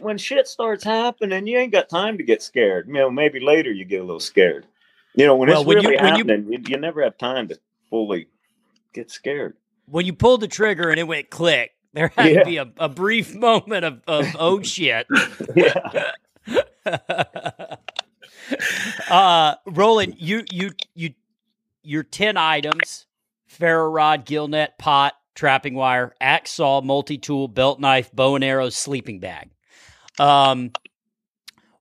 when 0.00 0.18
shit 0.18 0.46
starts 0.48 0.84
happening, 0.84 1.46
you 1.46 1.58
ain't 1.58 1.72
got 1.72 1.88
time 1.88 2.18
to 2.18 2.24
get 2.24 2.42
scared. 2.42 2.86
You 2.88 2.94
know, 2.94 3.10
maybe 3.10 3.40
later 3.40 3.70
you 3.70 3.84
get 3.84 4.00
a 4.00 4.04
little 4.04 4.20
scared. 4.20 4.66
You 5.14 5.26
know, 5.26 5.36
when 5.36 5.48
Well, 5.48 5.60
it's 5.60 5.66
when 5.66 5.82
you- 5.82 5.90
really 5.90 6.02
you- 6.02 6.08
happening, 6.16 6.52
you, 6.52 6.58
you 6.68 6.76
never 6.78 7.02
have 7.02 7.16
time 7.18 7.48
to 7.48 7.58
fully 7.90 8.28
get 8.92 9.10
scared. 9.10 9.56
when 9.86 10.06
you 10.06 10.12
pulled 10.12 10.40
the 10.40 10.48
trigger 10.48 10.88
and 10.90 10.98
it 10.98 11.04
went 11.06 11.30
click, 11.30 11.72
there 11.92 12.08
had 12.16 12.32
Yeah. 12.32 12.38
to 12.40 12.44
be 12.44 12.56
a, 12.56 12.72
a 12.78 12.88
brief 12.88 13.34
moment 13.48 13.84
of, 13.84 14.00
of 14.06 14.26
oh 14.38 14.62
shit. 14.62 15.06
Yeah. 15.54 16.12
uh 19.10 19.54
Roland, 19.66 20.16
you 20.18 20.44
you 20.50 20.72
you 20.94 21.14
your 21.82 22.02
10 22.02 22.36
items, 22.36 23.06
ferro 23.46 23.88
rod, 23.90 24.24
gill 24.24 24.48
net, 24.48 24.78
pot, 24.78 25.14
trapping 25.34 25.74
wire, 25.74 26.14
axe 26.20 26.52
saw, 26.52 26.80
multi-tool, 26.80 27.48
belt 27.48 27.78
knife, 27.80 28.10
bow 28.12 28.34
and 28.34 28.44
arrow, 28.44 28.68
sleeping 28.70 29.20
bag. 29.20 29.50
Um 30.18 30.70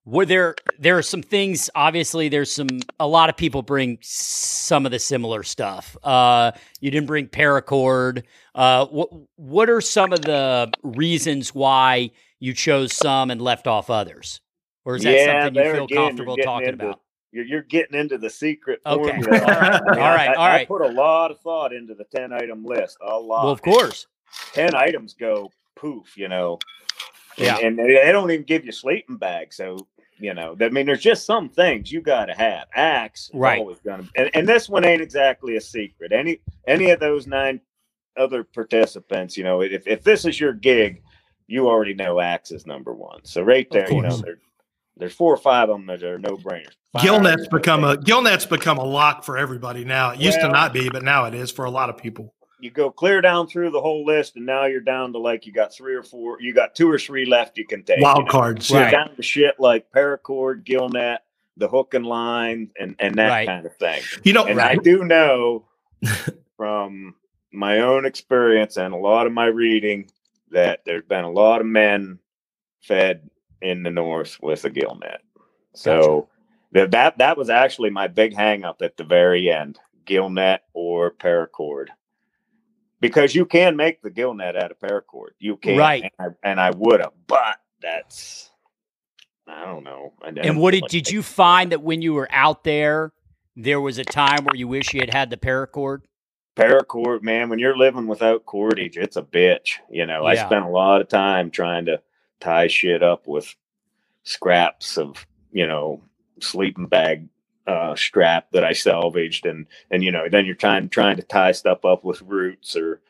were 0.06 0.26
there 0.26 0.56
there 0.80 0.98
are 0.98 1.02
some 1.02 1.22
things 1.22 1.70
obviously 1.76 2.28
there's 2.28 2.54
some 2.54 2.68
a 3.00 3.08
lot 3.08 3.30
of 3.30 3.38
people 3.38 3.62
bring 3.62 3.98
some 4.02 4.86
of 4.86 4.92
the 4.92 5.00
similar 5.00 5.44
stuff 5.44 5.96
uh 6.04 6.52
you 6.82 6.92
didn't 6.92 7.08
bring 7.08 7.26
paracord 7.28 8.24
uh 8.56 8.86
what 8.88 9.10
what 9.38 9.70
are 9.70 9.80
some 9.80 10.12
of 10.12 10.22
the 10.22 10.70
reasons 10.84 11.56
why 11.56 12.12
you 12.40 12.54
chose 12.54 12.92
some 12.94 13.32
and 13.32 13.42
left 13.42 13.66
off 13.66 13.90
others 13.90 14.42
or 14.84 14.98
is 14.98 15.04
that 15.04 15.14
Yeah, 15.14 15.46
something 15.46 15.64
you 15.66 15.72
feel 15.74 15.84
again, 15.86 15.98
comfortable 16.08 16.38
talking 16.38 16.68
into- 16.70 16.86
about 16.86 17.00
You're, 17.32 17.46
you're 17.46 17.62
getting 17.64 17.98
into 17.98 18.18
the 18.18 18.30
secret 18.30 18.82
Okay. 18.86 19.22
formula. 19.22 19.40
All 19.42 19.62
right. 19.62 19.82
All 19.82 19.96
right, 19.96 20.30
I, 20.30 20.34
all 20.36 20.44
I 20.44 20.66
put 20.66 20.82
a 20.82 20.90
lot 20.90 21.32
of 21.32 21.40
thought 21.40 21.72
into 21.74 21.96
the 21.96 22.04
10 22.14 22.34
item 22.34 22.66
list. 22.66 22.98
A 23.02 23.18
lot. 23.18 23.44
well 23.46 23.54
of 23.54 23.62
course 23.62 24.08
10 24.52 24.76
items 24.76 25.14
go 25.14 25.50
poof, 25.78 26.18
you 26.18 26.28
know. 26.28 26.60
Yeah. 27.38 27.58
and 27.58 27.80
they 27.80 28.12
don't 28.12 28.30
even 28.30 28.44
give 28.46 28.64
you 28.66 28.72
sleeping 28.72 29.18
bags. 29.18 29.56
So, 29.56 29.88
you 30.18 30.34
know, 30.34 30.56
I 30.60 30.70
mean, 30.70 30.86
there's 30.86 31.02
just 31.02 31.26
some 31.26 31.50
things 31.50 31.92
you 31.92 32.02
got 32.02 32.26
to 32.26 32.34
have. 32.34 32.68
Axe, 32.76 33.30
Right. 33.34 33.60
Always 33.60 33.80
gonna, 33.80 34.08
and, 34.16 34.30
and 34.34 34.48
this 34.48 34.70
one 34.70 34.86
ain't 34.86 35.02
exactly 35.02 35.56
a 35.58 35.62
secret. 35.62 36.12
Any 36.12 36.40
any 36.68 36.92
of 36.92 37.00
those 37.00 37.28
nine 37.28 37.60
other 38.18 38.44
participants, 38.44 39.38
you 39.38 39.44
know, 39.44 39.62
if, 39.62 39.88
if 39.88 40.04
this 40.04 40.26
is 40.26 40.40
your 40.40 40.54
gig, 40.54 41.02
you 41.48 41.68
already 41.68 41.94
know 41.94 42.20
axe 42.20 42.52
is 42.52 42.66
number 42.66 42.94
one. 42.94 43.20
So 43.24 43.42
right 43.42 43.68
there, 43.72 43.92
you 43.92 44.02
know, 44.02 44.18
there, 44.18 44.38
there's 44.98 45.14
four 45.14 45.34
or 45.34 45.38
five 45.38 45.70
of 45.70 45.76
them 45.76 45.86
that 45.88 46.04
are 46.04 46.20
no 46.20 46.38
brainers. 46.38 46.76
Gillnet's 47.00 47.48
become 47.48 47.84
a 47.84 47.98
Gillnet's 47.98 48.46
become 48.46 48.78
a 48.78 48.84
lock 48.84 49.24
for 49.24 49.38
everybody 49.38 49.84
now. 49.84 50.12
It 50.12 50.20
used 50.20 50.40
to 50.42 50.48
not 50.48 50.74
be, 50.74 50.90
but 50.90 51.04
now 51.04 51.26
it 51.26 51.34
is 51.34 51.52
for 51.52 51.66
a 51.66 51.72
lot 51.72 51.90
of 51.90 51.98
people. 51.98 52.34
You 52.64 52.72
go 52.72 52.90
clear 52.90 53.20
down 53.20 53.48
through 53.48 53.72
the 53.72 53.82
whole 53.82 54.06
list, 54.06 54.38
and 54.38 54.46
now 54.46 54.66
you're 54.66 54.80
down 54.80 55.12
to 55.14 55.20
like 55.20 55.46
you 55.46 55.52
got 55.52 55.74
three 55.74 55.94
or 55.96 56.04
four, 56.04 56.42
you 56.42 56.54
got 56.54 56.76
two 56.76 56.90
or 56.90 56.98
three 56.98 57.26
left 57.26 57.58
you 57.58 57.66
can 57.68 57.84
take. 57.84 57.98
you 57.98 58.04
know. 58.04 58.26
cards. 58.26 58.72
Right. 58.72 58.90
Down 58.92 59.14
to 59.16 59.22
shit 59.22 59.60
like 59.60 59.92
paracord, 59.92 60.64
gillnet, 60.64 61.18
the 61.58 61.68
hook 61.68 61.94
and 61.94 62.06
line, 62.06 62.70
and 62.80 62.96
and 63.00 63.16
that 63.16 63.28
Right. 63.30 63.48
kind 63.48 63.66
of 63.66 63.76
thing. 63.76 64.02
You 64.24 64.32
know, 64.34 64.46
And 64.46 64.62
I 64.62 64.76
do 64.76 65.04
know 65.04 65.66
from 66.58 67.16
my 67.52 67.80
own 67.80 68.06
experience 68.06 68.78
and 68.78 68.94
a 68.94 68.98
lot 68.98 69.28
of 69.28 69.34
my 69.34 69.46
reading 69.46 70.10
that 70.52 70.82
there's 70.86 71.04
been 71.06 71.24
a 71.26 71.32
lot 71.32 71.60
of 71.62 71.68
men 71.68 72.18
fed 72.82 73.30
in 73.62 73.84
the 73.84 73.92
north 73.92 74.40
with 74.42 74.64
a 74.66 74.70
gillnet. 74.70 75.18
So 75.74 76.30
that 76.72 76.92
that 76.92 77.18
that 77.18 77.38
was 77.38 77.50
actually 77.50 77.90
my 77.90 78.08
big 78.08 78.34
hang 78.36 78.64
up 78.64 78.82
at 78.82 78.96
the 78.98 79.04
very 79.04 79.52
end, 79.52 79.80
gillnet 80.06 80.60
or 80.74 81.12
paracord. 81.12 81.88
Because 83.04 83.36
you 83.36 83.46
can 83.46 83.76
make 83.76 84.02
the 84.02 84.10
gillnet 84.10 84.56
out 84.56 84.72
of 84.72 84.80
paracord. 84.80 85.30
You 85.40 85.58
can. 85.58 85.78
Right. 85.78 86.12
And 86.18 86.36
I, 86.44 86.50
and 86.50 86.60
I 86.60 86.72
would 86.72 87.00
have, 87.00 87.14
but 87.28 87.58
that's 87.82 88.50
I 89.48 89.66
don't 89.66 89.84
know. 89.84 90.14
I 90.22 90.30
and 90.30 90.58
what 90.58 90.72
did 90.72 90.84
like 90.84 90.92
did 90.92 91.08
it. 91.08 91.12
you 91.12 91.22
find 91.22 91.72
that 91.72 91.82
when 91.82 92.02
you 92.02 92.14
were 92.14 92.30
out 92.32 92.64
there 92.64 93.14
there 93.56 93.82
was 93.82 93.98
a 93.98 94.04
time 94.04 94.46
where 94.46 94.56
you 94.56 94.68
wish 94.68 94.94
you 94.94 95.00
had 95.00 95.14
had 95.14 95.30
the 95.30 95.38
paracord 95.38 96.02
paracord 96.56 97.22
man 97.22 97.50
when 97.50 97.60
you're 97.60 97.78
living 97.78 98.08
without 98.08 98.46
cordage 98.46 98.98
it's 98.98 99.16
a 99.16 99.22
bitch 99.22 99.80
you 99.90 100.06
know 100.06 100.26
i 100.26 100.36
spent 100.36 100.66
a 100.66 100.70
lot 100.70 101.02
of 101.02 101.08
time 101.08 101.50
trying 101.50 101.86
to 101.86 102.00
tie 102.40 102.68
shit 102.68 103.02
up 103.02 103.28
with 103.28 103.56
scraps 104.24 104.98
of 104.98 105.26
you 105.52 105.66
know 105.66 106.02
sleeping 106.40 106.86
bag 106.86 107.28
uh 107.68 107.96
strap 107.96 108.52
that 108.52 108.64
i 108.64 108.74
salvaged. 108.74 109.46
And 109.46 109.68
and 109.90 110.04
you 110.04 110.12
know 110.12 110.28
then 110.30 110.46
you're 110.46 110.56
trying 110.56 110.90
trying 110.90 111.16
to 111.18 111.24
tie 111.24 111.54
stuff 111.54 111.86
up 111.86 112.04
with 112.04 112.22
roots 112.22 112.76
or 112.76 113.02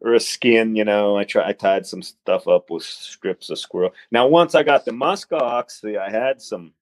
or 0.00 0.14
a 0.14 0.20
skin 0.20 0.76
you 0.76 0.84
know. 0.84 1.16
I 1.16 1.24
try 1.24 1.48
i 1.48 1.52
tied 1.52 1.86
some 1.86 2.02
stuff 2.02 2.46
up 2.48 2.70
with 2.70 2.82
strips 2.82 3.50
of 3.50 3.58
squirrel. 3.58 3.94
Now 4.10 4.26
once 4.26 4.54
i 4.54 4.62
got 4.62 4.84
the 4.84 4.92
musk 4.92 5.32
ox 5.32 5.80
see 5.80 5.96
i 5.96 6.10
had 6.10 6.42
some 6.42 6.72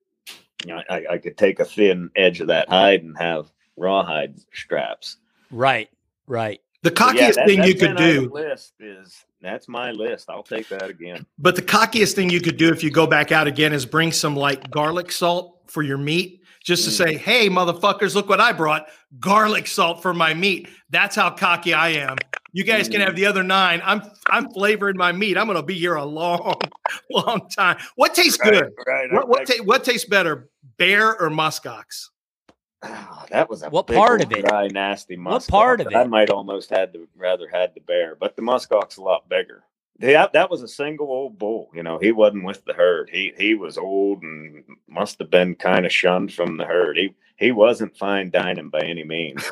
you 0.67 0.75
know 0.75 0.83
I, 0.91 1.05
I 1.13 1.19
could 1.19 1.37
take 1.39 1.61
a 1.61 1.65
thin 1.65 2.11
edge 2.17 2.41
of 2.41 2.49
that 2.49 2.69
hide 2.69 3.03
and 3.03 3.17
have 3.19 3.51
rawhide 3.77 4.35
straps. 4.53 5.17
Right 5.51 5.89
right. 6.27 6.61
The 6.83 6.91
yeah, 6.91 6.95
cockiest 6.95 7.35
that- 7.35 7.47
thing 7.47 7.63
you 7.65 7.75
could 7.75 7.97
do, 7.97 8.31
List 8.33 8.73
is 8.81 9.25
that's 9.43 9.69
my 9.69 9.91
list. 9.91 10.31
I'll 10.31 10.43
take 10.43 10.69
that 10.69 10.89
again. 10.91 11.27
but 11.39 11.57
the 11.57 11.63
cockiest 11.63 12.15
thing 12.15 12.31
you 12.31 12.41
could 12.41 12.57
do 12.57 12.71
if 12.73 12.83
you 12.83 12.91
go 12.91 13.07
back 13.07 13.33
out 13.33 13.47
again 13.47 13.73
is 13.73 13.85
bring 13.87 14.13
some 14.13 14.35
like 14.37 14.71
garlic 14.71 15.13
salt 15.13 15.59
for 15.67 15.83
your 15.83 15.99
meat, 15.99 16.40
just 16.63 16.85
to 16.85 16.91
Mm. 16.91 16.93
say, 16.97 17.17
"Hey, 17.17 17.49
motherfuckers, 17.49 18.15
look 18.15 18.29
what 18.29 18.41
I 18.41 18.53
brought! 18.53 18.87
Garlic 19.19 19.67
salt 19.67 20.03
for 20.03 20.13
my 20.15 20.35
meat." 20.35 20.69
That's 20.91 21.17
how 21.17 21.31
cocky 21.31 21.73
I 21.75 21.91
am. 21.91 22.17
You 22.53 22.65
guys 22.65 22.89
can 22.89 23.01
Mm. 23.01 23.07
have 23.07 23.17
the 23.17 23.27
other 23.27 23.43
nine. 23.43 23.81
I'm 23.85 24.03
I'm 24.29 24.51
flavoring 24.51 24.97
my 24.97 25.13
meat. 25.13 25.37
I'm 25.39 25.47
gonna 25.47 25.63
be 25.63 25.75
here 25.79 25.95
a 25.95 26.05
long, 26.05 26.55
long 27.11 27.49
time. 27.49 27.79
What 27.97 28.15
tastes 28.15 28.37
good? 28.37 28.73
right. 28.87 29.13
What 29.13 29.29
what, 29.29 29.47
ta- 29.47 29.63
what 29.65 29.85
tastes 29.85 30.09
better, 30.09 30.49
bear 30.77 31.21
or 31.21 31.31
muskox? 31.31 32.09
Ah, 32.83 33.27
that 33.31 33.49
was 33.51 33.63
a 33.63 33.69
What 33.69 33.87
big 33.87 33.97
part 33.99 34.23
of 34.25 34.33
it? 34.33 34.47
Dry, 34.47 34.67
nasty 34.69 35.15
musk. 35.17 35.51
What 35.51 35.59
part 35.59 35.81
of 35.83 35.89
it? 35.89 35.95
I 35.95 36.05
might 36.05 36.31
almost 36.31 36.71
had 36.71 36.93
to 36.95 37.07
rather 37.15 37.47
had 37.47 37.75
the 37.75 37.81
bear, 37.83 38.17
but 38.17 38.37
the 38.37 38.43
muskox 38.43 38.97
a 38.97 39.03
lot 39.03 39.29
bigger. 39.29 39.65
Yeah, 40.01 40.29
that 40.33 40.51
was 40.51 40.63
a 40.63 40.69
single 40.69 41.09
old 41.09 41.39
bull. 41.39 41.71
You 41.75 41.83
know, 41.83 41.99
he 41.99 42.11
wasn't 42.13 42.45
with 42.45 42.65
the 42.65 42.73
herd. 42.73 43.11
He 43.13 43.33
he 43.37 43.55
was 43.55 43.77
old 43.77 44.23
and 44.23 44.65
must 44.89 45.19
have 45.19 45.31
been 45.31 45.55
kind 45.55 45.85
of 45.85 45.93
shunned 45.93 46.33
from 46.33 46.57
the 46.57 46.65
herd. 46.65 46.97
He 46.97 47.15
he 47.37 47.53
wasn't 47.53 47.97
fine 47.97 48.31
dining 48.31 48.71
by 48.71 48.81
any 48.81 49.05
means. 49.05 49.45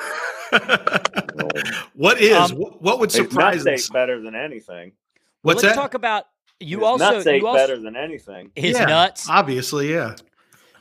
what 1.94 2.20
is? 2.20 2.36
Um, 2.52 2.56
what, 2.58 2.82
what 2.82 2.98
would 3.00 3.12
surprise 3.12 3.64
nuts 3.64 3.84
us? 3.84 3.90
better 3.90 4.20
than 4.22 4.34
anything. 4.34 4.92
Well, 5.42 5.54
What's 5.54 5.62
let's 5.62 5.76
that? 5.76 5.80
talk 5.82 5.94
about 5.94 6.24
you 6.60 6.78
His 6.78 6.84
also 6.86 7.10
nuts 7.12 7.26
ate 7.26 7.40
you 7.42 7.46
also 7.46 7.58
better 7.58 7.78
than 7.78 7.96
anything. 7.96 8.50
his 8.56 8.76
Yeah. 8.78 8.86
nuts 8.86 9.28
Obviously, 9.28 9.92
yeah. 9.92 10.14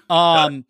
Um, 0.09 0.65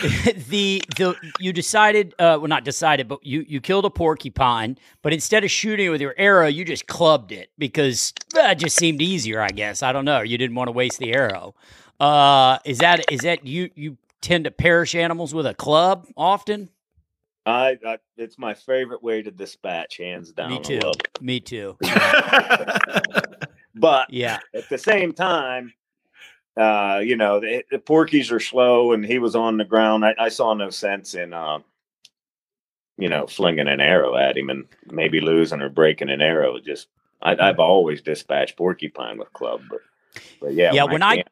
the 0.48 0.82
the 0.96 1.14
you 1.38 1.52
decided, 1.52 2.14
uh, 2.18 2.38
well, 2.40 2.48
not 2.48 2.64
decided, 2.64 3.08
but 3.08 3.24
you 3.24 3.44
you 3.46 3.60
killed 3.60 3.84
a 3.84 3.90
porcupine, 3.90 4.78
but 5.02 5.12
instead 5.12 5.44
of 5.44 5.50
shooting 5.50 5.86
it 5.86 5.90
with 5.90 6.00
your 6.00 6.14
arrow, 6.16 6.46
you 6.46 6.64
just 6.64 6.86
clubbed 6.86 7.32
it 7.32 7.50
because 7.58 8.12
that 8.34 8.54
just 8.54 8.76
seemed 8.76 9.02
easier, 9.02 9.40
I 9.40 9.48
guess. 9.48 9.82
I 9.82 9.92
don't 9.92 10.04
know. 10.04 10.22
You 10.22 10.38
didn't 10.38 10.56
want 10.56 10.68
to 10.68 10.72
waste 10.72 10.98
the 10.98 11.12
arrow. 11.14 11.54
Uh, 12.00 12.58
is 12.64 12.78
that 12.78 13.10
is 13.12 13.20
that 13.20 13.46
you 13.46 13.70
you 13.74 13.96
tend 14.20 14.44
to 14.44 14.50
perish 14.50 14.94
animals 14.94 15.34
with 15.34 15.46
a 15.46 15.54
club 15.54 16.06
often? 16.16 16.68
I, 17.44 17.76
I 17.84 17.98
it's 18.16 18.38
my 18.38 18.54
favorite 18.54 19.02
way 19.02 19.22
to 19.22 19.30
dispatch, 19.30 19.98
hands 19.98 20.32
down. 20.32 20.50
Me 20.50 20.60
too. 20.60 20.92
Me 21.20 21.40
too. 21.40 21.76
But 23.74 24.10
Yeah. 24.10 24.38
at 24.54 24.68
the 24.68 24.78
same 24.78 25.12
time, 25.12 25.72
uh, 26.56 27.00
you 27.02 27.16
know, 27.16 27.40
the, 27.40 27.64
the 27.70 27.78
Porkies 27.78 28.30
are 28.32 28.40
slow, 28.40 28.92
and 28.92 29.04
he 29.04 29.18
was 29.18 29.34
on 29.34 29.56
the 29.56 29.64
ground. 29.64 30.04
I, 30.04 30.14
I 30.18 30.28
saw 30.28 30.52
no 30.54 30.70
sense 30.70 31.14
in, 31.14 31.32
uh, 31.32 31.60
you 32.98 33.08
know, 33.08 33.26
flinging 33.26 33.68
an 33.68 33.80
arrow 33.80 34.16
at 34.16 34.36
him 34.36 34.50
and 34.50 34.66
maybe 34.90 35.20
losing 35.20 35.60
or 35.62 35.68
breaking 35.68 36.10
an 36.10 36.20
arrow. 36.20 36.58
Just 36.60 36.88
I, 37.22 37.36
I've 37.36 37.58
always 37.60 38.02
dispatched 38.02 38.56
porcupine 38.56 39.18
with 39.18 39.32
club, 39.32 39.62
but 39.70 39.80
but 40.40 40.54
yeah, 40.54 40.72
Yeah, 40.72 40.84
when 40.84 41.02
I- 41.02 41.16
can't- 41.16 41.28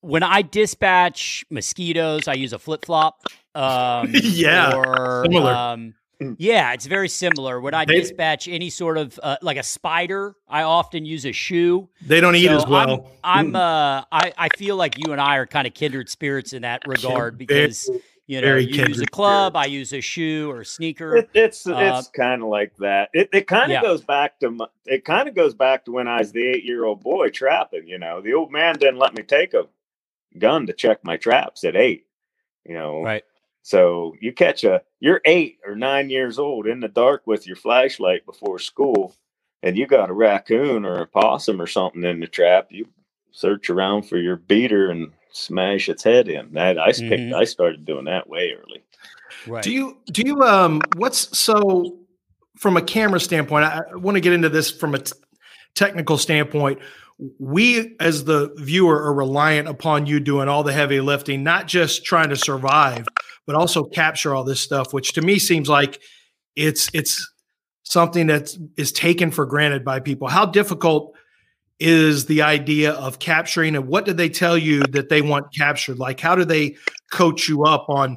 When 0.00 0.22
I 0.22 0.42
dispatch 0.42 1.44
mosquitoes, 1.50 2.28
I 2.28 2.34
use 2.34 2.52
a 2.52 2.58
flip 2.58 2.84
flop. 2.84 3.22
Um, 3.56 4.10
Yeah, 4.12 4.74
Or, 4.74 5.22
similar. 5.24 5.52
Um, 5.54 5.94
yeah, 6.38 6.72
it's 6.72 6.86
very 6.86 7.08
similar. 7.08 7.60
When 7.60 7.74
I 7.74 7.84
They- 7.84 8.00
dispatch 8.00 8.48
any 8.48 8.70
sort 8.70 8.98
of 8.98 9.18
uh, 9.22 9.36
like 9.42 9.56
a 9.56 9.62
spider, 9.62 10.36
I 10.48 10.62
often 10.62 11.04
use 11.04 11.24
a 11.26 11.32
shoe. 11.32 11.88
they 12.06 12.20
don't 12.20 12.36
eat 12.36 12.50
as 12.50 12.66
well. 12.66 13.10
I'm 13.22 13.54
uh 13.56 14.02
I, 14.12 14.32
I 14.36 14.48
feel 14.56 14.76
like 14.76 14.98
you 14.98 15.12
and 15.12 15.20
I 15.20 15.36
are 15.36 15.46
kind 15.46 15.66
of 15.66 15.74
kindred 15.74 16.08
spirits 16.08 16.52
in 16.52 16.62
that 16.62 16.82
regard 16.86 17.38
because 17.38 17.88
you 18.26 18.40
know 18.40 18.46
very 18.46 18.62
you 18.62 18.68
use 18.68 18.76
a 18.78 18.82
kindred 18.86 19.10
club, 19.12 19.56
I 19.56 19.66
use 19.66 19.92
a 19.92 20.00
shoe 20.00 20.50
or 20.50 20.60
a 20.60 20.64
sneaker. 20.64 21.16
It, 21.16 21.30
it's 21.34 21.66
Uh, 21.66 21.76
it's 21.98 22.08
kind 22.08 22.42
of 22.42 22.48
like 22.48 22.74
that. 22.78 23.10
It 23.12 23.28
it 23.32 23.46
kind 23.46 23.64
of 23.64 23.70
Yeah. 23.70 23.82
goes 23.82 24.00
back 24.02 24.38
to 24.40 24.50
my, 24.50 24.66
it 24.86 25.04
kind 25.04 25.28
of 25.28 25.34
goes 25.34 25.54
back 25.54 25.84
to 25.84 25.92
when 25.92 26.08
I 26.08 26.18
was 26.18 26.32
the 26.32 26.46
eight 26.46 26.64
year 26.64 26.84
old 26.84 27.02
boy 27.02 27.28
trapping. 27.30 27.86
You 27.86 27.98
know, 27.98 28.20
the 28.20 28.34
old 28.34 28.50
man 28.50 28.76
didn't 28.76 28.98
let 28.98 29.14
me 29.14 29.22
take 29.22 29.52
a 29.54 29.66
gun 30.38 30.66
to 30.66 30.72
check 30.72 31.04
my 31.04 31.16
traps 31.16 31.64
at 31.64 31.76
eight. 31.76 32.06
You 32.66 32.74
know, 32.74 33.02
Right. 33.02 33.24
So 33.64 34.14
you 34.20 34.30
catch 34.32 34.62
a 34.62 34.82
you're 35.00 35.22
eight 35.24 35.58
or 35.66 35.74
nine 35.74 36.10
years 36.10 36.38
old 36.38 36.66
in 36.66 36.80
the 36.80 36.88
dark 36.88 37.22
with 37.26 37.46
your 37.46 37.56
flashlight 37.56 38.26
before 38.26 38.58
school, 38.58 39.16
and 39.62 39.74
you 39.76 39.86
got 39.86 40.10
a 40.10 40.12
raccoon 40.12 40.84
or 40.84 40.98
a 40.98 41.06
possum 41.06 41.60
or 41.62 41.66
something 41.66 42.04
in 42.04 42.20
the 42.20 42.26
trap. 42.26 42.66
You 42.70 42.86
search 43.32 43.70
around 43.70 44.02
for 44.02 44.18
your 44.18 44.36
beater 44.36 44.90
and 44.90 45.12
smash 45.32 45.88
its 45.88 46.04
head 46.04 46.28
in. 46.28 46.52
That 46.52 46.78
I 46.78 46.88
picked, 46.92 47.02
Mhm. 47.02 47.34
I 47.34 47.44
started 47.44 47.86
doing 47.86 48.04
that 48.04 48.28
way 48.28 48.52
early. 48.52 48.82
Right. 49.46 49.62
Do 49.64 49.70
you 49.72 49.96
do 50.12 50.22
you 50.26 50.42
um 50.42 50.82
what's 50.96 51.36
so 51.36 51.98
from 52.58 52.76
a 52.76 52.82
camera 52.82 53.18
standpoint? 53.18 53.64
I, 53.64 53.80
I 53.92 53.96
want 53.96 54.16
to 54.16 54.20
get 54.20 54.34
into 54.34 54.50
this 54.50 54.70
from 54.70 54.94
a 54.94 54.98
t- 54.98 55.12
technical 55.74 56.18
standpoint. 56.18 56.80
We 57.38 57.96
as 57.98 58.24
the 58.24 58.52
viewer 58.58 59.02
are 59.04 59.14
reliant 59.14 59.68
upon 59.68 60.04
you 60.04 60.20
doing 60.20 60.48
all 60.50 60.64
the 60.64 60.72
heavy 60.74 61.00
lifting, 61.00 61.42
not 61.42 61.66
just 61.66 62.04
trying 62.04 62.28
to 62.28 62.36
survive, 62.36 63.06
but 63.46 63.56
also 63.56 63.84
capture 63.84 64.34
all 64.34 64.44
this 64.44 64.60
stuff, 64.60 64.92
which 64.92 65.12
to 65.12 65.22
me 65.22 65.38
seems 65.38 65.68
like 65.68 66.00
it's 66.56 66.88
it's 66.94 67.30
something 67.82 68.26
that 68.28 68.56
is 68.76 68.92
taken 68.92 69.30
for 69.30 69.44
granted 69.46 69.84
by 69.84 70.00
people. 70.00 70.28
How 70.28 70.46
difficult 70.46 71.14
is 71.80 72.26
the 72.26 72.42
idea 72.42 72.92
of 72.92 73.18
capturing 73.18 73.74
and 73.74 73.88
what 73.88 74.04
did 74.04 74.16
they 74.16 74.28
tell 74.28 74.56
you 74.56 74.80
that 74.90 75.08
they 75.08 75.20
want 75.20 75.52
captured? 75.54 75.98
Like 75.98 76.20
how 76.20 76.34
do 76.34 76.44
they 76.44 76.76
coach 77.12 77.48
you 77.48 77.64
up 77.64 77.86
on 77.88 78.16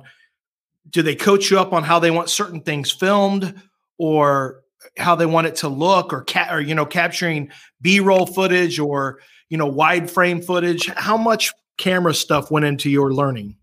do 0.90 1.02
they 1.02 1.16
coach 1.16 1.52
you 1.52 1.60
up 1.60 1.74
on 1.74 1.84
how 1.84 2.00
they 2.00 2.12
want 2.12 2.30
certain 2.30 2.62
things 2.62 2.92
filmed 2.92 3.62
or 3.98 4.62
how 4.98 5.16
they 5.16 5.26
want 5.26 5.48
it 5.48 5.56
to 5.56 5.68
look 5.68 6.14
or 6.14 6.24
ca- 6.24 6.50
or 6.52 6.62
you 6.62 6.76
know 6.76 6.86
capturing 6.86 7.52
b-roll 7.82 8.26
footage 8.26 8.80
or 8.80 9.20
you 9.50 9.58
know 9.58 9.66
wide 9.66 10.10
frame 10.10 10.42
footage 10.42 10.88
how 10.96 11.18
much 11.18 11.52
camera 11.78 12.14
stuff 12.14 12.52
went 12.52 12.66
into 12.66 12.90
your 12.90 13.14
learning 13.14 13.57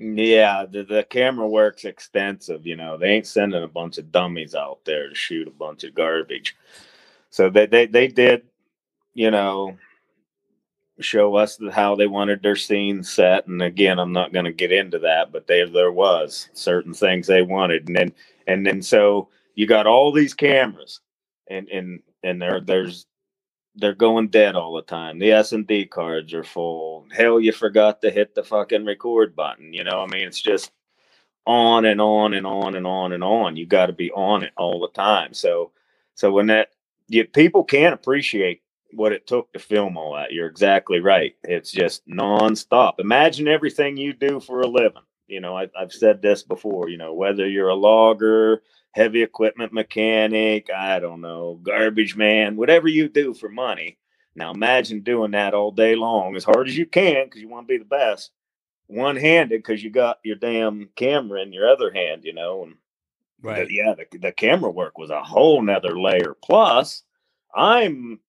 Yeah, 0.00 0.64
the, 0.70 0.84
the 0.84 1.02
camera 1.02 1.48
work's 1.48 1.84
extensive. 1.84 2.64
You 2.64 2.76
know, 2.76 2.96
they 2.96 3.08
ain't 3.08 3.26
sending 3.26 3.64
a 3.64 3.68
bunch 3.68 3.98
of 3.98 4.12
dummies 4.12 4.54
out 4.54 4.84
there 4.84 5.08
to 5.08 5.14
shoot 5.14 5.48
a 5.48 5.50
bunch 5.50 5.82
of 5.82 5.94
garbage. 5.94 6.56
So 7.30 7.50
they 7.50 7.66
they, 7.66 7.86
they 7.86 8.06
did, 8.06 8.42
you 9.14 9.32
know, 9.32 9.76
show 11.00 11.34
us 11.34 11.58
how 11.72 11.96
they 11.96 12.06
wanted 12.06 12.42
their 12.42 12.54
scene 12.54 13.02
set. 13.02 13.48
And 13.48 13.60
again, 13.60 13.98
I'm 13.98 14.12
not 14.12 14.32
going 14.32 14.44
to 14.44 14.52
get 14.52 14.70
into 14.70 15.00
that, 15.00 15.32
but 15.32 15.48
there 15.48 15.68
there 15.68 15.92
was 15.92 16.48
certain 16.52 16.94
things 16.94 17.26
they 17.26 17.42
wanted, 17.42 17.88
and 17.88 17.96
then 17.96 18.12
and 18.46 18.64
then 18.64 18.82
so 18.82 19.28
you 19.56 19.66
got 19.66 19.88
all 19.88 20.12
these 20.12 20.32
cameras, 20.32 21.00
and 21.48 21.68
and 21.70 22.02
and 22.22 22.40
there 22.40 22.60
there's 22.60 23.06
they're 23.78 23.94
going 23.94 24.28
dead 24.28 24.56
all 24.56 24.74
the 24.74 24.82
time. 24.82 25.18
The 25.18 25.32
S 25.32 25.52
and 25.52 25.66
D 25.66 25.86
cards 25.86 26.34
are 26.34 26.44
full. 26.44 27.06
Hell, 27.12 27.40
you 27.40 27.52
forgot 27.52 28.02
to 28.02 28.10
hit 28.10 28.34
the 28.34 28.42
fucking 28.42 28.84
record 28.84 29.36
button. 29.36 29.72
You 29.72 29.84
know, 29.84 30.02
I 30.02 30.06
mean, 30.06 30.26
it's 30.26 30.40
just 30.40 30.72
on 31.46 31.84
and 31.84 32.00
on 32.00 32.34
and 32.34 32.46
on 32.46 32.74
and 32.74 32.86
on 32.86 33.12
and 33.12 33.24
on. 33.24 33.56
You 33.56 33.66
got 33.66 33.86
to 33.86 33.92
be 33.92 34.10
on 34.12 34.42
it 34.42 34.52
all 34.56 34.80
the 34.80 34.88
time. 34.88 35.32
So, 35.32 35.70
so 36.14 36.30
when 36.32 36.48
that 36.48 36.70
you, 37.08 37.24
people 37.24 37.64
can't 37.64 37.94
appreciate 37.94 38.62
what 38.92 39.12
it 39.12 39.26
took 39.26 39.52
to 39.52 39.58
film 39.58 39.96
all 39.96 40.14
that. 40.14 40.32
You're 40.32 40.48
exactly 40.48 41.00
right. 41.00 41.34
It's 41.44 41.70
just 41.70 42.06
nonstop. 42.08 42.94
Imagine 42.98 43.48
everything 43.48 43.96
you 43.96 44.12
do 44.12 44.40
for 44.40 44.60
a 44.60 44.66
living. 44.66 45.02
You 45.26 45.40
know, 45.40 45.56
I, 45.56 45.68
I've 45.78 45.92
said 45.92 46.20
this 46.20 46.42
before. 46.42 46.88
You 46.88 46.98
know, 46.98 47.14
whether 47.14 47.48
you're 47.48 47.68
a 47.68 47.74
logger, 47.74 48.62
heavy 48.92 49.22
equipment 49.22 49.72
mechanic, 49.72 50.68
I 50.74 50.98
don't 50.98 51.20
know, 51.20 51.60
garbage 51.62 52.16
man, 52.16 52.56
whatever 52.56 52.88
you 52.88 53.08
do 53.08 53.34
for 53.34 53.48
money. 53.48 53.98
Now 54.34 54.52
imagine 54.52 55.00
doing 55.00 55.32
that 55.32 55.54
all 55.54 55.72
day 55.72 55.94
long 55.94 56.36
as 56.36 56.44
hard 56.44 56.68
as 56.68 56.76
you 56.76 56.86
can 56.86 57.24
because 57.26 57.40
you 57.40 57.48
want 57.48 57.66
to 57.66 57.72
be 57.72 57.78
the 57.78 57.84
best. 57.84 58.30
One 58.86 59.16
handed 59.16 59.58
because 59.62 59.82
you 59.84 59.90
got 59.90 60.18
your 60.24 60.36
damn 60.36 60.88
camera 60.96 61.42
in 61.42 61.52
your 61.52 61.68
other 61.68 61.92
hand, 61.92 62.24
you 62.24 62.32
know. 62.32 62.64
And 62.64 62.74
Right. 63.40 63.68
the- 63.68 63.74
yeah, 63.74 63.94
the, 63.94 64.18
the 64.18 64.32
camera 64.32 64.70
work 64.70 64.98
was 64.98 65.10
a 65.10 65.22
whole 65.22 65.62
nother 65.62 65.98
layer. 65.98 66.34
Plus, 66.42 67.02
I'm 67.54 68.20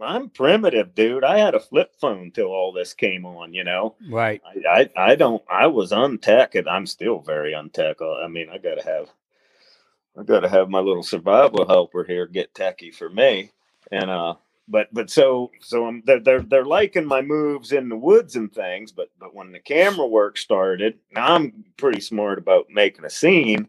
I'm 0.00 0.30
primitive, 0.30 0.94
dude. 0.94 1.22
I 1.24 1.38
had 1.38 1.54
a 1.54 1.60
flip 1.60 1.94
phone 2.00 2.30
till 2.32 2.46
all 2.46 2.72
this 2.72 2.94
came 2.94 3.26
on, 3.26 3.52
you 3.52 3.62
know. 3.64 3.94
Right. 4.08 4.40
I, 4.66 4.88
I, 4.96 5.10
I 5.12 5.14
don't. 5.16 5.42
I 5.50 5.66
was 5.66 5.92
untech, 5.92 6.54
and 6.54 6.68
I'm 6.68 6.86
still 6.86 7.20
very 7.20 7.52
untech. 7.52 8.00
Uh, 8.00 8.22
I 8.24 8.28
mean, 8.28 8.48
I 8.50 8.56
gotta 8.58 8.82
have, 8.82 9.10
I 10.18 10.22
gotta 10.24 10.48
have 10.48 10.68
my 10.68 10.80
little 10.80 11.02
survival 11.02 11.66
helper 11.66 12.04
here 12.04 12.26
get 12.26 12.54
techie 12.54 12.94
for 12.94 13.08
me. 13.08 13.50
And 13.90 14.10
uh, 14.10 14.34
but 14.68 14.88
but 14.92 15.10
so 15.10 15.50
so 15.60 15.86
I'm 15.86 16.02
they're 16.04 16.20
they're, 16.20 16.42
they're 16.42 16.64
liking 16.64 17.06
my 17.06 17.22
moves 17.22 17.72
in 17.72 17.88
the 17.88 17.96
woods 17.96 18.36
and 18.36 18.52
things. 18.52 18.92
But 18.92 19.08
but 19.18 19.34
when 19.34 19.52
the 19.52 19.60
camera 19.60 20.06
work 20.06 20.36
started, 20.38 20.98
now 21.12 21.34
I'm 21.34 21.64
pretty 21.76 22.00
smart 22.00 22.38
about 22.38 22.70
making 22.70 23.04
a 23.04 23.10
scene. 23.10 23.68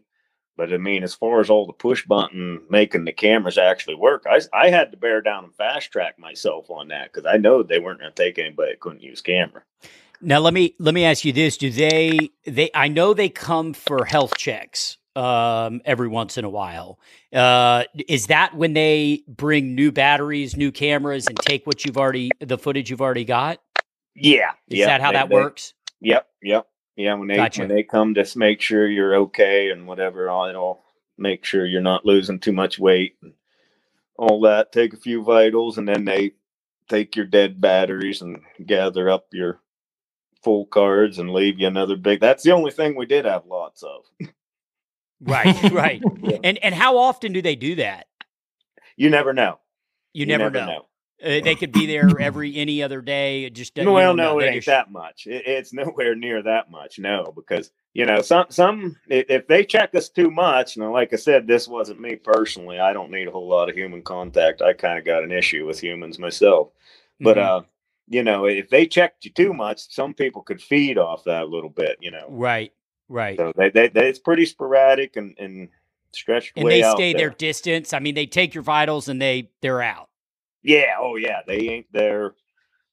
But 0.56 0.72
I 0.72 0.76
mean, 0.76 1.02
as 1.02 1.14
far 1.14 1.40
as 1.40 1.50
all 1.50 1.66
the 1.66 1.72
push 1.72 2.06
button 2.06 2.60
making 2.70 3.06
the 3.06 3.12
cameras 3.12 3.58
actually 3.58 3.96
work, 3.96 4.24
I 4.30 4.40
I 4.52 4.70
had 4.70 4.90
to 4.92 4.96
bear 4.96 5.20
down 5.20 5.44
and 5.44 5.54
fast 5.54 5.90
track 5.90 6.18
myself 6.18 6.70
on 6.70 6.88
that 6.88 7.12
because 7.12 7.26
I 7.26 7.38
know 7.38 7.62
they 7.62 7.80
weren't 7.80 8.00
going 8.00 8.12
to 8.12 8.22
take 8.22 8.38
anybody 8.38 8.72
that 8.72 8.80
couldn't 8.80 9.02
use 9.02 9.20
camera. 9.20 9.62
Now 10.20 10.38
let 10.38 10.54
me 10.54 10.74
let 10.78 10.94
me 10.94 11.04
ask 11.04 11.24
you 11.24 11.32
this: 11.32 11.56
Do 11.56 11.70
they 11.70 12.30
they? 12.44 12.70
I 12.74 12.88
know 12.88 13.14
they 13.14 13.30
come 13.30 13.72
for 13.72 14.04
health 14.04 14.36
checks 14.36 14.98
um, 15.16 15.80
every 15.84 16.08
once 16.08 16.36
in 16.38 16.44
a 16.44 16.48
while. 16.50 16.98
Uh, 17.32 17.84
is 18.08 18.26
that 18.28 18.54
when 18.54 18.72
they 18.72 19.22
bring 19.28 19.74
new 19.74 19.92
batteries, 19.92 20.56
new 20.56 20.72
cameras, 20.72 21.26
and 21.26 21.36
take 21.38 21.66
what 21.66 21.84
you've 21.84 21.96
already 21.98 22.30
the 22.40 22.58
footage 22.58 22.90
you've 22.90 23.02
already 23.02 23.24
got? 23.24 23.60
Yeah, 24.14 24.52
Is 24.68 24.78
yeah, 24.78 24.86
that 24.86 25.00
how 25.00 25.10
they- 25.10 25.18
that 25.18 25.28
they- 25.28 25.34
works? 25.34 25.74
Yep, 26.00 26.28
yep, 26.42 26.66
yeah. 26.96 27.14
When 27.14 27.28
they 27.28 27.36
Gotcha. 27.36 27.60
when 27.62 27.68
they 27.68 27.82
come 27.82 28.14
just 28.14 28.36
make 28.36 28.60
sure 28.60 28.86
you're 28.86 29.14
okay 29.16 29.70
and 29.70 29.86
whatever, 29.86 30.28
all 30.28 30.46
it'll 30.48 30.84
make 31.16 31.44
sure 31.44 31.64
you're 31.66 31.80
not 31.80 32.04
losing 32.04 32.38
too 32.38 32.52
much 32.52 32.78
weight 32.78 33.16
and 33.22 33.32
all 34.16 34.40
that. 34.42 34.70
Take 34.72 34.92
a 34.92 34.98
few 34.98 35.22
vitals, 35.22 35.78
and 35.78 35.88
then 35.88 36.04
they 36.04 36.32
take 36.88 37.16
your 37.16 37.24
dead 37.26 37.60
batteries 37.60 38.20
and 38.20 38.40
gather 38.66 39.08
up 39.08 39.26
your 39.32 39.60
full 40.42 40.66
cards 40.66 41.18
and 41.18 41.30
leave 41.32 41.58
you 41.58 41.66
another 41.66 41.96
big. 41.96 42.20
That's 42.20 42.42
the 42.42 42.52
only 42.52 42.70
thing 42.70 42.94
we 42.96 43.06
did 43.06 43.24
have 43.24 43.46
lots 43.46 43.82
of. 43.82 44.04
Right, 45.20 45.62
right. 45.72 46.02
And 46.42 46.58
and 46.58 46.74
how 46.74 46.98
often 46.98 47.32
do 47.32 47.42
they 47.42 47.56
do 47.56 47.76
that? 47.76 48.06
You 48.96 49.10
never 49.10 49.32
know. 49.32 49.58
You, 50.12 50.26
never, 50.26 50.48
know. 50.50 50.86
Uh, 51.20 51.40
they 51.42 51.56
could 51.56 51.72
be 51.72 51.86
there 51.86 52.08
every 52.20 52.54
any 52.56 52.80
other 52.84 53.00
day. 53.02 53.42
It 53.44 53.54
just 53.54 53.74
doesn't- 53.74 53.90
well, 53.90 54.14
no, 54.14 54.38
it 54.38 54.44
ain't 54.44 54.54
just- 54.56 54.66
that 54.66 54.92
much. 54.92 55.26
It, 55.26 55.42
it's 55.46 55.72
nowhere 55.72 56.14
near 56.14 56.42
that 56.42 56.70
much. 56.70 56.98
No, 57.00 57.32
because 57.34 57.70
you 57.94 58.06
know, 58.06 58.20
some 58.22 58.46
some 58.50 58.96
if 59.08 59.46
they 59.48 59.64
check 59.64 59.94
us 59.94 60.08
too 60.08 60.30
much, 60.30 60.76
and 60.76 60.92
like 60.92 61.12
I 61.12 61.16
said, 61.16 61.46
this 61.46 61.66
wasn't 61.66 62.00
me 62.00 62.16
personally. 62.16 62.78
I 62.78 62.92
don't 62.92 63.10
need 63.10 63.26
a 63.28 63.32
whole 63.32 63.48
lot 63.48 63.68
of 63.68 63.74
human 63.76 64.02
contact. 64.02 64.62
I 64.62 64.72
kind 64.72 64.98
of 64.98 65.04
got 65.04 65.24
an 65.24 65.32
issue 65.32 65.66
with 65.66 65.80
humans 65.82 66.18
myself. 66.18 66.68
But 67.20 67.36
Mhm. 67.36 67.42
uh, 67.42 67.62
you 68.08 68.22
know, 68.22 68.44
if 68.46 68.68
they 68.68 68.86
checked 68.86 69.24
you 69.24 69.30
too 69.32 69.54
much, 69.54 69.92
some 69.92 70.12
people 70.14 70.42
could 70.42 70.60
feed 70.60 70.98
off 70.98 71.24
that 71.24 71.42
a 71.44 71.46
little 71.46 71.70
bit. 71.70 71.96
You 72.00 72.10
know, 72.12 72.26
right, 72.28 72.72
right. 73.14 73.36
so 73.36 73.52
they, 73.56 73.70
they, 73.70 73.88
they 73.88 74.08
it's 74.08 74.18
pretty 74.18 74.46
sporadic 74.46 75.16
and 75.16 75.34
and 75.38 75.68
stretched 76.12 76.52
and 76.56 76.64
way 76.64 76.80
they 76.80 76.84
out 76.84 76.96
stay 76.96 77.12
there. 77.12 77.28
their 77.28 77.30
distance. 77.30 77.92
I 77.92 77.98
mean, 77.98 78.14
they 78.14 78.26
take 78.26 78.54
your 78.54 78.62
vitals 78.62 79.08
and 79.08 79.20
they 79.20 79.50
they're 79.62 79.82
out. 79.82 80.08
Yeah, 80.62 80.96
oh 80.98 81.16
yeah, 81.16 81.40
they 81.46 81.68
ain't 81.68 81.92
there 81.92 82.34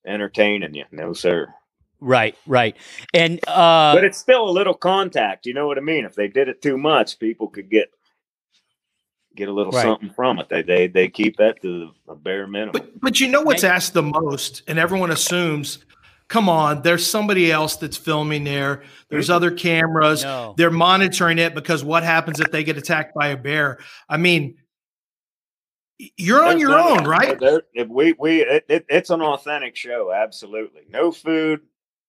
entertaining 0.05 0.73
you. 0.73 0.85
No, 0.91 1.13
sir. 1.13 1.53
Right, 1.99 2.35
right. 2.47 2.75
And 3.13 3.39
uh 3.47 3.93
but 3.93 4.03
it's 4.03 4.17
still 4.17 4.49
a 4.49 4.51
little 4.51 4.73
contact. 4.73 5.45
You 5.45 5.53
know 5.53 5.67
what 5.67 5.77
I 5.77 5.81
mean? 5.81 6.03
If 6.03 6.15
they 6.15 6.27
did 6.27 6.47
it 6.49 6.61
too 6.61 6.77
much, 6.77 7.19
people 7.19 7.47
could 7.47 7.69
get 7.69 7.91
get 9.35 9.47
a 9.47 9.53
little 9.53 9.71
Right. 9.71 9.83
something 9.83 10.09
from 10.09 10.39
it. 10.39 10.49
They 10.49 10.63
they 10.63 10.87
they 10.87 11.07
keep 11.07 11.37
that 11.37 11.61
to 11.61 11.91
the 12.07 12.15
bare 12.15 12.47
minimum. 12.47 12.73
But 12.73 12.99
but 12.99 13.19
you 13.19 13.27
know 13.27 13.41
what's 13.41 13.63
asked 13.63 13.93
the 13.93 14.01
most, 14.01 14.63
and 14.67 14.79
everyone 14.79 15.11
assumes, 15.11 15.85
come 16.31 16.47
on, 16.47 16.81
there's 16.81 17.05
somebody 17.05 17.51
else 17.51 17.75
that's 17.75 17.97
filming 17.97 18.45
there. 18.45 18.83
There's 19.09 19.29
other 19.29 19.51
cameras. 19.51 20.23
no. 20.23 20.53
They're 20.57 20.71
monitoring 20.71 21.39
it 21.39 21.53
because 21.53 21.83
what 21.83 22.03
happens 22.03 22.39
if 22.39 22.49
they 22.53 22.63
get 22.63 22.77
attacked 22.77 23.13
by 23.13 23.27
a 23.27 23.37
bear? 23.37 23.79
I 24.07 24.15
mean, 24.15 24.55
you're 26.17 26.43
on 26.43 26.57
your 26.57 26.69
no- 26.69 26.97
own, 26.97 27.03
right? 27.03 27.37
there- 27.37 27.63
we 27.85 28.13
we 28.13 28.41
it, 28.43 28.65
it, 28.69 28.85
it's 28.87 29.09
an 29.09 29.21
authentic 29.21 29.75
show. 29.75 30.11
Absolutely, 30.13 30.83
no 30.89 31.11
food. 31.11 31.59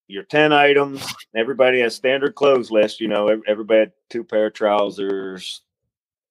Your 0.06 0.22
ten 0.22 0.52
items. 0.52 1.04
Everybody 1.34 1.80
has 1.80 1.94
standard 1.96 2.36
clothes 2.36 2.70
list. 2.70 3.00
You 3.00 3.08
know, 3.08 3.42
everybody 3.46 3.80
had 3.80 3.92
two 4.08 4.22
pair 4.22 4.46
of 4.46 4.52
trousers, 4.54 5.62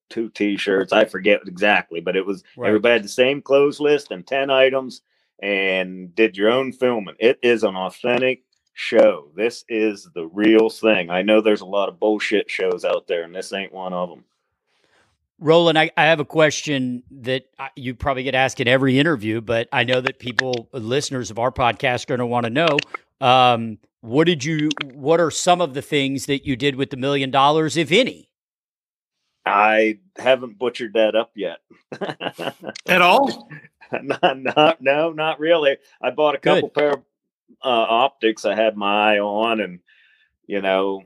two 0.09 0.29
t-shirts. 0.29 0.93
I 0.93 1.03
forget 1.05 1.41
exactly, 1.45 1.99
but 1.99 2.15
it 2.15 2.25
was 2.25 2.43
Right. 2.55 2.69
everybody 2.69 2.93
had 2.93 3.03
the 3.03 3.09
same 3.09 3.41
clothes 3.41 3.81
list 3.81 4.11
and 4.11 4.25
ten 4.25 4.49
items, 4.49 5.01
and 5.41 6.13
did 6.15 6.37
your 6.37 6.49
own 6.51 6.71
filming. 6.71 7.15
It 7.19 7.39
is 7.41 7.63
an 7.63 7.75
authentic 7.75 8.43
show. 8.73 9.31
This 9.35 9.65
is 9.69 10.07
the 10.13 10.27
real 10.27 10.69
thing. 10.69 11.09
I 11.09 11.21
know 11.21 11.41
there's 11.41 11.61
a 11.61 11.65
lot 11.65 11.89
of 11.89 11.99
bullshit 11.99 12.49
shows 12.49 12.85
out 12.85 13.07
there, 13.07 13.23
and 13.23 13.35
this 13.35 13.53
ain't 13.53 13.73
one 13.73 13.93
of 13.93 14.09
them. 14.09 14.23
Roland, 15.39 15.77
I, 15.77 15.89
I 15.97 16.03
have 16.03 16.19
a 16.19 16.25
question 16.25 17.01
that 17.09 17.45
you 17.75 17.95
probably 17.95 18.23
get 18.23 18.35
asked 18.35 18.59
in 18.59 18.67
every 18.67 18.99
interview, 18.99 19.41
but 19.41 19.67
I 19.71 19.83
know 19.83 19.99
that 19.99 20.19
people, 20.19 20.69
listeners 20.71 21.31
of 21.31 21.39
our 21.39 21.51
podcast, 21.51 22.03
are 22.03 22.17
going 22.17 22.19
to 22.19 22.27
want 22.27 22.45
to 22.45 22.51
know. 22.51 22.77
Um, 23.19 23.79
what 24.01 24.25
did 24.25 24.43
you? 24.43 24.69
What 24.93 25.19
are 25.19 25.31
some 25.31 25.59
of 25.59 25.73
the 25.73 25.81
things 25.81 26.27
that 26.27 26.45
you 26.45 26.55
did 26.55 26.75
with 26.75 26.91
the 26.91 26.97
million 26.97 27.31
dollars, 27.31 27.75
if 27.75 27.91
any? 27.91 28.29
I 29.45 29.99
haven't 30.15 30.59
butchered 30.59 30.93
that 30.93 31.15
up 31.15 31.31
yet. 31.35 31.57
At 32.87 33.01
all? 33.01 33.49
not, 34.03 34.39
not, 34.39 34.81
no, 34.81 35.11
not 35.11 35.39
really. 35.39 35.77
I 36.01 36.11
bought 36.11 36.35
a 36.35 36.39
couple 36.39 36.69
Good. 36.69 36.75
pair 36.75 36.91
of 36.93 36.99
uh, 37.63 37.69
optics 37.69 38.45
I 38.45 38.55
had 38.55 38.77
my 38.77 39.15
eye 39.15 39.19
on, 39.19 39.61
and 39.61 39.79
you 40.47 40.61
know, 40.61 41.03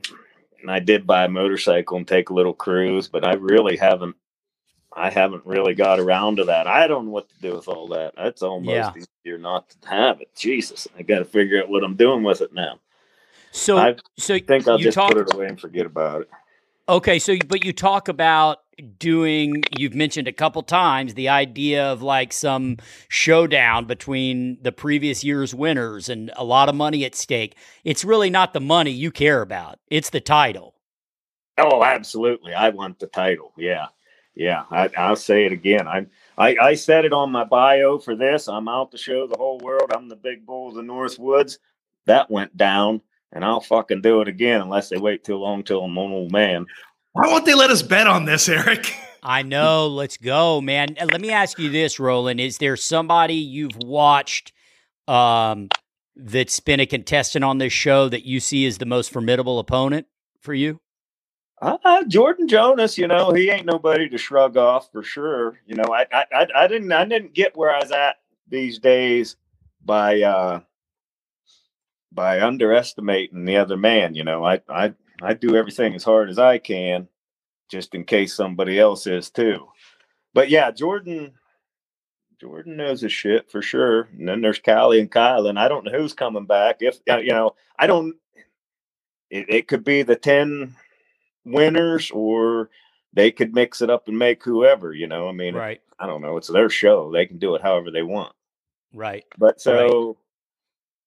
and 0.62 0.70
I 0.70 0.80
did 0.80 1.06
buy 1.06 1.24
a 1.24 1.28
motorcycle 1.28 1.98
and 1.98 2.08
take 2.08 2.30
a 2.30 2.34
little 2.34 2.54
cruise, 2.54 3.08
but 3.08 3.26
I 3.26 3.34
really 3.34 3.76
haven't. 3.76 4.16
I 4.94 5.10
haven't 5.10 5.46
really 5.46 5.74
got 5.74 6.00
around 6.00 6.36
to 6.36 6.44
that. 6.46 6.66
I 6.66 6.86
don't 6.86 7.06
know 7.06 7.10
what 7.12 7.28
to 7.28 7.34
do 7.42 7.54
with 7.56 7.68
all 7.68 7.88
that. 7.88 8.14
That's 8.16 8.42
almost 8.42 8.92
Yeah. 8.92 9.06
easier 9.26 9.38
not 9.38 9.70
to 9.70 9.88
have 9.88 10.20
it. 10.22 10.30
Jesus, 10.36 10.88
I 10.98 11.02
got 11.02 11.20
to 11.20 11.24
figure 11.26 11.62
out 11.62 11.68
what 11.68 11.84
I'm 11.84 11.96
doing 11.96 12.22
with 12.22 12.40
it 12.40 12.54
now. 12.54 12.80
So, 13.52 13.78
I 13.78 13.96
so 14.18 14.38
think 14.46 14.68
I'll 14.68 14.78
you 14.78 14.84
just 14.84 14.94
talk, 14.94 15.12
put 15.12 15.18
it 15.18 15.34
away 15.34 15.46
and 15.48 15.60
forget 15.60 15.86
about 15.86 16.22
it. 16.22 16.30
Okay, 16.88 17.18
so 17.18 17.36
but 17.48 17.64
you 17.64 17.72
talk 17.72 18.06
about 18.08 18.58
doing 18.98 19.64
you've 19.76 19.94
mentioned 19.94 20.28
a 20.28 20.32
couple 20.32 20.62
times 20.62 21.14
the 21.14 21.28
idea 21.28 21.84
of 21.84 22.02
like 22.02 22.32
some 22.32 22.76
showdown 23.08 23.86
between 23.86 24.58
the 24.62 24.70
previous 24.70 25.24
year's 25.24 25.52
winners 25.54 26.08
and 26.08 26.30
a 26.36 26.44
lot 26.44 26.68
of 26.68 26.76
money 26.76 27.04
at 27.04 27.16
stake. 27.16 27.56
It's 27.84 28.04
really 28.04 28.30
not 28.30 28.52
the 28.52 28.60
money 28.60 28.92
you 28.92 29.10
care 29.10 29.42
about. 29.42 29.80
It's 29.90 30.10
the 30.10 30.20
title. 30.20 30.74
Oh, 31.58 31.82
absolutely. 31.82 32.54
I 32.54 32.68
want 32.68 33.00
the 33.00 33.08
title. 33.08 33.52
Yeah. 33.56 33.86
Yeah. 34.36 34.64
I, 34.70 34.88
I'll 34.96 35.16
say 35.16 35.44
it 35.44 35.52
again. 35.52 35.88
I, 35.88 36.06
I 36.38 36.56
I 36.60 36.74
said 36.74 37.04
it 37.04 37.12
on 37.12 37.32
my 37.32 37.44
bio 37.44 37.98
for 37.98 38.14
this. 38.14 38.46
I'm 38.46 38.68
out 38.68 38.92
to 38.92 38.98
show 38.98 39.26
the 39.26 39.38
whole 39.38 39.58
world 39.58 39.90
I'm 39.92 40.08
the 40.08 40.16
big 40.16 40.46
bull 40.46 40.68
of 40.68 40.76
the 40.76 40.82
North 40.82 41.18
Woods. 41.18 41.58
That 42.04 42.30
went 42.30 42.56
down, 42.56 43.00
and 43.36 43.44
I'll 43.44 43.60
fucking 43.60 44.00
do 44.00 44.22
it 44.22 44.28
again 44.28 44.62
unless 44.62 44.88
they 44.88 44.96
wait 44.96 45.22
too 45.22 45.36
long 45.36 45.62
till 45.62 45.84
I'm 45.84 45.96
an 45.96 46.12
old 46.12 46.32
man. 46.32 46.66
Why 47.12 47.28
won't 47.28 47.44
they 47.44 47.54
let 47.54 47.70
us 47.70 47.82
bet 47.82 48.06
on 48.06 48.24
this, 48.24 48.48
Eric? 48.48 48.92
I 49.22 49.42
know, 49.42 49.88
let's 49.88 50.16
go, 50.16 50.60
man. 50.60 50.96
Let 50.98 51.20
me 51.20 51.30
ask 51.30 51.58
you 51.58 51.68
this, 51.68 52.00
Roland, 52.00 52.40
is 52.40 52.58
there 52.58 52.76
somebody 52.76 53.34
you've 53.34 53.76
watched 53.76 54.52
um 55.06 55.68
that's 56.16 56.58
been 56.60 56.80
a 56.80 56.86
contestant 56.86 57.44
on 57.44 57.58
this 57.58 57.72
show 57.72 58.08
that 58.08 58.24
you 58.24 58.40
see 58.40 58.66
as 58.66 58.78
the 58.78 58.86
most 58.86 59.12
formidable 59.12 59.58
opponent 59.58 60.06
for 60.40 60.54
you? 60.54 60.80
Uh, 61.60 62.04
Jordan 62.04 62.48
Jonas, 62.48 62.96
you 62.96 63.06
know, 63.06 63.32
he 63.32 63.50
ain't 63.50 63.66
nobody 63.66 64.08
to 64.08 64.18
shrug 64.18 64.56
off 64.56 64.90
for 64.92 65.02
sure. 65.02 65.58
You 65.66 65.74
know, 65.74 65.94
I, 65.94 66.06
I, 66.12 66.24
I, 66.32 66.46
I 66.56 66.66
didn't, 66.68 66.92
I 66.92 67.04
didn't 67.04 67.34
get 67.34 67.56
where 67.56 67.74
I 67.74 67.80
was 67.80 67.90
at 67.92 68.16
these 68.48 68.78
days 68.78 69.36
by, 69.84 70.22
uh, 70.22 70.60
by 72.16 72.40
underestimating 72.40 73.44
the 73.44 73.58
other 73.58 73.76
man. 73.76 74.16
You 74.16 74.24
know, 74.24 74.44
I, 74.44 74.60
I, 74.68 74.94
I 75.22 75.34
do 75.34 75.54
everything 75.54 75.94
as 75.94 76.02
hard 76.02 76.28
as 76.30 76.38
I 76.38 76.58
can, 76.58 77.06
just 77.70 77.94
in 77.94 78.02
case 78.02 78.34
somebody 78.34 78.80
else 78.80 79.06
is 79.06 79.30
too. 79.30 79.68
But 80.34 80.50
yeah, 80.50 80.72
Jordan, 80.72 81.34
Jordan 82.40 82.76
knows 82.76 83.02
his 83.02 83.12
shit 83.12 83.50
for 83.50 83.62
sure. 83.62 84.08
And 84.18 84.26
then 84.28 84.40
there's 84.40 84.58
Callie 84.58 84.98
and 84.98 85.10
Kyle, 85.10 85.46
and 85.46 85.58
I 85.58 85.68
don't 85.68 85.84
know 85.84 85.92
who's 85.96 86.14
coming 86.14 86.46
back. 86.46 86.78
If 86.80 86.98
you 87.06 87.28
know, 87.28 87.54
I 87.78 87.86
don't. 87.86 88.16
It, 89.30 89.46
it 89.48 89.68
could 89.68 89.84
be 89.84 90.02
the 90.02 90.16
ten 90.16 90.74
winners, 91.44 92.10
or 92.12 92.70
they 93.12 93.30
could 93.30 93.54
mix 93.54 93.82
it 93.82 93.90
up 93.90 94.08
and 94.08 94.18
make 94.18 94.42
whoever. 94.42 94.92
You 94.92 95.06
know, 95.06 95.28
I 95.28 95.32
mean, 95.32 95.54
Right, 95.54 95.80
I 95.98 96.06
don't 96.06 96.22
know. 96.22 96.36
It's 96.36 96.48
their 96.48 96.70
show; 96.70 97.10
they 97.10 97.26
can 97.26 97.38
do 97.38 97.54
it 97.54 97.62
however 97.62 97.90
they 97.90 98.02
want. 98.02 98.34
right. 98.94 99.24
But 99.38 99.60
so 99.60 100.16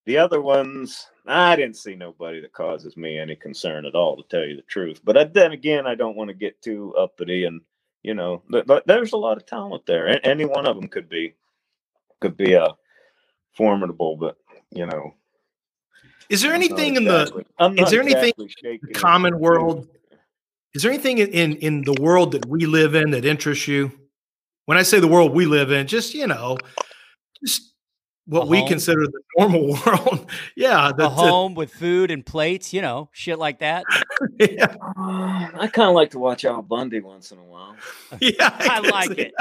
the 0.05 0.17
other 0.17 0.41
ones, 0.41 1.07
I 1.27 1.55
didn't 1.55 1.77
see 1.77 1.95
nobody 1.95 2.41
that 2.41 2.53
causes 2.53 2.97
me 2.97 3.17
any 3.17 3.35
concern 3.35 3.85
at 3.85 3.95
all, 3.95 4.15
to 4.17 4.23
tell 4.23 4.45
you 4.45 4.55
the 4.55 4.61
truth. 4.63 5.01
But 5.03 5.17
I, 5.17 5.23
then 5.25 5.51
again, 5.51 5.85
I 5.85 5.95
don't 5.95 6.15
want 6.15 6.29
to 6.29 6.33
get 6.33 6.61
too 6.61 6.95
uppity, 6.97 7.45
and 7.45 7.61
you 8.03 8.13
know, 8.13 8.41
th- 8.51 8.65
th- 8.65 8.83
there's 8.85 9.13
a 9.13 9.17
lot 9.17 9.37
of 9.37 9.45
talent 9.45 9.85
there. 9.85 10.07
A- 10.07 10.25
any 10.25 10.45
one 10.45 10.65
of 10.65 10.75
them 10.75 10.87
could 10.87 11.09
be 11.09 11.35
could 12.21 12.35
be 12.37 12.53
a 12.53 12.69
formidable, 13.55 14.15
but 14.17 14.37
you 14.71 14.85
know, 14.85 15.13
Is 16.29 16.41
there 16.41 16.53
anything 16.53 16.95
in 16.95 17.05
the 17.05 17.21
exactly- 17.21 17.45
is 17.83 17.89
there 17.91 18.01
anything 18.01 18.33
exactly 18.37 18.49
shaking 18.61 18.93
common 18.93 19.39
world 19.39 19.87
is 20.73 20.83
there 20.83 20.91
anything 20.91 21.17
in, 21.17 21.29
in 21.29 21.55
in 21.57 21.81
the 21.83 21.99
world 21.99 22.31
that 22.33 22.45
we 22.45 22.65
live 22.65 22.93
in 22.95 23.11
that 23.11 23.25
interests 23.25 23.67
you? 23.67 23.91
When 24.65 24.77
I 24.77 24.83
say 24.83 24.99
the 24.99 25.07
world 25.07 25.33
we 25.33 25.45
live 25.47 25.71
in, 25.71 25.87
just 25.87 26.13
you 26.13 26.27
know, 26.27 26.57
just 27.43 27.68
what 28.29 28.43
A 28.43 28.45
we 28.45 28.59
home? 28.59 28.67
consider 28.67 29.01
the 29.07 29.21
normal 29.37 29.67
world. 29.85 30.29
yeah, 30.55 30.89
a 30.89 30.93
the, 30.93 31.09
home 31.09 31.55
with 31.55 31.71
food 31.73 32.11
and 32.11 32.25
plates, 32.25 32.71
you 32.73 32.81
know, 32.81 33.09
shit 33.11 33.39
like 33.39 33.59
that. 33.59 33.83
yeah, 34.39 34.75
Uh, 34.97 35.49
I 35.55 35.69
kind 35.73 35.89
of 35.89 35.95
like 35.95 36.11
to 36.11 36.19
watch 36.19 36.45
Al 36.45 36.61
Bundy 36.61 36.99
once 36.99 37.31
in 37.31 37.39
a 37.39 37.43
while. 37.43 37.75
yeah, 38.21 38.55
I 38.59 38.67
can 38.67 38.83
like 38.89 39.17
it. 39.17 39.33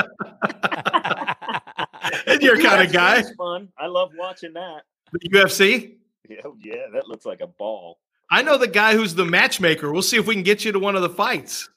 And 2.27 2.43
you're 2.43 2.61
kind 2.61 2.83
of 2.83 2.89
UFC 2.89 2.93
guy. 2.93 3.23
Fun. 3.37 3.69
I 3.79 3.87
love 3.87 4.11
watching 4.17 4.53
that. 4.55 4.83
The 5.13 5.29
UFC. 5.31 5.97
Yeah, 6.29 6.37
yeah, 6.61 6.87
that 6.93 7.09
looks 7.09 7.25
like 7.27 7.41
a 7.41 7.47
ball. 7.47 7.99
I 8.31 8.43
know 8.43 8.59
the 8.59 8.69
guy 8.69 8.95
who's 8.95 9.15
the 9.15 9.25
matchmaker. 9.25 9.91
We'll 9.93 10.03
see 10.03 10.19
if 10.19 10.27
we 10.27 10.35
can 10.35 10.43
get 10.43 10.65
you 10.65 10.73
to 10.73 10.79
one 10.79 10.97
of 10.97 11.03
the 11.03 11.09
fights. 11.09 11.69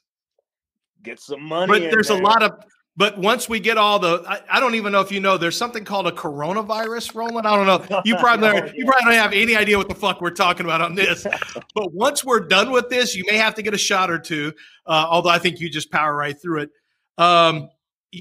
Get 1.02 1.18
some 1.20 1.42
money. 1.42 1.68
But 1.72 1.82
in 1.82 1.90
there's 1.90 2.10
a 2.10 2.14
lot 2.16 2.42
of. 2.42 2.52
But 2.94 3.16
once 3.16 3.48
we 3.48 3.58
get 3.58 3.78
all 3.78 3.98
the, 3.98 4.22
I, 4.28 4.40
I 4.50 4.60
don't 4.60 4.74
even 4.74 4.92
know 4.92 5.00
if 5.00 5.10
you 5.10 5.18
know. 5.18 5.38
There's 5.38 5.56
something 5.56 5.82
called 5.82 6.06
a 6.06 6.12
coronavirus, 6.12 7.14
Roland. 7.14 7.46
I 7.46 7.56
don't 7.56 7.66
know. 7.66 8.02
You 8.04 8.16
probably 8.16 8.48
Oh, 8.52 8.70
you 8.74 8.84
probably 8.84 9.04
don't 9.04 9.14
have 9.14 9.32
any 9.32 9.56
idea 9.56 9.78
what 9.78 9.88
the 9.88 9.94
fuck 9.94 10.20
we're 10.20 10.30
talking 10.30 10.66
about 10.66 10.82
on 10.82 10.94
this. 10.94 11.26
but 11.74 11.92
once 11.94 12.22
we're 12.22 12.40
done 12.40 12.70
with 12.70 12.90
this, 12.90 13.16
you 13.16 13.24
may 13.26 13.38
have 13.38 13.54
to 13.54 13.62
get 13.62 13.72
a 13.72 13.78
shot 13.78 14.10
or 14.10 14.18
two. 14.18 14.52
Uh, 14.86 15.06
although 15.08 15.30
I 15.30 15.38
think 15.38 15.58
you 15.58 15.70
just 15.70 15.90
power 15.90 16.14
right 16.14 16.40
through 16.40 16.62
it. 16.62 16.70
Um, 17.16 17.70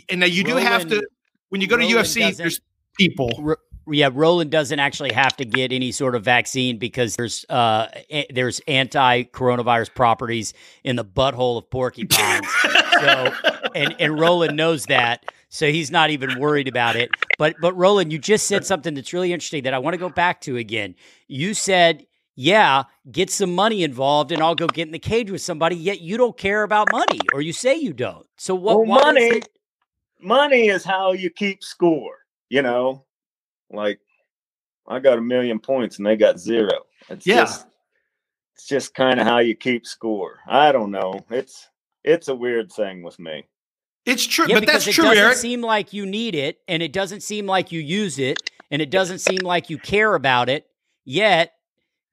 and 0.09 0.21
now 0.21 0.25
you 0.25 0.43
do 0.43 0.55
have 0.55 0.87
to 0.87 1.05
when 1.49 1.59
you 1.59 1.67
go 1.67 1.75
to 1.75 1.83
Roland 1.83 2.05
UFC. 2.05 2.35
There's 2.35 2.61
people. 2.97 3.29
Ro- 3.39 3.55
yeah, 3.89 4.09
Roland 4.13 4.51
doesn't 4.51 4.79
actually 4.79 5.11
have 5.13 5.35
to 5.37 5.45
get 5.45 5.71
any 5.71 5.91
sort 5.91 6.15
of 6.15 6.23
vaccine 6.23 6.77
because 6.77 7.15
there's 7.15 7.45
uh 7.49 7.87
a- 8.09 8.27
there's 8.33 8.61
anti-coronavirus 8.67 9.93
properties 9.95 10.53
in 10.83 10.95
the 10.95 11.05
butthole 11.05 11.57
of 11.57 11.69
porcupines. 11.69 12.47
so 12.99 13.33
and 13.75 13.95
and 13.99 14.19
Roland 14.19 14.55
knows 14.55 14.85
that, 14.85 15.25
so 15.49 15.71
he's 15.71 15.91
not 15.91 16.09
even 16.09 16.39
worried 16.39 16.67
about 16.67 16.95
it. 16.95 17.09
But 17.37 17.55
but 17.61 17.73
Roland, 17.75 18.11
you 18.11 18.19
just 18.19 18.47
said 18.47 18.65
something 18.65 18.93
that's 18.93 19.13
really 19.13 19.33
interesting 19.33 19.63
that 19.63 19.73
I 19.73 19.79
want 19.79 19.93
to 19.93 19.97
go 19.99 20.09
back 20.09 20.41
to 20.41 20.57
again. 20.57 20.95
You 21.27 21.53
said, 21.53 22.05
"Yeah, 22.35 22.83
get 23.11 23.29
some 23.29 23.53
money 23.55 23.83
involved, 23.83 24.31
and 24.31 24.41
I'll 24.41 24.55
go 24.55 24.67
get 24.67 24.87
in 24.87 24.91
the 24.91 24.99
cage 24.99 25.31
with 25.31 25.41
somebody." 25.41 25.75
Yet 25.75 26.01
you 26.01 26.17
don't 26.17 26.37
care 26.37 26.63
about 26.63 26.91
money, 26.91 27.19
or 27.33 27.41
you 27.41 27.53
say 27.53 27.75
you 27.75 27.93
don't. 27.93 28.27
So 28.37 28.53
what? 28.55 28.85
Well, 28.85 29.03
money- 29.03 29.21
it- 29.37 29.49
money 30.19 30.67
is 30.67 30.83
how 30.83 31.13
you 31.13 31.29
keep 31.31 31.63
score. 31.63 32.17
You 32.49 32.61
know, 32.61 33.05
like 33.73 33.99
I 34.87 34.99
got 34.99 35.17
a 35.17 35.21
million 35.21 35.59
points 35.59 35.97
and 35.97 36.05
they 36.05 36.15
got 36.15 36.39
zero. 36.39 36.71
It's 37.09 37.25
Yeah. 37.25 37.41
just, 37.41 37.67
it's 38.55 38.67
just 38.67 38.93
kind 38.93 39.19
of 39.19 39.27
how 39.27 39.39
you 39.39 39.55
keep 39.55 39.85
score. 39.85 40.39
I 40.47 40.71
don't 40.71 40.91
know. 40.91 41.25
It's 41.29 41.67
it's 42.03 42.27
a 42.29 42.35
weird 42.35 42.71
thing 42.71 43.03
with 43.03 43.19
me. 43.19 43.45
It's 44.05 44.25
true, 44.25 44.47
Yeah, 44.49 44.55
but 44.59 44.65
that's 44.67 44.87
it 44.87 44.93
true, 44.93 45.05
It 45.05 45.09
doesn't 45.09 45.23
Eric. 45.23 45.37
seem 45.37 45.61
like 45.61 45.93
you 45.93 46.07
need 46.07 46.33
it, 46.33 46.57
and 46.67 46.81
it 46.81 46.91
doesn't 46.91 47.21
seem 47.21 47.45
like 47.45 47.71
you 47.71 47.79
use 47.79 48.17
it, 48.17 48.49
and 48.71 48.81
it 48.81 48.89
doesn't 48.89 49.19
seem 49.19 49.41
like 49.43 49.69
you 49.69 49.77
care 49.77 50.15
about 50.15 50.49
it. 50.49 50.65
Yet 51.05 51.53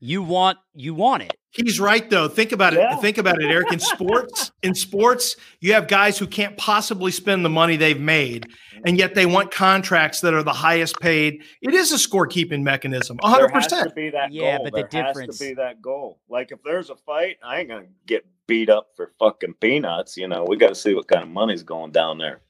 You 0.00 0.22
want 0.22 0.58
you 0.74 0.94
want 0.94 1.22
it. 1.24 1.34
He's 1.50 1.80
right 1.80 2.08
though. 2.08 2.28
Think 2.28 2.52
about 2.52 2.72
it. 2.74 2.78
Yeah. 2.78 2.96
Think 2.96 3.18
about 3.18 3.40
it, 3.42 3.50
Eric. 3.50 3.72
In 3.72 3.80
sports, 3.80 4.52
in 4.62 4.74
sports, 4.74 5.34
you 5.60 5.72
have 5.72 5.88
guys 5.88 6.18
who 6.18 6.26
can't 6.26 6.56
possibly 6.56 7.10
spend 7.10 7.44
the 7.44 7.48
money 7.48 7.76
they've 7.76 7.98
made, 8.00 8.46
and 8.86 8.96
yet 8.98 9.14
they 9.16 9.26
want 9.26 9.50
contracts 9.50 10.20
that 10.20 10.34
are 10.34 10.42
the 10.44 10.52
highest 10.52 11.00
paid. 11.00 11.42
It 11.62 11.74
is 11.74 11.90
a 11.90 11.96
scorekeeping 11.96 12.62
mechanism, 12.62 13.18
hundred 13.22 13.48
There 13.48 13.54
has 13.54 13.66
to 13.68 13.74
percent. 13.76 13.94
be 13.96 14.10
that 14.10 14.32
Yeah, 14.32 14.58
goal. 14.58 14.64
but 14.64 14.72
the 14.74 14.88
there 14.90 15.02
has 15.04 15.14
difference- 15.16 15.38
to 15.38 15.44
be 15.48 15.54
that 15.54 15.82
goal. 15.82 16.20
Like 16.28 16.52
if 16.52 16.62
there's 16.62 16.90
a 16.90 16.96
fight, 16.96 17.38
I 17.42 17.58
ain't 17.60 17.68
gonna 17.68 17.86
get 18.06 18.24
beat 18.46 18.70
up 18.70 18.90
for 18.94 19.12
fucking 19.18 19.54
peanuts. 19.54 20.16
You 20.16 20.28
know, 20.28 20.44
we 20.46 20.56
got 20.58 20.68
to 20.68 20.74
see 20.76 20.94
what 20.94 21.08
kind 21.08 21.24
of 21.24 21.28
money's 21.30 21.62
going 21.64 21.90
down 21.90 22.18
there. 22.18 22.40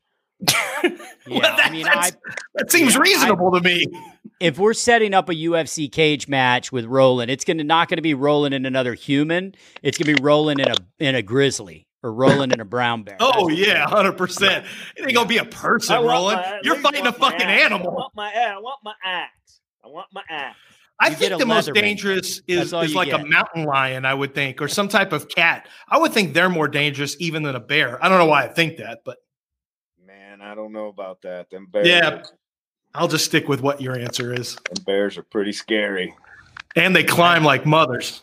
Yeah, 1.26 1.40
Well, 1.40 1.54
I 1.58 1.70
mean, 1.70 1.86
I, 1.88 2.12
That 2.54 2.70
seems 2.70 2.94
Yeah, 2.94 3.00
I- 3.00 3.02
reasonable 3.02 3.50
to 3.52 3.60
me. 3.60 3.86
If 4.40 4.59
we're 4.59 4.74
setting 4.74 5.15
up 5.15 5.28
a 5.28 5.35
UFC 5.35 5.90
cage 5.90 6.28
match 6.28 6.70
with 6.73 6.85
Roland, 6.85 7.31
it's 7.31 7.44
gonna 7.44 7.65
not 7.65 7.89
gonna 7.89 8.02
be 8.02 8.15
Roland 8.15 8.55
and 8.55 8.66
another 8.66 8.94
human. 8.94 9.55
It's 9.82 9.98
gonna 9.98 10.15
be 10.16 10.23
Roland 10.23 10.60
in 10.60 10.69
a 10.70 10.74
in 10.98 11.15
a 11.15 11.23
grizzly 11.23 11.86
or 12.02 12.12
Roland 12.12 12.52
in 12.52 12.60
a 12.60 12.65
brown 12.65 13.02
bear. 13.02 13.16
Oh 13.20 13.48
That's- 13.48 13.66
yeah, 13.69 13.86
hundred 13.89 14.12
percent. 14.16 14.65
It 14.97 15.02
ain't 15.05 15.15
gonna 15.15 15.28
be 15.28 15.39
a 15.39 15.44
person, 15.44 15.97
I 15.97 16.01
Roland. 16.02 16.40
my- 16.40 16.60
You're 16.62 16.77
fighting 16.77 17.06
a 17.06 17.12
fucking 17.12 17.43
axe. 17.43 17.62
I 17.62 17.65
animal. 17.66 17.93
want 17.93 18.12
my 18.15 18.32
I 18.32 18.59
want 18.59 18.78
my 18.85 18.94
axe. 19.05 19.60
I 19.85 19.89
want 19.89 20.06
my 20.12 20.23
axe. 20.28 20.56
I 21.01 21.10
You 21.10 21.15
think 21.15 21.39
the 21.39 21.47
most 21.47 21.73
dangerous 21.74 22.40
That's 22.48 22.73
is, 22.73 22.73
is 22.73 22.90
you 22.90 22.97
like 22.97 23.12
a 23.12 23.24
mountain 23.24 23.62
lion, 23.65 24.05
I 24.05 24.15
would 24.15 24.35
think, 24.35 24.60
or 24.60 24.66
some 24.66 24.89
type 24.89 25.12
of 25.12 25.28
cat. 25.28 25.69
I 25.89 25.97
would 25.98 26.12
think 26.12 26.35
they're 26.35 26.48
more 26.51 26.66
dangerous 26.66 27.16
even 27.20 27.44
than 27.44 27.55
a 27.55 27.60
bear. 27.60 28.05
I 28.05 28.09
don't 28.09 28.19
know 28.19 28.27
why 28.27 28.43
I 28.44 28.48
think 28.48 28.78
that, 28.78 29.01
but 29.05 29.19
Man, 30.05 30.40
I 30.40 30.55
don't 30.56 30.73
know 30.73 30.89
about 30.89 31.23
that. 31.23 31.51
Them 31.51 31.66
bears, 31.70 31.86
Yeah. 31.86 32.23
I'll 32.94 33.09
just 33.09 33.24
stick 33.27 33.48
with 33.48 33.60
what 33.60 33.81
your 33.81 33.97
answer 33.98 34.32
is. 34.32 34.56
them 34.56 34.85
bears 34.85 35.16
are 35.19 35.23
pretty 35.23 35.52
scary, 35.52 36.15
And 36.77 36.94
they 36.97 37.05
climb 37.05 37.44
like 37.44 37.65
mothers. 37.66 38.23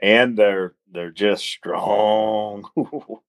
and 0.00 0.36
they're 0.36 0.74
they're 0.90 1.10
just 1.10 1.44
strong. 1.44 2.68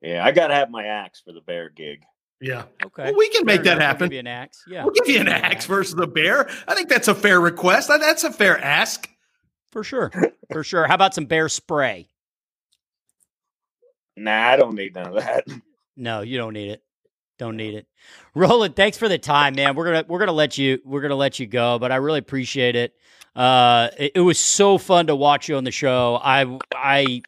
yeah, 0.00 0.24
I 0.24 0.30
gotta 0.32 0.54
have 0.54 0.70
my 0.70 0.84
axe 0.84 1.20
for 1.24 1.32
the 1.32 1.40
bear 1.40 1.68
gig. 1.70 2.02
Yeah. 2.40 2.64
Okay. 2.84 3.04
Well, 3.04 3.14
we 3.16 3.28
can 3.30 3.44
make 3.46 3.64
Fair 3.64 3.64
that 3.64 3.76
enough. 3.76 3.82
I'll 3.82 3.88
happen. 3.88 4.06
Give 4.08 4.12
you 4.14 4.18
an 4.20 4.26
axe. 4.26 4.62
Yeah, 4.68 4.84
We'll 4.84 4.92
give 4.92 5.08
you 5.08 5.20
an 5.20 5.28
axe 5.28 5.66
versus 5.66 5.98
a 5.98 6.06
bear. 6.06 6.48
I 6.68 6.74
think 6.74 6.88
that's 6.88 7.08
a 7.08 7.14
fair 7.14 7.40
request. 7.40 7.88
That's 7.88 8.22
a 8.24 8.30
fair 8.32 8.58
ask. 8.62 9.08
for 9.72 9.82
sure, 9.82 10.12
for 10.52 10.62
sure. 10.62 10.86
How 10.86 10.94
about 10.94 11.14
some 11.14 11.24
bear 11.26 11.48
spray? 11.48 12.08
Nah, 14.16 14.48
I 14.50 14.56
don't 14.56 14.74
need 14.76 14.94
none 14.94 15.08
of 15.08 15.14
that. 15.14 15.44
No, 15.96 16.20
you 16.20 16.38
don't 16.38 16.52
need 16.52 16.70
it. 16.70 16.83
Don't 17.38 17.56
need 17.56 17.74
it. 17.74 17.86
Roland, 18.34 18.76
thanks 18.76 18.96
for 18.96 19.08
the 19.08 19.18
time, 19.18 19.54
man. 19.54 19.74
We're 19.74 19.86
gonna 19.86 20.04
we're 20.08 20.18
gonna 20.18 20.32
let 20.32 20.58
you 20.58 20.78
we're 20.84 21.02
gonna 21.02 21.14
let 21.14 21.38
you 21.38 21.46
go, 21.46 21.78
but 21.78 21.92
I 21.92 21.96
really 21.96 22.18
appreciate 22.18 22.76
it. 22.76 22.94
Uh, 23.34 23.88
it, 23.98 24.12
it 24.16 24.20
was 24.20 24.38
so 24.38 24.78
fun 24.78 25.08
to 25.08 25.16
watch 25.16 25.48
you 25.48 25.56
on 25.56 25.64
the 25.64 25.72
show. 25.72 26.20
I 26.22 26.58
I 26.74 27.22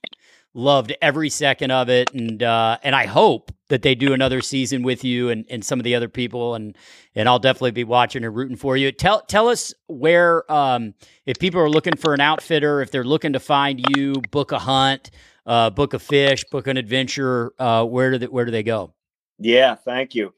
loved 0.54 0.94
every 1.02 1.28
second 1.28 1.70
of 1.70 1.88
it, 1.88 2.12
and 2.14 2.42
uh, 2.42 2.78
and 2.82 2.94
I 2.94 3.06
hope 3.06 3.52
that 3.68 3.82
they 3.82 3.94
do 3.94 4.12
another 4.12 4.40
season 4.40 4.82
with 4.82 5.02
you 5.02 5.28
and, 5.28 5.44
and 5.50 5.64
some 5.64 5.80
of 5.80 5.84
the 5.84 5.94
other 5.94 6.08
people, 6.08 6.54
and 6.54 6.76
and 7.14 7.28
I'll 7.28 7.38
definitely 7.38 7.72
be 7.72 7.84
watching 7.84 8.24
and 8.24 8.34
rooting 8.34 8.56
for 8.56 8.76
you. 8.76 8.92
Tell 8.92 9.20
tell 9.22 9.48
us 9.48 9.74
where 9.86 10.50
um, 10.50 10.94
if 11.26 11.38
people 11.38 11.60
are 11.60 11.70
looking 11.70 11.96
for 11.96 12.14
an 12.14 12.20
outfitter, 12.20 12.80
if 12.80 12.90
they're 12.90 13.04
looking 13.04 13.34
to 13.34 13.40
find 13.40 13.84
you, 13.96 14.14
book 14.30 14.52
a 14.52 14.58
hunt, 14.58 15.10
uh, 15.44 15.70
book 15.70 15.94
a 15.94 15.98
fish, 15.98 16.44
book 16.50 16.66
an 16.66 16.76
adventure. 16.76 17.52
Uh, 17.58 17.84
where 17.84 18.12
do 18.12 18.18
they, 18.18 18.26
where 18.26 18.44
do 18.44 18.50
they 18.50 18.62
go? 18.62 18.92
Yeah, 19.38 19.74
thank 19.76 20.14
you. 20.14 20.34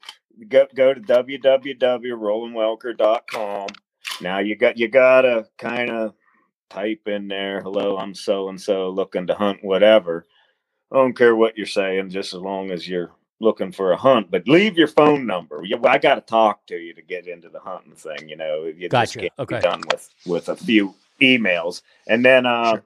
Go 0.47 0.67
go 0.75 0.93
to 0.93 1.01
www.rolandwelker.com. 1.01 3.67
Now 4.21 4.39
you 4.39 4.55
got 4.55 4.77
you 4.77 4.87
gotta 4.87 5.47
kind 5.57 5.89
of 5.91 6.13
type 6.69 7.07
in 7.07 7.27
there, 7.27 7.61
hello, 7.61 7.97
I'm 7.97 8.13
so 8.15 8.49
and 8.49 8.59
so 8.61 8.89
looking 8.89 9.27
to 9.27 9.35
hunt 9.35 9.63
whatever. 9.63 10.25
I 10.91 10.95
don't 10.97 11.15
care 11.17 11.35
what 11.35 11.57
you're 11.57 11.67
saying, 11.67 12.09
just 12.09 12.33
as 12.33 12.39
long 12.41 12.71
as 12.71 12.87
you're 12.87 13.11
looking 13.39 13.71
for 13.71 13.91
a 13.91 13.97
hunt. 13.97 14.31
But 14.31 14.47
leave 14.47 14.77
your 14.77 14.87
phone 14.87 15.25
number. 15.27 15.63
I 15.85 15.97
got 15.97 16.15
to 16.15 16.21
talk 16.21 16.65
to 16.67 16.77
you 16.77 16.93
to 16.95 17.01
get 17.01 17.27
into 17.27 17.49
the 17.49 17.59
hunting 17.59 17.93
thing. 17.95 18.27
You 18.29 18.35
know, 18.37 18.65
you 18.65 18.89
just 18.89 18.91
Gotcha. 18.91 19.19
can't 19.21 19.33
Okay. 19.39 19.57
be 19.57 19.61
done 19.61 19.81
with 19.91 20.09
with 20.25 20.49
a 20.49 20.55
few 20.55 20.95
emails, 21.21 21.81
and 22.07 22.23
then 22.25 22.45
uh, 22.45 22.71
Sure. 22.73 22.83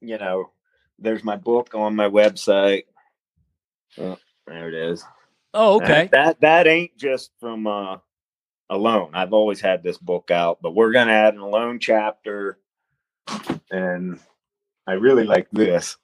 you 0.00 0.18
know, 0.18 0.50
there's 0.98 1.24
my 1.24 1.36
book 1.36 1.74
on 1.74 1.94
my 1.96 2.08
website. 2.08 2.84
Oh, 3.98 4.18
there 4.46 4.68
it 4.68 4.74
is. 4.74 5.04
Oh, 5.52 5.76
okay. 5.76 6.08
that 6.12 6.40
that 6.40 6.66
ain't 6.66 6.96
just 6.96 7.30
from 7.40 7.66
uh 7.66 7.98
alone. 8.70 9.10
I've 9.14 9.32
always 9.32 9.60
had 9.60 9.82
this 9.82 9.98
book 9.98 10.30
out, 10.30 10.58
but 10.62 10.74
we're 10.74 10.92
gonna 10.92 11.12
add 11.12 11.34
an 11.34 11.40
alone 11.40 11.78
chapter, 11.78 12.58
and 13.70 14.18
I 14.86 14.92
really 14.94 15.24
like 15.24 15.48
this. 15.52 15.96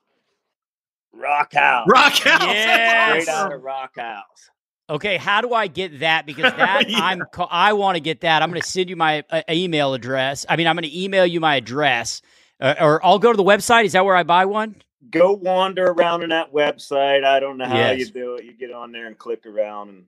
Rock 1.13 1.53
House. 1.53 1.89
Rock 1.89 2.13
House. 2.13 2.23
that's 2.41 2.45
Yes. 2.55 3.23
Straight 3.25 3.35
out 3.35 3.53
of 3.53 3.63
Rock 3.63 3.97
House. 3.97 4.51
Okay, 4.89 5.17
how 5.17 5.41
do 5.41 5.53
I 5.55 5.67
get 5.67 6.01
that? 6.01 6.27
Because 6.27 6.53
that 6.57 6.89
Yeah. 6.89 6.99
I'm 7.01 7.23
I 7.51 7.73
want 7.75 7.97
to 7.97 8.01
get 8.01 8.21
that. 8.23 8.43
I'm 8.43 8.51
going 8.51 8.61
to 8.61 8.67
send 8.67 8.89
you 8.91 8.97
my 8.97 9.25
uh, 9.31 9.43
email 9.51 9.95
address. 9.95 10.47
I 10.49 10.57
mean, 10.57 10.67
I'm 10.67 10.77
going 10.77 10.89
to 10.89 10.99
email 11.03 11.27
you 11.27 11.41
my 11.41 11.57
address, 11.57 12.23
uh, 12.61 12.75
or 12.81 13.05
I'll 13.05 13.19
go 13.19 13.33
to 13.33 13.37
the 13.37 13.45
website. 13.45 13.85
Is 13.85 13.93
that 13.93 14.05
where 14.05 14.17
I 14.17 14.23
buy 14.23 14.47
one? 14.47 14.77
Go 15.09 15.33
wander 15.33 15.87
around 15.87 16.23
on 16.23 16.29
that 16.29 16.53
website. 16.53 17.25
I 17.25 17.41
don't 17.41 17.57
know 17.57 17.65
how 17.67 17.77
Yes. 17.77 17.99
you 18.01 18.07
do 18.07 18.35
it. 18.35 18.45
You 18.45 18.53
get 18.53 18.71
on 18.73 18.93
there 18.93 19.07
and 19.07 19.17
click 19.17 19.47
around 19.47 19.89
and 19.89 20.05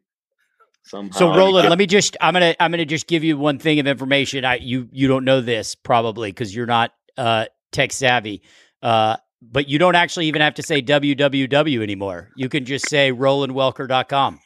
somehow 0.83 1.17
So 1.19 1.29
Roland, 1.35 1.65
get- 1.65 1.71
let 1.71 1.79
me 1.79 1.87
just 1.87 2.17
I'm 2.21 2.35
gonna 2.35 2.55
I'm 2.61 2.71
gonna 2.71 2.85
just 2.85 3.07
give 3.07 3.25
you 3.25 3.39
one 3.39 3.59
thing 3.59 3.81
of 3.81 3.87
information. 3.87 4.45
I 4.45 4.57
you 4.57 4.89
you 4.93 5.09
don't 5.09 5.25
know 5.25 5.41
this 5.41 5.75
probably 5.75 6.31
because 6.31 6.55
you're 6.55 6.67
not 6.67 6.93
uh, 7.17 7.47
tech 7.71 7.93
savvy. 7.93 8.43
Uh, 8.83 9.17
but 9.41 9.69
you 9.69 9.79
don't 9.79 9.95
actually 9.95 10.27
even 10.27 10.43
have 10.43 10.55
to 10.55 10.63
say 10.63 10.83
www 10.83 11.83
anymore. 11.83 12.31
You 12.37 12.49
can 12.49 12.65
just 12.65 12.89
say 12.89 13.13
rolandwelker.com. 13.13 14.41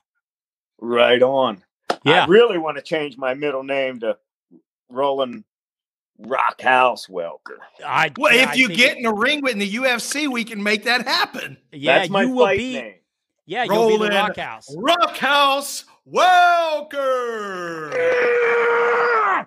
right 0.80 1.22
on. 1.22 1.62
Yeah. 2.04 2.24
I 2.24 2.26
really 2.26 2.58
want 2.58 2.76
to 2.76 2.82
change 2.82 3.16
my 3.18 3.34
middle 3.34 3.62
name 3.64 4.00
to 4.00 4.16
Roland 4.90 5.44
Rock 6.18 6.60
House 6.60 7.06
Welker. 7.08 7.58
I, 7.84 8.10
Well, 8.16 8.34
yeah, 8.34 8.42
if 8.44 8.48
I 8.50 8.54
you 8.54 8.68
get 8.68 8.96
in 8.96 9.02
the 9.02 9.12
ring 9.12 9.42
with 9.42 9.52
in 9.52 9.58
the 9.58 9.70
UFC, 9.74 10.28
we 10.28 10.44
can 10.44 10.62
make 10.62 10.84
that 10.84 11.06
happen. 11.06 11.56
yeah, 11.72 11.98
That's 11.98 12.10
my 12.10 12.22
you 12.22 12.30
will 12.30 12.48
be 12.56 12.72
name. 12.74 12.94
yeah, 13.46 13.64
you'll 13.64 13.88
be 13.88 13.94
the 13.94 14.04
Roland 14.04 14.14
Rock 14.14 14.36
House. 14.36 14.74
Rock 14.76 15.16
House 15.16 15.84
Welker. 16.10 17.92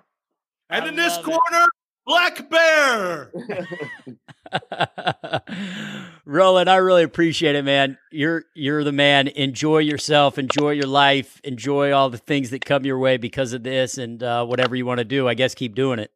And 0.72 0.84
I 0.84 0.88
in 0.88 0.94
this 0.94 1.16
love 1.16 1.26
it. 1.26 1.32
corner, 1.32 1.66
Black 2.06 2.48
Bear. 2.48 3.32
Roland, 6.24 6.70
I 6.70 6.76
really 6.76 7.02
appreciate 7.02 7.56
it, 7.56 7.64
man. 7.64 7.98
You're 8.12 8.44
you're 8.54 8.84
the 8.84 8.92
man. 8.92 9.26
Enjoy 9.28 9.78
yourself, 9.78 10.38
enjoy 10.38 10.70
your 10.70 10.86
life, 10.86 11.40
enjoy 11.42 11.90
all 11.92 12.08
the 12.08 12.18
things 12.18 12.50
that 12.50 12.64
come 12.64 12.84
your 12.84 13.00
way 13.00 13.16
because 13.16 13.52
of 13.52 13.64
this, 13.64 13.98
and 13.98 14.22
uh, 14.22 14.44
whatever 14.46 14.76
you 14.76 14.86
want 14.86 14.98
to 14.98 15.04
do. 15.04 15.26
I 15.26 15.34
guess 15.34 15.56
keep 15.56 15.74
doing 15.74 15.98
it. 15.98 16.12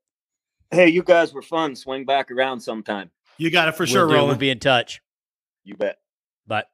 Hey, 0.74 0.88
you 0.88 1.04
guys 1.04 1.32
were 1.32 1.40
fun. 1.40 1.76
Swing 1.76 2.04
back 2.04 2.32
around 2.32 2.58
sometime. 2.58 3.12
You 3.38 3.48
got 3.48 3.68
it 3.68 3.76
for 3.76 3.84
We'll 3.84 3.92
sure, 3.92 4.06
do. 4.06 4.12
We'll 4.14 4.22
Roland. 4.22 4.40
be 4.40 4.50
in 4.50 4.58
touch. 4.58 5.00
You 5.62 5.76
bet. 5.76 5.98
But 6.48 6.66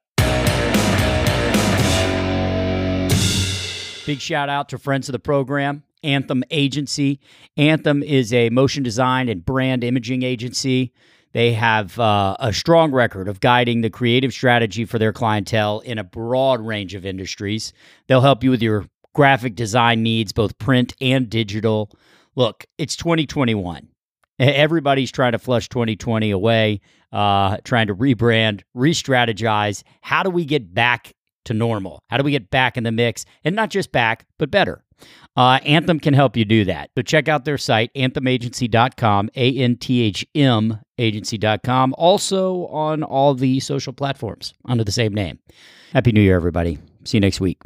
big 4.07 4.19
shout 4.19 4.49
out 4.49 4.69
to 4.69 4.79
friends 4.79 5.07
of 5.07 5.13
the 5.13 5.19
program, 5.19 5.83
Anthem 6.03 6.43
Agency. 6.49 7.19
Anthem 7.57 8.01
is 8.01 8.33
a 8.33 8.49
motion 8.49 8.81
design 8.81 9.29
and 9.29 9.45
brand 9.45 9.83
imaging 9.83 10.23
agency. 10.23 10.93
They 11.33 11.53
have 11.53 11.99
uh, 11.99 12.35
a 12.39 12.51
strong 12.53 12.91
record 12.91 13.27
of 13.27 13.39
guiding 13.39 13.81
the 13.81 13.91
creative 13.91 14.33
strategy 14.33 14.83
for 14.83 14.97
their 14.97 15.13
clientele 15.13 15.79
in 15.81 15.99
a 15.99 16.03
broad 16.03 16.59
range 16.59 16.95
of 16.95 17.05
industries. 17.05 17.71
They'll 18.07 18.21
help 18.21 18.43
you 18.43 18.49
with 18.49 18.63
your 18.63 18.87
graphic 19.13 19.53
design 19.53 20.01
needs, 20.01 20.31
both 20.33 20.57
print 20.57 20.95
and 20.99 21.29
digital. 21.29 21.91
Look, 22.35 22.65
it's 22.79 22.95
2021. 22.95 23.89
Everybody's 24.41 25.11
trying 25.11 25.33
to 25.33 25.39
flush 25.39 25.69
2020 25.69 26.31
away, 26.31 26.81
uh, 27.11 27.57
trying 27.63 27.87
to 27.87 27.95
rebrand, 27.95 28.61
re 28.73 28.91
strategize. 28.91 29.83
How 30.01 30.23
do 30.23 30.29
we 30.29 30.45
get 30.45 30.73
back 30.73 31.13
to 31.45 31.53
normal? 31.53 31.99
How 32.09 32.17
do 32.17 32.23
we 32.23 32.31
get 32.31 32.49
back 32.49 32.77
in 32.77 32.83
the 32.83 32.91
mix? 32.91 33.25
And 33.43 33.55
not 33.55 33.69
just 33.69 33.91
back, 33.91 34.25
but 34.37 34.49
better. 34.49 34.83
Uh, 35.35 35.59
Anthem 35.65 35.99
can 35.99 36.13
help 36.13 36.35
you 36.35 36.45
do 36.45 36.65
that. 36.65 36.89
So 36.95 37.01
check 37.01 37.27
out 37.27 37.45
their 37.45 37.57
site, 37.57 37.91
anthemagency.com, 37.95 39.29
A 39.35 39.57
N 39.57 39.77
T 39.77 40.01
H 40.01 40.25
M 40.35 40.79
agency.com. 40.97 41.95
Also 41.97 42.67
on 42.67 43.03
all 43.03 43.33
the 43.33 43.59
social 43.59 43.93
platforms 43.93 44.53
under 44.65 44.83
the 44.83 44.91
same 44.91 45.13
name. 45.13 45.39
Happy 45.93 46.11
New 46.11 46.21
Year, 46.21 46.35
everybody. 46.35 46.79
See 47.03 47.17
you 47.17 47.21
next 47.21 47.39
week. 47.39 47.61